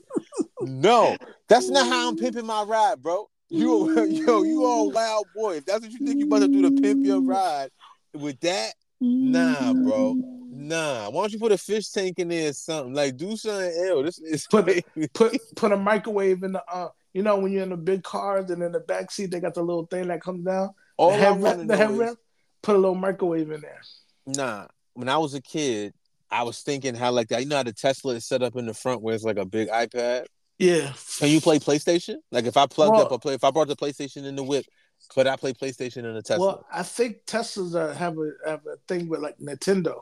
No, 0.61 1.15
that's 1.49 1.69
not 1.69 1.87
how 1.87 2.07
I'm 2.09 2.15
pimping 2.17 2.45
my 2.45 2.63
ride, 2.63 3.01
bro. 3.01 3.29
You, 3.49 3.93
yo, 4.09 4.43
you 4.43 4.65
all 4.65 4.89
a 4.89 4.93
wild 4.93 5.25
boy. 5.35 5.57
If 5.57 5.65
that's 5.65 5.81
what 5.81 5.91
you 5.91 5.99
think 6.05 6.19
you 6.19 6.25
about 6.27 6.39
to 6.39 6.47
do 6.47 6.61
to 6.63 6.81
pimp 6.81 7.05
your 7.05 7.21
ride 7.21 7.69
with 8.13 8.39
that, 8.41 8.73
nah, 9.01 9.73
bro. 9.73 10.15
Nah. 10.55 11.09
Why 11.09 11.23
don't 11.23 11.33
you 11.33 11.39
put 11.39 11.51
a 11.51 11.57
fish 11.57 11.89
tank 11.89 12.19
in 12.19 12.29
there 12.29 12.49
or 12.49 12.53
something? 12.53 12.93
Like, 12.93 13.17
do 13.17 13.35
something 13.35 13.85
else. 13.89 14.05
This 14.05 14.19
is 14.19 14.47
Put 14.47 14.65
put 15.13 15.37
put 15.55 15.71
a 15.71 15.77
microwave 15.77 16.43
in 16.43 16.53
the 16.53 16.63
uh 16.71 16.89
you 17.13 17.21
know 17.23 17.37
when 17.37 17.51
you're 17.51 17.63
in 17.63 17.69
the 17.69 17.77
big 17.77 18.03
cars 18.03 18.49
and 18.49 18.61
in 18.63 18.71
the 18.71 18.79
back 18.79 19.11
seat 19.11 19.31
they 19.31 19.39
got 19.39 19.53
the 19.53 19.61
little 19.63 19.85
thing 19.85 20.07
that 20.07 20.21
comes 20.21 20.45
down 20.45 20.69
all 20.97 21.11
the 21.11 21.15
I 21.15 21.19
head 21.19 21.39
want 21.41 21.67
the 21.67 21.77
head 21.77 21.91
know 21.91 22.01
is, 22.01 22.15
put 22.61 22.75
a 22.75 22.79
little 22.79 22.95
microwave 22.95 23.51
in 23.51 23.61
there 23.61 23.81
Nah, 24.27 24.67
when 24.95 25.07
I 25.09 25.17
was 25.17 25.33
a 25.33 25.41
kid, 25.41 25.93
I 26.31 26.43
was 26.43 26.61
thinking 26.61 26.95
how 26.95 27.11
like 27.11 27.27
that. 27.29 27.41
You 27.41 27.47
know 27.47 27.57
how 27.57 27.63
the 27.63 27.73
Tesla 27.73 28.15
is 28.15 28.25
set 28.25 28.41
up 28.41 28.55
in 28.55 28.65
the 28.65 28.73
front 28.73 29.01
where 29.01 29.13
it's 29.15 29.23
like 29.23 29.37
a 29.37 29.45
big 29.45 29.69
iPad. 29.69 30.25
yeah 30.57 30.91
Can 31.19 31.29
you 31.29 31.39
play 31.41 31.59
PlayStation? 31.59 32.15
Like 32.31 32.45
if 32.45 32.57
I 32.57 32.65
plugged 32.65 32.93
Well- 32.93 33.05
up 33.05 33.11
a 33.11 33.19
play, 33.19 33.33
if 33.35 33.43
I 33.43 33.51
brought 33.51 33.67
the 33.67 33.75
PlayStation 33.75 34.25
in 34.25 34.35
the 34.35 34.43
whip, 34.43 34.65
could 35.09 35.27
I 35.27 35.35
play 35.35 35.53
PlayStation 35.53 35.97
in 36.05 36.13
the 36.15 36.21
Tesla? 36.21 36.45
well 36.45 36.65
I 36.73 36.83
think 36.83 37.25
Teslas 37.27 37.75
are, 37.75 37.93
have 37.93 38.17
a 38.17 38.31
have 38.49 38.61
a 38.65 38.77
thing 38.87 39.07
with 39.07 39.19
like 39.21 39.37
Nintendo 39.37 40.01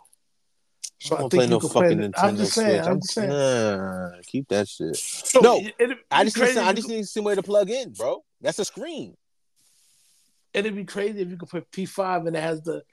so 0.99 1.15
I 1.15 1.19
I, 1.19 1.21
think 1.21 1.31
play 1.33 1.43
you 1.45 1.49
no 1.49 1.59
can 1.59 1.69
fucking 1.69 1.97
play 1.97 2.07
Nintendo 2.07 2.23
I'm 2.23 2.37
just 2.37 2.53
saying 2.53 2.83
Switch. 2.83 2.87
I'm 2.91 2.99
just 3.01 3.13
saying 3.13 3.29
Nah, 3.29 4.09
keep 4.25 4.47
that 4.49 4.67
shit. 4.67 4.95
So 4.95 5.39
No, 5.39 5.57
it, 5.59 5.75
it'd, 5.79 5.97
I 6.11 6.23
just 6.23 6.37
need, 6.37 6.41
crazy 6.41 6.53
some, 6.55 6.63
if 6.63 6.69
I 6.69 6.73
just 6.73 6.87
need 6.89 7.07
somewhere 7.07 7.35
to 7.35 7.43
plug 7.43 7.69
in, 7.69 7.91
bro. 7.93 8.23
That's 8.41 8.59
a 8.59 8.65
screen. 8.65 9.15
it'd 10.53 10.75
be 10.75 10.85
crazy 10.85 11.21
if 11.21 11.29
you 11.29 11.37
could 11.37 11.49
put 11.49 11.69
P5 11.71 12.27
and 12.27 12.35
it 12.35 12.41
has 12.41 12.61
the 12.63 12.83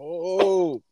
Oh, 0.00 0.82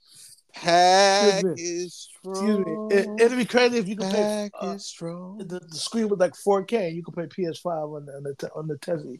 pack 0.53 1.45
is 1.57 2.09
strong. 2.19 2.89
it, 2.91 3.09
it'd 3.21 3.39
be 3.39 3.45
crazy 3.45 3.79
if 3.79 3.89
you 3.89 3.97
could 3.97 4.11
play 4.11 4.23
Pack 4.23 4.53
uh, 4.61 4.73
is 4.75 4.87
strong. 4.87 5.39
the, 5.39 5.61
the 5.61 5.77
screen 5.77 6.09
was 6.09 6.19
like 6.19 6.33
4K 6.33 6.89
and 6.89 6.97
you 6.97 7.03
could 7.05 7.15
play 7.15 7.27
PS5 7.27 7.97
on 7.97 8.07
the 8.07 8.13
on 8.13 8.23
the, 8.25 8.51
on 8.55 8.67
the 8.67 8.77
Tesla 8.79 9.15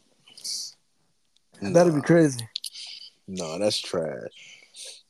that'd 1.61 1.95
be 1.95 2.01
crazy 2.01 2.47
No, 3.27 3.59
that's 3.59 3.79
trash. 3.79 5.03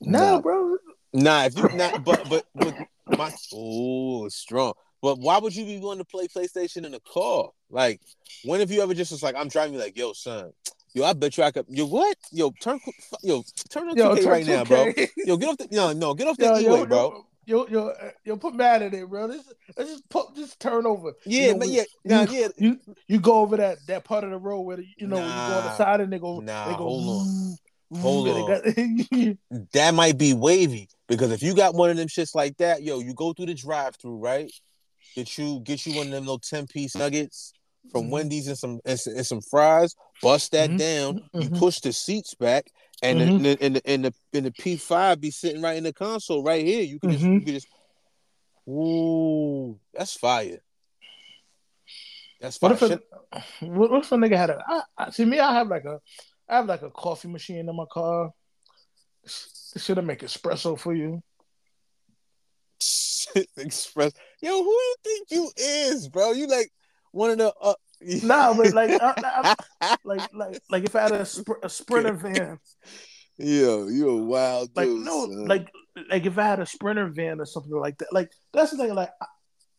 no 0.00 0.40
bro 0.40 0.76
Nah, 1.16 1.44
if 1.44 1.56
you 1.56 1.68
not, 1.74 2.04
but 2.04 2.28
but 2.28 2.44
but 2.54 2.74
my 3.16 3.32
oh 3.54 4.28
strong. 4.28 4.74
But 5.02 5.18
why 5.18 5.38
would 5.38 5.54
you 5.54 5.64
be 5.64 5.80
going 5.80 5.98
to 5.98 6.04
play 6.04 6.26
PlayStation 6.26 6.84
in 6.84 6.94
a 6.94 7.00
car? 7.00 7.50
Like, 7.70 8.00
when 8.44 8.60
have 8.60 8.70
you 8.70 8.82
ever 8.82 8.94
just 8.94 9.12
was 9.12 9.22
like, 9.22 9.36
I'm 9.36 9.48
driving, 9.48 9.78
like, 9.78 9.96
yo, 9.96 10.12
son, 10.14 10.52
yo, 10.94 11.04
I 11.04 11.12
bet 11.12 11.36
you 11.36 11.44
I 11.44 11.50
could. 11.50 11.66
Yo, 11.68 11.86
what? 11.86 12.16
Yo, 12.32 12.50
turn, 12.60 12.80
yo, 13.22 13.44
turn 13.70 13.88
on 13.88 13.96
2K 13.96 14.22
turn 14.22 14.32
right 14.32 14.46
now, 14.46 14.64
bro. 14.64 14.92
Yo, 15.24 15.36
get 15.36 15.48
off 15.48 15.58
the 15.58 15.68
no, 15.70 15.92
no, 15.92 16.14
get 16.14 16.26
off 16.26 16.36
the 16.36 16.46
Yo, 16.46 16.58
E-way, 16.58 16.80
yo, 16.80 16.86
bro. 16.86 17.26
Yo, 17.46 17.66
yo, 17.66 17.66
yo, 17.68 17.88
uh, 17.88 18.10
yo, 18.24 18.36
put 18.36 18.54
mad 18.54 18.82
at 18.82 18.92
it, 18.92 19.08
bro. 19.08 19.28
This, 19.28 19.42
let's 19.76 19.90
just 19.90 20.08
put, 20.08 20.34
just 20.34 20.60
turn 20.60 20.84
over. 20.86 21.12
Yeah, 21.24 21.46
You 21.48 21.52
know, 21.52 21.58
we- 21.58 21.66
yeah, 21.68 21.82
nah, 22.04 22.26
yeah. 22.30 22.48
you 22.58 22.78
you 23.08 23.20
go 23.20 23.36
over 23.38 23.56
that 23.56 23.78
that 23.86 24.04
part 24.04 24.24
of 24.24 24.30
the 24.30 24.38
road 24.38 24.62
where 24.62 24.78
you 24.98 25.06
know 25.06 25.16
when 25.16 25.24
you 25.26 25.30
go 25.32 25.58
on 25.58 25.64
the 25.64 25.76
side 25.76 26.00
and 26.00 26.12
they 26.12 26.18
go 26.18 26.40
Nah, 26.40 26.66
they 26.68 26.72
go 26.76 26.84
hold 26.84 27.08
on. 27.08 27.56
Hold 28.00 28.26
vroom, 28.26 28.36
and 28.36 28.48
they 29.14 29.26
got- 29.30 29.36
That 29.72 29.94
might 29.94 30.18
be 30.18 30.34
wavy 30.34 30.88
because 31.08 31.30
if 31.30 31.42
you 31.42 31.54
got 31.54 31.74
one 31.74 31.88
of 31.90 31.96
them 31.96 32.08
shits 32.08 32.34
like 32.34 32.56
that, 32.58 32.82
yo, 32.82 32.98
you 32.98 33.14
go 33.14 33.32
through 33.32 33.46
the 33.46 33.54
drive-through, 33.54 34.18
right? 34.18 34.50
Get 35.14 35.38
you 35.38 35.60
get 35.60 35.86
you 35.86 35.94
one 35.96 36.06
of 36.08 36.12
them 36.12 36.24
little 36.24 36.38
ten 36.40 36.66
piece 36.66 36.96
nuggets 36.96 37.52
from 37.92 38.06
Mhm. 38.06 38.10
Wendy's 38.10 38.48
and 38.48 38.58
some 38.58 38.80
and, 38.84 38.98
some- 38.98 39.14
and 39.16 39.26
some 39.26 39.40
fries. 39.40 39.94
Bust 40.20 40.50
that 40.52 40.70
Mhm. 40.70 40.78
down. 40.78 41.30
You 41.34 41.48
Mhm. 41.50 41.58
push 41.58 41.78
the 41.80 41.92
seats 41.92 42.34
back, 42.34 42.66
and 43.02 43.20
Mhm. 43.20 43.42
the, 43.42 43.62
and 43.62 43.76
the 43.76 43.82
and 43.86 44.04
the 44.04 44.14
and 44.32 44.46
the 44.46 44.52
P 44.52 44.76
five 44.76 45.20
be 45.20 45.30
sitting 45.30 45.62
right 45.62 45.76
in 45.76 45.84
the 45.84 45.92
console 45.92 46.42
right 46.42 46.64
here. 46.64 46.82
You 46.82 46.98
can 46.98 47.10
just 47.10 47.24
Mhm. 47.24 47.34
you 47.34 47.40
can 47.40 47.54
just. 47.54 47.68
Ooh, 48.68 49.78
that's 49.94 50.14
fire. 50.14 50.60
That's 52.40 52.56
fire. 52.58 52.70
What 52.70 52.82
if 52.82 52.90
a, 52.90 53.66
what 53.66 53.92
if 53.92 54.12
a 54.12 54.16
nigga 54.16 54.36
had 54.36 54.50
a 54.50 54.64
I, 54.66 54.82
I, 54.98 55.10
see 55.10 55.24
me? 55.24 55.38
I 55.38 55.54
have 55.54 55.68
like 55.68 55.84
a 55.84 56.00
I 56.48 56.56
have 56.56 56.66
like 56.66 56.82
a 56.82 56.90
coffee 56.90 57.28
machine 57.28 57.68
in 57.68 57.76
my 57.76 57.84
car. 57.90 58.32
Should 59.76 59.98
I 59.98 60.02
make 60.02 60.20
espresso 60.20 60.78
for 60.78 60.94
you? 60.94 61.22
Express. 63.56 64.12
Yo, 64.40 64.52
who 64.52 64.64
do 64.64 64.70
you 64.70 64.94
think 65.04 65.30
you 65.30 65.50
is, 65.56 66.08
bro? 66.08 66.32
You 66.32 66.46
like 66.46 66.70
one 67.12 67.30
of 67.30 67.38
the 67.38 67.52
uh, 67.60 67.74
Nah, 68.00 68.54
but 68.54 68.72
like 68.72 68.94
I, 69.00 69.14
I, 69.80 69.96
like 70.04 70.28
like 70.34 70.60
like 70.70 70.84
if 70.84 70.94
I 70.96 71.02
had 71.02 71.12
a, 71.12 71.20
spr- 71.22 71.62
a 71.62 71.68
sprinter 71.68 72.12
van, 72.12 72.58
Yo, 73.38 73.88
you 73.88 74.08
a 74.10 74.16
wild 74.16 74.70
like 74.76 74.86
dude. 74.86 75.04
no, 75.04 75.26
son. 75.26 75.46
like 75.46 75.68
like 76.10 76.26
if 76.26 76.38
I 76.38 76.44
had 76.44 76.60
a 76.60 76.66
sprinter 76.66 77.08
van 77.08 77.40
or 77.40 77.46
something 77.46 77.72
like 77.72 77.98
that, 77.98 78.12
like 78.12 78.30
that's 78.52 78.70
the 78.70 78.76
thing. 78.78 78.94
Like 78.94 79.10
I, 79.20 79.26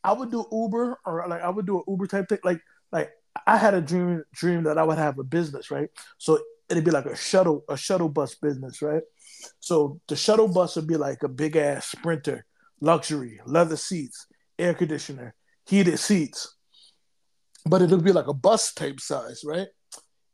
I 0.03 0.13
would 0.13 0.31
do 0.31 0.45
Uber 0.51 0.99
or 1.05 1.25
like 1.27 1.41
I 1.41 1.49
would 1.49 1.65
do 1.65 1.77
an 1.77 1.83
Uber 1.87 2.07
type 2.07 2.29
thing. 2.29 2.39
Like 2.43 2.61
like 2.91 3.11
I 3.45 3.57
had 3.57 3.73
a 3.73 3.81
dream 3.81 4.23
dream 4.33 4.63
that 4.63 4.77
I 4.77 4.83
would 4.83 4.97
have 4.97 5.17
a 5.19 5.23
business, 5.23 5.71
right? 5.71 5.89
So 6.17 6.39
it'd 6.69 6.83
be 6.83 6.91
like 6.91 7.05
a 7.05 7.15
shuttle 7.15 7.63
a 7.69 7.77
shuttle 7.77 8.09
bus 8.09 8.35
business, 8.35 8.81
right? 8.81 9.03
So 9.59 9.99
the 10.07 10.15
shuttle 10.15 10.47
bus 10.47 10.75
would 10.75 10.87
be 10.87 10.97
like 10.97 11.23
a 11.23 11.27
big 11.27 11.55
ass 11.55 11.87
sprinter, 11.87 12.45
luxury, 12.81 13.39
leather 13.45 13.77
seats, 13.77 14.27
air 14.57 14.73
conditioner, 14.73 15.35
heated 15.67 15.99
seats, 15.99 16.55
but 17.69 17.81
it'll 17.81 18.01
be 18.01 18.11
like 18.11 18.27
a 18.27 18.33
bus 18.33 18.73
type 18.73 18.99
size, 18.99 19.41
right? 19.45 19.67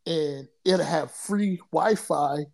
and 0.05 0.47
it'll 0.65 0.86
have 0.86 1.11
free 1.11 1.59
Wi-Fi. 1.71 2.45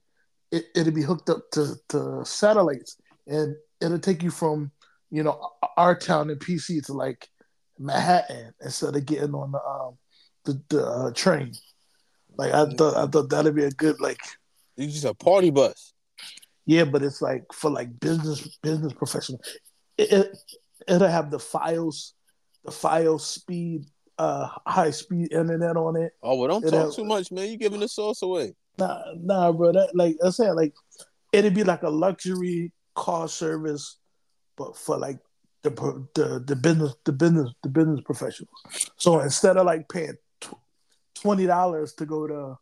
It, 0.51 0.65
it'll 0.75 0.93
be 0.93 1.03
hooked 1.03 1.29
up 1.29 1.49
to, 1.51 1.75
to 1.89 2.25
satellites, 2.25 2.97
and 3.27 3.55
it'll 3.81 3.99
take 3.99 4.23
you 4.23 4.31
from 4.31 4.71
you 5.11 5.23
know 5.23 5.39
our 5.77 5.95
town 5.95 6.29
in 6.29 6.37
PC 6.37 6.85
to 6.85 6.93
like 6.93 7.27
Manhattan 7.77 8.53
instead 8.61 8.95
of 8.95 9.05
getting 9.05 9.33
on 9.33 9.51
the 9.51 9.61
um 9.61 9.97
the, 10.45 10.61
the 10.69 10.85
uh, 10.85 11.11
train. 11.11 11.53
Like 12.37 12.53
I 12.53 12.65
thought, 12.65 12.95
I 12.95 13.07
thought 13.07 13.29
that'd 13.29 13.55
be 13.55 13.65
a 13.65 13.71
good 13.71 13.99
like. 13.99 14.19
It's 14.77 14.93
just 14.93 15.05
a 15.05 15.13
party 15.13 15.49
bus. 15.49 15.93
Yeah, 16.65 16.85
but 16.85 17.03
it's 17.03 17.21
like 17.21 17.43
for 17.51 17.69
like 17.69 17.99
business 17.99 18.57
business 18.63 18.93
professional. 18.93 19.41
It, 19.97 20.11
it 20.11 20.37
it'll 20.87 21.07
have 21.07 21.31
the 21.31 21.39
files, 21.39 22.13
the 22.63 22.71
file 22.71 23.19
speed, 23.19 23.85
uh, 24.19 24.49
high 24.67 24.91
speed 24.91 25.31
internet 25.31 25.77
on 25.77 25.95
it. 25.95 26.11
Oh 26.21 26.35
well, 26.35 26.59
don't 26.59 26.69
talk 26.69 26.93
too 26.93 27.05
much, 27.05 27.31
man. 27.31 27.49
You 27.49 27.57
giving 27.57 27.79
the 27.79 27.87
sauce 27.87 28.21
away. 28.21 28.53
Nah, 28.77 29.01
nah, 29.15 29.51
bro. 29.51 29.71
That 29.71 29.95
like 29.95 30.17
I 30.23 30.29
said, 30.29 30.51
like 30.51 30.73
it'd 31.31 31.55
be 31.55 31.63
like 31.63 31.83
a 31.83 31.89
luxury 31.89 32.73
car 32.95 33.29
service, 33.29 33.97
but 34.57 34.75
for 34.77 34.97
like 34.97 35.19
the 35.63 35.69
the 36.15 36.43
the 36.45 36.55
business 36.55 36.93
the 37.05 37.13
business 37.13 37.49
the 37.63 37.69
business 37.69 38.01
professionals. 38.05 38.51
So 38.97 39.21
instead 39.21 39.55
of 39.55 39.65
like 39.65 39.87
paying 39.87 40.17
twenty 41.15 41.45
dollars 41.45 41.93
to 41.93 42.05
go 42.05 42.27
to 42.27 42.57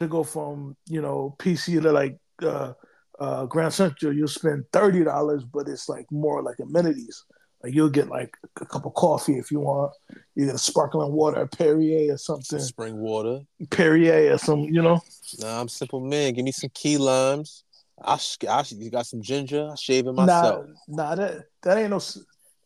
to 0.00 0.06
go 0.06 0.22
from 0.22 0.76
you 0.86 1.00
know 1.00 1.34
PC 1.38 1.80
to 1.82 1.92
like 1.92 2.18
uh, 2.42 2.74
uh, 3.18 3.46
Grand 3.46 3.72
Central, 3.72 4.12
you'll 4.12 4.28
spend 4.28 4.64
thirty 4.70 5.02
dollars, 5.02 5.44
but 5.44 5.66
it's 5.66 5.88
like 5.88 6.04
more 6.10 6.42
like 6.42 6.58
amenities. 6.60 7.24
Like 7.62 7.74
you'll 7.74 7.90
get 7.90 8.08
like 8.08 8.34
a 8.60 8.64
cup 8.64 8.86
of 8.86 8.94
coffee 8.94 9.38
if 9.38 9.50
you 9.50 9.60
want. 9.60 9.92
You 10.34 10.46
get 10.46 10.54
a 10.54 10.58
sparkling 10.58 11.12
water, 11.12 11.42
a 11.42 11.46
Perrier 11.46 12.14
or 12.14 12.18
something, 12.18 12.58
Spring 12.58 12.96
water. 12.96 13.40
Perrier 13.70 14.32
or 14.32 14.38
some, 14.38 14.60
you 14.60 14.80
know. 14.80 15.00
Nah, 15.38 15.60
I'm 15.60 15.68
simple 15.68 16.00
man. 16.00 16.32
Give 16.32 16.44
me 16.44 16.52
some 16.52 16.70
key 16.72 16.96
limes. 16.96 17.64
I, 18.02 18.16
sh- 18.16 18.38
I 18.48 18.62
sh- 18.62 18.72
you 18.72 18.90
got 18.90 19.06
some 19.06 19.20
ginger. 19.20 19.68
I 19.70 19.74
shave 19.74 20.06
it 20.06 20.12
myself. 20.12 20.66
Nah, 20.88 21.10
nah, 21.10 21.14
that 21.16 21.44
that 21.62 21.76
ain't 21.78 21.90
no 21.90 22.00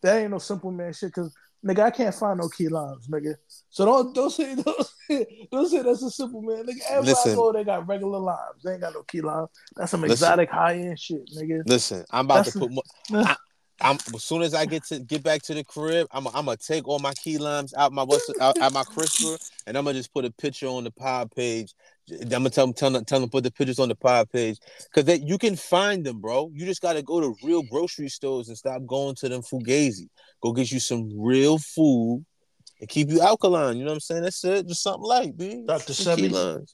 that 0.03 0.21
ain't 0.21 0.31
no 0.31 0.39
simple 0.39 0.71
man 0.71 0.93
shit. 0.93 1.13
Cause 1.13 1.35
nigga, 1.67 1.81
I 1.81 1.91
can't 1.91 2.15
find 2.15 2.39
no 2.39 2.49
key 2.49 2.69
limes, 2.69 3.09
nigga. 3.09 3.35
So 3.71 3.85
don't 3.85 4.15
don't 4.15 4.31
say 4.31 4.55
don't 4.65 4.87
say, 5.09 5.27
don't 5.51 5.69
say 5.69 5.83
that's 5.83 6.05
a 6.05 6.11
simple 6.11 6.41
man. 6.41 6.65
Nigga, 6.67 6.79
everywhere 6.89 7.03
Listen. 7.03 7.35
Go, 7.35 7.53
they 7.53 7.65
got 7.65 7.89
regular 7.89 8.21
limes. 8.21 8.63
They 8.63 8.73
ain't 8.75 8.81
got 8.83 8.95
no 8.95 9.03
key 9.03 9.23
limes. 9.23 9.49
That's 9.75 9.91
some 9.91 10.05
exotic 10.05 10.51
high 10.51 10.75
end 10.75 11.01
shit, 11.01 11.29
nigga. 11.37 11.63
Listen, 11.67 12.05
I'm 12.13 12.27
about 12.27 12.45
That's- 12.47 12.53
to 12.53 12.59
put 12.61 12.71
more. 12.71 12.85
I, 13.27 13.35
I'm 13.81 13.97
as 14.15 14.25
soon 14.25 14.43
as 14.43 14.55
I 14.55 14.67
get 14.67 14.85
to 14.85 15.01
get 15.01 15.23
back 15.23 15.43
to 15.43 15.55
the 15.55 15.65
crib, 15.65 16.07
I'm 16.13 16.27
I'm 16.29 16.47
gonna 16.47 16.57
take 16.57 16.87
all 16.87 16.99
my 17.01 17.13
key 17.15 17.39
limes 17.39 17.75
out 17.75 17.93
my 17.93 18.03
what's 18.03 18.31
out, 18.41 18.59
out 18.59 18.73
my 18.73 18.85
crisper, 18.85 19.37
and 19.67 19.77
I'm 19.77 19.85
gonna 19.85 19.99
just 19.99 20.13
put 20.15 20.25
a 20.25 20.31
picture 20.31 20.69
on 20.69 20.85
the 20.85 20.91
pod 20.91 21.31
page. 21.35 21.75
I'm 22.11 22.29
gonna 22.29 22.51
tell 22.51 22.67
them 22.67 22.75
tell 22.75 22.91
them, 22.91 23.05
tell 23.05 23.21
them 23.21 23.31
put 23.31 23.43
the 23.43 23.51
pictures 23.51 23.79
on 23.79 23.89
the 23.89 23.97
pod 23.97 24.31
page 24.31 24.59
because 24.85 25.07
that 25.07 25.23
you 25.23 25.39
can 25.39 25.57
find 25.57 26.05
them, 26.05 26.21
bro. 26.21 26.51
You 26.55 26.67
just 26.67 26.83
gotta 26.83 27.03
go 27.03 27.21
to 27.21 27.35
real 27.43 27.63
grocery 27.63 28.09
stores 28.09 28.49
and 28.49 28.57
stop 28.57 28.87
going 28.87 29.17
to 29.17 29.29
them 29.29 29.43
fugazi. 29.43 30.09
Go 30.41 30.53
get 30.53 30.71
you 30.71 30.79
some 30.81 31.11
real 31.19 31.59
food 31.59 32.25
and 32.81 32.89
keep 32.89 33.11
you 33.11 33.21
alkaline. 33.21 33.77
You 33.77 33.85
know 33.85 33.91
what 33.91 33.97
I'm 33.97 34.01
saying? 34.01 34.23
That's 34.23 34.45
it. 34.45 34.69
Just 34.69 34.83
something 34.83 35.03
like. 35.03 35.35
Some 35.97 36.17
key 36.17 36.29
Sebi? 36.29 36.67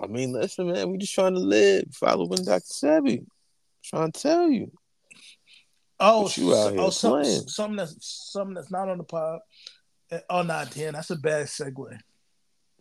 I 0.00 0.06
mean, 0.06 0.32
listen, 0.32 0.70
man. 0.70 0.90
We 0.90 0.98
just 0.98 1.14
trying 1.14 1.34
to 1.34 1.40
live, 1.40 1.84
following 1.92 2.44
Dr. 2.44 2.60
Sebi. 2.60 3.24
Trying 3.82 4.12
to 4.12 4.20
tell 4.20 4.50
you. 4.50 4.70
Oh, 6.00 6.22
What 6.22 6.36
you 6.36 6.54
out 6.54 6.72
here 6.72 6.80
oh, 6.80 6.90
some, 6.90 7.10
playing? 7.12 7.48
something 7.48 7.76
that's 7.76 7.96
something 8.32 8.54
that's 8.54 8.70
not 8.70 8.88
on 8.88 8.98
the 8.98 9.04
pod. 9.04 9.40
Eh, 10.10 10.20
Oh, 10.30 10.42
nah, 10.42 10.64
damn, 10.64 10.92
that's 10.94 11.10
a 11.10 11.16
bad 11.16 11.46
segue. 11.46 11.98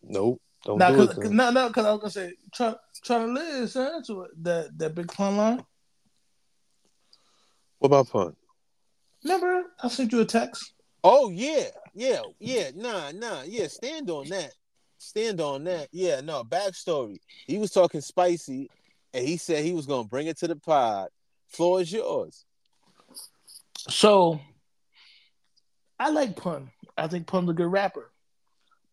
Nope. 0.04 0.42
Don't 0.64 0.78
Nah, 0.78 0.90
do 0.92 0.96
cause, 0.98 1.10
it. 1.10 1.16
cause, 1.16 1.24
then. 1.24 1.36
nah, 1.36 1.50
nah, 1.52 1.70
cause 1.70 1.86
I 1.86 1.92
was 1.92 2.00
gonna 2.00 2.12
say 2.12 2.34
try 2.54 2.76
trying 3.04 3.28
to 3.28 3.34
live, 3.34 3.70
son. 3.70 4.04
To 4.04 4.22
it. 4.24 4.32
that 4.44 4.78
that 4.78 4.96
big 4.96 5.12
pun 5.12 5.38
line. 5.38 5.64
What 7.80 7.88
about 7.88 8.10
pun? 8.10 8.36
Remember, 9.24 9.64
I 9.82 9.88
sent 9.88 10.12
you 10.12 10.22
a 10.22 10.26
text. 10.26 10.74
Oh 11.04 11.30
yeah, 11.30 11.66
yeah, 11.94 12.22
yeah. 12.40 12.72
Nah, 12.76 13.12
nah, 13.12 13.44
yeah. 13.46 13.68
Stand 13.68 14.10
on 14.10 14.28
that. 14.30 14.54
Stand 14.98 15.40
on 15.42 15.64
that. 15.66 15.90
Yeah, 15.92 16.22
no. 16.22 16.44
Backstory. 16.44 17.18
He 17.46 17.60
was 17.60 17.72
talking 17.72 18.02
spicy, 18.02 18.70
and 19.14 19.26
he 19.28 19.38
said 19.38 19.64
he 19.64 19.74
was 19.74 19.86
gonna 19.86 20.08
bring 20.08 20.28
it 20.28 20.38
to 20.40 20.48
the 20.48 20.56
pod. 20.56 21.10
Floor 21.48 21.82
is 21.82 21.92
yours. 21.92 22.46
So 23.90 24.40
I 26.00 26.10
like 26.10 26.36
Pun. 26.36 26.72
I 26.98 27.08
think 27.08 27.28
Pun's 27.28 27.50
a 27.50 27.54
good 27.54 27.72
rapper. 27.72 28.12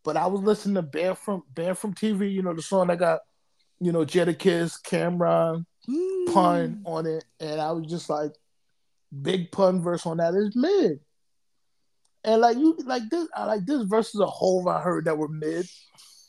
But 0.05 0.17
I 0.17 0.27
was 0.27 0.43
listening 0.43 0.75
to 0.75 0.83
Band 0.83 1.19
from 1.19 1.43
Band 1.55 1.79
from 1.79 1.95
TV, 1.95 2.31
you 2.33 2.43
know, 2.43 2.55
the 2.55 2.63
song 2.63 2.89
that 2.89 2.99
got, 2.99 3.21
you 3.81 3.91
know, 3.91 4.05
Jadakiss, 4.05 4.83
Cam'ron, 4.83 5.65
Pun 6.33 6.83
on 6.85 7.07
it, 7.07 7.25
and 7.41 7.61
I 7.61 7.73
was 7.73 7.87
just 7.87 8.11
like, 8.11 8.33
big 9.23 9.53
pun 9.53 9.81
verse 9.81 10.07
on 10.07 10.19
that 10.19 10.35
is 10.35 10.57
mid. 10.57 11.01
And 12.25 12.41
like 12.41 12.57
you 12.57 12.77
like 12.85 13.09
this, 13.11 13.29
I 13.35 13.45
like 13.45 13.67
this 13.67 13.83
verse 13.83 14.15
is 14.15 14.21
a 14.21 14.27
Hove 14.27 14.67
I 14.67 14.81
heard 14.81 15.05
that 15.05 15.19
were 15.19 15.29
mid. 15.29 15.67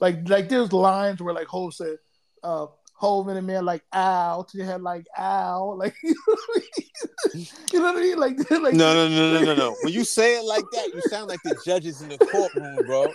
Like 0.02 0.28
like 0.28 0.50
there's 0.50 0.74
lines 0.74 1.22
where 1.22 1.34
like 1.34 1.48
Hove 1.48 1.74
said, 1.74 1.98
uh 2.44 2.68
Hove 2.98 3.28
in 3.30 3.38
a 3.38 3.42
man 3.42 3.66
like 3.66 3.84
ow 3.94 4.44
to 4.50 4.58
your 4.58 4.66
head 4.66 4.82
like 4.82 5.06
ow. 5.18 5.78
Like 5.78 5.96
you 6.04 7.80
know 7.80 7.92
what 7.92 7.98
I 7.98 8.00
mean? 8.00 8.18
Like 8.20 8.38
like 8.52 8.74
No, 8.74 8.94
no, 8.94 9.08
no, 9.10 9.34
no, 9.34 9.44
no, 9.44 9.56
no. 9.56 9.76
When 9.82 9.94
you 9.94 10.04
say 10.04 10.38
it 10.38 10.46
like 10.46 10.64
that, 10.72 10.94
you 10.94 11.02
sound 11.02 11.28
like 11.28 11.42
the 11.44 11.56
judges 11.66 12.02
in 12.02 12.10
the 12.10 12.18
courtroom, 12.18 12.86
bro. 12.86 13.12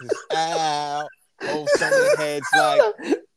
Just, 0.00 0.16
Ow. 0.32 1.08
Oh, 1.44 1.64
of 1.64 1.68
the 1.80 2.14
heads 2.16 2.46
like, 2.54 2.80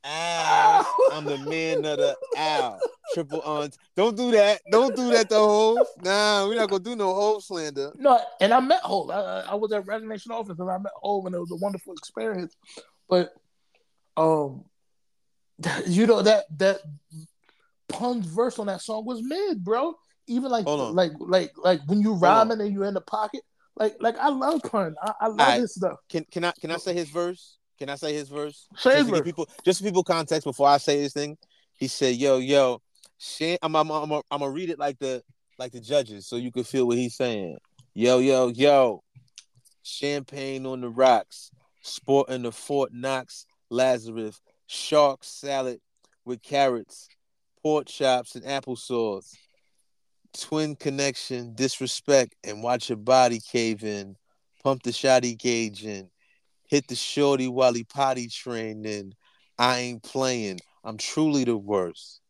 ow. 0.05 0.85
I'm 1.11 1.25
the 1.25 1.37
man 1.39 1.83
of 1.85 1.97
the 1.97 2.15
ow. 2.37 2.79
Triple 3.13 3.41
on. 3.41 3.71
Don't 3.95 4.15
do 4.15 4.31
that. 4.31 4.61
Don't 4.71 4.95
do 4.95 5.09
that 5.11 5.27
to 5.29 5.35
Hove. 5.35 5.87
Nah, 6.03 6.47
we're 6.47 6.55
not 6.55 6.69
gonna 6.69 6.83
do 6.83 6.95
no 6.95 7.13
Hove 7.15 7.43
slander. 7.43 7.91
No, 7.97 8.19
and 8.39 8.53
I 8.53 8.59
met 8.59 8.81
Hove. 8.81 9.09
I, 9.09 9.15
I- 9.15 9.45
I 9.51 9.55
was 9.55 9.71
at 9.71 9.87
Roc 9.87 10.03
Nation 10.03 10.31
Office 10.31 10.59
and 10.59 10.69
I 10.69 10.77
met 10.77 10.91
Hove, 11.01 11.25
and 11.25 11.35
it 11.35 11.39
was 11.39 11.51
a 11.51 11.55
wonderful 11.55 11.93
experience. 11.93 12.55
But, 13.09 13.33
um, 14.17 14.65
you 15.87 16.07
know 16.07 16.21
that 16.21 16.45
that 16.57 16.79
pun's 17.87 18.25
verse 18.25 18.59
on 18.59 18.67
that 18.67 18.81
song 18.81 19.05
was 19.05 19.21
mid, 19.23 19.63
bro. 19.63 19.95
Even 20.27 20.49
like 20.49 20.65
like 20.65 21.11
like 21.19 21.51
like 21.57 21.81
when 21.85 22.01
you 22.01 22.13
rhyming 22.13 22.59
and 22.59 22.73
you 22.73 22.83
in 22.83 22.93
the 22.93 23.01
pocket, 23.01 23.41
like 23.75 23.95
like 23.99 24.17
I 24.17 24.29
love 24.29 24.61
pun. 24.63 24.95
I, 25.01 25.13
I 25.21 25.27
love 25.27 25.39
Alright. 25.39 25.61
his 25.61 25.75
stuff. 25.75 25.99
Can 26.09 26.25
can 26.31 26.43
I 26.43 26.51
can 26.59 26.71
I 26.71 26.77
say 26.77 26.93
his 26.93 27.09
verse? 27.09 27.57
Can 27.77 27.89
I 27.89 27.95
say 27.95 28.13
his 28.13 28.29
verse? 28.29 28.67
Say 28.77 28.91
just 28.91 29.07
his 29.07 29.09
verse. 29.09 29.21
people 29.21 29.47
just 29.63 29.79
for 29.79 29.85
people 29.85 30.03
context 30.03 30.45
before 30.45 30.67
I 30.67 30.77
say 30.77 31.01
this 31.01 31.13
thing. 31.13 31.37
He 31.73 31.87
said, 31.87 32.15
"Yo, 32.15 32.37
yo, 32.37 32.81
Shan- 33.17 33.57
I'm 33.61 33.75
I'm 33.75 33.89
I'm, 33.91 34.11
I'm 34.11 34.21
gonna 34.31 34.49
read 34.49 34.69
it 34.69 34.79
like 34.79 34.97
the 34.99 35.21
like 35.59 35.71
the 35.71 35.81
judges, 35.81 36.27
so 36.27 36.37
you 36.37 36.51
can 36.51 36.63
feel 36.63 36.87
what 36.87 36.97
he's 36.97 37.15
saying. 37.15 37.57
Yo, 37.93 38.19
yo, 38.19 38.47
yo, 38.47 39.03
champagne 39.83 40.65
on 40.65 40.81
the 40.81 40.89
rocks, 40.89 41.51
sporting 41.81 42.41
the 42.41 42.51
Fort 42.51 42.91
Knox 42.93 43.45
Lazarus, 43.69 44.41
shark 44.67 45.23
salad 45.23 45.79
with 46.25 46.41
carrots, 46.41 47.07
pork 47.61 47.87
chops 47.87 48.35
and 48.35 48.45
applesauce, 48.45 49.33
twin 50.33 50.75
connection, 50.75 51.53
disrespect, 51.55 52.35
and 52.43 52.63
watch 52.63 52.89
your 52.89 52.97
body 52.97 53.39
cave 53.39 53.83
in. 53.83 54.15
Pump 54.63 54.83
the 54.83 54.91
shotty 54.91 55.37
gauge 55.37 55.85
in. 55.85 56.09
Hit 56.67 56.87
the 56.87 56.95
shorty 56.95 57.47
while 57.47 57.73
he 57.73 57.83
potty 57.83 58.27
training. 58.27 59.13
I 59.57 59.79
ain't 59.79 60.03
playing. 60.03 60.59
I'm 60.83 60.97
truly 60.97 61.43
the 61.43 61.57
worst. 61.57 62.21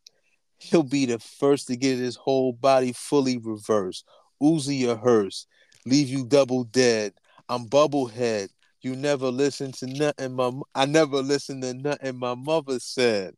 He'll 0.58 0.84
be 0.84 1.06
the 1.06 1.20
first 1.20 1.68
to 1.68 1.76
get 1.76 1.98
his 1.98 2.16
whole 2.16 2.54
body 2.54 2.92
fully 2.92 3.38
reversed. 3.38 4.06
Uzi 4.42 4.90
a 4.90 4.96
hearse. 4.96 5.48
Leave 5.86 6.10
you 6.10 6.26
double 6.26 6.64
dead. 6.66 7.14
I'm 7.48 7.68
bubblehead. 7.68 8.50
You 8.86 8.96
never 8.96 9.32
listen 9.32 9.72
to 9.80 9.88
nothing 9.88 10.36
my 10.36 10.52
I 10.76 10.86
never 10.86 11.18
listened 11.24 11.64
to 11.64 11.74
nothing 11.74 12.20
my 12.20 12.36
mother 12.36 12.78
said. 12.78 13.34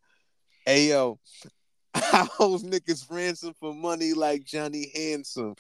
Ayo, 0.68 1.20
I 1.94 2.28
hold 2.34 2.64
niggas 2.64 3.10
ransom 3.10 3.54
for 3.58 3.74
money 3.74 4.12
like 4.12 4.44
Johnny 4.44 4.92
Handsome. 4.94 5.56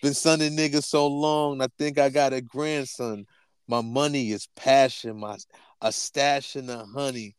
Been 0.00 0.14
sonning 0.14 0.56
niggas 0.56 0.84
so 0.84 1.08
long, 1.08 1.60
I 1.60 1.66
think 1.76 1.98
I 1.98 2.08
got 2.08 2.32
a 2.32 2.40
grandson. 2.40 3.26
My 3.66 3.80
money 3.80 4.30
is 4.30 4.46
passion, 4.54 5.18
my 5.18 5.38
a 5.80 5.90
stash 5.90 6.54
in 6.54 6.66
the 6.66 6.84
honey 6.84 7.34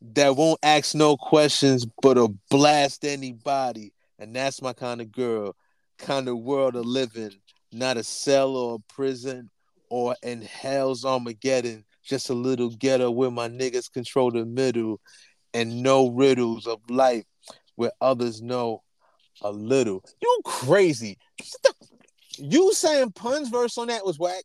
that 0.00 0.36
won't 0.36 0.60
ask 0.62 0.94
no 0.94 1.18
questions 1.18 1.84
but'll 2.00 2.34
blast 2.48 3.04
anybody. 3.04 3.92
And 4.18 4.34
that's 4.34 4.62
my 4.62 4.72
kind 4.72 5.02
of 5.02 5.12
girl, 5.12 5.54
kind 5.98 6.28
of 6.28 6.38
world 6.38 6.76
of 6.76 6.86
living. 6.86 7.32
Not 7.72 7.98
a 7.98 8.02
cell 8.02 8.56
or 8.56 8.76
a 8.76 8.94
prison 8.94 9.50
or 9.90 10.16
in 10.22 10.42
hell's 10.42 11.04
Armageddon. 11.04 11.84
Just 12.02 12.30
a 12.30 12.34
little 12.34 12.70
ghetto 12.70 13.10
where 13.10 13.30
my 13.30 13.48
niggas 13.48 13.92
control 13.92 14.30
the 14.30 14.46
middle 14.46 15.00
and 15.52 15.82
no 15.82 16.08
riddles 16.08 16.66
of 16.66 16.78
life 16.88 17.24
where 17.76 17.92
others 18.00 18.40
know 18.40 18.82
a 19.42 19.50
little. 19.50 20.02
You 20.22 20.40
crazy. 20.44 21.18
You 22.38 22.72
saying 22.72 23.12
Pun's 23.12 23.48
verse 23.50 23.76
on 23.76 23.88
that 23.88 24.04
was 24.04 24.18
whack? 24.18 24.44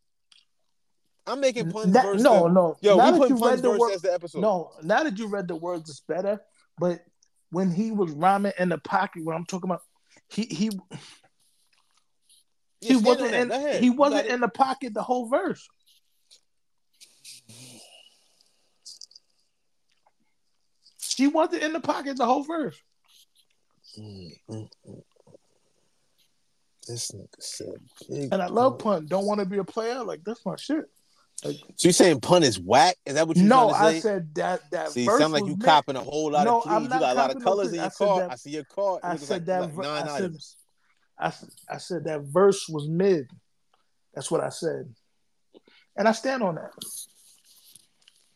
I'm 1.26 1.40
making 1.40 1.70
puns. 1.70 1.92
That- 1.92 2.04
verse 2.04 2.22
no, 2.22 2.46
no. 2.46 2.76
Yo, 2.80 2.96
now 2.96 3.06
we 3.06 3.12
that 3.12 3.18
put 3.18 3.28
you 3.30 3.36
puns 3.36 3.54
read 3.56 3.62
the 3.62 3.70
verse 3.70 3.80
word, 3.80 3.92
as 3.94 4.02
the 4.02 4.12
episode. 4.12 4.40
no, 4.40 4.70
now 4.82 5.02
that 5.02 5.18
you 5.18 5.28
read 5.28 5.48
the 5.48 5.56
words, 5.56 5.88
it's 5.90 6.00
better. 6.00 6.40
But 6.78 7.00
when 7.50 7.70
he 7.70 7.90
was 7.90 8.12
rhyming 8.12 8.52
in 8.58 8.68
the 8.68 8.78
pocket, 8.78 9.24
when 9.24 9.36
I'm 9.36 9.44
talking 9.44 9.70
about, 9.70 9.82
he 10.28 10.42
he 10.42 10.70
he 12.80 12.96
wasn't 12.96 13.30
that. 13.50 13.76
in 13.76 13.82
he 13.82 13.90
wasn't 13.90 14.26
in 14.26 14.40
the 14.40 14.48
pocket 14.48 14.94
the 14.94 15.02
whole 15.02 15.28
verse. 15.28 15.66
He 21.16 21.26
wasn't 21.28 21.62
in 21.62 21.72
the 21.72 21.80
pocket 21.80 22.16
the 22.16 22.26
whole 22.26 22.42
verse. 22.42 22.76
This 26.86 27.10
nigga 27.10 27.26
said 27.40 27.74
big. 28.08 28.32
And 28.32 28.42
I 28.42 28.46
love 28.46 28.78
pun. 28.78 29.06
Don't 29.06 29.26
want 29.26 29.40
to 29.40 29.46
be 29.46 29.58
a 29.58 29.64
player. 29.64 30.02
Like 30.04 30.22
that's 30.24 30.44
my 30.44 30.56
shit. 30.56 30.84
So 31.42 31.52
you 31.80 31.92
saying 31.92 32.20
pun 32.20 32.42
is 32.42 32.58
whack? 32.58 32.96
Is 33.04 33.14
that 33.14 33.28
what 33.28 33.36
you 33.36 33.44
No, 33.44 33.70
trying 33.70 33.94
to 33.96 34.00
say? 34.00 34.08
I 34.08 34.12
said 34.12 34.34
that 34.36 34.70
that 34.70 34.90
See, 34.90 35.04
verse 35.04 35.20
sound 35.20 35.32
like 35.32 35.46
you 35.46 35.56
copping 35.56 35.96
a 35.96 36.00
whole 36.00 36.30
lot 36.32 36.44
No, 36.44 36.60
of 36.60 36.66
I'm. 36.68 36.84
You 36.84 36.88
got 36.88 37.02
a 37.02 37.14
lot 37.14 37.34
of 37.34 37.42
colors 37.42 37.68
in 37.68 37.74
your 37.76 37.90
said 37.90 38.06
car. 38.06 38.20
that- 38.20 38.32
I 38.32 38.34
see 38.36 38.50
your 38.50 38.64
car. 38.64 39.00
I 39.02 39.16
said 39.16 39.30
like, 39.30 39.44
that 39.46 39.60
like 39.62 39.70
ver- 39.72 39.82
nine 39.82 40.02
I 40.02 40.06
said- 40.06 40.14
items. 40.24 40.56
I, 41.18 41.32
I 41.70 41.78
said 41.78 42.04
that 42.04 42.22
verse 42.22 42.68
was 42.68 42.88
mid. 42.88 43.28
That's 44.14 44.30
what 44.30 44.42
I 44.42 44.48
said. 44.48 44.94
And 45.96 46.06
I 46.06 46.12
stand 46.12 46.42
on 46.42 46.56
that. 46.56 46.72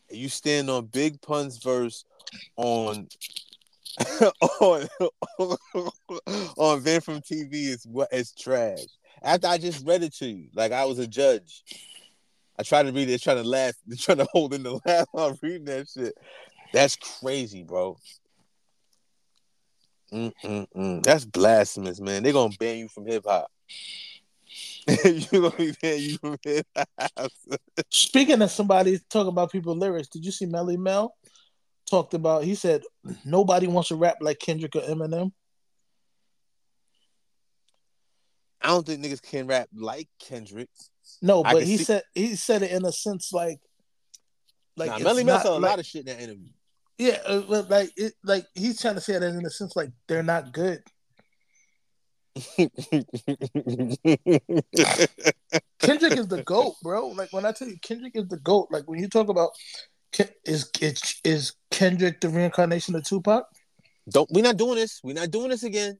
You 0.09 0.29
stand 0.29 0.69
on 0.69 0.87
Big 0.87 1.21
Pun's 1.21 1.57
verse 1.57 2.05
on 2.57 3.07
on 4.61 4.87
on 6.57 6.81
Vin 6.81 7.01
from 7.01 7.21
TV 7.21 7.67
is 7.67 7.85
what 7.85 8.09
is 8.11 8.31
trash. 8.33 8.79
After 9.21 9.47
I 9.47 9.57
just 9.57 9.85
read 9.85 10.03
it 10.03 10.13
to 10.15 10.27
you, 10.27 10.49
like 10.53 10.71
I 10.71 10.85
was 10.85 10.99
a 10.99 11.07
judge. 11.07 11.63
I 12.57 12.63
tried 12.63 12.83
to 12.83 12.91
read 12.91 13.09
it, 13.09 13.21
trying 13.21 13.41
to 13.41 13.47
laugh, 13.47 13.73
trying 13.97 14.19
to 14.19 14.27
hold 14.31 14.53
in 14.53 14.63
the 14.63 14.79
laugh 14.85 15.07
while 15.11 15.37
reading 15.41 15.65
that 15.65 15.89
shit. 15.89 16.13
That's 16.73 16.95
crazy, 16.95 17.63
bro. 17.63 17.97
Mm-mm-mm. 20.13 21.03
That's 21.03 21.25
blasphemous, 21.25 21.99
man. 22.01 22.23
They're 22.23 22.33
gonna 22.33 22.53
ban 22.59 22.77
you 22.79 22.87
from 22.89 23.05
hip 23.05 23.23
hop. 23.25 23.49
you 25.05 25.21
gonna 25.31 25.51
be 25.51 25.73
banned 25.81 26.01
you 26.01 26.17
from 26.17 26.37
hip 26.43 26.67
hop. 26.75 27.31
Speaking 27.89 28.41
of 28.41 28.51
somebody 28.51 28.99
talking 29.09 29.29
about 29.29 29.51
people 29.51 29.75
lyrics, 29.75 30.09
did 30.09 30.25
you 30.25 30.31
see 30.31 30.45
Melly 30.45 30.77
Mel 30.77 31.15
talked 31.89 32.13
about? 32.13 32.43
He 32.43 32.55
said 32.55 32.83
nobody 33.23 33.67
wants 33.67 33.89
to 33.89 33.95
rap 33.95 34.17
like 34.21 34.39
Kendrick 34.39 34.75
or 34.75 34.81
Eminem. 34.81 35.31
I 38.61 38.67
don't 38.67 38.85
think 38.85 39.03
niggas 39.03 39.21
can 39.21 39.47
rap 39.47 39.69
like 39.73 40.07
Kendrick. 40.19 40.69
No, 41.21 41.41
but 41.43 41.63
he 41.63 41.77
see- 41.77 41.83
said 41.85 42.03
he 42.13 42.35
said 42.35 42.61
it 42.63 42.71
in 42.71 42.85
a 42.85 42.91
sense 42.91 43.31
like 43.33 43.59
like 44.77 44.89
nah, 44.89 44.99
Melly 44.99 45.23
Mel 45.23 45.39
said 45.39 45.51
a 45.51 45.53
like- 45.53 45.69
lot 45.71 45.79
of 45.79 45.85
shit 45.85 46.07
in 46.07 46.17
that 46.17 46.21
interview. 46.21 46.49
Yeah, 47.01 47.17
uh, 47.25 47.41
but 47.49 47.67
like 47.67 47.91
it, 47.97 48.13
like 48.23 48.45
he's 48.53 48.79
trying 48.79 48.93
to 48.93 49.01
say 49.01 49.17
that 49.17 49.23
in 49.23 49.43
a 49.43 49.49
sense 49.49 49.75
like 49.75 49.89
they're 50.07 50.21
not 50.21 50.51
good. 50.51 50.83
Kendrick 55.79 56.13
is 56.13 56.27
the 56.27 56.43
goat, 56.45 56.75
bro. 56.83 57.07
Like 57.07 57.33
when 57.33 57.43
I 57.43 57.53
tell 57.53 57.67
you 57.67 57.77
Kendrick 57.81 58.15
is 58.15 58.27
the 58.27 58.37
goat, 58.37 58.67
like 58.69 58.87
when 58.87 58.99
you 58.99 59.09
talk 59.09 59.29
about 59.29 59.49
is 60.45 60.69
is, 60.79 61.19
is 61.23 61.55
Kendrick 61.71 62.21
the 62.21 62.29
reincarnation 62.29 62.93
of 62.93 63.03
Tupac? 63.03 63.45
Don't 64.07 64.29
we're 64.31 64.43
not 64.43 64.57
doing 64.57 64.75
this? 64.75 65.01
We're 65.03 65.15
not 65.15 65.31
doing 65.31 65.49
this 65.49 65.63
again. 65.63 65.97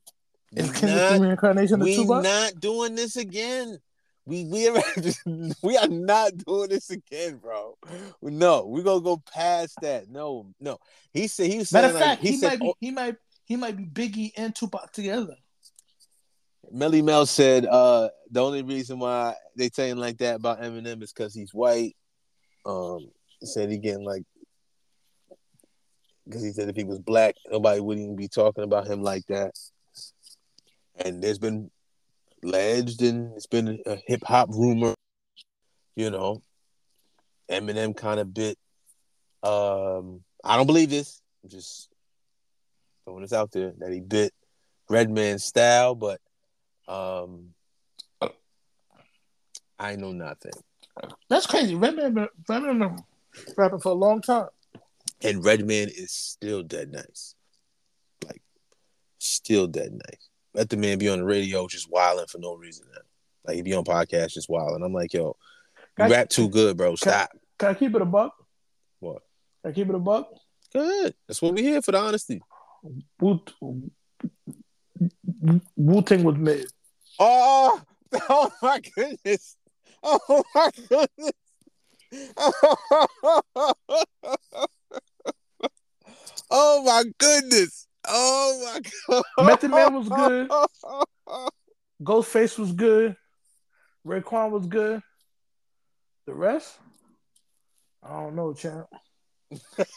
Is 0.55 0.69
Kendrick 0.69 1.13
the 1.13 1.19
reincarnation 1.19 1.81
of 1.81 1.85
we 1.85 1.95
Tupac? 1.95 2.21
not 2.21 2.59
doing 2.59 2.93
this 2.93 3.15
again. 3.15 3.79
We 4.25 4.45
we 4.45 4.67
are, 4.67 4.83
we 5.63 5.77
are 5.77 5.87
not 5.87 6.37
doing 6.37 6.69
this 6.69 6.89
again, 6.89 7.37
bro. 7.37 7.77
No, 8.21 8.65
we're 8.65 8.83
gonna 8.83 9.01
go 9.01 9.21
past 9.33 9.77
that. 9.81 10.09
No, 10.09 10.53
no. 10.59 10.77
He 11.11 11.27
said 11.27 11.49
he 11.49 11.57
was 11.59 11.69
saying 11.69 11.83
Matter 11.83 11.95
of 11.95 11.99
like, 11.99 12.09
fact, 12.09 12.21
he, 12.21 12.31
he, 12.31 12.37
said 12.37 12.49
might 12.49 12.59
be 12.59 12.67
oh, 12.67 12.73
he 12.79 12.91
might 12.91 13.15
he 13.45 13.55
might 13.55 13.77
be 13.77 13.85
Biggie 13.85 14.31
and 14.37 14.55
Tupac 14.55 14.91
together. 14.91 15.35
Melly 16.71 17.01
Mel 17.01 17.25
said 17.25 17.65
uh 17.65 18.09
the 18.29 18.41
only 18.41 18.61
reason 18.61 18.99
why 18.99 19.33
they 19.57 19.69
saying 19.69 19.97
like 19.97 20.19
that 20.19 20.35
about 20.35 20.61
Eminem 20.61 21.01
is 21.01 21.11
because 21.11 21.33
he's 21.33 21.53
white. 21.53 21.95
Um, 22.65 23.09
said 23.43 23.71
he 23.71 23.79
getting 23.79 24.05
like 24.05 24.23
because 26.25 26.43
he 26.43 26.51
said 26.51 26.69
if 26.69 26.75
he 26.75 26.83
was 26.83 26.99
black, 26.99 27.35
nobody 27.49 27.81
wouldn't 27.81 28.05
even 28.05 28.15
be 28.15 28.27
talking 28.27 28.63
about 28.63 28.87
him 28.87 29.01
like 29.01 29.25
that. 29.27 29.51
And 31.03 31.21
there's 31.21 31.39
been 31.39 31.71
alleged 32.43 33.01
and 33.01 33.35
it's 33.35 33.47
been 33.47 33.81
a 33.85 33.95
hip 34.07 34.23
hop 34.23 34.49
rumor, 34.49 34.93
you 35.95 36.09
know. 36.09 36.41
Eminem 37.49 37.95
kind 37.95 38.19
of 38.19 38.33
bit. 38.33 38.57
Um, 39.43 40.21
I 40.43 40.55
don't 40.55 40.67
believe 40.67 40.89
this. 40.89 41.21
I'm 41.43 41.49
just 41.49 41.89
throwing 43.03 43.23
this 43.23 43.33
out 43.33 43.51
there 43.51 43.73
that 43.79 43.91
he 43.91 43.99
bit 43.99 44.33
Redman's 44.89 45.43
style, 45.43 45.95
but 45.95 46.19
um, 46.87 47.49
I 49.77 49.95
know 49.95 50.11
nothing. 50.11 50.53
That's 51.29 51.45
crazy. 51.47 51.75
Redman 51.75 52.13
been- 52.13 52.27
Redman 52.47 52.79
been 52.79 52.97
rapping 53.57 53.79
for 53.79 53.89
a 53.89 53.95
long 53.95 54.21
time. 54.21 54.47
And 55.21 55.43
Redman 55.43 55.89
is 55.89 56.11
still 56.11 56.63
dead 56.63 56.91
nice, 56.91 57.35
like 58.25 58.41
still 59.19 59.67
dead 59.67 59.91
nice. 59.93 60.29
Let 60.53 60.69
the 60.69 60.77
man 60.77 60.97
be 60.97 61.09
on 61.09 61.19
the 61.19 61.25
radio 61.25 61.67
just 61.67 61.89
wilding 61.89 62.27
for 62.27 62.39
no 62.39 62.55
reason. 62.55 62.85
Now. 62.93 63.01
Like 63.45 63.55
he 63.55 63.61
be 63.61 63.73
on 63.73 63.83
podcast 63.83 64.33
just 64.33 64.49
wilding. 64.49 64.83
I'm 64.83 64.93
like, 64.93 65.13
yo, 65.13 65.35
you 65.97 66.05
rap 66.05 66.29
too 66.29 66.49
good, 66.49 66.77
bro. 66.77 66.95
Stop. 66.95 67.31
Can 67.57 67.69
I 67.69 67.73
keep 67.73 67.95
it 67.95 68.01
a 68.01 68.05
buck? 68.05 68.33
What? 68.99 69.23
Can 69.63 69.71
I 69.71 69.73
keep 69.73 69.89
it 69.89 69.95
a 69.95 69.99
buck? 69.99 70.29
Good. 70.73 71.15
That's 71.27 71.41
what 71.41 71.53
we 71.53 71.63
here 71.63 71.81
for 71.81 71.91
the 71.91 71.99
honesty. 71.99 72.41
Wu 73.19 73.39
Wu 75.75 76.01
Tang 76.01 76.23
was 76.23 76.37
mid. 76.37 76.65
Oh, 77.19 77.81
oh 78.29 78.51
my 78.61 78.79
goodness. 78.95 79.55
Oh 80.03 80.43
my 80.53 80.69
goodness. 80.89 81.31
Oh 86.53 86.83
my 86.83 87.05
goodness. 87.17 87.87
Oh 88.07 88.61
my 88.73 88.81
god. 89.37 89.45
Method 89.45 89.71
Man 89.71 89.93
was 89.93 90.09
good. 90.09 90.49
Ghostface 92.03 92.57
was 92.57 92.71
good. 92.71 93.15
Raekwon 94.05 94.51
was 94.51 94.65
good. 94.65 95.01
The 96.25 96.33
rest, 96.33 96.77
I 98.03 98.09
don't 98.21 98.35
know, 98.35 98.53
champ. 98.53 98.87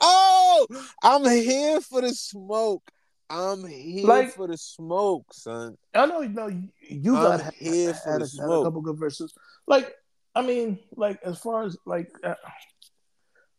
oh, 0.00 0.66
I'm 1.02 1.24
here 1.24 1.80
for 1.80 2.00
the 2.02 2.10
smoke. 2.14 2.82
I'm 3.28 3.66
here 3.66 4.06
Like- 4.06 4.32
for 4.32 4.46
the 4.46 4.56
smoke, 4.56 5.26
son. 5.32 5.76
I 5.94 6.06
know, 6.06 6.20
you 6.20 6.28
know, 6.28 6.46
you- 6.46 7.16
I'm 7.16 7.22
got 7.22 7.40
had, 7.40 7.54
here 7.54 7.92
had, 7.92 8.02
for 8.02 8.10
had 8.12 8.20
the 8.20 8.24
a, 8.38 8.42
had 8.42 8.50
a 8.50 8.62
couple 8.62 8.80
good 8.82 8.98
verses. 8.98 9.34
Like, 9.66 9.92
I 10.34 10.42
mean, 10.42 10.78
like 10.94 11.20
as 11.24 11.38
far 11.38 11.64
as 11.64 11.76
like, 11.86 12.10
uh, 12.22 12.34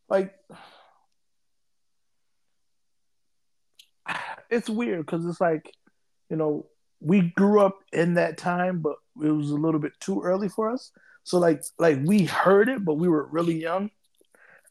like, 0.08 0.34
it's 4.50 4.68
weird 4.68 5.04
because 5.04 5.26
it's 5.26 5.40
like, 5.40 5.72
you 6.30 6.36
know, 6.36 6.66
we 7.00 7.32
grew 7.36 7.60
up 7.60 7.78
in 7.92 8.14
that 8.14 8.38
time, 8.38 8.80
but 8.80 8.96
it 9.22 9.30
was 9.30 9.50
a 9.50 9.54
little 9.54 9.80
bit 9.80 9.92
too 10.00 10.22
early 10.22 10.48
for 10.48 10.70
us. 10.70 10.90
So 11.24 11.38
like, 11.38 11.62
like 11.78 11.98
we 12.04 12.24
heard 12.24 12.68
it, 12.68 12.84
but 12.84 12.94
we 12.94 13.08
were 13.08 13.26
really 13.26 13.60
young. 13.60 13.90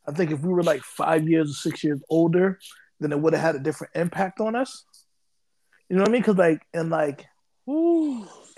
I 0.07 0.11
think 0.11 0.31
if 0.31 0.39
we 0.41 0.53
were 0.53 0.63
like 0.63 0.81
five 0.81 1.27
years 1.27 1.51
or 1.51 1.53
six 1.53 1.83
years 1.83 2.01
older, 2.09 2.59
then 2.99 3.11
it 3.11 3.19
would 3.19 3.33
have 3.33 3.41
had 3.41 3.55
a 3.55 3.59
different 3.59 3.95
impact 3.95 4.39
on 4.39 4.55
us. 4.55 4.85
You 5.89 5.95
know 5.95 6.01
what 6.01 6.09
I 6.09 6.11
mean? 6.11 6.21
Because 6.21 6.37
like, 6.37 6.61
and 6.73 6.89
like, 6.89 7.25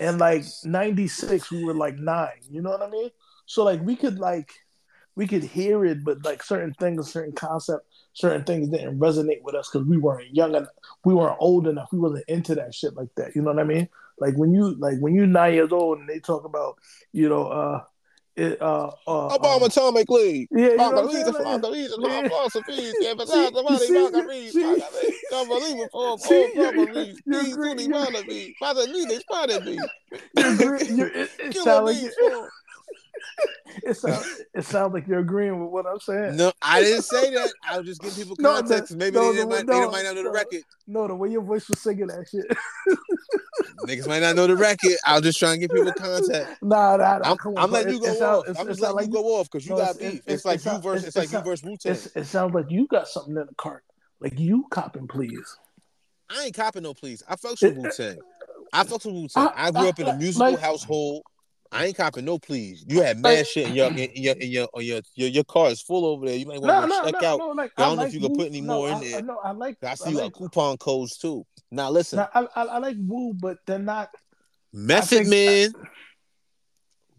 and 0.00 0.18
like 0.18 0.44
96 0.64 1.50
we 1.50 1.64
were 1.64 1.74
like 1.74 1.96
nine 1.96 2.40
you 2.48 2.62
know 2.62 2.70
what 2.70 2.82
i 2.82 2.88
mean 2.88 3.10
so 3.46 3.64
like 3.64 3.80
we 3.82 3.94
could 3.94 4.18
like 4.18 4.52
we 5.20 5.26
could 5.26 5.44
hear 5.44 5.84
it 5.84 6.02
but 6.02 6.16
like 6.24 6.42
certain 6.42 6.72
things 6.80 7.12
certain 7.12 7.32
concept 7.46 7.84
certain 8.14 8.42
things 8.42 8.68
didn't 8.70 8.98
resonate 8.98 9.42
with 9.42 9.54
us 9.54 9.68
because 9.70 9.86
we 9.86 9.98
weren't 9.98 10.34
young 10.34 10.54
enough 10.54 10.68
we 11.04 11.12
weren't 11.12 11.36
old 11.38 11.66
enough 11.68 11.88
we 11.92 11.98
wasn't 11.98 12.24
into 12.26 12.54
that 12.54 12.74
shit 12.74 12.94
like 12.96 13.12
that 13.16 13.36
you 13.36 13.42
know 13.42 13.52
what 13.52 13.60
i 13.60 13.64
mean 13.64 13.86
like 14.18 14.34
when 14.40 14.50
you 14.54 14.74
like 14.86 14.98
when 15.00 15.14
you're 15.14 15.26
nine 15.26 15.52
years 15.52 15.72
old 15.72 15.98
and 15.98 16.08
they 16.08 16.18
talk 16.18 16.44
about 16.44 16.72
you 17.12 17.28
know 17.28 17.44
uh 17.48 17.82
it 18.36 18.62
uh 18.62 18.90
uh 19.08 19.36
Obama 19.36 19.56
um, 19.56 19.62
Atomic 19.64 20.08
League. 20.08 20.48
yeah 20.52 20.68
you 20.68 20.76
know 20.76 20.92
Margaritas, 20.92 21.32
saying? 21.34 21.44
Like, 21.44 21.62
margaritas, 21.62 21.98
yeah. 21.98 22.28
philosophies, 22.28 22.94
yeah, 23.00 23.14
but 23.18 23.28
See- 23.28 23.44
somebody, 23.44 23.88
margaritas, 23.90 24.52
margaritas, 24.54 25.12
unbelievable, 25.40 26.18
See, 26.18 26.50
you're 26.54 26.72
these 26.94 27.54
truly 27.56 27.84
you're- 27.84 27.92
wanna 27.98 28.22
be, 28.22 28.54
Father 28.60 28.82
Leaders, 28.94 29.24
wanna 29.28 29.60
be. 29.60 29.78
it, 30.12 31.30
it 31.40 31.50
Kill 31.52 31.64
sound 31.64 31.88
a 31.88 31.90
like 31.90 32.00
you- 32.02 32.48
it 33.84 33.96
sounds 33.96 34.40
it 34.54 34.64
sounds 34.64 34.92
like 34.94 35.06
you're 35.06 35.20
agreeing 35.20 35.60
with 35.62 35.70
what 35.70 35.86
I'm 35.86 36.00
saying. 36.00 36.36
No, 36.36 36.52
I 36.62 36.80
didn't 36.84 37.02
say 37.02 37.30
that. 37.34 37.52
I 37.68 37.78
was 37.78 37.86
just 37.86 38.00
giving 38.00 38.16
people 38.16 38.36
No, 38.38 38.54
context. 38.54 38.90
the- 38.92 38.96
Maybe 38.96 39.16
no, 39.16 39.32
they, 39.32 39.40
the- 39.40 39.46
might, 39.46 39.66
no, 39.66 39.80
they 39.80 39.86
might 39.90 40.02
not 40.04 40.14
know 40.14 40.22
the 40.22 40.28
no. 40.28 40.32
record. 40.32 40.62
No, 40.86 41.06
the 41.08 41.14
way 41.14 41.30
your 41.30 41.42
voice 41.42 41.68
was 41.68 41.78
singing 41.80 42.08
that 42.08 42.26
shit. 42.30 42.46
Niggas 43.86 44.06
might 44.08 44.20
not 44.20 44.36
know 44.36 44.46
the 44.46 44.56
record. 44.56 44.92
I 45.06 45.14
was 45.14 45.22
just 45.22 45.38
trying 45.38 45.60
to 45.60 45.66
give 45.66 45.74
people 45.74 45.92
context. 45.92 46.62
nah, 46.62 46.96
nah, 46.96 47.18
nah. 47.18 47.30
I'm, 47.32 47.36
on, 47.46 47.58
I'm 47.58 47.70
letting 47.70 47.94
you 47.94 48.00
go 48.00 48.08
off. 48.08 48.44
it's- 48.48 48.58
I'm 48.58 48.66
just 48.66 48.80
letting 48.80 49.08
you 49.08 49.12
go 49.12 49.24
off 49.38 49.50
because 49.50 49.66
you 49.66 49.72
no, 49.72 49.78
got 49.78 49.98
beef. 49.98 50.14
it's- 50.14 50.22
It's, 50.26 50.44
like 50.44 50.64
you 50.64 50.78
versus. 50.80 51.08
it's- 51.08 51.16
like 51.16 51.32
you 51.32 51.44
versus 51.44 51.64
Wu 51.64 51.76
Tang. 51.76 51.96
It 52.14 52.24
sounds 52.26 52.54
like 52.54 52.66
you 52.70 52.86
got 52.88 53.08
something 53.08 53.36
in 53.36 53.46
the 53.46 53.54
cart. 53.54 53.84
Like 54.20 54.38
you 54.38 54.66
copping, 54.70 55.08
please. 55.08 55.56
I 56.28 56.44
ain't 56.44 56.54
copping 56.54 56.82
no 56.82 56.94
please. 56.94 57.22
I 57.28 57.36
fucks 57.36 57.62
with 57.62 57.72
It- 57.72 57.78
Wu 57.78 57.90
Tang. 57.96 58.18
I 58.72 58.84
fucks 58.84 59.04
with 59.06 59.14
Wu 59.14 59.28
Tang. 59.28 59.48
I 59.56 59.70
grew 59.70 59.88
up 59.88 59.98
in 59.98 60.08
a 60.08 60.16
musical 60.16 60.56
household. 60.56 61.22
I 61.72 61.86
ain't 61.86 61.96
copping 61.96 62.24
no 62.24 62.38
please. 62.38 62.84
You 62.88 63.00
had 63.02 63.18
mad 63.18 63.38
Like- 63.38 63.46
shit 63.46 63.68
in 63.68 63.74
your 63.74 63.86
in 63.92 64.10
your 64.14 64.34
in 64.34 64.50
your 64.50 64.68
on 64.74 64.84
your, 64.84 65.00
your 65.14 65.28
your 65.28 65.44
car 65.44 65.68
is 65.70 65.80
full 65.80 66.04
over 66.04 66.26
there. 66.26 66.36
You 66.36 66.46
might 66.46 66.60
want 66.60 66.82
to 66.82 66.88
no, 66.88 67.04
check 67.04 67.22
no, 67.22 67.28
out. 67.28 67.38
no. 67.38 67.48
Like 67.50 67.72
I 67.76 67.82
don't 67.82 67.96
know 67.96 68.02
like 68.02 68.08
if 68.08 68.14
you 68.14 68.20
can 68.20 68.36
put 68.36 68.46
any 68.48 68.60
no, 68.60 68.74
more 68.74 68.88
in 68.88 68.94
I, 68.94 69.00
there. 69.00 69.18
I 69.18 69.20
know. 69.20 69.38
I 69.44 69.50
like. 69.52 69.76
I 69.84 69.94
see 69.94 70.10
I 70.18 70.22
like, 70.24 70.32
coupon 70.32 70.76
codes 70.78 71.16
too. 71.16 71.46
Now 71.70 71.90
listen, 71.90 72.16
no, 72.18 72.26
I, 72.34 72.40
I, 72.56 72.64
I 72.64 72.78
like 72.78 72.96
Wu, 72.98 73.34
but 73.34 73.58
they're 73.66 73.78
not. 73.78 74.10
Method 74.72 75.28
Man, 75.28 75.72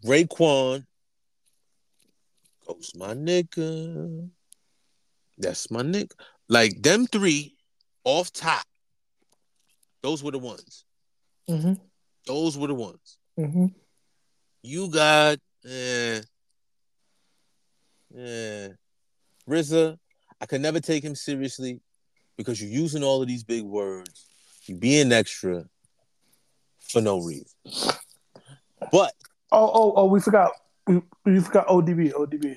Raekwon, 0.04 0.84
Ghost, 2.66 2.96
my 2.96 3.14
nigga. 3.14 4.28
That's 5.38 5.70
my 5.70 5.82
nigga. 5.82 6.12
Like 6.48 6.82
them 6.82 7.06
three, 7.06 7.54
off 8.04 8.32
top. 8.32 8.64
Those 10.02 10.22
were 10.22 10.32
the 10.32 10.38
ones. 10.38 10.84
Mm-hmm, 11.48 11.74
Those 12.26 12.58
were 12.58 12.66
the 12.68 12.74
ones. 12.74 13.18
mm-hmm. 13.38 13.66
You 14.62 14.90
got, 14.90 15.38
eh, 15.64 16.20
eh. 18.16 18.68
RZA, 19.48 19.98
I 20.40 20.46
could 20.46 20.60
never 20.60 20.80
take 20.80 21.02
him 21.02 21.16
seriously 21.16 21.80
because 22.36 22.60
you're 22.62 22.70
using 22.70 23.02
all 23.02 23.22
of 23.22 23.28
these 23.28 23.44
big 23.44 23.64
words. 23.64 24.28
You 24.66 24.76
being 24.76 25.12
extra 25.12 25.64
for 26.80 27.00
no 27.00 27.20
reason. 27.20 27.46
But 28.92 29.14
Oh, 29.54 29.70
oh, 29.74 29.92
oh! 29.96 30.06
We 30.06 30.18
forgot. 30.18 30.50
We, 30.86 31.02
we 31.26 31.38
forgot 31.40 31.66
ODB. 31.66 32.12
ODB. 32.12 32.56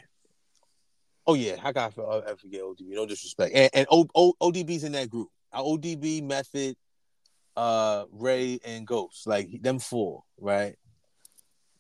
Oh 1.27 1.33
yeah, 1.33 1.57
I 1.61 1.73
got 1.73 1.97
uh, 1.97 2.19
I 2.19 2.35
forget 2.35 2.61
ODB. 2.61 2.93
No 2.93 3.05
disrespect, 3.05 3.53
and, 3.53 3.69
and 3.73 3.87
o, 3.91 4.07
o, 4.15 4.33
ODB's 4.41 4.85
in 4.85 4.93
that 4.93 5.09
group. 5.09 5.27
Uh, 5.51 5.61
ODB, 5.61 6.23
Method, 6.23 6.77
uh, 7.57 8.05
Ray, 8.13 8.59
and 8.63 8.87
Ghost, 8.87 9.27
like 9.27 9.61
them 9.61 9.79
four, 9.79 10.23
right? 10.39 10.77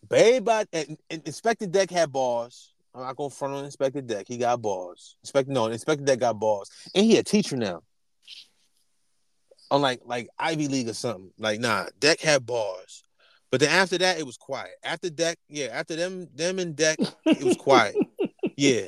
But 0.07 0.19
everybody, 0.19 0.69
and, 0.73 0.97
and 1.09 1.23
Inspectah 1.23 1.71
Deck 1.71 1.89
had 1.89 2.11
bars. 2.11 2.73
I'm 2.93 3.01
not 3.01 3.15
going 3.15 3.29
to 3.29 3.35
front 3.35 3.53
on 3.55 3.65
Inspectah 3.65 4.05
Deck. 4.05 4.25
He 4.27 4.37
got 4.37 4.61
bars. 4.61 5.17
Inspector 5.23 5.51
no, 5.51 5.63
Inspectah 5.67 6.05
Deck 6.05 6.19
got 6.19 6.39
bars, 6.39 6.69
and 6.93 7.05
he 7.05 7.17
a 7.17 7.23
teacher 7.23 7.57
now. 7.57 7.81
On 9.71 9.81
like 9.81 10.01
like 10.05 10.27
Ivy 10.37 10.67
League 10.67 10.87
or 10.89 10.93
something. 10.93 11.31
Like 11.39 11.59
nah, 11.59 11.85
Deck 11.99 12.19
had 12.21 12.45
bars, 12.45 13.03
but 13.51 13.59
then 13.59 13.69
after 13.69 13.97
that 13.97 14.19
it 14.19 14.25
was 14.25 14.37
quiet. 14.37 14.71
After 14.83 15.09
Deck, 15.09 15.37
yeah, 15.49 15.67
after 15.67 15.95
them 15.95 16.27
them 16.35 16.59
and 16.59 16.75
Deck, 16.75 16.99
it 17.25 17.43
was 17.43 17.55
quiet. 17.55 17.95
Yeah. 18.57 18.87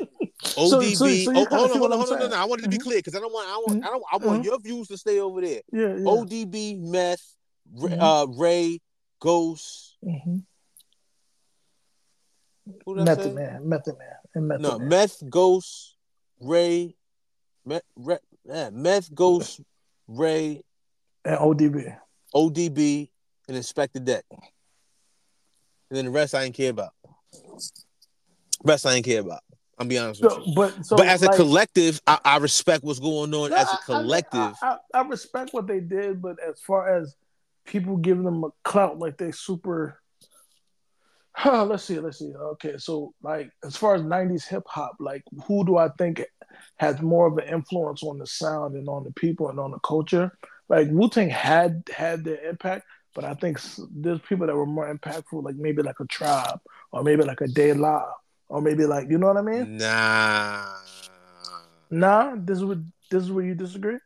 ODB. 0.56 0.96
so- 0.96 1.06
so 1.08 1.10
you 1.10 1.30
oh, 1.36 1.46
hold 1.50 1.72
on, 1.72 1.78
hold 1.78 1.92
on, 1.92 1.98
hold 2.00 2.12
on. 2.14 2.20
No, 2.20 2.28
no, 2.30 2.36
I 2.38 2.46
wanted 2.46 2.62
to 2.62 2.70
be 2.70 2.78
Mhm. 2.78 2.84
clear 2.84 3.00
because 3.00 3.16
I 3.16 3.20
don't 3.20 3.34
want, 3.34 3.50
I 3.50 3.58
want, 3.58 3.84
I 3.84 3.90
don't, 3.90 4.04
I 4.14 4.18
want 4.18 4.42
Mhm. 4.42 4.46
your 4.46 4.60
views 4.62 4.88
to 4.88 4.98
stay 4.98 5.20
over 5.20 5.42
there. 5.42 5.60
Yeah, 5.74 5.88
yeah. 5.96 6.06
ODB, 6.06 6.76
Meth, 6.80 7.36
Mhm. 7.76 7.98
uh, 8.00 8.28
Ray, 8.28 8.80
Ghost. 9.20 9.98
Who 12.86 12.96
Method 12.96 13.24
say? 13.24 13.34
Man, 13.34 13.68
Method 13.68 13.98
Man, 13.98 14.08
and 14.36 14.48
Method 14.48 14.62
No, 14.62 14.80
Man. 14.80 14.90
Meth, 14.90 15.30
Ghost, 15.30 15.96
Ray, 16.40 16.96
Meth, 17.66 17.84
Ray, 17.96 18.18
yeah, 18.46 18.70
Meth, 18.72 19.14
Ghost, 19.14 19.62
Ray, 20.08 20.64
and 21.26 21.38
ODB. 21.38 21.98
ODB, 22.36 23.10
and 23.48 23.58
Inspectah 23.58 24.04
Deck. 24.04 24.24
And 24.32 25.98
then 25.98 26.06
the 26.06 26.12
rest 26.12 26.36
I 26.36 26.44
didn't 26.44 26.56
care 26.56 26.72
about. 26.72 26.94
Rest 28.64 28.86
I 28.86 28.96
didn't 28.96 29.06
care 29.06 29.22
about. 29.22 29.42
I'm 29.80 29.88
be 29.88 29.98
honest 29.98 30.24
with 30.24 30.34
you. 30.48 30.54
but 30.56 30.86
so, 30.86 30.96
but 30.96 31.08
as 31.08 31.22
a 31.22 31.30
collective, 31.30 32.02
I, 32.08 32.20
I 32.26 32.38
respect 32.38 32.84
what's 32.84 33.00
going 33.00 33.34
on 33.34 33.52
no, 33.52 33.56
as 33.56 33.72
a 33.72 33.78
collective. 33.86 34.56
I, 34.62 34.78
I, 34.94 35.02
I 35.02 35.02
respect 35.04 35.54
what 35.54 35.68
they 35.68 35.80
did, 35.80 36.22
but 36.22 36.38
as 36.44 36.60
far 36.60 36.98
as 36.98 37.16
people 37.66 37.98
giving 37.98 38.24
them 38.24 38.44
a 38.44 38.50
clout, 38.64 38.98
like 38.98 39.18
they 39.18 39.32
super. 39.32 40.02
Huh, 41.40 41.66
let's 41.66 41.84
see, 41.84 42.00
let's 42.00 42.18
see. 42.18 42.34
Okay, 42.36 42.80
so 42.80 43.14
like 43.22 43.52
as 43.64 43.78
far 43.78 43.94
as 43.94 44.02
'90s 44.02 44.48
hip 44.48 44.64
hop, 44.66 44.96
like 45.00 45.22
who 45.46 45.64
do 45.64 45.78
I 45.78 45.90
think 45.90 46.26
has 46.78 47.00
more 47.00 47.28
of 47.28 47.38
an 47.38 47.48
influence 47.48 48.02
on 48.02 48.18
the 48.18 48.26
sound 48.26 48.76
and 48.76 48.90
on 48.90 49.04
the 49.04 49.12
people 49.12 49.48
and 49.50 49.60
on 49.60 49.70
the 49.70 49.78
culture? 49.82 50.36
Like 50.68 50.88
Wu 50.90 51.08
Tang 51.10 51.30
had 51.30 51.84
had 51.96 52.24
their 52.24 52.44
impact, 52.44 52.88
but 53.14 53.24
I 53.24 53.36
think 53.36 53.60
there's 53.92 54.20
people 54.22 54.48
that 54.48 54.56
were 54.56 54.66
more 54.66 54.92
impactful, 54.92 55.44
like 55.44 55.58
maybe 55.58 55.84
like 55.84 56.00
a 56.00 56.06
Tribe 56.06 56.60
or 56.92 57.04
maybe 57.04 57.24
like 57.24 57.42
a 57.42 57.48
De 57.48 57.72
La 57.74 58.04
or 58.50 58.60
maybe 58.60 58.88
like 58.88 59.08
you 59.12 59.20
know 59.20 59.28
what 59.28 59.38
I 59.38 59.44
mean? 59.44 59.78
Nah. 59.78 60.74
Nah, 61.92 62.34
this 62.36 62.58
is 62.58 62.66
what 62.66 62.80
this 63.12 63.22
is 63.22 63.32
where 63.32 63.46
you 63.46 63.54
disagree. 63.54 64.00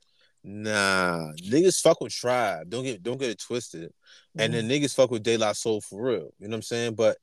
Nah. 0.43 1.31
Niggas 1.33 1.81
fuck 1.81 2.01
with 2.01 2.13
Tribe. 2.13 2.69
Don't 2.69 2.83
get 2.83 3.03
don't 3.03 3.19
get 3.19 3.29
it 3.29 3.39
twisted. 3.39 3.91
And 4.37 4.53
then 4.53 4.67
mm-hmm. 4.67 4.83
niggas 4.83 4.95
fuck 4.95 5.11
with 5.11 5.23
De 5.23 5.37
La 5.37 5.53
Soul 5.53 5.81
for 5.81 6.01
real. 6.01 6.31
You 6.39 6.47
know 6.47 6.51
what 6.51 6.55
I'm 6.55 6.61
saying? 6.63 6.95
But 6.95 7.17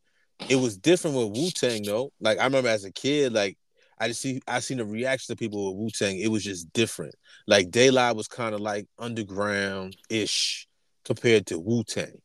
it 0.48 0.56
was 0.56 0.76
different 0.76 1.16
with 1.16 1.36
Wu 1.36 1.50
Tang 1.50 1.82
though. 1.82 2.12
Like 2.20 2.38
I 2.38 2.44
remember 2.44 2.68
as 2.68 2.84
a 2.84 2.92
kid, 2.92 3.32
like 3.32 3.58
I 3.98 4.08
just 4.08 4.20
see 4.20 4.40
I 4.46 4.60
seen 4.60 4.78
the 4.78 4.84
reaction 4.84 5.32
of 5.32 5.38
people 5.38 5.68
with 5.68 5.80
Wu 5.80 5.90
Tang. 5.90 6.18
It 6.18 6.28
was 6.28 6.44
just 6.44 6.72
different. 6.72 7.14
Like 7.46 7.70
De 7.70 7.90
La 7.90 8.12
was 8.12 8.28
kind 8.28 8.54
of 8.54 8.60
like 8.60 8.86
underground 8.98 9.96
ish 10.08 10.68
compared 11.04 11.46
to 11.46 11.58
Wu 11.58 11.82
Tang. 11.82 12.20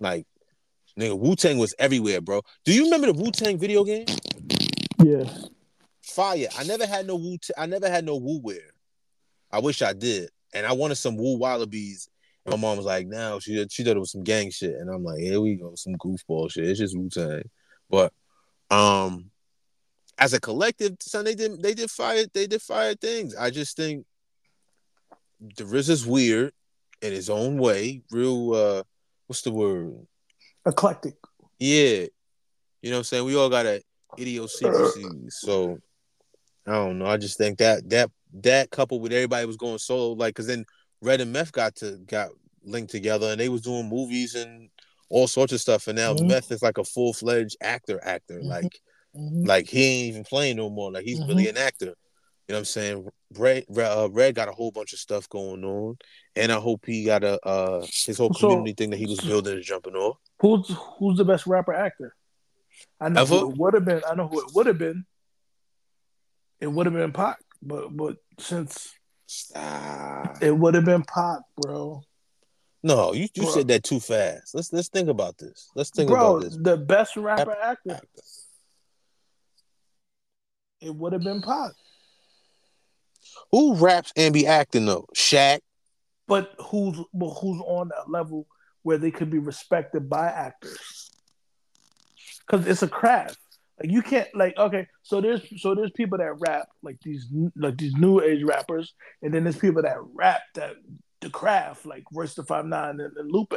Like 0.00 0.26
nigga, 0.98 1.18
Wu 1.18 1.36
Tang 1.36 1.58
was 1.58 1.74
everywhere, 1.78 2.20
bro. 2.20 2.42
Do 2.64 2.72
you 2.72 2.84
remember 2.84 3.08
the 3.08 3.20
Wu 3.20 3.30
Tang 3.30 3.58
video 3.58 3.84
game? 3.84 4.06
yeah. 5.02 5.24
Fire. 6.02 6.48
I 6.58 6.64
never 6.64 6.86
had 6.86 7.06
no 7.06 7.16
Wu. 7.16 7.36
I 7.56 7.66
never 7.66 7.90
had 7.90 8.04
no 8.06 8.16
Wu 8.16 8.40
wear. 8.42 8.72
I 9.50 9.60
wish 9.60 9.82
I 9.82 9.92
did, 9.92 10.30
and 10.54 10.66
I 10.66 10.72
wanted 10.72 10.96
some 10.96 11.16
Wu 11.16 11.38
Wallabies. 11.38 12.08
And 12.44 12.52
my 12.52 12.60
mom 12.60 12.76
was 12.76 12.86
like, 12.86 13.06
"No, 13.06 13.38
she 13.40 13.66
she 13.70 13.84
thought 13.84 13.96
it 13.96 14.00
was 14.00 14.12
some 14.12 14.24
gang 14.24 14.50
shit," 14.50 14.74
and 14.74 14.90
I'm 14.90 15.04
like, 15.04 15.20
"Here 15.20 15.40
we 15.40 15.56
go, 15.56 15.74
some 15.74 15.94
goofball 15.96 16.50
shit. 16.50 16.64
It's 16.64 16.78
just 16.78 16.96
Wu 16.96 17.08
Tang." 17.08 17.48
But 17.90 18.12
um, 18.70 19.30
as 20.18 20.32
a 20.32 20.40
collective, 20.40 20.96
son, 21.00 21.24
they 21.24 21.34
did 21.34 21.62
they 21.62 21.74
did 21.74 21.90
fire 21.90 22.24
they 22.32 22.46
did 22.46 22.62
fire 22.62 22.94
things. 22.94 23.34
I 23.34 23.50
just 23.50 23.76
think 23.76 24.06
the 25.56 25.64
Riz 25.64 25.88
is 25.88 26.06
weird 26.06 26.52
in 27.02 27.12
his 27.12 27.30
own 27.30 27.58
way. 27.58 28.02
Real, 28.10 28.54
uh, 28.54 28.82
what's 29.26 29.42
the 29.42 29.52
word? 29.52 30.06
eclectic. 30.66 31.14
Yeah. 31.58 32.06
You 32.82 32.90
know 32.90 32.96
what 32.96 32.98
I'm 32.98 33.04
saying? 33.04 33.24
We 33.24 33.36
all 33.36 33.48
got 33.48 33.66
a 33.66 33.82
idiosyncrasy. 34.18 35.30
So 35.30 35.78
I 36.66 36.72
don't 36.72 36.98
know. 36.98 37.06
I 37.06 37.16
just 37.16 37.38
think 37.38 37.58
that 37.58 37.88
that 37.90 38.10
that 38.34 38.70
coupled 38.70 39.02
with 39.02 39.12
everybody 39.12 39.46
was 39.46 39.56
going 39.56 39.78
solo, 39.78 40.12
like 40.12 40.34
because 40.34 40.46
then 40.46 40.64
Red 41.02 41.20
and 41.20 41.32
Meth 41.32 41.52
got 41.52 41.76
to 41.76 41.96
got 42.06 42.30
linked 42.64 42.90
together 42.90 43.28
and 43.30 43.40
they 43.40 43.48
was 43.48 43.62
doing 43.62 43.88
movies 43.88 44.34
and 44.34 44.68
all 45.08 45.26
sorts 45.26 45.52
of 45.52 45.60
stuff. 45.60 45.86
And 45.86 45.96
now 45.96 46.14
Mhm. 46.14 46.28
Meth 46.28 46.50
is 46.52 46.62
like 46.62 46.78
a 46.78 46.84
full 46.84 47.12
fledged 47.14 47.56
actor 47.62 47.98
actor. 48.04 48.40
Mhm. 48.40 48.44
Like 48.48 48.80
Mhm. 49.16 49.46
like 49.46 49.68
he 49.68 49.82
ain't 49.84 50.08
even 50.08 50.24
playing 50.24 50.56
no 50.56 50.68
more. 50.68 50.92
Like 50.92 51.04
he's 51.04 51.20
really 51.26 51.48
an 51.48 51.56
actor. 51.56 51.86
You 51.86 52.54
know 52.54 52.56
what 52.56 52.58
I'm 52.60 52.64
saying? 52.66 53.08
Red, 53.36 53.64
Red, 53.68 53.90
uh, 53.98 54.08
Red 54.10 54.34
got 54.34 54.48
a 54.48 54.52
whole 54.52 54.70
bunch 54.70 54.92
of 54.94 54.98
stuff 54.98 55.28
going 55.28 55.64
on, 55.64 55.98
and 56.34 56.50
I 56.50 56.56
hope 56.56 56.86
he 56.86 57.04
got 57.04 57.22
a 57.24 57.38
uh 57.46 57.86
his 57.86 58.18
whole 58.18 58.32
So- 58.34 58.48
community 58.48 58.72
thing 58.74 58.90
that 58.90 58.96
he 58.98 59.06
was 59.06 59.20
building 59.20 59.58
is 59.58 59.66
jumping 59.66 59.94
off. 59.94 60.18
Who's 60.40 60.70
who's 60.98 61.16
the 61.18 61.24
best 61.24 61.46
rapper 61.46 61.72
actor? 61.74 62.14
I 63.00 63.08
know 63.08 63.22
Ever? 63.22 63.38
who 63.38 63.50
it 63.50 63.56
would 63.56 63.74
have 63.74 63.84
been. 63.84 64.02
I 64.08 64.14
know 64.14 64.28
who 64.28 64.40
it 64.46 64.54
would 64.54 64.66
have 64.66 64.78
been. 64.78 65.04
It 66.60 66.66
would 66.68 66.86
have 66.86 66.94
been 66.94 67.12
Pac, 67.12 67.38
but 67.62 67.96
but 67.96 68.16
since 68.38 68.92
Ah. 69.54 70.34
it 70.40 70.56
would 70.56 70.74
have 70.74 70.84
been 70.86 71.04
Pac, 71.04 71.40
bro. 71.60 72.02
No, 72.82 73.12
you, 73.12 73.28
you 73.34 73.42
Bro. 73.42 73.52
said 73.52 73.68
that 73.68 73.84
too 73.84 74.00
fast. 74.00 74.54
Let's 74.54 74.72
let's 74.72 74.88
think 74.88 75.08
about 75.08 75.36
this. 75.36 75.68
Let's 75.74 75.90
think 75.90 76.08
bro, 76.08 76.36
about 76.36 76.44
this. 76.44 76.56
the 76.60 76.76
best 76.76 77.16
rapper 77.16 77.52
actor, 77.60 77.90
Actor. 77.94 78.06
it 80.80 80.94
would 80.94 81.12
have 81.12 81.22
been 81.22 81.42
Pac. 81.42 81.72
Who 83.52 83.74
raps 83.74 84.12
and 84.16 84.32
be 84.32 84.46
acting 84.46 84.86
though? 84.86 85.06
Shaq. 85.14 85.60
But 86.26 86.54
who's 86.58 86.96
but 87.12 87.30
who's 87.30 87.60
on 87.66 87.88
that 87.88 88.08
level 88.10 88.46
where 88.82 88.98
they 88.98 89.10
could 89.10 89.30
be 89.30 89.38
respected 89.38 90.08
by 90.08 90.26
actors? 90.28 91.10
Because 92.46 92.66
it's 92.66 92.82
a 92.82 92.88
craft. 92.88 93.38
Like 93.80 93.90
you 93.92 94.02
can't 94.02 94.28
like 94.34 94.56
okay, 94.56 94.88
so 95.02 95.20
there's 95.20 95.42
so 95.60 95.74
there's 95.74 95.92
people 95.92 96.18
that 96.18 96.34
rap 96.40 96.68
like 96.82 96.98
these 97.02 97.26
like 97.56 97.76
these 97.76 97.94
new 97.94 98.20
age 98.20 98.42
rappers, 98.42 98.94
and 99.22 99.32
then 99.32 99.44
there's 99.44 99.58
people 99.58 99.82
that 99.82 99.96
rap 100.14 100.40
that 100.54 100.76
the 101.20 101.30
craft 101.30 101.86
like 101.86 102.04
Royce 102.12 102.34
the 102.34 102.44
Five 102.44 102.66
Nine 102.66 103.00
and, 103.00 103.16
and 103.16 103.30
Lupe. 103.30 103.54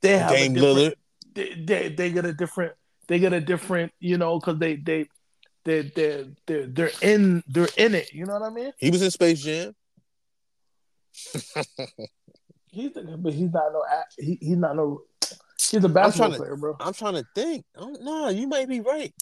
They 0.00 0.18
have 0.18 0.30
Dame 0.30 0.52
a 0.52 0.54
different, 0.54 0.76
Lillard. 0.76 0.94
They, 1.34 1.54
they 1.64 1.88
they 1.90 2.10
get 2.10 2.24
a 2.24 2.32
different 2.32 2.72
they 3.06 3.18
get 3.18 3.32
a 3.32 3.40
different, 3.40 3.92
you 4.00 4.18
know, 4.18 4.38
because 4.38 4.58
they 4.58 4.76
they 4.76 5.06
they 5.64 5.82
they 5.82 6.26
they're 6.46 6.66
they're 6.66 6.90
in 7.02 7.42
they're 7.48 7.68
in 7.76 7.94
it. 7.94 8.12
You 8.12 8.26
know 8.26 8.34
what 8.34 8.50
I 8.50 8.54
mean? 8.54 8.72
He 8.78 8.90
was 8.90 9.02
in 9.02 9.10
Space 9.10 9.42
Jam. 9.42 9.74
He's 12.72 12.92
the, 12.92 13.02
but 13.18 13.32
he's 13.32 13.52
not 13.52 13.72
no 13.72 13.82
he, 14.16 14.38
he's 14.40 14.56
not 14.56 14.76
no 14.76 15.02
he's 15.70 15.84
a 15.84 15.88
basketball 15.88 16.30
to- 16.32 16.36
player, 16.38 16.56
bro. 16.56 16.76
I'm 16.80 16.92
trying 16.92 17.14
to 17.14 17.24
think. 17.34 17.64
No, 18.00 18.28
you 18.28 18.46
might 18.48 18.68
be 18.68 18.80
right, 18.80 19.12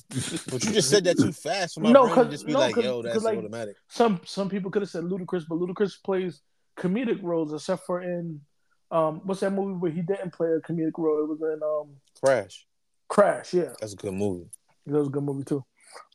but 0.50 0.64
you 0.64 0.72
just 0.72 0.90
said 0.90 1.04
that 1.04 1.18
too 1.18 1.32
fast 1.32 1.78
my 1.80 1.90
No, 1.90 2.02
brain 2.04 2.14
'cause- 2.14 2.24
to 2.26 2.30
just 2.32 2.46
be 2.46 2.52
no, 2.52 2.58
like, 2.60 2.76
"Yo, 2.76 3.02
that's 3.02 3.22
like, 3.24 3.38
automatic." 3.38 3.76
Some 3.88 4.20
some 4.24 4.48
people 4.48 4.70
could 4.70 4.82
have 4.82 4.90
said 4.90 5.04
Ludacris, 5.04 5.44
but 5.48 5.56
Ludacris 5.58 6.02
plays 6.02 6.40
comedic 6.76 7.22
roles, 7.22 7.52
except 7.52 7.84
for 7.86 8.00
in 8.02 8.40
um 8.90 9.20
what's 9.24 9.40
that 9.40 9.52
movie 9.52 9.74
where 9.74 9.90
he 9.90 10.00
didn't 10.02 10.32
play 10.32 10.48
a 10.48 10.60
comedic 10.60 10.92
role? 10.96 11.22
It 11.22 11.28
was 11.28 11.40
in 11.42 11.60
um 11.62 11.96
Crash. 12.24 12.66
Crash. 13.08 13.54
Yeah, 13.54 13.72
That's 13.80 13.92
a 13.94 13.96
good 13.96 14.14
movie. 14.14 14.48
that 14.86 14.98
was 14.98 15.08
a 15.08 15.10
good 15.10 15.22
movie 15.24 15.44
too. 15.44 15.64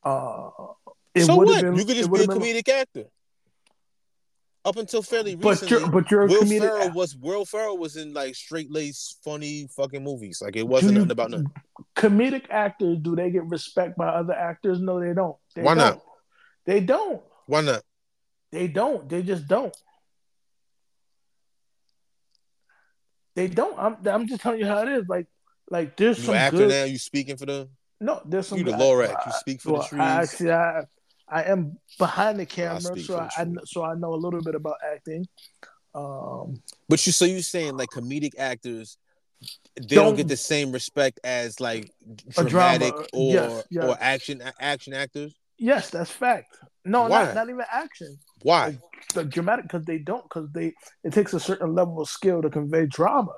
Uh, 0.04 0.50
so 1.20 1.36
what? 1.36 1.62
been- 1.62 1.76
you 1.76 1.86
could 1.86 1.96
just 1.96 2.10
be 2.12 2.20
a 2.24 2.26
would've 2.26 2.28
been- 2.28 2.40
comedic 2.40 2.70
actor. 2.70 3.06
Up 4.66 4.78
until 4.78 5.01
fairly 5.03 5.36
But 5.36 5.49
recently, 5.61 5.80
you're 5.80 5.89
but 5.91 6.09
you're 6.09 6.22
a 6.22 6.28
Will 6.28 6.43
comedic. 6.43 6.59
Ferrell 6.59 6.91
was 6.91 7.18
Will 7.18 7.43
Ferrell 7.43 7.78
was 7.78 7.97
in 7.97 8.14
like 8.14 8.34
straight 8.34 8.72
laced, 8.72 9.20
funny 9.24 9.68
fucking 9.76 10.01
movies. 10.01 10.41
Like 10.41 10.55
it 10.55 10.66
wasn't 10.66 10.93
you- 10.93 10.99
nothing 10.99 11.11
about 11.11 11.32
nothing. 11.32 11.51
comedic 11.97 12.45
actors 12.49 12.97
do 13.01 13.14
they 13.16 13.30
get 13.30 13.45
respect 13.47 13.97
by 13.97 14.07
other 14.07 14.34
actors? 14.34 14.80
No, 14.80 15.01
they 15.01 15.14
don't. 15.14 15.36
They 15.53 15.64
Why 15.64 15.74
not? 15.74 15.89
don't. 15.95 16.01
They 16.66 16.80
don't. 16.80 17.22
Why 17.47 17.59
not? 17.61 17.82
They 18.53 18.68
don't. 18.70 19.09
They 19.09 19.22
just 19.22 19.47
don't. 19.49 19.76
They 23.36 23.47
don't. 23.47 23.78
I'm 23.78 23.97
I'm 24.07 24.28
just 24.28 24.41
telling 24.41 24.59
you 24.59 24.66
how 24.68 24.84
it 24.84 24.89
is. 24.89 25.07
Like 25.09 25.28
like 25.70 25.97
there's 25.97 26.20
You 26.20 26.26
some 26.26 26.36
actor 26.36 26.57
good. 26.57 26.70
now. 26.70 26.84
You 26.86 26.97
speaking 26.99 27.36
for 27.36 27.45
them? 27.47 27.70
No, 27.99 28.22
there's 28.26 28.47
some. 28.47 28.57
you 28.59 28.64
the 28.64 28.72
good- 28.72 28.80
Lorax. 28.80 29.26
You 29.26 29.32
speak 29.34 29.61
for 29.61 29.74
well, 29.74 29.82
the 29.82 29.88
trees. 29.89 30.01
I 30.01 30.22
actually 30.22 30.51
I, 30.51 30.84
I 31.34 31.44
am 31.54 31.78
behind 31.98 32.40
the 32.40 32.46
camera, 32.46 32.82
speak 32.82 33.06
so 33.06 33.18
I, 33.18 33.44
the 33.44 33.60
I 33.60 33.64
so 33.66 33.84
I 33.84 33.96
know 33.96 34.14
a 34.14 34.22
little 34.26 34.42
bit 34.42 34.56
about 34.56 34.76
acting. 34.94 35.28
Um, 35.96 36.62
But 36.90 37.06
you 37.06 37.12
so 37.12 37.26
you 37.26 37.42
saying 37.42 37.78
like 37.78 37.90
comedic 37.90 38.34
actors 38.38 38.98
they 39.76 39.96
Don't- 39.96 40.06
don't, 40.06 40.16
get 40.16 40.28
the 40.28 40.38
same 40.38 40.72
respect 40.72 41.20
as 41.24 41.60
like 41.60 41.92
A 42.38 42.44
drama, 42.44 42.80
dramatic 42.80 42.94
or 43.14 43.34
yes, 43.34 43.64
yes. 43.70 43.84
or 43.86 43.98
action 44.00 44.42
action 44.60 44.94
actors? 44.94 45.34
yes, 45.58 45.90
that's 45.90 46.10
fact. 46.12 46.50
No, 46.86 47.08
not 47.08 47.36
not 47.36 47.50
even 47.50 47.66
action. 47.72 48.18
Why? 48.42 48.78
The 49.14 49.24
dramatic 49.26 49.66
because 49.66 49.86
they 49.86 49.98
don't 49.98 50.24
because 50.24 50.48
they 50.52 50.74
it 51.04 51.12
takes 51.14 51.34
a 51.34 51.40
certain 51.40 51.74
level 51.76 52.02
of 52.02 52.10
skill 52.10 52.42
to 52.42 52.50
convey 52.50 52.86
drama. 52.88 53.34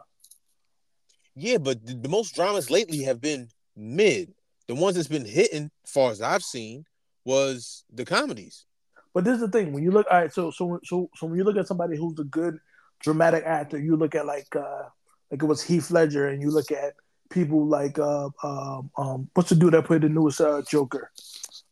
Yeah, 1.35 1.57
but 1.57 1.85
the, 1.85 1.93
the 1.95 2.09
most 2.09 2.35
dramas 2.35 2.69
lately 2.71 2.99
have 3.03 3.19
been 3.19 3.49
mid. 3.75 4.33
The 4.67 4.75
ones 4.75 4.95
that's 4.95 5.07
been 5.07 5.25
hitting, 5.25 5.69
far 5.85 6.11
as 6.11 6.21
I've 6.21 6.43
seen, 6.43 6.85
was 7.25 7.83
the 7.91 8.05
comedies. 8.05 8.65
But 9.13 9.23
this 9.23 9.35
is 9.35 9.41
the 9.41 9.49
thing: 9.49 9.73
when 9.73 9.83
you 9.83 9.91
look, 9.91 10.07
all 10.11 10.19
right, 10.19 10.33
so 10.33 10.51
so 10.51 10.79
so 10.83 11.09
so 11.15 11.25
when 11.25 11.37
you 11.37 11.43
look 11.43 11.57
at 11.57 11.67
somebody 11.67 11.97
who's 11.97 12.19
a 12.19 12.23
good 12.23 12.57
dramatic 13.01 13.43
actor, 13.45 13.79
you 13.79 13.95
look 13.95 14.15
at 14.15 14.25
like 14.25 14.55
uh 14.55 14.83
like 15.31 15.41
it 15.41 15.45
was 15.45 15.63
Heath 15.63 15.91
Ledger, 15.91 16.27
and 16.27 16.41
you 16.41 16.51
look 16.51 16.71
at 16.71 16.93
people 17.29 17.65
like 17.65 17.97
uh 17.97 18.29
um, 18.43 18.91
um 18.97 19.29
what's 19.33 19.49
the 19.49 19.55
dude 19.55 19.73
that 19.73 19.85
played 19.85 20.01
the 20.01 20.09
newest 20.09 20.39
uh, 20.41 20.61
Joker, 20.69 21.11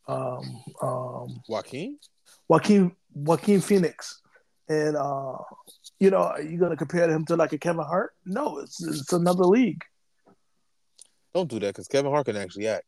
um 0.08 0.64
um 0.82 1.44
Joaquin? 1.48 2.00
Joaquin 2.48 2.96
Joaquin 3.14 3.62
Phoenix, 3.62 4.22
and 4.70 4.96
uh 4.96 5.38
you 6.00 6.10
know 6.10 6.18
are 6.18 6.42
you're 6.42 6.60
gonna 6.60 6.78
compare 6.78 7.10
him 7.10 7.26
to 7.26 7.36
like 7.36 7.54
a 7.54 7.58
Kevin 7.58 7.84
Hart? 7.84 8.14
No, 8.26 8.60
it's 8.60 8.82
it's 8.82 9.14
another 9.14 9.44
league. 9.44 9.84
Don't 11.34 11.50
do 11.50 11.60
that 11.60 11.68
because 11.68 11.88
Kevin 11.88 12.12
Hart 12.12 12.26
can 12.26 12.38
actually 12.38 12.68
act. 12.68 12.86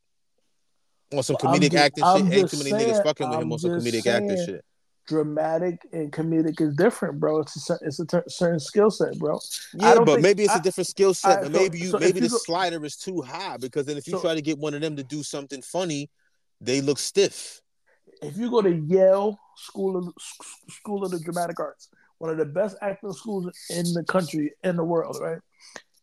On 1.18 1.24
some 1.24 1.36
comedic 1.38 1.72
just- 1.72 1.76
acting 1.84 2.04
I'm 2.04 2.30
shit, 2.30 2.40
ain't 2.40 2.50
too 2.52 2.58
many 2.58 2.72
niggas 2.72 3.04
fucking 3.04 3.30
with 3.30 3.38
him 3.38 3.44
I'm 3.44 3.54
on 3.54 3.60
some 3.60 3.72
comedic 3.72 4.06
acting 4.08 4.46
shit. 4.46 4.66
Dramatic 5.08 5.88
and 5.94 6.12
comedic 6.12 6.60
is 6.60 6.76
different, 6.76 7.20
bro. 7.20 7.40
It's 7.42 7.70
a 7.70 7.78
it's 7.82 8.00
a 8.00 8.06
ter- 8.06 8.24
certain 8.28 8.60
skill 8.60 8.90
set, 8.90 9.18
bro. 9.20 9.40
Yeah, 9.76 9.96
but 10.00 10.06
think- 10.06 10.22
maybe 10.22 10.44
it's 10.44 10.54
a 10.54 10.58
I- 10.58 10.62
different 10.62 10.88
skill 10.88 11.14
set. 11.14 11.44
So- 11.44 11.50
maybe 11.50 11.78
you 11.80 11.90
so 11.92 12.00
maybe 12.00 12.20
you 12.22 12.26
the 12.26 12.30
go- 12.30 12.38
slider 12.40 12.84
is 12.84 12.96
too 12.98 13.22
high 13.22 13.58
because 13.58 13.86
then 13.86 13.98
if 13.98 14.08
you 14.08 14.14
So- 14.14 14.22
try 14.22 14.34
to 14.34 14.42
get 14.42 14.58
one 14.58 14.74
of 14.74 14.82
them 14.82 14.96
to 14.96 15.04
do 15.04 15.22
something 15.22 15.62
funny, 15.62 16.10
they 16.60 16.82
look 16.82 16.98
stiff. 16.98 17.62
if 18.22 18.36
you 18.38 18.50
go 18.50 18.62
to 18.62 18.74
Yale 18.74 19.38
School 19.58 19.98
of 19.98 20.14
School 20.70 21.06
of 21.06 21.12
the 21.12 21.20
Dramatic 21.20 21.60
Arts, 21.60 21.90
one 22.18 22.32
of 22.32 22.38
the 22.38 22.46
best 22.46 22.76
acting 22.82 23.12
schools 23.14 23.46
in 23.70 23.94
the 23.94 24.04
country 24.06 24.54
in 24.64 24.76
the 24.76 24.84
world, 24.84 25.18
right? 25.22 25.40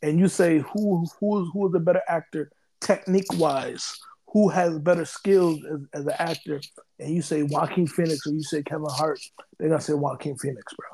And 0.02 0.18
you 0.18 0.28
say 0.28 0.58
who 0.58 1.06
who 1.18 1.42
is 1.42 1.48
who 1.52 1.68
is 1.68 1.74
a 1.74 1.80
better 1.80 2.02
actor 2.08 2.52
technique 2.80 3.32
wise, 3.34 3.98
who 4.33 4.49
has 4.49 4.78
better 4.78 5.05
skills 5.05 5.61
as, 5.64 5.80
as 6.01 6.07
an 6.07 6.14
actor, 6.18 6.61
and 6.99 7.14
you 7.14 7.22
say 7.22 7.43
Joaquin 7.43 7.87
Phoenix 7.87 8.26
or 8.26 8.33
you 8.33 8.43
say 8.43 8.62
Kevin 8.62 8.87
Hart, 8.89 9.20
they're 9.59 9.68
gonna 9.68 9.80
say 9.80 9.93
Joaquin 9.93 10.37
Phoenix, 10.39 10.72
bro. 10.74 10.89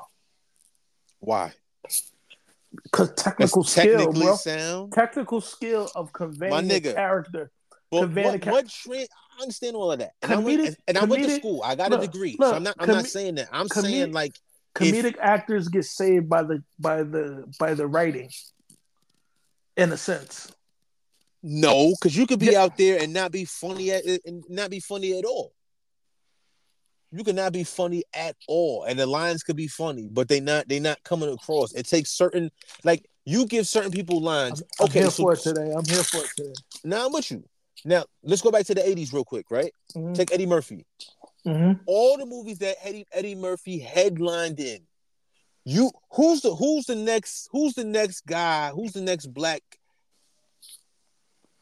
Why? 1.19 1.53
Because 2.83 3.09
That's 3.09 3.23
technical 3.23 3.63
skill, 3.63 3.97
technically 3.97 4.25
bro. 4.25 4.35
sound. 4.35 4.91
Technical 4.93 5.41
skill 5.41 5.89
of 5.95 6.13
conveying 6.13 6.51
My 6.51 6.61
nigga. 6.61 6.93
character. 6.93 7.51
But 7.89 8.01
Convey 8.01 8.23
what, 8.25 8.31
the 8.33 8.39
ca- 8.39 8.51
what 8.51 8.69
trend? 8.69 9.07
I 9.37 9.41
understand 9.41 9.75
all 9.75 9.91
of 9.91 9.99
that, 9.99 10.11
and 10.21 10.31
I 10.31 10.37
went 10.37 10.59
Comedic- 10.61 10.67
and, 10.67 10.77
and 10.89 10.97
I 10.97 11.03
went 11.05 11.23
to 11.23 11.31
school. 11.31 11.63
I 11.63 11.75
got 11.75 11.89
look, 11.89 12.03
a 12.03 12.07
degree, 12.07 12.35
look, 12.37 12.49
so 12.51 12.55
I'm 12.55 12.63
not. 12.63 12.75
I'm 12.77 12.87
not 12.87 13.05
saying 13.05 13.35
that. 13.35 13.47
I'm 13.51 13.67
comedic- 13.67 13.81
saying 13.81 14.11
like 14.11 14.35
comedic 14.75 15.15
actors 15.19 15.69
get 15.69 15.85
saved 15.85 16.29
by 16.29 16.43
the 16.43 16.61
by 16.77 17.03
the 17.03 17.51
by 17.57 17.73
the 17.73 17.87
writing 17.87 18.29
in 19.75 19.91
a 19.91 19.97
sense 19.97 20.51
no, 21.41 21.91
because 21.91 22.15
you 22.15 22.27
could 22.27 22.39
be 22.39 22.47
Yeah. 22.47 22.63
out 22.63 22.77
there 22.77 23.01
and 23.01 23.13
not 23.13 23.31
be 23.31 23.45
funny 23.45 23.91
at 23.91 24.03
and 24.25 24.43
not 24.49 24.69
be 24.69 24.79
funny 24.79 25.17
at 25.17 25.25
all. 25.25 25.53
You 27.11 27.23
could 27.23 27.35
not 27.35 27.53
be 27.53 27.63
funny 27.63 28.03
at 28.13 28.35
all, 28.47 28.83
and 28.83 28.99
the 28.99 29.07
lines 29.07 29.41
could 29.41 29.55
be 29.55 29.67
funny, 29.67 30.07
but 30.11 30.27
they 30.27 30.39
not 30.39 30.67
they 30.67 30.79
not 30.79 31.03
coming 31.03 31.29
across. 31.29 31.73
It 31.73 31.87
takes 31.87 32.11
certain 32.11 32.51
like 32.83 33.05
you 33.25 33.45
give 33.45 33.67
certain 33.67 33.91
people 33.91 34.17
i'm, 34.17 34.23
lines. 34.23 34.63
I'm 34.79 34.85
okay, 34.85 34.99
here 35.01 35.09
so 35.11 35.23
for 35.23 35.33
it 35.33 35.39
today 35.39 35.71
i'm 35.75 35.85
here 35.85 36.03
for 36.03 36.23
it 36.23 36.29
today 36.35 36.53
now 36.83 37.05
I'm 37.07 37.13
with 37.13 37.31
you. 37.31 37.43
Now 37.85 38.05
let's 38.23 38.41
go 38.41 38.51
back 38.51 38.65
to 38.65 38.75
the 38.75 38.81
'80s 38.81 39.13
real 39.13 39.23
quick, 39.23 39.49
right? 39.49 39.73
Mhm. 39.95 40.13
Take 40.15 40.31
Eddie 40.33 40.45
Murphy. 40.45 40.85
Mhm. 41.47 41.79
all 41.87 42.17
the 42.17 42.25
movies 42.25 42.57
that 42.59 42.75
Eddie 42.85 43.05
Eddie 43.13 43.33
Murphy 43.35 43.79
headlined 43.79 44.59
in. 44.59 44.85
You 45.63 45.89
who's 46.11 46.41
the 46.41 46.53
who's 46.53 46.85
the 46.85 46.95
next 46.95 47.47
who's 47.51 47.73
the 47.73 47.85
next 47.85 48.25
guy 48.25 48.69
who's 48.71 48.91
the 48.91 49.01
next 49.01 49.27
black 49.33 49.61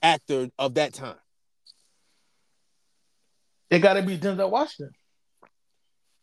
actor 0.02 0.50
of 0.58 0.76
that 0.76 0.94
time? 0.94 1.16
it 3.70 3.80
got 3.80 3.94
to 3.94 4.02
be 4.02 4.18
denzel 4.18 4.50
washington 4.50 4.94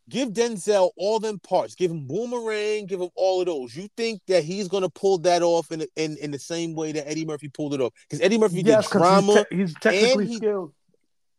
Give 0.08 0.28
Denzel 0.28 0.90
all 0.96 1.18
them 1.18 1.38
parts. 1.38 1.74
Give 1.74 1.90
him 1.90 2.06
Boomerang. 2.06 2.86
Give 2.86 3.00
him 3.00 3.08
all 3.14 3.40
of 3.40 3.46
those. 3.46 3.74
You 3.74 3.88
think 3.96 4.20
that 4.28 4.44
he's 4.44 4.68
gonna 4.68 4.90
pull 4.90 5.18
that 5.18 5.42
off 5.42 5.72
in 5.72 5.86
in, 5.96 6.18
in 6.18 6.30
the 6.30 6.38
same 6.38 6.74
way 6.74 6.92
that 6.92 7.08
Eddie 7.08 7.24
Murphy 7.24 7.48
pulled 7.48 7.72
it 7.72 7.80
off? 7.80 7.92
Because 8.08 8.20
Eddie 8.20 8.36
Murphy 8.36 8.60
yes 8.62 8.90
did 8.90 8.98
drama. 8.98 9.32
he's, 9.32 9.44
te- 9.44 9.56
he's 9.56 9.74
technically 9.74 10.26
he- 10.26 10.36
skilled 10.36 10.74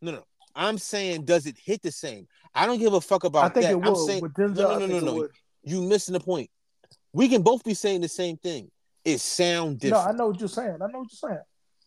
no, 0.02 0.12
no. 0.12 0.24
I'm 0.54 0.78
saying, 0.78 1.26
does 1.26 1.46
it 1.46 1.56
hit 1.62 1.82
the 1.82 1.92
same? 1.92 2.26
I 2.54 2.66
don't 2.66 2.78
give 2.78 2.92
a 2.94 3.00
fuck 3.00 3.24
about 3.24 3.44
i 3.44 3.48
think 3.50 3.66
that. 3.66 3.72
it 3.76 3.86
I'm 3.86 3.94
saying, 3.94 4.22
denzel 4.22 4.56
no, 4.56 4.78
no, 4.78 4.86
no, 4.86 5.00
no, 5.00 5.16
no. 5.18 5.28
you 5.62 5.82
missing 5.82 6.14
the 6.14 6.20
point. 6.20 6.50
We 7.12 7.28
can 7.28 7.42
both 7.42 7.62
be 7.62 7.74
saying 7.74 8.00
the 8.00 8.08
same 8.08 8.36
thing. 8.36 8.70
It 9.04 9.20
sound 9.20 9.78
different. 9.78 10.04
no 10.04 10.10
i 10.10 10.12
know 10.12 10.26
what 10.28 10.40
you're 10.40 10.48
saying 10.48 10.74
i 10.82 10.86
know 10.90 10.98
what 10.98 11.08
you're 11.12 11.30
saying 11.30 11.42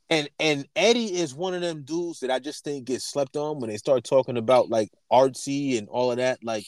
And 0.10 0.30
and 0.39 0.66
Eddie 0.76 1.16
is 1.16 1.36
one 1.36 1.53
of 1.53 1.62
them 1.62 1.84
dudes 1.84 2.22
that 2.22 2.32
I 2.32 2.39
just 2.39 2.64
think 2.64 2.86
gets 2.86 3.05
slept 3.05 3.36
on 3.36 3.60
when 3.60 3.70
they 3.70 3.78
start 3.78 4.03
talking 4.03 4.38
about 4.38 4.70
like 4.70 4.89
artsy 5.12 5.78
and 5.78 5.88
all 5.88 6.12
of 6.12 6.18
that. 6.18 6.43
Like 6.43 6.66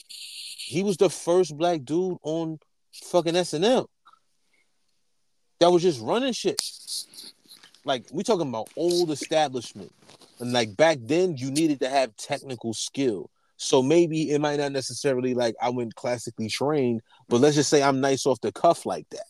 he 0.56 0.82
was 0.82 0.96
the 0.96 1.10
first 1.10 1.56
black 1.56 1.84
dude 1.84 2.18
on 2.22 2.58
fucking 2.92 3.34
SNL 3.34 3.86
that 5.62 5.70
was 5.70 5.82
just 5.82 6.00
running 6.00 6.32
shit. 6.32 6.60
Like 7.84 8.04
we 8.12 8.22
talking 8.22 8.48
about 8.48 8.68
old 8.76 9.10
establishment. 9.10 9.92
And 10.40 10.52
like 10.52 10.76
back 10.76 10.98
then 11.00 11.36
you 11.36 11.50
needed 11.50 11.80
to 11.80 11.88
have 11.88 12.16
technical 12.16 12.74
skill. 12.74 13.30
So 13.56 13.80
maybe 13.80 14.30
it 14.30 14.40
might 14.40 14.58
not 14.58 14.72
necessarily 14.72 15.34
like 15.34 15.54
I 15.62 15.70
went 15.70 15.94
classically 15.94 16.48
trained, 16.48 17.00
but 17.28 17.40
let's 17.40 17.54
just 17.54 17.70
say 17.70 17.80
I'm 17.80 18.00
nice 18.00 18.26
off 18.26 18.40
the 18.40 18.50
cuff 18.50 18.84
like 18.86 19.08
that. 19.10 19.26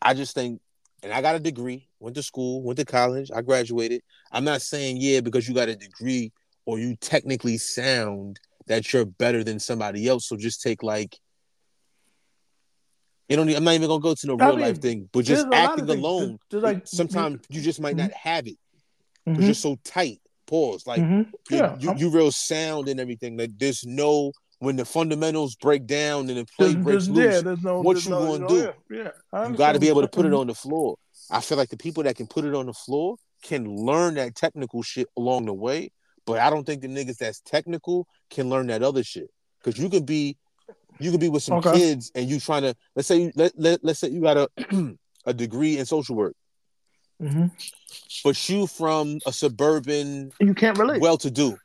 I 0.00 0.14
just 0.14 0.34
think 0.34 0.60
and 1.02 1.12
I 1.12 1.20
got 1.22 1.34
a 1.34 1.40
degree, 1.40 1.88
went 2.00 2.16
to 2.16 2.22
school, 2.22 2.62
went 2.62 2.78
to 2.78 2.84
college, 2.84 3.30
I 3.34 3.42
graduated. 3.42 4.02
I'm 4.30 4.44
not 4.44 4.62
saying 4.62 4.98
yeah 5.00 5.20
because 5.20 5.48
you 5.48 5.54
got 5.54 5.68
a 5.68 5.76
degree 5.76 6.32
or 6.66 6.78
you 6.78 6.96
technically 6.96 7.58
sound 7.58 8.38
that 8.66 8.92
you're 8.92 9.04
better 9.04 9.42
than 9.42 9.58
somebody 9.58 10.06
else. 10.06 10.28
So 10.28 10.36
just 10.36 10.62
take 10.62 10.82
like 10.82 11.18
you 13.28 13.36
don't. 13.36 13.48
I'm 13.54 13.64
not 13.64 13.74
even 13.74 13.88
gonna 13.88 14.00
go 14.02 14.14
to 14.14 14.26
no 14.26 14.36
I 14.38 14.46
real 14.48 14.58
life 14.58 14.78
thing, 14.80 15.08
but 15.12 15.24
just 15.24 15.46
a 15.46 15.50
lot 15.50 15.64
of 15.64 15.70
acting 15.80 15.88
alone. 15.98 16.38
There's 16.50 16.62
like- 16.62 16.86
sometimes 16.86 17.40
you 17.48 17.62
just 17.62 17.80
might 17.80 17.96
not 17.96 18.10
have 18.12 18.46
it. 18.46 18.58
Mhm. 19.26 19.36
You're 19.38 19.46
just 19.48 19.62
so 19.62 19.76
tight. 19.84 20.20
Pause. 20.46 20.86
Like 20.86 21.00
Mhm. 21.00 21.26
you, 21.50 21.56
yeah 21.56 21.76
you, 21.78 21.88
I'm- 21.90 21.98
you 21.98 22.10
real 22.10 22.30
sound 22.30 22.88
and 22.88 23.00
everything. 23.00 23.36
Like 23.38 23.56
there's 23.58 23.86
no 23.86 24.32
when 24.62 24.76
the 24.76 24.84
fundamentals 24.84 25.56
break 25.56 25.86
down 25.86 26.28
and 26.30 26.38
the 26.38 26.46
play 26.56 26.72
there's, 26.72 26.84
breaks 26.84 27.06
there's, 27.08 27.42
loose. 27.42 27.42
yeah, 27.44 27.54
no, 27.64 27.80
what 27.80 28.04
you 28.04 28.10
no, 28.12 28.38
gonna 28.38 28.44
oh, 28.44 28.48
do? 28.48 28.72
Yeah, 28.96 29.10
yeah. 29.34 29.48
You 29.48 29.56
got 29.56 29.72
to 29.72 29.80
be 29.80 29.88
able 29.88 30.02
to 30.02 30.08
put 30.08 30.24
it 30.24 30.32
on 30.32 30.46
the 30.46 30.54
floor. 30.54 30.96
I 31.32 31.40
feel 31.40 31.58
like 31.58 31.68
the 31.68 31.76
people 31.76 32.04
that 32.04 32.14
can 32.14 32.28
put 32.28 32.44
it 32.44 32.54
on 32.54 32.66
the 32.66 32.72
floor, 32.72 33.16
can 33.42 33.64
learn 33.64 34.14
that 34.14 34.36
technical 34.36 34.84
shit 34.84 35.08
along 35.16 35.46
the 35.46 35.52
way, 35.52 35.90
but 36.26 36.38
I 36.38 36.48
don't 36.48 36.64
think 36.64 36.80
the 36.80 36.86
niggas 36.86 37.16
that's 37.16 37.40
technical 37.40 38.06
can 38.30 38.48
learn 38.50 38.68
that 38.68 38.84
other 38.84 39.02
shit. 39.02 39.28
Cause 39.64 39.76
you 39.76 39.88
could 39.90 40.06
be 40.06 40.36
you 41.00 41.10
could 41.10 41.18
be 41.18 41.28
with 41.28 41.42
some 41.42 41.58
Okay. 41.58 41.72
kids 41.72 42.12
and 42.14 42.30
you 42.30 42.38
trying 42.38 42.62
to 42.62 42.76
let's 42.94 43.08
say 43.08 43.22
you, 43.22 43.32
let, 43.34 43.52
let 43.56 43.80
let's 43.82 43.98
say 43.98 44.10
you 44.10 44.20
got 44.20 44.36
a 44.36 44.48
a 45.26 45.34
degree 45.34 45.78
in 45.78 45.86
social 45.86 46.14
work, 46.14 46.34
hmm 47.20 47.46
but 48.24 48.48
you 48.48 48.68
from 48.68 49.18
a 49.26 49.32
suburban 49.32 50.30
You 50.38 50.54
can't 50.54 50.78
relate. 50.78 51.00
well 51.00 51.18
to 51.18 51.30
do. 51.32 51.56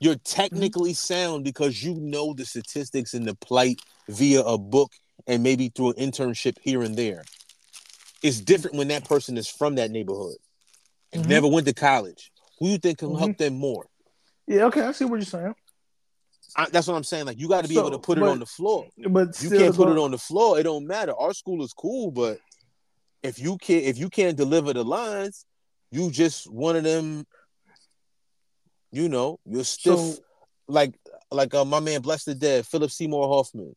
You're 0.00 0.16
technically 0.16 0.94
sound 0.94 1.44
because 1.44 1.82
you 1.82 1.94
know 1.94 2.32
the 2.32 2.44
statistics 2.44 3.14
and 3.14 3.26
the 3.26 3.34
plight 3.34 3.80
via 4.08 4.42
a 4.42 4.56
book 4.56 4.92
and 5.26 5.42
maybe 5.42 5.68
through 5.74 5.90
an 5.90 5.94
internship 6.10 6.56
here 6.62 6.82
and 6.82 6.96
there. 6.96 7.24
It's 8.22 8.40
different 8.40 8.76
when 8.76 8.88
that 8.88 9.04
person 9.04 9.36
is 9.36 9.48
from 9.48 9.74
that 9.76 9.90
neighborhood 9.90 10.36
and 11.12 11.24
Mhm. 11.24 11.28
never 11.28 11.48
went 11.48 11.66
to 11.66 11.74
college. 11.74 12.30
Who 12.58 12.68
you 12.68 12.78
think 12.78 12.98
can 12.98 13.10
Mhm. 13.10 13.18
help 13.18 13.38
them 13.38 13.54
more? 13.54 13.86
yeah, 14.46 14.64
okay, 14.64 14.80
I 14.80 14.92
see 14.92 15.04
what 15.04 15.16
you're 15.16 15.26
saying. 15.26 15.54
I, 16.56 16.66
that's 16.70 16.86
what 16.86 16.94
I'm 16.96 17.04
saying. 17.04 17.26
Like 17.26 17.38
you 17.38 17.48
got 17.48 17.62
to 17.62 17.68
be 17.68 17.74
So, 17.74 17.80
able 17.80 17.90
to 17.90 17.98
put 17.98 18.16
it 18.16 18.22
but- 18.22 18.30
on 18.30 18.38
the 18.38 18.46
floor. 18.46 18.86
But 18.96 19.40
You 19.42 19.50
can't 19.50 19.74
put 19.76 19.88
it 19.90 19.98
on 19.98 20.10
the 20.10 20.16
floor. 20.18 20.58
It 20.58 20.62
don't 20.62 20.86
matter. 20.86 21.12
Our 21.14 21.34
school 21.34 21.62
is 21.62 21.74
cool, 21.74 22.10
but 22.10 22.38
if 23.22 23.38
you 23.38 23.58
can't 23.58 23.84
if 23.84 23.98
you 23.98 24.08
can't 24.08 24.36
deliver 24.36 24.72
the 24.72 24.84
lines, 24.84 25.44
you 25.90 26.10
just 26.10 26.50
one 26.50 26.76
of 26.76 26.84
them. 26.84 27.26
You 28.90 29.08
know, 29.08 29.38
you're 29.44 29.64
stiff 29.64 29.98
So 29.98 30.14
like 30.66 30.94
like 31.30 31.54
uh, 31.54 31.64
my 31.64 31.80
man 31.80 32.00
Bless 32.00 32.24
the 32.24 32.34
Dead, 32.34 32.66
Philip 32.66 32.90
Seymour 32.90 33.28
Hoffman. 33.28 33.74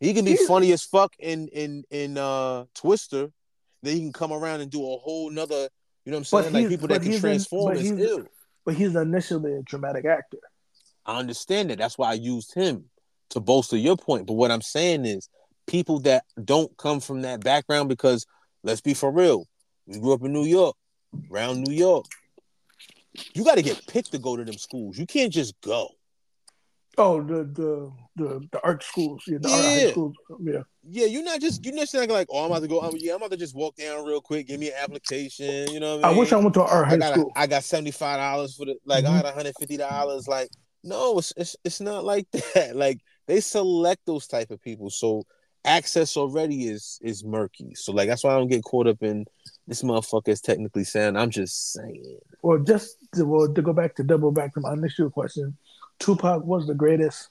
He 0.00 0.12
can 0.12 0.24
be 0.24 0.36
funny 0.36 0.72
as 0.72 0.82
fuck 0.82 1.14
in 1.18 1.48
in 1.48 1.84
in 1.90 2.18
uh 2.18 2.64
Twister. 2.74 3.30
Then 3.82 3.94
he 3.94 4.00
can 4.00 4.12
come 4.12 4.32
around 4.32 4.60
and 4.60 4.70
do 4.70 4.80
a 4.82 4.96
whole 4.98 5.30
nother. 5.30 5.68
You 6.04 6.12
know 6.12 6.18
what 6.18 6.32
I'm 6.32 6.42
saying? 6.42 6.52
Like 6.52 6.68
people 6.68 6.88
that 6.88 7.02
can 7.02 7.18
transform 7.18 7.76
is 7.76 7.90
ill. 7.90 8.24
but 8.64 8.74
he's 8.74 8.94
initially 8.94 9.54
a 9.54 9.62
dramatic 9.62 10.04
actor. 10.04 10.38
I 11.04 11.18
understand 11.18 11.70
that. 11.70 11.78
That's 11.78 11.98
why 11.98 12.10
I 12.10 12.14
used 12.14 12.54
him 12.54 12.86
to 13.30 13.40
bolster 13.40 13.76
your 13.76 13.96
point. 13.96 14.26
But 14.26 14.34
what 14.34 14.50
I'm 14.50 14.62
saying 14.62 15.06
is 15.06 15.28
people 15.66 16.00
that 16.00 16.24
don't 16.44 16.76
come 16.76 17.00
from 17.00 17.22
that 17.22 17.40
background 17.40 17.88
because 17.88 18.26
let's 18.62 18.80
be 18.80 18.94
for 18.94 19.10
real. 19.10 19.46
We 19.86 19.98
grew 19.98 20.12
up 20.12 20.22
in 20.22 20.32
New 20.32 20.44
York, 20.44 20.76
around 21.30 21.62
New 21.62 21.74
York. 21.74 22.06
You 23.34 23.44
got 23.44 23.56
to 23.56 23.62
get 23.62 23.86
picked 23.86 24.12
to 24.12 24.18
go 24.18 24.36
to 24.36 24.44
them 24.44 24.58
schools. 24.58 24.98
You 24.98 25.06
can't 25.06 25.32
just 25.32 25.54
go. 25.60 25.90
Oh, 26.98 27.22
the 27.22 27.44
the 27.44 27.92
the, 28.16 28.48
the 28.52 28.60
art 28.64 28.82
schools, 28.82 29.22
yeah, 29.26 29.38
the 29.40 29.50
art 29.50 29.76
Yeah. 29.76 29.90
schools, 29.90 30.14
yeah. 30.40 30.62
Yeah, 30.88 31.06
you're 31.06 31.24
not 31.24 31.40
just 31.40 31.64
you're 31.64 31.74
not 31.74 31.88
saying 31.88 32.10
like, 32.10 32.28
oh, 32.30 32.44
I'm 32.44 32.50
about 32.50 32.62
to 32.62 32.68
go. 32.68 32.80
I'm, 32.80 32.94
yeah, 32.96 33.12
I'm 33.12 33.16
about 33.18 33.32
to 33.32 33.36
just 33.36 33.54
walk 33.56 33.76
down 33.76 34.04
real 34.04 34.20
quick, 34.20 34.46
give 34.46 34.60
me 34.60 34.68
an 34.68 34.76
application. 34.80 35.68
You 35.72 35.80
know 35.80 35.96
what 35.96 36.04
I 36.06 36.10
I 36.10 36.16
wish 36.16 36.32
I 36.32 36.36
went 36.36 36.54
to 36.54 36.62
art 36.62 36.86
I 36.86 36.90
high 36.90 36.96
got 36.96 37.12
school. 37.12 37.32
I 37.36 37.46
got 37.46 37.64
seventy 37.64 37.90
five 37.90 38.18
dollars 38.18 38.56
for 38.56 38.66
the 38.66 38.76
like 38.84 39.04
Mhm. 39.04 39.08
I 39.08 39.16
got 39.16 39.24
one 39.24 39.34
hundred 39.34 39.56
fifty 39.56 39.76
dollars. 39.76 40.28
Like 40.28 40.48
no, 40.84 41.18
it's, 41.18 41.32
it's 41.36 41.56
it's 41.64 41.80
not 41.80 42.04
like 42.04 42.30
that. 42.54 42.76
Like 42.76 43.00
they 43.26 43.40
select 43.40 44.02
those 44.06 44.26
type 44.26 44.50
of 44.50 44.62
people, 44.62 44.88
so 44.88 45.24
access 45.66 46.16
already 46.16 46.68
is 46.68 46.98
is 47.02 47.24
murky. 47.24 47.74
So 47.74 47.92
like 47.92 48.08
that's 48.08 48.24
why 48.24 48.30
I 48.34 48.38
don't 48.38 48.48
get 48.48 48.64
caught 48.64 48.86
up 48.86 49.02
in 49.02 49.26
this 49.66 49.82
motherfucker 49.82 50.28
is 50.28 50.40
technically 50.40 50.84
sound. 50.84 51.18
I'm 51.18 51.30
just 51.30 51.72
saying. 51.72 52.18
Well, 52.42 52.58
just 52.58 52.96
to, 53.14 53.24
well, 53.24 53.52
to 53.52 53.62
go 53.62 53.72
back 53.72 53.96
to 53.96 54.04
double 54.04 54.30
back 54.32 54.54
to 54.54 54.60
my 54.60 54.72
initial 54.72 55.10
question, 55.10 55.56
Tupac 55.98 56.44
was 56.44 56.66
the 56.66 56.74
greatest, 56.74 57.28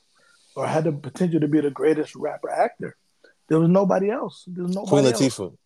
or 0.56 0.68
had 0.68 0.84
the 0.84 0.92
potential 0.92 1.40
to 1.40 1.48
be 1.48 1.62
the 1.62 1.72
greatest 1.72 2.16
rapper 2.16 2.50
actor. 2.52 2.98
There 3.48 3.60
was 3.60 3.70
nobody 3.70 4.10
else. 4.10 4.44
There 4.48 4.64
was 4.64 4.76
nobody 4.76 4.90
Queen 4.90 5.06
else. 5.06 5.22
Latifah. 5.22 5.58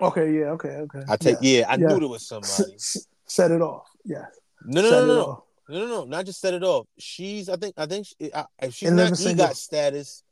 Okay, 0.00 0.32
yeah, 0.32 0.46
okay, 0.46 0.68
okay. 0.68 1.02
I 1.08 1.16
take 1.16 1.36
yeah. 1.42 1.66
I 1.68 1.76
Yeah. 1.76 1.88
knew 1.88 2.00
there 2.00 2.08
was 2.08 2.26
somebody. 2.26 2.74
s- 2.74 3.06
set 3.26 3.50
it 3.52 3.62
off. 3.62 3.86
Yes. 4.04 4.24
No 4.64 4.82
no 4.82 4.88
set 4.90 5.00
no 5.02 5.06
no 5.06 5.14
no. 5.14 5.44
No, 5.68 5.78
no, 5.78 5.86
no, 5.86 6.04
not 6.04 6.26
just 6.26 6.40
set 6.40 6.54
it 6.54 6.64
off. 6.64 6.86
She's, 6.98 7.48
I 7.48 7.56
think, 7.56 7.74
I 7.78 7.86
think 7.86 8.06
she, 8.06 8.34
I, 8.34 8.44
if 8.60 8.74
she's 8.74 8.88
And 8.88 8.96
not 8.96 9.04
Living 9.04 9.16
Single. 9.16 9.46
EGOT 9.46 9.54
status, 9.54 10.22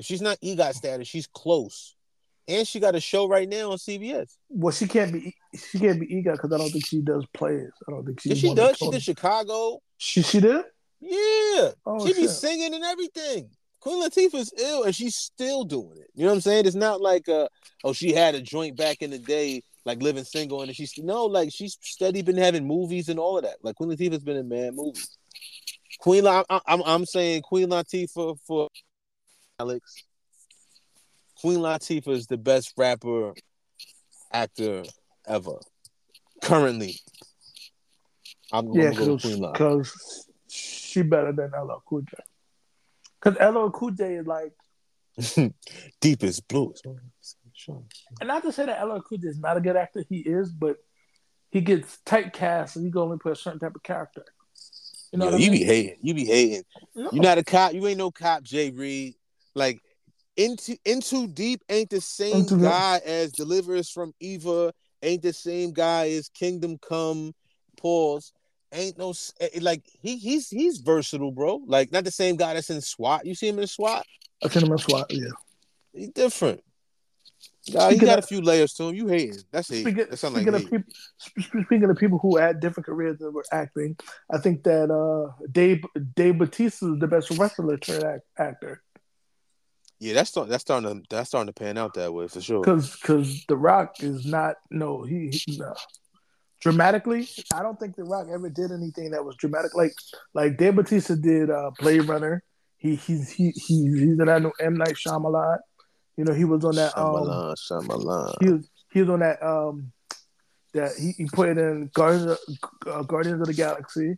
if 0.00 0.06
she's 0.06 0.20
not 0.22 0.38
EGOT 0.40 0.74
status, 0.74 1.06
she's 1.06 1.26
close, 1.26 1.94
and 2.48 2.66
she 2.66 2.80
got 2.80 2.94
a 2.94 3.00
show 3.00 3.28
right 3.28 3.48
now 3.48 3.70
on 3.70 3.78
CBS. 3.78 4.36
Well, 4.48 4.72
she 4.72 4.86
can't 4.88 5.12
be. 5.12 5.34
She 5.70 5.78
can't 5.78 6.00
be 6.00 6.06
EGOT 6.06 6.32
because 6.32 6.52
I 6.52 6.58
don't 6.58 6.70
think 6.70 6.86
she 6.86 7.00
does 7.00 7.24
plays. 7.34 7.70
I 7.86 7.90
don't 7.92 8.04
think 8.04 8.20
she. 8.20 8.30
Yeah, 8.30 8.34
she 8.34 8.54
does. 8.54 8.76
She 8.76 8.90
did 8.90 9.02
Chicago. 9.02 9.80
She 9.98 10.22
she 10.22 10.40
did. 10.40 10.64
Yeah, 11.00 11.70
Oh 11.86 12.06
she 12.06 12.12
be 12.12 12.22
shit. 12.22 12.30
singing 12.30 12.74
and 12.74 12.84
everything. 12.84 13.50
Queen 13.80 14.02
Latifah's 14.02 14.52
ill, 14.58 14.82
and 14.84 14.94
she's 14.94 15.16
still 15.16 15.64
doing 15.64 15.96
it. 15.96 16.10
You 16.14 16.24
know 16.24 16.30
what 16.30 16.34
I'm 16.34 16.40
saying? 16.42 16.66
It's 16.66 16.76
not 16.76 17.00
like, 17.00 17.28
uh, 17.30 17.48
oh, 17.82 17.94
she 17.94 18.12
had 18.12 18.34
a 18.34 18.42
joint 18.42 18.76
back 18.76 19.00
in 19.00 19.10
the 19.10 19.18
day, 19.18 19.62
like 19.86 20.02
living 20.02 20.24
single, 20.24 20.60
and 20.60 20.76
she's 20.76 20.92
no, 20.98 21.24
like 21.24 21.50
she's 21.50 21.78
steady 21.80 22.20
been 22.20 22.36
having 22.36 22.66
movies 22.66 23.08
and 23.08 23.18
all 23.18 23.38
of 23.38 23.44
that. 23.44 23.56
Like 23.62 23.76
Queen 23.76 23.90
Latifah's 23.90 24.22
been 24.22 24.36
in 24.36 24.48
mad 24.48 24.74
movies. 24.74 25.16
Queen, 26.00 26.24
La- 26.24 26.44
I, 26.50 26.60
I'm 26.66 26.82
I'm 26.84 27.06
saying 27.06 27.42
Queen 27.42 27.68
Latifah 27.68 28.38
for 28.46 28.68
Alex. 29.60 30.04
Queen 31.42 31.58
Latifah 31.58 32.08
is 32.08 32.26
the 32.26 32.38
best 32.38 32.72
rapper 32.78 33.34
actor 34.32 34.84
ever 35.26 35.58
currently. 36.42 36.96
I'm, 38.50 38.72
Yeah, 38.72 38.90
because 38.90 40.26
she 40.48 41.02
better 41.02 41.32
than 41.32 41.50
LL 41.50 41.82
Cool 41.86 42.02
J. 42.02 42.16
Because 43.20 43.38
LL 43.38 43.68
Cool 43.70 43.90
J 43.90 44.14
is 44.14 44.26
like, 44.26 44.52
Deep 46.00 46.20
Blue 46.48 46.72
Sea. 46.74 47.74
and 48.20 48.28
not 48.28 48.42
to 48.42 48.52
say 48.52 48.64
that 48.64 48.82
LL 48.82 49.00
Cool 49.00 49.18
J 49.18 49.28
is 49.28 49.38
not 49.38 49.58
a 49.58 49.60
good 49.60 49.76
actor, 49.76 50.04
he 50.08 50.20
is, 50.20 50.50
but 50.50 50.78
he 51.50 51.60
gets 51.60 51.98
typecast 52.06 52.76
and 52.76 52.86
he 52.86 52.90
can 52.90 53.02
only 53.02 53.18
play 53.18 53.32
a 53.32 53.36
certain 53.36 53.60
type 53.60 53.74
of 53.74 53.82
character. 53.82 54.24
You 55.12 55.18
know 55.18 55.30
Yo, 55.30 55.36
you 55.36 55.50
mean? 55.50 55.60
be 55.60 55.64
hating. 55.64 55.96
You 56.02 56.14
be 56.14 56.24
hating. 56.24 56.62
No. 56.94 57.10
You 57.12 57.20
not 57.20 57.38
a 57.38 57.44
cop. 57.44 57.74
You 57.74 57.86
ain't 57.86 57.98
no 57.98 58.10
cop, 58.10 58.42
Jay 58.42 58.70
Reed. 58.70 59.14
Like 59.54 59.80
into 60.36 60.76
In 60.84 61.00
Too 61.00 61.26
Deep 61.26 61.62
ain't 61.68 61.90
the 61.90 62.00
same 62.00 62.36
Into 62.36 62.56
guy 62.56 63.00
as 63.04 63.32
Deliver 63.32 63.76
Us 63.76 63.90
from 63.90 64.14
Eva. 64.20 64.72
Ain't 65.02 65.22
the 65.22 65.32
same 65.32 65.72
guy 65.72 66.10
as 66.10 66.28
Kingdom 66.28 66.78
Come. 66.78 67.34
Pause. 67.76 68.32
Ain't 68.72 68.98
no 68.98 69.12
eh, 69.40 69.48
like 69.60 69.82
he 70.00 70.16
he's 70.16 70.48
he's 70.48 70.78
versatile, 70.78 71.32
bro. 71.32 71.60
Like 71.66 71.90
not 71.90 72.04
the 72.04 72.10
same 72.10 72.36
guy 72.36 72.54
that's 72.54 72.70
in 72.70 72.80
SWAT. 72.80 73.26
You 73.26 73.34
see 73.34 73.48
him 73.48 73.58
in 73.58 73.66
SWAT? 73.66 74.06
I 74.42 74.48
seen 74.48 74.64
him 74.64 74.72
in 74.72 74.78
SWAT. 74.78 75.06
Yeah. 75.10 75.28
He's 75.92 76.10
different. 76.10 76.62
Nah, 77.68 77.90
he 77.90 77.98
got 77.98 78.18
of- 78.18 78.24
a 78.24 78.26
few 78.26 78.40
layers 78.40 78.74
to 78.74 78.84
him. 78.84 78.94
You 78.94 79.08
hating? 79.08 79.38
That's 79.50 79.68
hate. 79.68 79.82
Speaking, 79.82 80.06
That 80.08 80.22
like 80.22 80.32
speaking 80.32 80.54
of 80.54 80.70
people, 80.70 80.92
speaking 81.64 81.90
of 81.90 81.96
people 81.96 82.18
who 82.18 82.36
had 82.36 82.60
different 82.60 82.86
careers 82.86 83.18
that 83.18 83.32
were 83.32 83.44
acting, 83.52 83.96
I 84.30 84.38
think 84.38 84.62
that 84.64 84.90
uh, 84.90 85.32
Dave 85.50 85.82
Dave 86.14 86.38
Batista 86.38 86.94
is 86.94 87.00
the 87.00 87.08
best 87.08 87.30
wrestler 87.30 87.76
turned 87.76 88.04
act, 88.04 88.22
actor 88.38 88.82
Yeah, 90.00 90.14
that's 90.14 90.30
that's 90.30 90.62
starting 90.62 91.02
to 91.02 91.06
that's 91.10 91.28
starting 91.28 91.52
to 91.52 91.52
pan 91.52 91.76
out 91.76 91.92
that 91.94 92.12
way 92.12 92.26
for 92.26 92.40
sure. 92.40 92.62
because 92.62 92.90
because 92.96 93.44
The 93.46 93.56
Rock 93.56 94.02
is 94.02 94.24
not 94.24 94.56
no 94.70 95.02
he, 95.02 95.28
he 95.28 95.58
no. 95.58 95.74
dramatically. 96.62 97.28
I 97.54 97.62
don't 97.62 97.78
think 97.78 97.96
The 97.96 98.04
Rock 98.04 98.28
ever 98.32 98.48
did 98.48 98.72
anything 98.72 99.10
that 99.10 99.22
was 99.22 99.36
dramatic 99.36 99.74
like 99.74 99.92
like 100.32 100.56
Dave 100.56 100.76
Batista 100.76 101.16
did 101.16 101.50
uh, 101.50 101.70
Blade 101.78 102.08
Runner. 102.08 102.42
He 102.78 102.96
he's 102.96 103.30
he, 103.30 103.50
he 103.50 103.84
he's 103.88 104.18
in 104.18 104.24
that 104.24 104.40
new 104.40 104.52
M 104.58 104.78
Night 104.78 104.94
Shyamalan. 104.94 105.58
You 106.16 106.24
know 106.24 106.32
he 106.32 106.46
was 106.46 106.64
on 106.64 106.76
that 106.76 106.96
um 106.96 107.12
Shyamalan, 107.14 107.54
Shyamalan. 107.56 108.34
he 108.40 108.48
was 108.48 108.70
he 108.92 109.00
was 109.00 109.10
on 109.10 109.20
that 109.20 109.42
um 109.42 109.92
that 110.72 110.92
he, 110.98 111.12
he 111.12 111.26
played 111.26 111.58
in 111.58 111.90
Guardians 111.92 112.30
of, 112.30 112.38
uh, 112.86 113.02
Guardians 113.02 113.42
of 113.42 113.48
the 113.48 113.54
Galaxy. 113.54 114.16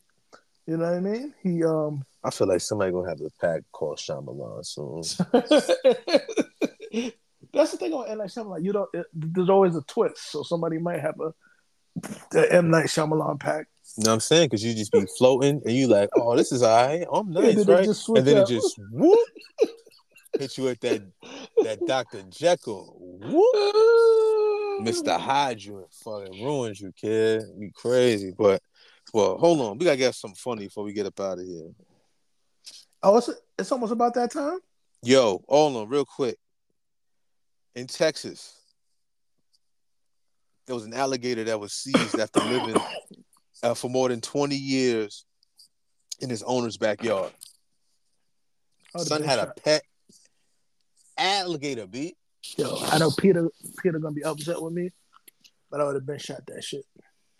You 0.66 0.76
know 0.76 0.84
what 0.84 0.94
I 0.94 1.00
mean? 1.00 1.34
He 1.42 1.64
um 1.64 2.04
I 2.24 2.30
feel 2.30 2.46
like 2.48 2.60
somebody 2.60 2.92
gonna 2.92 3.08
have 3.08 3.20
a 3.20 3.30
pack 3.40 3.62
called 3.72 3.98
Shyamalan 3.98 4.64
soon. 4.64 5.02
that's 7.52 7.72
the 7.72 7.76
thing 7.76 7.92
on 7.92 8.08
M 8.08 8.18
Night 8.18 8.28
Shyamalan. 8.28 8.64
You 8.64 8.72
don't. 8.72 8.88
It, 8.94 9.06
there's 9.12 9.48
always 9.50 9.74
a 9.76 9.82
twist, 9.82 10.30
so 10.30 10.42
somebody 10.42 10.78
might 10.78 11.00
have 11.00 11.18
a 11.20 11.34
the 12.30 12.52
M 12.52 12.70
Night 12.70 12.86
Shyamalan 12.86 13.40
pack. 13.40 13.66
You 13.96 14.04
know 14.04 14.10
what 14.10 14.14
I'm 14.14 14.20
saying? 14.20 14.46
Because 14.46 14.64
you 14.64 14.74
just 14.74 14.92
be 14.92 15.04
floating 15.18 15.60
and 15.64 15.74
you 15.74 15.86
like, 15.88 16.08
oh, 16.16 16.36
this 16.36 16.52
is 16.52 16.62
all 16.62 16.86
right. 16.86 17.06
I'm 17.12 17.26
And 17.26 17.34
nice, 17.34 17.64
they 17.64 17.72
right? 17.74 17.88
and 18.16 18.26
then 18.26 18.38
up. 18.38 18.48
it 18.48 18.52
just 18.52 18.78
whoop 18.90 19.18
hit 20.38 20.56
you 20.58 20.68
at 20.68 20.80
that 20.80 21.02
that 21.62 21.86
Dr. 21.86 22.22
Jekyll. 22.30 22.96
Whoop, 23.00 24.86
Mr. 24.86 25.18
Hyde 25.18 25.62
you 25.62 25.78
and 25.78 25.86
fucking 25.92 26.44
ruins 26.44 26.80
you, 26.80 26.92
kid. 26.92 27.42
You 27.56 27.70
crazy. 27.74 28.32
But 28.36 28.62
well, 29.12 29.36
hold 29.36 29.60
on. 29.60 29.78
We 29.78 29.84
gotta 29.84 29.96
get 29.96 30.14
something 30.14 30.36
funny 30.36 30.66
before 30.66 30.84
we 30.84 30.92
get 30.92 31.06
up 31.06 31.20
out 31.20 31.38
of 31.38 31.44
here. 31.44 31.70
Oh, 33.02 33.16
it's 33.16 33.30
it's 33.58 33.72
almost 33.72 33.92
about 33.92 34.14
that 34.14 34.32
time. 34.32 34.58
Yo, 35.02 35.42
hold 35.48 35.76
on, 35.76 35.88
real 35.88 36.04
quick. 36.04 36.36
In 37.74 37.86
Texas, 37.86 38.54
there 40.66 40.74
was 40.74 40.84
an 40.84 40.94
alligator 40.94 41.44
that 41.44 41.58
was 41.58 41.72
seized 41.72 42.18
after 42.18 42.40
living 42.40 42.80
uh, 43.62 43.74
for 43.74 43.90
more 43.90 44.08
than 44.08 44.20
20 44.20 44.54
years 44.54 45.24
in 46.20 46.30
his 46.30 46.42
owner's 46.44 46.76
backyard. 46.76 47.32
Oh, 48.94 49.02
Son 49.02 49.22
had 49.22 49.38
a 49.38 49.52
pet 49.64 49.82
alligator, 51.16 51.86
B. 51.86 52.14
Yo, 52.56 52.78
I 52.82 52.98
know 52.98 53.10
Peter 53.10 53.48
Peter 53.82 53.98
gonna 53.98 54.14
be 54.14 54.24
upset 54.24 54.62
with 54.62 54.72
me, 54.72 54.90
but 55.70 55.80
I 55.80 55.84
would 55.84 55.94
have 55.94 56.06
been 56.06 56.18
shot 56.18 56.46
that 56.46 56.62
shit. 56.62 56.84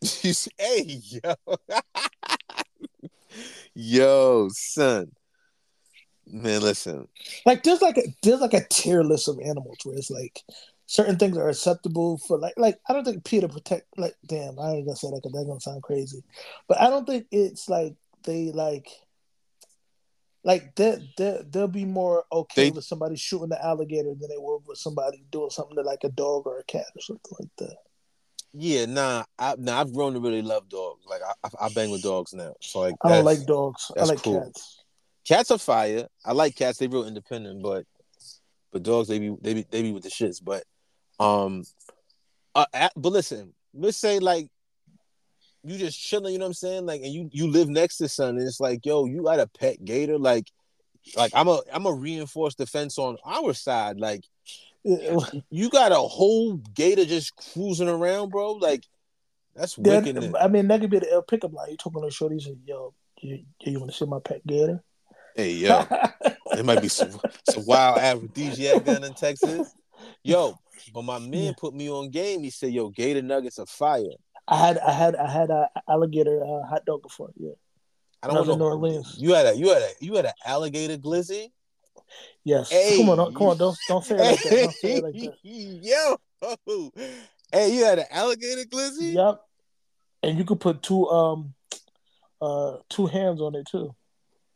hey, 0.59 1.01
yo. 1.03 1.35
yo, 3.75 4.49
son. 4.53 5.13
Man, 6.31 6.63
listen. 6.63 7.09
Like 7.45 7.63
there's 7.63 7.83
like 7.83 7.99
a 7.99 8.15
there's 8.23 8.41
like 8.41 8.55
a 8.55 8.67
tier 8.69 9.03
list 9.03 9.29
of 9.29 9.39
animals 9.41 9.79
where 9.85 9.97
it's 9.97 10.11
like 10.11 10.43
certain 10.87 11.17
things 11.17 11.37
are 11.37 11.49
acceptable 11.49 12.19
for 12.19 12.39
like 12.39 12.55
like 12.57 12.79
I 12.89 12.93
don't 12.93 13.05
think 13.05 13.25
Peter 13.25 13.49
protect 13.49 13.87
like 13.97 14.15
damn 14.27 14.59
I 14.59 14.73
ain't 14.73 14.87
gonna 14.87 14.97
say 14.97 15.09
that 15.09 15.21
because 15.23 15.33
that's 15.33 15.47
gonna 15.47 15.61
sound 15.61 15.83
crazy, 15.83 16.23
but 16.69 16.81
I 16.81 16.91
don't 16.91 17.07
think 17.07 17.27
it's 17.31 17.69
like 17.69 17.95
they 18.25 18.53
like 18.53 18.89
like 20.45 20.75
they 20.75 20.97
they 21.17 21.41
they'll 21.51 21.69
be 21.69 21.85
more 21.85 22.25
okay 22.33 22.65
they, 22.65 22.71
with 22.71 22.85
somebody 22.85 23.17
shooting 23.17 23.49
the 23.49 23.65
alligator 23.65 24.15
than 24.15 24.29
they 24.29 24.39
will 24.39 24.63
with 24.67 24.79
somebody 24.79 25.25
doing 25.31 25.51
something 25.51 25.77
to 25.77 25.83
like 25.83 26.05
a 26.05 26.09
dog 26.09 26.47
or 26.47 26.59
a 26.59 26.65
cat 26.65 26.87
or 26.95 27.01
something 27.01 27.33
like 27.39 27.51
that. 27.59 27.77
Yeah, 28.55 28.85
nah, 28.85 29.25
I, 29.39 29.55
nah, 29.59 29.81
I've 29.81 29.95
grown 29.95 30.13
to 30.13 30.21
really 30.21 30.43
love 30.43 30.69
dogs. 30.69 31.07
Like 31.07 31.23
I, 31.23 31.49
I, 31.49 31.67
I 31.67 31.69
bang 31.75 31.91
with 31.91 32.03
dogs 32.03 32.35
now. 32.35 32.55
So 32.61 32.81
like, 32.81 32.95
I 33.03 33.09
don't 33.09 33.25
like 33.25 33.47
dogs. 33.47 33.91
I 33.99 34.05
like 34.05 34.23
cool. 34.23 34.45
cats. 34.45 34.82
Cats 35.27 35.51
are 35.51 35.59
fire. 35.59 36.07
I 36.25 36.33
like 36.33 36.57
cats. 36.57 36.79
They 36.79 36.89
real 36.89 37.07
independent, 37.07 37.63
but 37.63 37.85
but 38.73 38.83
dogs 38.83 39.09
they 39.09 39.19
be 39.19 39.35
they 39.41 39.55
be 39.55 39.67
they 39.71 39.83
be 39.83 39.93
with 39.93 40.03
the 40.03 40.09
shits. 40.09 40.43
But 40.43 40.65
um, 41.21 41.65
uh, 42.55 42.67
but 42.97 43.13
listen, 43.13 43.55
let's 43.75 43.97
say 43.97 44.19
like 44.19 44.49
you 45.65 45.79
just 45.79 46.01
chilling, 46.01 46.33
you 46.33 46.39
know 46.39 46.47
what 46.47 46.51
I'm 46.51 46.55
saying? 46.55 46.87
Like, 46.87 47.03
and 47.03 47.13
you 47.13 47.29
you 47.33 47.47
live 47.47 47.69
next 47.69 47.99
to 47.99 48.09
son, 48.09 48.37
and 48.37 48.47
it's 48.47 48.61
like, 48.61 48.85
yo, 48.85 49.05
you 49.05 49.23
got 49.23 49.39
a 49.39 49.47
pet 49.47 49.85
gator, 49.85 50.19
like, 50.19 50.51
like 51.17 51.33
I'm 51.35 51.49
a 51.49 51.61
I'm 51.73 51.87
a 51.87 51.93
reinforced 51.93 52.59
defense 52.59 52.99
on 52.99 53.17
our 53.25 53.53
side, 53.55 53.99
like. 53.99 54.25
You 55.49 55.71
got 55.71 55.93
a 55.93 55.95
whole 55.95 56.55
gator 56.75 57.05
just 57.05 57.37
cruising 57.37 57.89
around, 57.89 58.31
bro. 58.31 58.55
Like, 58.55 58.83
that's 59.55 59.79
wicked. 59.79 60.35
I 60.35 60.49
mean, 60.49 60.67
that 60.67 60.81
could 60.81 60.91
be 60.91 60.99
the 60.99 61.13
L 61.13 61.23
pickup 61.23 61.53
line. 61.53 61.71
You 61.71 61.77
talking 61.77 62.03
to 62.03 62.09
shorties 62.09 62.49
yo, 62.67 62.93
you, 63.21 63.45
you 63.61 63.79
want 63.79 63.93
to 63.93 63.97
see 63.97 64.07
my 64.07 64.19
pet 64.19 64.45
gator? 64.45 64.83
Hey 65.35 65.53
yo, 65.53 65.85
it 66.53 66.65
might 66.65 66.83
be 66.83 66.89
some 66.89 67.19
some 67.49 67.65
wild 67.67 67.99
aphrodisiac 67.99 68.85
gun 68.85 69.05
in 69.05 69.15
Texas. 69.15 69.75
Yo, 70.23 70.59
but 70.93 71.03
my 71.03 71.19
man 71.19 71.45
yeah. 71.45 71.53
put 71.59 71.75
me 71.75 71.91
on 71.91 72.11
game. 72.11 72.43
He 72.43 72.51
said, 72.51 72.73
"Yo, 72.73 72.91
Gator 72.91 73.23
Nuggets 73.23 73.59
are 73.59 73.67
fire." 73.67 74.03
I 74.49 74.57
had 74.57 74.79
I 74.79 74.93
had 74.93 75.17
I 75.17 75.31
had 75.31 75.51
a 75.51 75.69
alligator 75.89 76.43
uh, 76.43 76.67
hot 76.67 76.85
dog 76.85 77.03
before. 77.03 77.31
Yeah, 77.37 77.53
I 78.23 78.27
don't 78.29 78.47
know. 78.47 78.57
New 78.57 78.65
Orleans. 78.65 79.17
You 79.19 79.33
had 79.35 79.47
a 79.47 79.57
you 79.57 79.69
had 79.69 79.83
a 79.83 79.91
you 80.01 80.15
had 80.15 80.27
an 80.27 80.33
alligator 80.45 80.99
glizzy. 80.99 81.51
Yes. 82.45 82.71
Hey. 82.71 82.99
Come 82.99 83.11
on, 83.11 83.17
don't, 83.19 83.35
come 83.35 83.47
on, 83.49 83.57
don't 83.59 83.79
don't 83.89 84.05
say 84.05 84.17
it 84.17 84.19
like 84.19 84.43
that. 84.43 84.51
Don't 84.51 84.73
say 84.73 84.93
it 84.95 85.05
like 85.05 85.15
that. 85.15 85.37
Yo, 86.63 86.91
hey, 87.53 87.75
you 87.75 87.85
had 87.85 88.01
an 88.01 88.07
alligator 88.11 88.65
glizzy. 88.65 89.15
Yep. 89.15 89.41
And 90.25 90.39
you 90.39 90.45
could 90.45 90.61
put 90.61 90.83
two 90.83 91.09
um 91.09 91.55
uh 92.41 92.79
two 92.89 93.07
hands 93.07 93.41
on 93.41 93.55
it 93.55 93.67
too. 93.71 93.95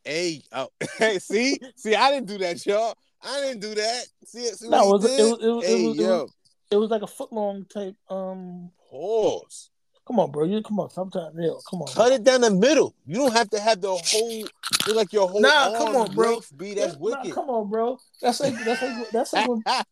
Hey, 0.07 0.41
oh, 0.53 0.69
hey, 0.99 1.19
see, 1.19 1.59
see, 1.75 1.97
I 1.97 2.13
didn't 2.13 2.29
do 2.29 2.39
that, 2.39 2.65
y'all. 2.65 2.95
I 3.21 3.41
didn't 3.41 3.61
do 3.61 3.75
that. 3.75 4.05
See, 4.25 4.47
see 4.47 4.69
no, 4.69 4.95
it 4.95 5.03
was, 5.03 5.05
it 5.05 5.23
was, 5.25 5.43
it 5.43 5.49
was, 5.49 5.67
hey, 5.67 5.83
it 5.83 5.89
was, 5.89 5.97
yo. 5.97 6.05
It 6.05 6.23
was, 6.23 6.33
it 6.71 6.77
was 6.77 6.91
like 6.91 7.03
a 7.03 7.09
foot 7.09 7.33
long 7.33 7.65
type. 7.65 7.97
Um, 8.09 8.71
pause. 8.89 9.71
Come 10.07 10.21
on, 10.21 10.31
bro. 10.31 10.45
You 10.45 10.63
come 10.63 10.79
on. 10.79 10.91
Sometimes, 10.91 11.35
yeah, 11.37 11.51
come 11.69 11.83
on. 11.83 11.89
Cut 11.89 12.07
bro. 12.07 12.15
it 12.15 12.23
down 12.23 12.43
the 12.43 12.53
middle. 12.53 12.95
You 13.05 13.17
don't 13.17 13.33
have 13.33 13.51
to 13.51 13.59
have 13.59 13.81
the 13.81 13.91
whole. 13.91 14.45
Like 14.95 15.13
your 15.13 15.29
whole. 15.29 15.41
Nah, 15.41 15.77
come 15.77 15.97
on, 15.97 16.15
bro. 16.15 16.41
Be 16.57 16.75
that's 16.75 16.93
nah, 16.93 17.01
wicked. 17.01 17.33
come 17.33 17.51
on, 17.51 17.69
bro. 17.69 17.99
That's 18.23 18.39
like 18.39 18.55
that's 18.65 18.83
like 18.83 19.11
that's 19.11 19.33
like 19.33 19.49
when 19.49 19.63
that's 19.67 19.87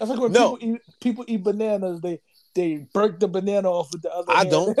like 0.00 0.20
when 0.20 0.30
no. 0.30 0.56
people 0.56 0.74
eat 0.74 0.80
people 1.00 1.24
eat 1.26 1.42
bananas. 1.42 2.00
They 2.00 2.20
they 2.54 2.86
break 2.92 3.18
the 3.18 3.26
banana 3.26 3.68
off 3.68 3.88
with 3.92 4.02
the 4.02 4.14
other. 4.14 4.30
I 4.30 4.38
hand. 4.38 4.50
don't. 4.50 4.80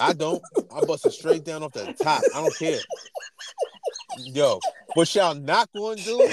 I 0.00 0.12
don't. 0.14 0.42
I 0.74 0.80
bust 0.86 1.04
it 1.04 1.12
straight 1.12 1.44
down 1.44 1.62
off 1.62 1.72
the 1.72 1.92
top. 2.02 2.22
I 2.34 2.40
don't 2.40 2.56
care. 2.56 2.78
Yo, 4.18 4.58
what 4.94 5.14
y'all 5.14 5.34
not 5.34 5.68
going 5.74 5.98
to 5.98 6.04
do? 6.04 6.30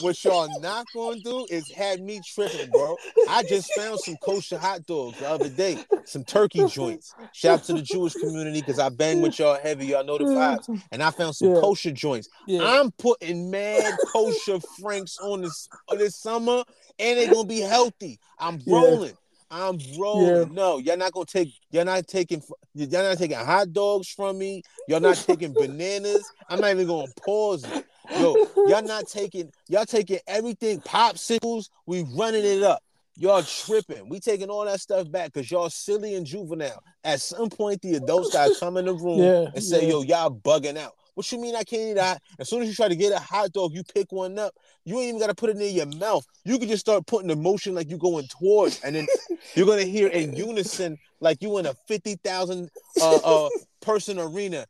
What 0.00 0.22
y'all 0.24 0.60
not 0.60 0.86
going 0.92 1.18
to 1.18 1.22
do 1.22 1.46
is 1.50 1.70
have 1.72 2.00
me 2.00 2.20
tripping, 2.24 2.70
bro. 2.70 2.96
I 3.28 3.44
just 3.44 3.72
found 3.74 3.98
some 4.00 4.16
kosher 4.16 4.58
hot 4.58 4.84
dogs 4.86 5.18
the 5.18 5.28
other 5.28 5.48
day, 5.48 5.78
some 6.04 6.24
turkey 6.24 6.66
joints. 6.66 7.14
Shout 7.32 7.60
out 7.60 7.64
to 7.66 7.74
the 7.74 7.82
Jewish 7.82 8.14
community 8.14 8.60
because 8.60 8.78
I 8.78 8.88
bang 8.88 9.22
with 9.22 9.38
y'all 9.38 9.58
heavy. 9.62 9.86
Y'all 9.86 10.04
know 10.04 10.18
the 10.18 10.24
vibes. 10.24 10.82
And 10.90 11.02
I 11.02 11.10
found 11.10 11.36
some 11.36 11.54
yeah. 11.54 11.60
kosher 11.60 11.92
joints. 11.92 12.28
Yeah. 12.46 12.60
I'm 12.62 12.90
putting 12.92 13.50
mad 13.50 13.94
kosher 14.12 14.60
franks 14.80 15.18
on 15.18 15.42
this 15.42 15.68
this 15.92 16.16
summer, 16.16 16.64
and 16.98 17.18
they're 17.18 17.32
gonna 17.32 17.46
be 17.46 17.60
healthy. 17.60 18.18
I'm 18.38 18.60
rolling. 18.66 19.10
Yeah. 19.10 19.25
I'm 19.50 19.78
rolling. 19.98 20.26
Yeah. 20.26 20.44
No, 20.50 20.78
y'all 20.78 20.96
not 20.96 21.12
gonna 21.12 21.26
take. 21.26 21.52
Y'all 21.70 21.84
not 21.84 22.06
taking. 22.06 22.42
Y'all 22.74 23.02
not 23.02 23.18
taking 23.18 23.36
hot 23.36 23.72
dogs 23.72 24.08
from 24.08 24.38
me. 24.38 24.62
Y'all 24.88 25.00
not 25.00 25.16
taking 25.16 25.52
bananas. 25.54 26.30
I'm 26.48 26.60
not 26.60 26.70
even 26.70 26.86
gonna 26.86 27.06
pause 27.24 27.64
it. 27.64 27.86
Yo, 28.18 28.34
y'all 28.66 28.82
not 28.82 29.06
taking. 29.06 29.50
Y'all 29.68 29.84
taking 29.84 30.18
everything. 30.26 30.80
Popsicles. 30.80 31.70
We 31.86 32.04
running 32.14 32.44
it 32.44 32.62
up. 32.62 32.82
Y'all 33.18 33.42
tripping. 33.42 34.08
We 34.08 34.20
taking 34.20 34.50
all 34.50 34.64
that 34.66 34.80
stuff 34.80 35.10
back 35.10 35.32
because 35.32 35.50
y'all 35.50 35.70
silly 35.70 36.16
and 36.16 36.26
juvenile. 36.26 36.82
At 37.02 37.20
some 37.20 37.48
point, 37.48 37.80
the 37.82 37.94
adults 37.94 38.32
gotta 38.32 38.54
come 38.60 38.76
in 38.76 38.84
the 38.84 38.94
room 38.94 39.20
yeah, 39.20 39.46
and 39.54 39.62
say, 39.62 39.82
yeah. 39.84 39.90
"Yo, 39.90 40.02
y'all 40.02 40.30
bugging 40.30 40.76
out." 40.76 40.94
What 41.16 41.32
you 41.32 41.40
mean 41.40 41.56
I 41.56 41.64
can't 41.64 41.80
eat 41.80 41.94
that? 41.94 42.20
As 42.38 42.50
soon 42.50 42.60
as 42.60 42.68
you 42.68 42.74
try 42.74 42.88
to 42.88 42.94
get 42.94 43.10
a 43.10 43.18
hot 43.18 43.50
dog, 43.50 43.72
you 43.72 43.82
pick 43.82 44.12
one 44.12 44.38
up. 44.38 44.52
You 44.84 44.98
ain't 44.98 45.08
even 45.08 45.18
gotta 45.18 45.34
put 45.34 45.48
it 45.48 45.56
in 45.56 45.74
your 45.74 45.86
mouth. 45.98 46.26
You 46.44 46.58
can 46.58 46.68
just 46.68 46.82
start 46.82 47.06
putting 47.06 47.28
the 47.28 47.36
motion 47.36 47.74
like 47.74 47.88
you're 47.88 47.98
going 47.98 48.26
towards, 48.26 48.82
and 48.82 48.94
then 48.94 49.06
you're 49.54 49.64
gonna 49.64 49.84
hear 49.84 50.08
in 50.08 50.36
unison 50.36 50.98
like 51.20 51.40
you 51.40 51.56
in 51.56 51.64
a 51.64 51.72
fifty 51.88 52.16
thousand 52.16 52.68
uh, 53.00 53.16
uh 53.16 53.48
person 53.80 54.18
arena. 54.18 54.66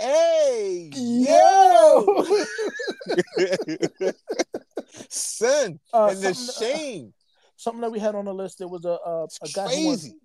Hey, 0.00 0.90
yo, 0.92 2.26
son, 5.08 5.78
uh, 5.92 6.08
and 6.10 6.20
the 6.20 6.34
shame. 6.58 7.06
Uh, 7.06 7.20
something 7.54 7.82
that 7.82 7.92
we 7.92 8.00
had 8.00 8.16
on 8.16 8.24
the 8.24 8.34
list. 8.34 8.58
There 8.58 8.66
was 8.66 8.84
a 8.84 8.98
a, 9.06 9.28
a 9.42 9.48
guy 9.54 9.66
crazy. 9.66 10.08
who 10.08 10.16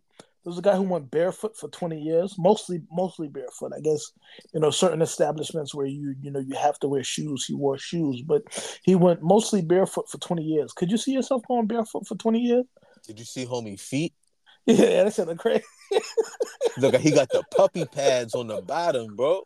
there 0.43 0.51
was 0.51 0.57
a 0.57 0.61
guy 0.61 0.75
who 0.75 0.83
went 0.83 1.11
barefoot 1.11 1.57
for 1.57 1.69
20 1.69 1.99
years, 1.99 2.35
mostly 2.37 2.81
mostly 2.91 3.27
barefoot. 3.27 3.73
I 3.75 3.81
guess 3.81 4.11
you 4.53 4.59
know 4.59 4.71
certain 4.71 5.01
establishments 5.01 5.75
where 5.75 5.85
you 5.85 6.15
you 6.21 6.31
know 6.31 6.39
you 6.39 6.55
have 6.55 6.79
to 6.79 6.87
wear 6.87 7.03
shoes. 7.03 7.45
He 7.45 7.53
wore 7.53 7.77
shoes, 7.77 8.21
but 8.21 8.43
he 8.83 8.95
went 8.95 9.21
mostly 9.21 9.61
barefoot 9.61 10.09
for 10.09 10.17
20 10.17 10.41
years. 10.41 10.71
Could 10.71 10.91
you 10.91 10.97
see 10.97 11.11
yourself 11.11 11.41
going 11.47 11.67
barefoot 11.67 12.07
for 12.07 12.15
20 12.15 12.39
years? 12.39 12.65
Did 13.05 13.19
you 13.19 13.25
see 13.25 13.45
homie 13.45 13.79
feet? 13.79 14.13
Yeah, 14.65 15.03
that's 15.03 15.17
in 15.17 15.35
crazy. 15.37 15.63
Look, 16.77 16.95
he 16.97 17.09
got 17.09 17.29
the 17.29 17.41
puppy 17.55 17.85
pads 17.85 18.35
on 18.35 18.47
the 18.47 18.61
bottom, 18.61 19.15
bro. 19.15 19.41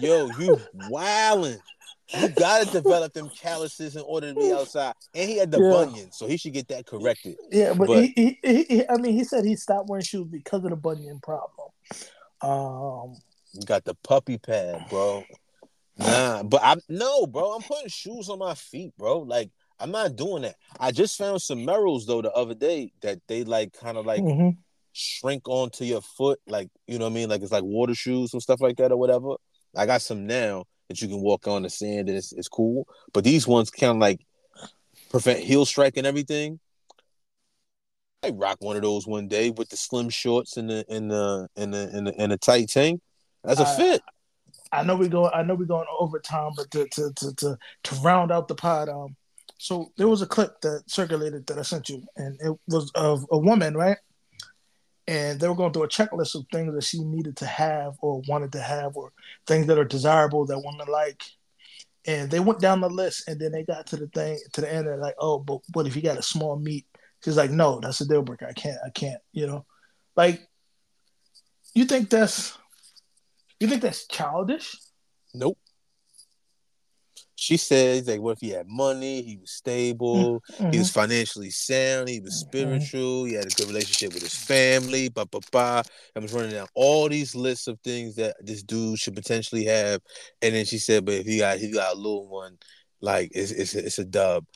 Yo, 0.00 0.30
you 0.38 0.60
wildin'. 0.90 1.60
You 2.20 2.28
gotta 2.28 2.70
develop 2.70 3.12
them 3.12 3.30
calluses 3.30 3.96
in 3.96 4.02
order 4.02 4.32
to 4.32 4.38
be 4.38 4.52
outside. 4.52 4.94
And 5.14 5.28
he 5.28 5.38
had 5.38 5.50
the 5.50 5.60
yeah. 5.60 5.84
bunion, 5.84 6.12
so 6.12 6.26
he 6.26 6.36
should 6.36 6.52
get 6.52 6.68
that 6.68 6.86
corrected. 6.86 7.36
Yeah, 7.50 7.74
but, 7.74 7.88
but 7.88 8.04
he, 8.04 8.38
he, 8.42 8.64
he, 8.64 8.88
I 8.88 8.96
mean, 8.96 9.14
he 9.14 9.24
said 9.24 9.44
he 9.44 9.56
stopped 9.56 9.88
wearing 9.88 10.04
shoes 10.04 10.28
because 10.28 10.64
of 10.64 10.70
the 10.70 10.76
bunion 10.76 11.20
problem. 11.22 11.68
Um, 12.42 13.16
you 13.52 13.64
got 13.66 13.84
the 13.84 13.94
puppy 14.02 14.38
pad, 14.38 14.86
bro. 14.90 15.24
Nah, 15.98 16.42
but 16.42 16.60
I 16.62 16.76
no, 16.88 17.26
bro. 17.26 17.52
I'm 17.52 17.62
putting 17.62 17.88
shoes 17.88 18.28
on 18.28 18.38
my 18.38 18.54
feet, 18.54 18.92
bro. 18.98 19.20
Like 19.20 19.50
I'm 19.78 19.90
not 19.90 20.16
doing 20.16 20.42
that. 20.42 20.56
I 20.78 20.92
just 20.92 21.18
found 21.18 21.42
some 21.42 21.66
Merrells 21.66 22.06
though 22.06 22.22
the 22.22 22.32
other 22.32 22.54
day 22.54 22.92
that 23.02 23.20
they 23.28 23.44
like 23.44 23.72
kind 23.72 23.98
of 23.98 24.06
like 24.06 24.22
mm-hmm. 24.22 24.50
shrink 24.92 25.48
onto 25.48 25.84
your 25.84 26.00
foot, 26.00 26.40
like 26.46 26.68
you 26.86 26.98
know 26.98 27.06
what 27.06 27.12
I 27.12 27.14
mean, 27.14 27.28
like 27.28 27.42
it's 27.42 27.52
like 27.52 27.64
water 27.64 27.94
shoes 27.94 28.32
and 28.32 28.42
stuff 28.42 28.60
like 28.60 28.76
that 28.76 28.92
or 28.92 28.96
whatever. 28.96 29.34
I 29.76 29.86
got 29.86 30.02
some 30.02 30.26
now 30.26 30.64
that 30.92 31.02
you 31.02 31.08
can 31.08 31.20
walk 31.20 31.46
on 31.46 31.62
the 31.62 31.70
sand 31.70 32.08
and 32.08 32.18
it's, 32.18 32.32
it's 32.32 32.48
cool. 32.48 32.86
But 33.12 33.24
these 33.24 33.46
ones 33.46 33.70
kind 33.70 33.92
of 33.92 33.96
like 33.98 34.20
prevent 35.10 35.40
heel 35.40 35.64
strike 35.64 35.96
and 35.96 36.06
everything. 36.06 36.60
I 38.22 38.30
rock 38.30 38.58
one 38.60 38.76
of 38.76 38.82
those 38.82 39.06
one 39.06 39.26
day 39.26 39.50
with 39.50 39.68
the 39.68 39.76
slim 39.76 40.08
shorts 40.08 40.56
and 40.56 40.70
the 40.70 40.84
and 40.88 41.10
the 41.10 41.48
and 41.56 41.74
the 41.74 41.90
and 41.92 42.06
the, 42.06 42.14
and 42.18 42.32
the 42.32 42.38
tight 42.38 42.68
tank. 42.68 43.00
That's 43.42 43.58
a 43.58 43.64
uh, 43.64 43.76
fit. 43.76 44.02
I 44.70 44.84
know 44.84 44.96
we 44.96 45.08
go. 45.08 45.28
I 45.28 45.42
know 45.42 45.54
we're 45.54 45.64
going 45.64 45.86
overtime, 45.98 46.52
but 46.56 46.70
to 46.70 46.86
to 46.88 47.12
to 47.16 47.34
to, 47.34 47.58
to 47.82 47.94
round 47.96 48.30
out 48.30 48.46
the 48.46 48.54
pod, 48.54 48.88
um, 48.88 49.16
so 49.58 49.92
there 49.96 50.08
was 50.08 50.22
a 50.22 50.26
clip 50.26 50.60
that 50.62 50.84
circulated 50.86 51.46
that 51.46 51.58
I 51.58 51.62
sent 51.62 51.88
you, 51.88 52.04
and 52.16 52.38
it 52.40 52.56
was 52.68 52.90
of 52.94 53.26
a 53.30 53.38
woman, 53.38 53.76
right? 53.76 53.98
And 55.12 55.38
they 55.38 55.46
were 55.46 55.54
going 55.54 55.74
through 55.74 55.82
a 55.82 55.88
checklist 55.88 56.34
of 56.34 56.46
things 56.50 56.74
that 56.74 56.84
she 56.84 57.04
needed 57.04 57.36
to 57.36 57.44
have 57.44 57.96
or 58.00 58.22
wanted 58.28 58.50
to 58.52 58.62
have 58.62 58.96
or 58.96 59.12
things 59.46 59.66
that 59.66 59.78
are 59.78 59.84
desirable 59.84 60.46
that 60.46 60.62
women 60.64 60.86
like. 60.90 61.22
And 62.06 62.30
they 62.30 62.40
went 62.40 62.60
down 62.60 62.80
the 62.80 62.88
list 62.88 63.28
and 63.28 63.38
then 63.38 63.52
they 63.52 63.62
got 63.62 63.86
to 63.88 63.98
the 63.98 64.06
thing 64.06 64.38
to 64.54 64.62
the 64.62 64.72
end 64.72 64.86
they're 64.86 64.96
like 64.96 65.14
oh 65.18 65.38
but 65.38 65.60
what 65.74 65.86
if 65.86 65.94
you 65.94 66.00
got 66.00 66.16
a 66.16 66.22
small 66.22 66.58
meat? 66.58 66.86
She's 67.22 67.36
like 67.36 67.50
no 67.50 67.78
that's 67.78 68.00
a 68.00 68.08
deal 68.08 68.22
breaker. 68.22 68.46
I 68.46 68.54
can't 68.54 68.78
i 68.86 68.88
can't 68.88 69.20
you 69.32 69.46
know? 69.46 69.66
Like 70.16 70.40
you 71.74 71.84
think 71.84 72.08
that's 72.08 72.56
you 73.60 73.68
think 73.68 73.82
that's 73.82 74.06
childish? 74.06 74.74
Nope 75.34 75.58
she 77.42 77.56
says 77.56 78.06
like, 78.06 78.20
what 78.20 78.32
if 78.32 78.40
he 78.40 78.50
had 78.50 78.68
money? 78.68 79.20
He 79.22 79.36
was 79.36 79.50
stable. 79.50 80.40
Mhm. 80.58 80.72
He 80.72 80.78
was 80.78 80.90
financially 80.90 81.50
sound. 81.50 82.08
He 82.08 82.20
was 82.20 82.34
Mhm. 82.34 82.46
spiritual. 82.48 83.24
He 83.24 83.34
had 83.34 83.46
a 83.46 83.48
good 83.50 83.66
relationship 83.66 84.14
with 84.14 84.22
his 84.22 84.34
family. 84.36 85.08
Ba 85.08 85.26
ba 85.26 85.40
ba. 85.50 85.82
I 86.14 86.18
was 86.20 86.32
running 86.32 86.52
down 86.52 86.68
all 86.74 87.08
these 87.08 87.34
lists 87.34 87.66
of 87.66 87.80
things 87.82 88.14
that 88.14 88.36
this 88.40 88.62
dude 88.62 88.98
should 89.00 89.16
potentially 89.16 89.64
have, 89.64 90.00
and 90.40 90.54
then 90.54 90.64
she 90.64 90.78
said, 90.78 91.04
"But 91.04 91.14
if 91.14 91.26
he 91.26 91.38
got 91.38 91.58
he 91.58 91.70
got 91.72 91.94
a 91.94 91.96
little 91.96 92.28
one, 92.28 92.58
like 93.00 93.32
it's 93.34 93.50
it's 93.50 93.74
a, 93.74 93.84
it's 93.86 93.98
a 93.98 94.04
dub." 94.04 94.46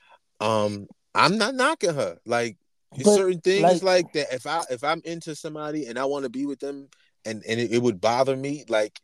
Um, 0.41 0.87
I'm 1.15 1.39
not 1.39 1.55
knocking 1.57 1.95
her. 1.95 2.19
Like 2.25 2.57
But, 3.03 3.17
certain 3.17 3.41
things 3.41 3.63
like- 3.63 3.83
like, 3.83 4.13
that. 4.13 4.33
If 4.33 4.47
I 4.47 4.63
if 4.71 4.85
I'm 4.85 5.03
into 5.05 5.35
somebody 5.35 5.87
and 5.87 5.99
I 5.99 6.05
want 6.05 6.23
to 6.23 6.31
be 6.31 6.47
with 6.47 6.61
them, 6.61 6.89
and 7.25 7.43
and 7.49 7.59
it, 7.61 7.73
it 7.73 7.83
would 7.83 8.01
bother 8.01 8.37
me, 8.37 8.65
like 8.69 9.01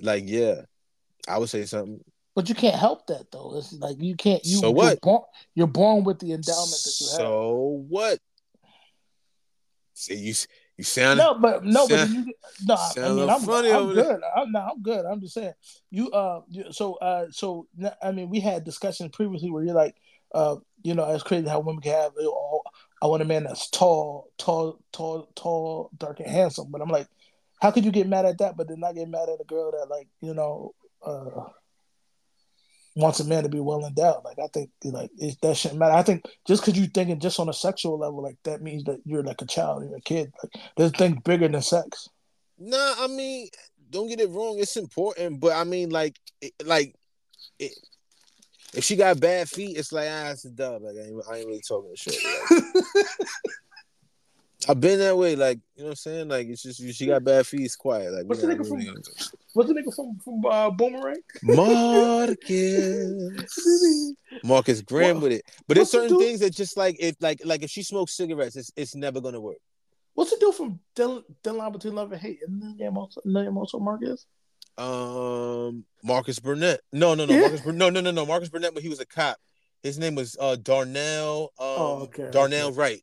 like 0.00 0.24
yeah, 0.26 0.62
I 1.28 1.36
would 1.38 1.50
say 1.50 1.66
something. 1.66 2.00
But 2.34 2.48
you 2.48 2.54
can't 2.54 2.76
help 2.76 3.06
that 3.08 3.30
though. 3.32 3.56
It's 3.56 3.72
like 3.72 4.00
you 4.00 4.14
can't. 4.14 4.44
You, 4.44 4.58
So 4.58 4.66
You're 4.66 4.74
what? 4.74 5.00
born, 5.00 5.22
you're 5.54 5.66
born 5.66 6.04
with 6.04 6.20
the 6.20 6.32
endowment 6.32 6.70
that 6.84 6.96
you 7.00 7.06
have. 7.08 7.16
So 7.16 7.84
what? 7.88 8.18
See 9.94 10.14
you 10.16 10.34
you 10.80 10.84
sound 10.84 11.18
No, 11.18 11.34
but 11.34 11.62
no, 11.62 11.86
but 11.86 11.98
Sound- 11.98 12.14
then 12.14 12.24
you 12.24 12.34
no. 12.64 12.74
I 12.74 13.12
mean, 13.12 13.28
I'm, 13.28 13.40
funny 13.40 13.70
I'm 13.70 13.92
good. 13.92 14.20
I'm 14.34 14.50
no, 14.52 14.60
I'm 14.60 14.82
good. 14.82 15.04
I'm 15.04 15.20
just 15.20 15.34
saying. 15.34 15.52
You 15.90 16.10
uh, 16.10 16.40
you, 16.48 16.72
so 16.72 16.94
uh, 16.94 17.26
so 17.30 17.66
I 18.02 18.12
mean, 18.12 18.30
we 18.30 18.40
had 18.40 18.64
discussions 18.64 19.10
previously 19.12 19.50
where 19.50 19.62
you're 19.62 19.74
like, 19.74 19.96
uh, 20.32 20.56
you 20.82 20.94
know, 20.94 21.12
it's 21.12 21.22
crazy 21.22 21.48
how 21.48 21.60
women 21.60 21.82
can 21.82 21.92
have. 21.92 22.12
you 22.16 22.24
know, 22.24 22.62
I 23.02 23.06
want 23.08 23.20
a 23.20 23.26
man 23.26 23.44
that's 23.44 23.68
tall, 23.68 24.30
tall, 24.38 24.78
tall, 24.92 25.28
tall, 25.34 25.90
dark 25.98 26.20
and 26.20 26.30
handsome. 26.30 26.70
But 26.70 26.80
I'm 26.80 26.88
like, 26.88 27.08
how 27.60 27.70
could 27.70 27.84
you 27.84 27.90
get 27.90 28.08
mad 28.08 28.24
at 28.24 28.38
that, 28.38 28.56
but 28.56 28.68
then 28.68 28.80
not 28.80 28.94
get 28.94 29.08
mad 29.08 29.28
at 29.28 29.40
a 29.40 29.44
girl 29.44 29.72
that 29.72 29.90
like, 29.90 30.08
you 30.22 30.32
know, 30.32 30.74
uh, 31.04 31.44
wants 32.94 33.20
a 33.20 33.24
man 33.24 33.42
to 33.42 33.48
be 33.48 33.60
well 33.60 33.84
endowed? 33.84 34.24
Like, 34.24 34.38
I 34.38 34.48
think 34.52 34.70
like 34.84 35.10
it, 35.18 35.36
that 35.42 35.56
shouldn't 35.56 35.80
matter. 35.80 35.94
I 35.94 36.02
think 36.02 36.24
just 36.46 36.62
because 36.62 36.78
you're 36.78 36.88
thinking 36.88 37.20
just 37.20 37.40
on 37.40 37.48
a 37.48 37.52
sexual 37.52 37.98
level, 37.98 38.22
like 38.22 38.36
that 38.44 38.62
means 38.62 38.84
that 38.84 39.00
you're 39.04 39.22
like 39.22 39.42
a 39.42 39.46
child, 39.46 39.84
you're 39.84 39.96
a 39.96 40.00
kid. 40.00 40.32
Like, 40.42 40.64
there's 40.76 40.92
things 40.92 41.20
bigger 41.24 41.48
than 41.48 41.62
sex. 41.62 42.08
Nah, 42.58 42.94
I 42.98 43.06
mean, 43.06 43.48
don't 43.90 44.08
get 44.08 44.20
it 44.20 44.30
wrong. 44.30 44.58
It's 44.58 44.76
important, 44.76 45.40
but 45.40 45.52
I 45.52 45.64
mean, 45.64 45.90
like, 45.90 46.16
it, 46.40 46.52
like, 46.64 46.94
it, 47.58 47.72
if 48.74 48.84
she 48.84 48.96
got 48.96 49.18
bad 49.18 49.48
feet, 49.48 49.76
it's 49.76 49.92
like 49.92 50.08
ah, 50.10 50.30
it's 50.30 50.44
a 50.44 50.50
dub. 50.50 50.82
Like, 50.82 50.96
I 50.96 51.08
ain't, 51.08 51.22
I 51.30 51.36
ain't 51.36 51.46
really 51.46 51.62
talking 51.66 51.94
shit. 51.96 52.16
Like, 52.24 52.64
I've 54.68 54.80
been 54.80 54.98
that 54.98 55.16
way. 55.16 55.36
Like, 55.36 55.58
you 55.74 55.82
know 55.82 55.86
what 55.86 55.90
I'm 55.92 55.96
saying? 55.96 56.28
Like, 56.28 56.48
it's 56.48 56.62
just 56.62 56.82
she 56.94 57.06
got 57.06 57.24
bad 57.24 57.46
feet. 57.46 57.62
It's 57.62 57.76
quiet. 57.76 58.12
Like, 58.12 58.26
What's 58.26 58.42
the 58.42 58.48
nigga 58.48 58.70
really 58.70 58.86
from- 58.86 59.02
What's 59.54 59.68
the 59.68 59.74
nigga 59.74 59.94
from 59.94 60.18
from 60.22 60.44
uh, 60.44 60.70
Boomerang? 60.70 61.16
Marcus, 61.42 63.12
Marcus 64.44 64.82
Graham 64.82 65.20
with 65.20 65.32
it. 65.32 65.42
But 65.66 65.76
there's 65.76 65.90
certain 65.90 66.18
things 66.18 66.40
that 66.40 66.54
just 66.54 66.76
like 66.76 66.96
if 67.00 67.16
like 67.20 67.40
like 67.44 67.62
if 67.62 67.70
she 67.70 67.82
smokes 67.82 68.16
cigarettes, 68.16 68.56
it's 68.56 68.70
it's 68.76 68.94
never 68.94 69.20
gonna 69.20 69.40
work. 69.40 69.58
What's 70.14 70.30
the 70.30 70.36
dude 70.38 70.54
from 70.54 70.80
Thin 70.94 71.56
Line 71.56 71.72
Between 71.72 71.94
Love 71.94 72.12
and 72.12 72.20
Hate? 72.20 72.40
And 72.46 72.78
then 72.78 72.96
also, 72.96 73.20
also 73.56 73.78
Marcus? 73.78 74.26
Um, 74.76 75.84
Marcus 76.02 76.38
Burnett. 76.38 76.80
No, 76.92 77.14
no, 77.14 77.26
no, 77.26 77.34
Yeah. 77.34 77.40
Marcus. 77.42 77.60
Bur- 77.62 77.72
No, 77.72 77.90
no, 77.90 78.00
no, 78.00 78.10
no. 78.10 78.26
Marcus 78.26 78.48
Burnett, 78.48 78.74
but 78.74 78.82
he 78.82 78.88
was 78.88 79.00
a 79.00 79.06
cop. 79.06 79.38
His 79.82 79.98
name 79.98 80.14
was 80.14 80.36
uh 80.38 80.56
Darnell. 80.56 81.52
Um, 81.58 81.66
Oh, 81.66 81.98
okay, 82.04 82.28
Darnell 82.30 82.68
okay. 82.68 82.76
Wright. 82.76 83.02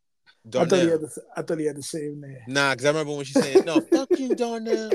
I 0.55 0.65
thought 0.65 0.79
he 0.79 0.87
had 0.87 1.01
the 1.01 1.21
I 1.35 1.41
thought 1.41 1.59
he 1.59 1.65
had 1.65 1.75
the 1.75 1.83
same 1.83 2.21
name. 2.21 2.37
Nah, 2.47 2.71
because 2.71 2.85
I 2.85 2.89
remember 2.89 3.13
when 3.13 3.25
she 3.25 3.33
said, 3.33 3.65
"No, 3.65 3.81
fuck 3.91 4.09
you, 4.17 4.35
Darnell." 4.35 4.91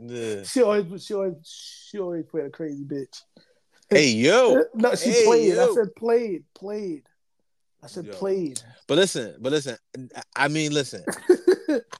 Yeah. 0.00 0.42
She 0.44 0.62
always 0.62 1.04
she 1.04 1.14
always 1.14 1.34
she 1.90 1.98
always 1.98 2.24
played 2.26 2.46
a 2.46 2.50
crazy 2.50 2.84
bitch. 2.84 3.22
Hey 3.88 4.08
yo, 4.10 4.64
no, 4.74 4.94
she 4.94 5.10
hey, 5.10 5.24
played. 5.24 5.58
I 5.58 5.74
said 5.74 5.94
played, 5.96 6.44
played. 6.54 7.02
I 7.82 7.88
said 7.88 8.06
Yo. 8.06 8.12
played. 8.14 8.60
but 8.86 8.96
listen, 8.96 9.36
but 9.40 9.52
listen. 9.52 9.76
I 10.34 10.48
mean, 10.48 10.72
listen. 10.72 11.04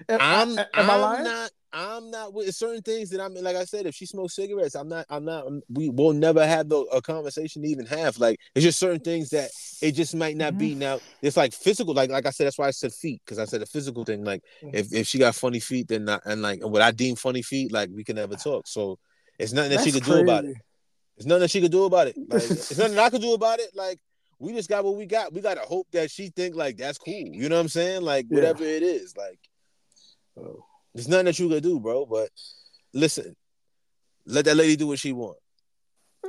I'm 0.08 0.58
am 0.58 0.64
I'm 0.74 0.90
I 0.90 0.96
lying? 0.96 1.24
not 1.24 1.50
I'm 1.72 2.10
not 2.10 2.32
with 2.32 2.54
certain 2.54 2.80
things 2.82 3.10
that 3.10 3.20
I'm 3.20 3.34
like 3.34 3.56
I 3.56 3.64
said 3.64 3.86
if 3.86 3.94
she 3.94 4.06
smokes 4.06 4.34
cigarettes 4.34 4.74
I'm 4.74 4.88
not 4.88 5.04
I'm 5.10 5.24
not 5.24 5.44
we 5.68 5.90
will 5.90 6.12
never 6.12 6.46
have 6.46 6.68
the, 6.68 6.78
a 6.92 7.02
conversation 7.02 7.62
to 7.62 7.68
even 7.68 7.86
have. 7.86 8.18
Like 8.18 8.38
it's 8.54 8.64
just 8.64 8.78
certain 8.78 9.00
things 9.00 9.30
that 9.30 9.50
it 9.82 9.92
just 9.92 10.14
might 10.14 10.36
not 10.36 10.56
be. 10.56 10.74
Now 10.74 11.00
it's 11.22 11.36
like 11.36 11.52
physical 11.52 11.92
like 11.92 12.10
like 12.10 12.24
I 12.26 12.30
said 12.30 12.46
that's 12.46 12.58
why 12.58 12.68
I 12.68 12.70
said 12.70 12.92
feet 12.92 13.20
because 13.24 13.38
I 13.38 13.44
said 13.44 13.62
a 13.62 13.66
physical 13.66 14.04
thing. 14.04 14.24
Like 14.24 14.42
Mhm. 14.62 14.74
if, 14.74 14.92
if 14.94 15.06
she 15.06 15.18
got 15.18 15.34
funny 15.34 15.60
feet 15.60 15.88
then 15.88 16.04
not, 16.06 16.22
and 16.24 16.40
like 16.40 16.64
what 16.64 16.82
I 16.82 16.92
deem 16.92 17.16
funny 17.16 17.42
feet 17.42 17.72
like 17.72 17.90
we 17.92 18.04
can 18.04 18.16
never 18.16 18.36
talk. 18.36 18.66
So 18.66 18.98
it's 19.38 19.52
nothing 19.52 19.72
that 19.72 19.80
she 19.84 19.90
That's 19.90 20.06
could 20.06 20.14
do 20.14 20.20
about 20.20 20.44
it. 20.44 20.46
crazy. 20.46 20.60
it's 21.18 21.26
nothing 21.26 21.40
that 21.40 21.50
she 21.50 21.60
could 21.60 21.72
do 21.72 21.84
about 21.84 22.06
it. 22.08 22.16
Like 22.28 22.42
it's 22.50 22.78
nothing 22.78 22.98
I 22.98 23.10
could 23.10 23.22
do 23.22 23.34
about 23.34 23.58
it. 23.58 23.70
Like 23.74 23.98
we 24.38 24.52
just 24.52 24.68
got 24.68 24.84
what 24.84 24.96
we 24.96 25.06
got. 25.06 25.32
We 25.32 25.40
gotta 25.40 25.60
hope 25.60 25.88
that 25.92 26.10
she 26.10 26.28
think 26.28 26.54
like 26.54 26.76
that's 26.76 26.98
cool. 26.98 27.12
You 27.12 27.48
know 27.48 27.56
what 27.56 27.62
I'm 27.62 27.68
saying? 27.68 28.02
Like 28.02 28.26
Yeah. 28.30 28.36
whatever 28.36 28.64
it 28.64 28.82
is. 28.82 29.16
Like 29.16 29.38
There's 30.94 31.08
nothing 31.08 31.26
that 31.26 31.38
you 31.38 31.48
could 31.48 31.62
do, 31.62 31.80
bro. 31.80 32.06
But 32.06 32.30
listen, 32.92 33.34
let 34.24 34.44
that 34.46 34.56
lady 34.56 34.76
do 34.76 34.88
what 34.88 34.98
she 34.98 35.12
want. 35.12 35.36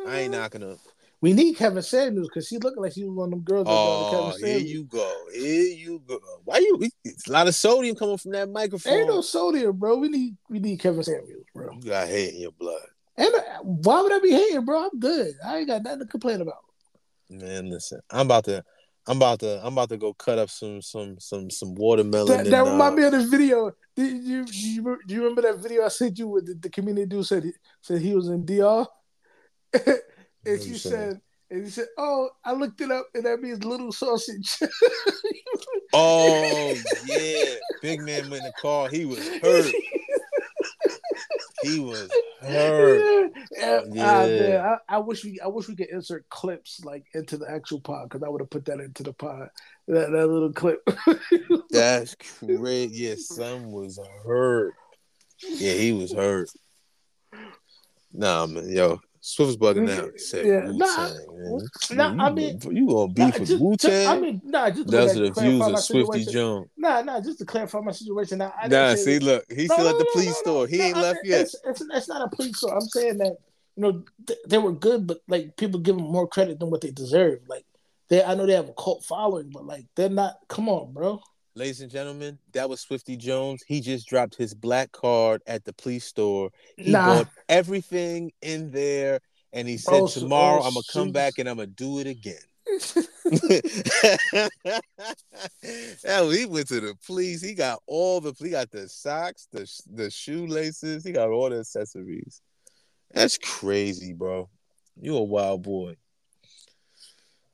I 0.06 0.22
ain't 0.22 0.34
knocking 0.34 0.62
her. 0.62 0.76
We 1.20 1.34
need 1.34 1.56
Kevin 1.56 1.82
Samuels 1.82 2.28
because 2.28 2.48
she 2.48 2.60
looking 2.60 2.84
like 2.84 2.94
she 2.94 3.04
was 3.04 3.16
one 3.16 3.28
of 3.28 3.32
them 3.32 3.42
girls 3.42 3.66
that 3.66 3.72
Oh, 3.72 4.08
oh, 4.12 4.32
Kevin 4.38 4.50
here 4.50 4.60
you 4.60 4.84
go. 4.84 5.16
Here 5.34 5.64
you 5.64 6.02
go. 6.08 6.20
Why 6.46 6.60
you? 6.60 6.90
It's 7.04 7.28
a 7.28 7.32
lot 7.32 7.48
of 7.48 7.56
sodium 7.56 7.96
coming 7.96 8.18
from 8.18 8.34
that 8.34 8.50
microphone. 8.50 8.94
Ain't 8.94 9.08
no 9.08 9.22
sodium, 9.22 9.76
bro. 9.78 9.98
We 9.98 10.10
need 10.10 10.38
we 10.48 10.60
need 10.60 10.80
Kevin 10.80 11.02
Samuels, 11.04 11.46
bro. 11.56 11.72
you 11.74 11.90
got 11.90 12.08
hate 12.08 12.36
in 12.36 12.42
your 12.42 12.52
blood, 12.52 12.86
And 13.18 13.34
uh, 13.34 13.42
why 13.64 14.02
would 14.02 14.14
I 14.14 14.20
be 14.20 14.32
hating, 14.32 14.66
bro? 14.66 14.84
I'm 14.86 15.00
good. 15.00 15.34
I 15.44 15.58
ain't 15.58 15.68
got 15.68 15.82
nothing 15.82 16.00
to 16.02 16.06
complain 16.06 16.42
about. 16.42 16.60
man. 17.32 17.70
Listen, 17.70 18.00
I'm 18.12 18.28
about 18.28 18.46
to. 18.46 18.64
I'm 19.08 19.18
about 19.18 19.40
to. 19.40 19.66
I'm 19.66 19.74
about 19.74 19.90
to 19.90 19.98
go 19.98 20.14
cut 20.14 20.38
up 20.38 20.50
some 20.50 20.82
some 20.82 21.20
some 21.20 21.50
some 21.50 21.76
watermelon. 21.76 22.28
That, 22.28 22.40
and, 22.46 22.54
that 22.54 22.66
remind 22.66 22.94
uh, 22.94 22.98
me 22.98 23.04
of 23.04 23.12
the 23.14 23.26
video. 23.26 23.72
Did 23.96 24.24
you 24.24 24.46
do 24.46 24.58
you, 24.58 25.00
do 25.08 25.14
you 25.14 25.22
remember 25.22 25.44
that 25.44 25.60
video 25.60 25.86
I 25.86 25.88
sent 25.88 26.20
you 26.20 26.28
with 26.28 26.46
the, 26.46 26.56
the 26.56 26.70
community 26.70 27.08
dude 27.08 27.26
said 27.26 27.44
he 27.44 27.54
said 27.82 28.02
he 28.02 28.14
was 28.14 28.28
in 28.28 28.46
DR, 28.46 28.86
and 29.74 30.62
you 30.62 30.76
said 30.76 31.22
and 31.50 31.64
he 31.64 31.70
said, 31.70 31.88
"Oh, 31.98 32.30
I 32.44 32.54
looked 32.54 32.82
it 32.82 32.92
up, 32.92 33.08
and 33.14 33.26
that 33.26 33.42
means 33.42 33.64
little 33.64 33.92
sausage." 33.92 34.58
Oh 35.94 36.76
yeah, 37.08 37.56
big 37.82 38.02
man 38.02 38.30
went 38.30 38.44
in 38.44 38.44
the 38.44 38.54
car. 38.60 38.90
He 38.90 39.06
was 39.06 39.26
hurt. 39.40 39.74
He 41.64 41.80
was 41.80 42.10
hurt. 42.40 43.32
yeah. 43.52 43.82
Ah, 44.00 44.26
Yeah. 44.26 44.78
I, 44.90 44.96
I 44.96 44.98
wish 45.00 45.24
we 45.24 45.40
I 45.40 45.48
wish 45.48 45.68
we 45.68 45.76
could 45.76 45.90
insert 45.90 46.28
clips 46.30 46.84
like 46.84 47.06
into 47.14 47.38
the 47.38 47.50
actual 47.50 47.80
pod 47.80 48.10
because 48.10 48.24
I 48.24 48.30
would 48.30 48.42
have 48.42 48.50
put 48.50 48.66
that 48.66 48.80
into 48.80 49.04
the 49.04 49.14
pod. 49.14 49.50
That 49.88 50.12
that 50.12 50.28
little 50.28 50.54
clip. 50.54 50.88
That's 51.70 52.16
great. 52.40 52.92
Yeah, 52.92 53.16
son 53.18 53.72
was 53.72 54.00
hurt. 54.26 54.74
Yeah, 55.42 55.74
he 55.74 55.94
was 55.94 56.12
hurt. 56.12 56.50
Nah, 58.14 58.46
man, 58.48 58.70
yo, 58.70 59.00
Swift 59.28 59.48
was 59.48 59.58
bugging 59.58 59.90
out. 59.92 60.14
He 60.16 60.48
Yeah, 60.50 60.70
Wu 60.70 60.78
nah, 60.78 62.14
nah, 62.14 62.26
I 62.26 62.30
you, 62.30 62.36
mean- 62.36 62.60
you 62.72 62.88
gonna 62.88 63.12
beef 63.12 63.34
Nah, 63.34 63.40
with 63.42 63.60
Wu 63.60 63.76
just- 63.76 64.08
I 64.08 64.18
mean, 64.20 64.42
nah, 64.46 64.70
just 64.70 64.86
to 64.86 64.92
Those 64.92 65.08
like 65.10 65.18
are 65.18 65.20
the 65.20 65.32
clarify 65.32 65.42
views 65.42 65.60
my 65.60 65.66
of 65.68 65.80
Swifty 65.84 66.06
situation. 66.06 66.34
Jones. 66.34 66.68
Nah, 66.78 67.02
nah, 67.02 67.20
just 67.20 67.40
to 67.40 67.46
clarify 67.46 67.80
my 67.82 67.92
situation. 67.92 68.38
Now, 68.38 68.54
I 68.62 68.68
Nah, 68.70 68.96
see, 68.96 69.20
look, 69.20 69.44
he's 69.52 69.68
No, 69.68 69.76
still 69.76 69.86
no, 69.86 69.92
at 69.92 69.98
the 69.98 70.04
no, 70.06 70.12
police 70.14 70.38
store. 70.38 70.68
He 70.68 70.82
ain't 70.82 70.96
left 70.98 71.20
yet. 71.26 71.42
It's, 71.42 71.56
it's, 71.66 71.82
it's 71.94 72.08
not 72.08 72.22
a 72.32 72.34
police 72.34 72.58
store. 72.58 72.74
I'm 72.74 72.88
saying 72.88 73.18
that 73.18 73.36
you 73.76 73.84
know 73.84 74.04
th- 74.26 74.40
they 74.48 74.58
were 74.60 74.72
good, 74.72 75.06
but 75.06 75.18
like 75.28 75.58
people 75.58 75.82
give 75.82 75.98
them 75.98 76.06
more 76.10 76.28
credit 76.28 76.58
than 76.60 76.70
what 76.72 76.80
they 76.80 76.92
deserve. 76.92 77.40
Like 77.50 77.66
they, 78.08 78.24
I 78.24 78.34
know 78.34 78.46
they 78.46 78.54
have 78.54 78.70
a 78.70 78.74
cult 78.74 79.04
following, 79.04 79.50
but 79.50 79.66
like 79.66 79.86
they're 79.96 80.08
not. 80.10 80.36
Come 80.48 80.70
on, 80.70 80.94
bro. 80.94 81.22
Ladies 81.58 81.82
and 81.82 81.90
gentlemen, 81.90 82.38
that 82.54 82.70
was 82.70 82.82
Swifty 82.82 83.18
Jones. 83.18 83.64
He 83.68 83.82
just 83.82 84.08
dropped 84.08 84.36
his 84.36 84.54
black 84.54 84.92
card 84.92 85.42
at 85.48 85.66
the 85.66 85.74
police 85.74 86.06
store. 86.06 86.52
He 86.78 86.92
Nah. 86.92 87.04
bought 87.04 87.28
everything 87.50 88.32
in 88.44 88.70
there, 88.70 89.22
and 89.54 89.68
he 89.68 89.78
said, 89.78 90.04
Oh, 90.04 90.08
"Tomorrow 90.08 90.62
oh, 90.62 90.68
I'm 90.68 90.76
gonna 90.76 90.84
come 90.94 91.12
back 91.12 91.40
and 91.40 91.50
I'm 91.50 91.56
gonna 91.56 91.66
do 91.66 91.98
it 91.98 92.06
again." 92.06 92.36
Hell, 96.06 96.30
he 96.30 96.46
went 96.46 96.68
to 96.68 96.80
the 96.80 96.96
police. 97.08 97.42
He 97.42 97.56
got 97.56 97.82
all 97.88 98.22
the. 98.22 98.34
He 98.38 98.52
got 98.52 98.70
the 98.70 98.88
socks, 98.88 99.48
the 99.52 99.68
the 99.92 100.12
shoelaces. 100.12 101.04
He 101.04 101.12
got 101.12 101.30
all 101.30 101.50
the 101.50 101.62
accessories. 101.62 102.40
That's 103.16 103.40
crazy, 103.40 104.14
bro. 104.14 104.48
You 104.96 105.18
a 105.18 105.24
wild 105.24 105.64
boy. 105.64 105.96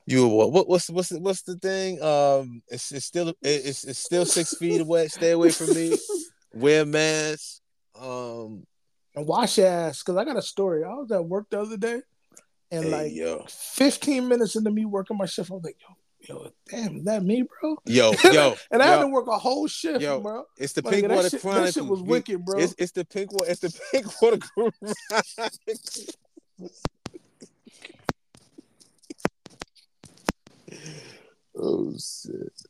You 0.06 0.28
what? 0.28 0.68
What's 0.68 0.90
what's 0.90 1.08
the, 1.08 1.18
what's 1.18 1.42
the 1.42 1.56
thing? 1.56 2.02
Um, 2.02 2.62
it's, 2.68 2.92
it's 2.92 3.06
still 3.06 3.32
it's 3.40 3.84
it's 3.84 3.98
still 3.98 4.26
six 4.26 4.56
feet 4.56 4.80
away. 4.80 5.08
Stay 5.08 5.30
away 5.30 5.50
from 5.50 5.74
me. 5.74 5.96
Wear 6.52 6.82
a 6.82 6.86
mask. 6.86 7.60
Um, 7.98 8.66
and 9.14 9.26
wash 9.26 9.58
your 9.58 9.68
ass 9.68 10.02
because 10.02 10.16
I 10.16 10.24
got 10.24 10.36
a 10.36 10.42
story. 10.42 10.84
I 10.84 10.88
was 10.88 11.10
at 11.10 11.24
work 11.24 11.46
the 11.50 11.60
other 11.60 11.76
day, 11.76 12.02
and 12.70 12.84
hey, 12.84 12.90
like 12.90 13.12
yo, 13.14 13.44
15 13.48 14.28
minutes 14.28 14.56
into 14.56 14.70
me 14.70 14.84
working 14.84 15.16
my 15.16 15.26
shift, 15.26 15.50
I 15.50 15.54
was 15.54 15.64
like, 15.64 15.76
yo, 15.80 16.34
yo, 16.42 16.50
damn, 16.68 16.96
is 16.96 17.04
that 17.04 17.22
me, 17.22 17.42
bro? 17.42 17.76
yo, 17.86 18.12
yo, 18.24 18.56
and 18.70 18.82
I 18.82 18.86
had 18.86 19.00
to 19.00 19.06
work 19.08 19.28
a 19.28 19.38
whole 19.38 19.66
shift, 19.68 20.00
yo, 20.00 20.20
bro. 20.20 20.44
It's 20.58 20.72
the 20.72 20.82
My 20.82 20.90
Pink 20.90 21.08
Water 21.08 21.30
shit- 21.30 21.42
that 21.42 21.74
shit 21.74 21.86
was 21.86 22.02
wicked, 22.02 22.44
bro. 22.44 22.58
It's, 22.58 22.74
it's 22.76 22.92
the 22.92 23.04
pink 23.04 23.32
water. 23.32 23.50
It's 23.50 23.60
the 23.60 23.80
pink 23.92 24.20
water. 24.20 24.38
Chronicles. 24.38 26.16
Oh 31.56 31.92
shit. 31.98 32.62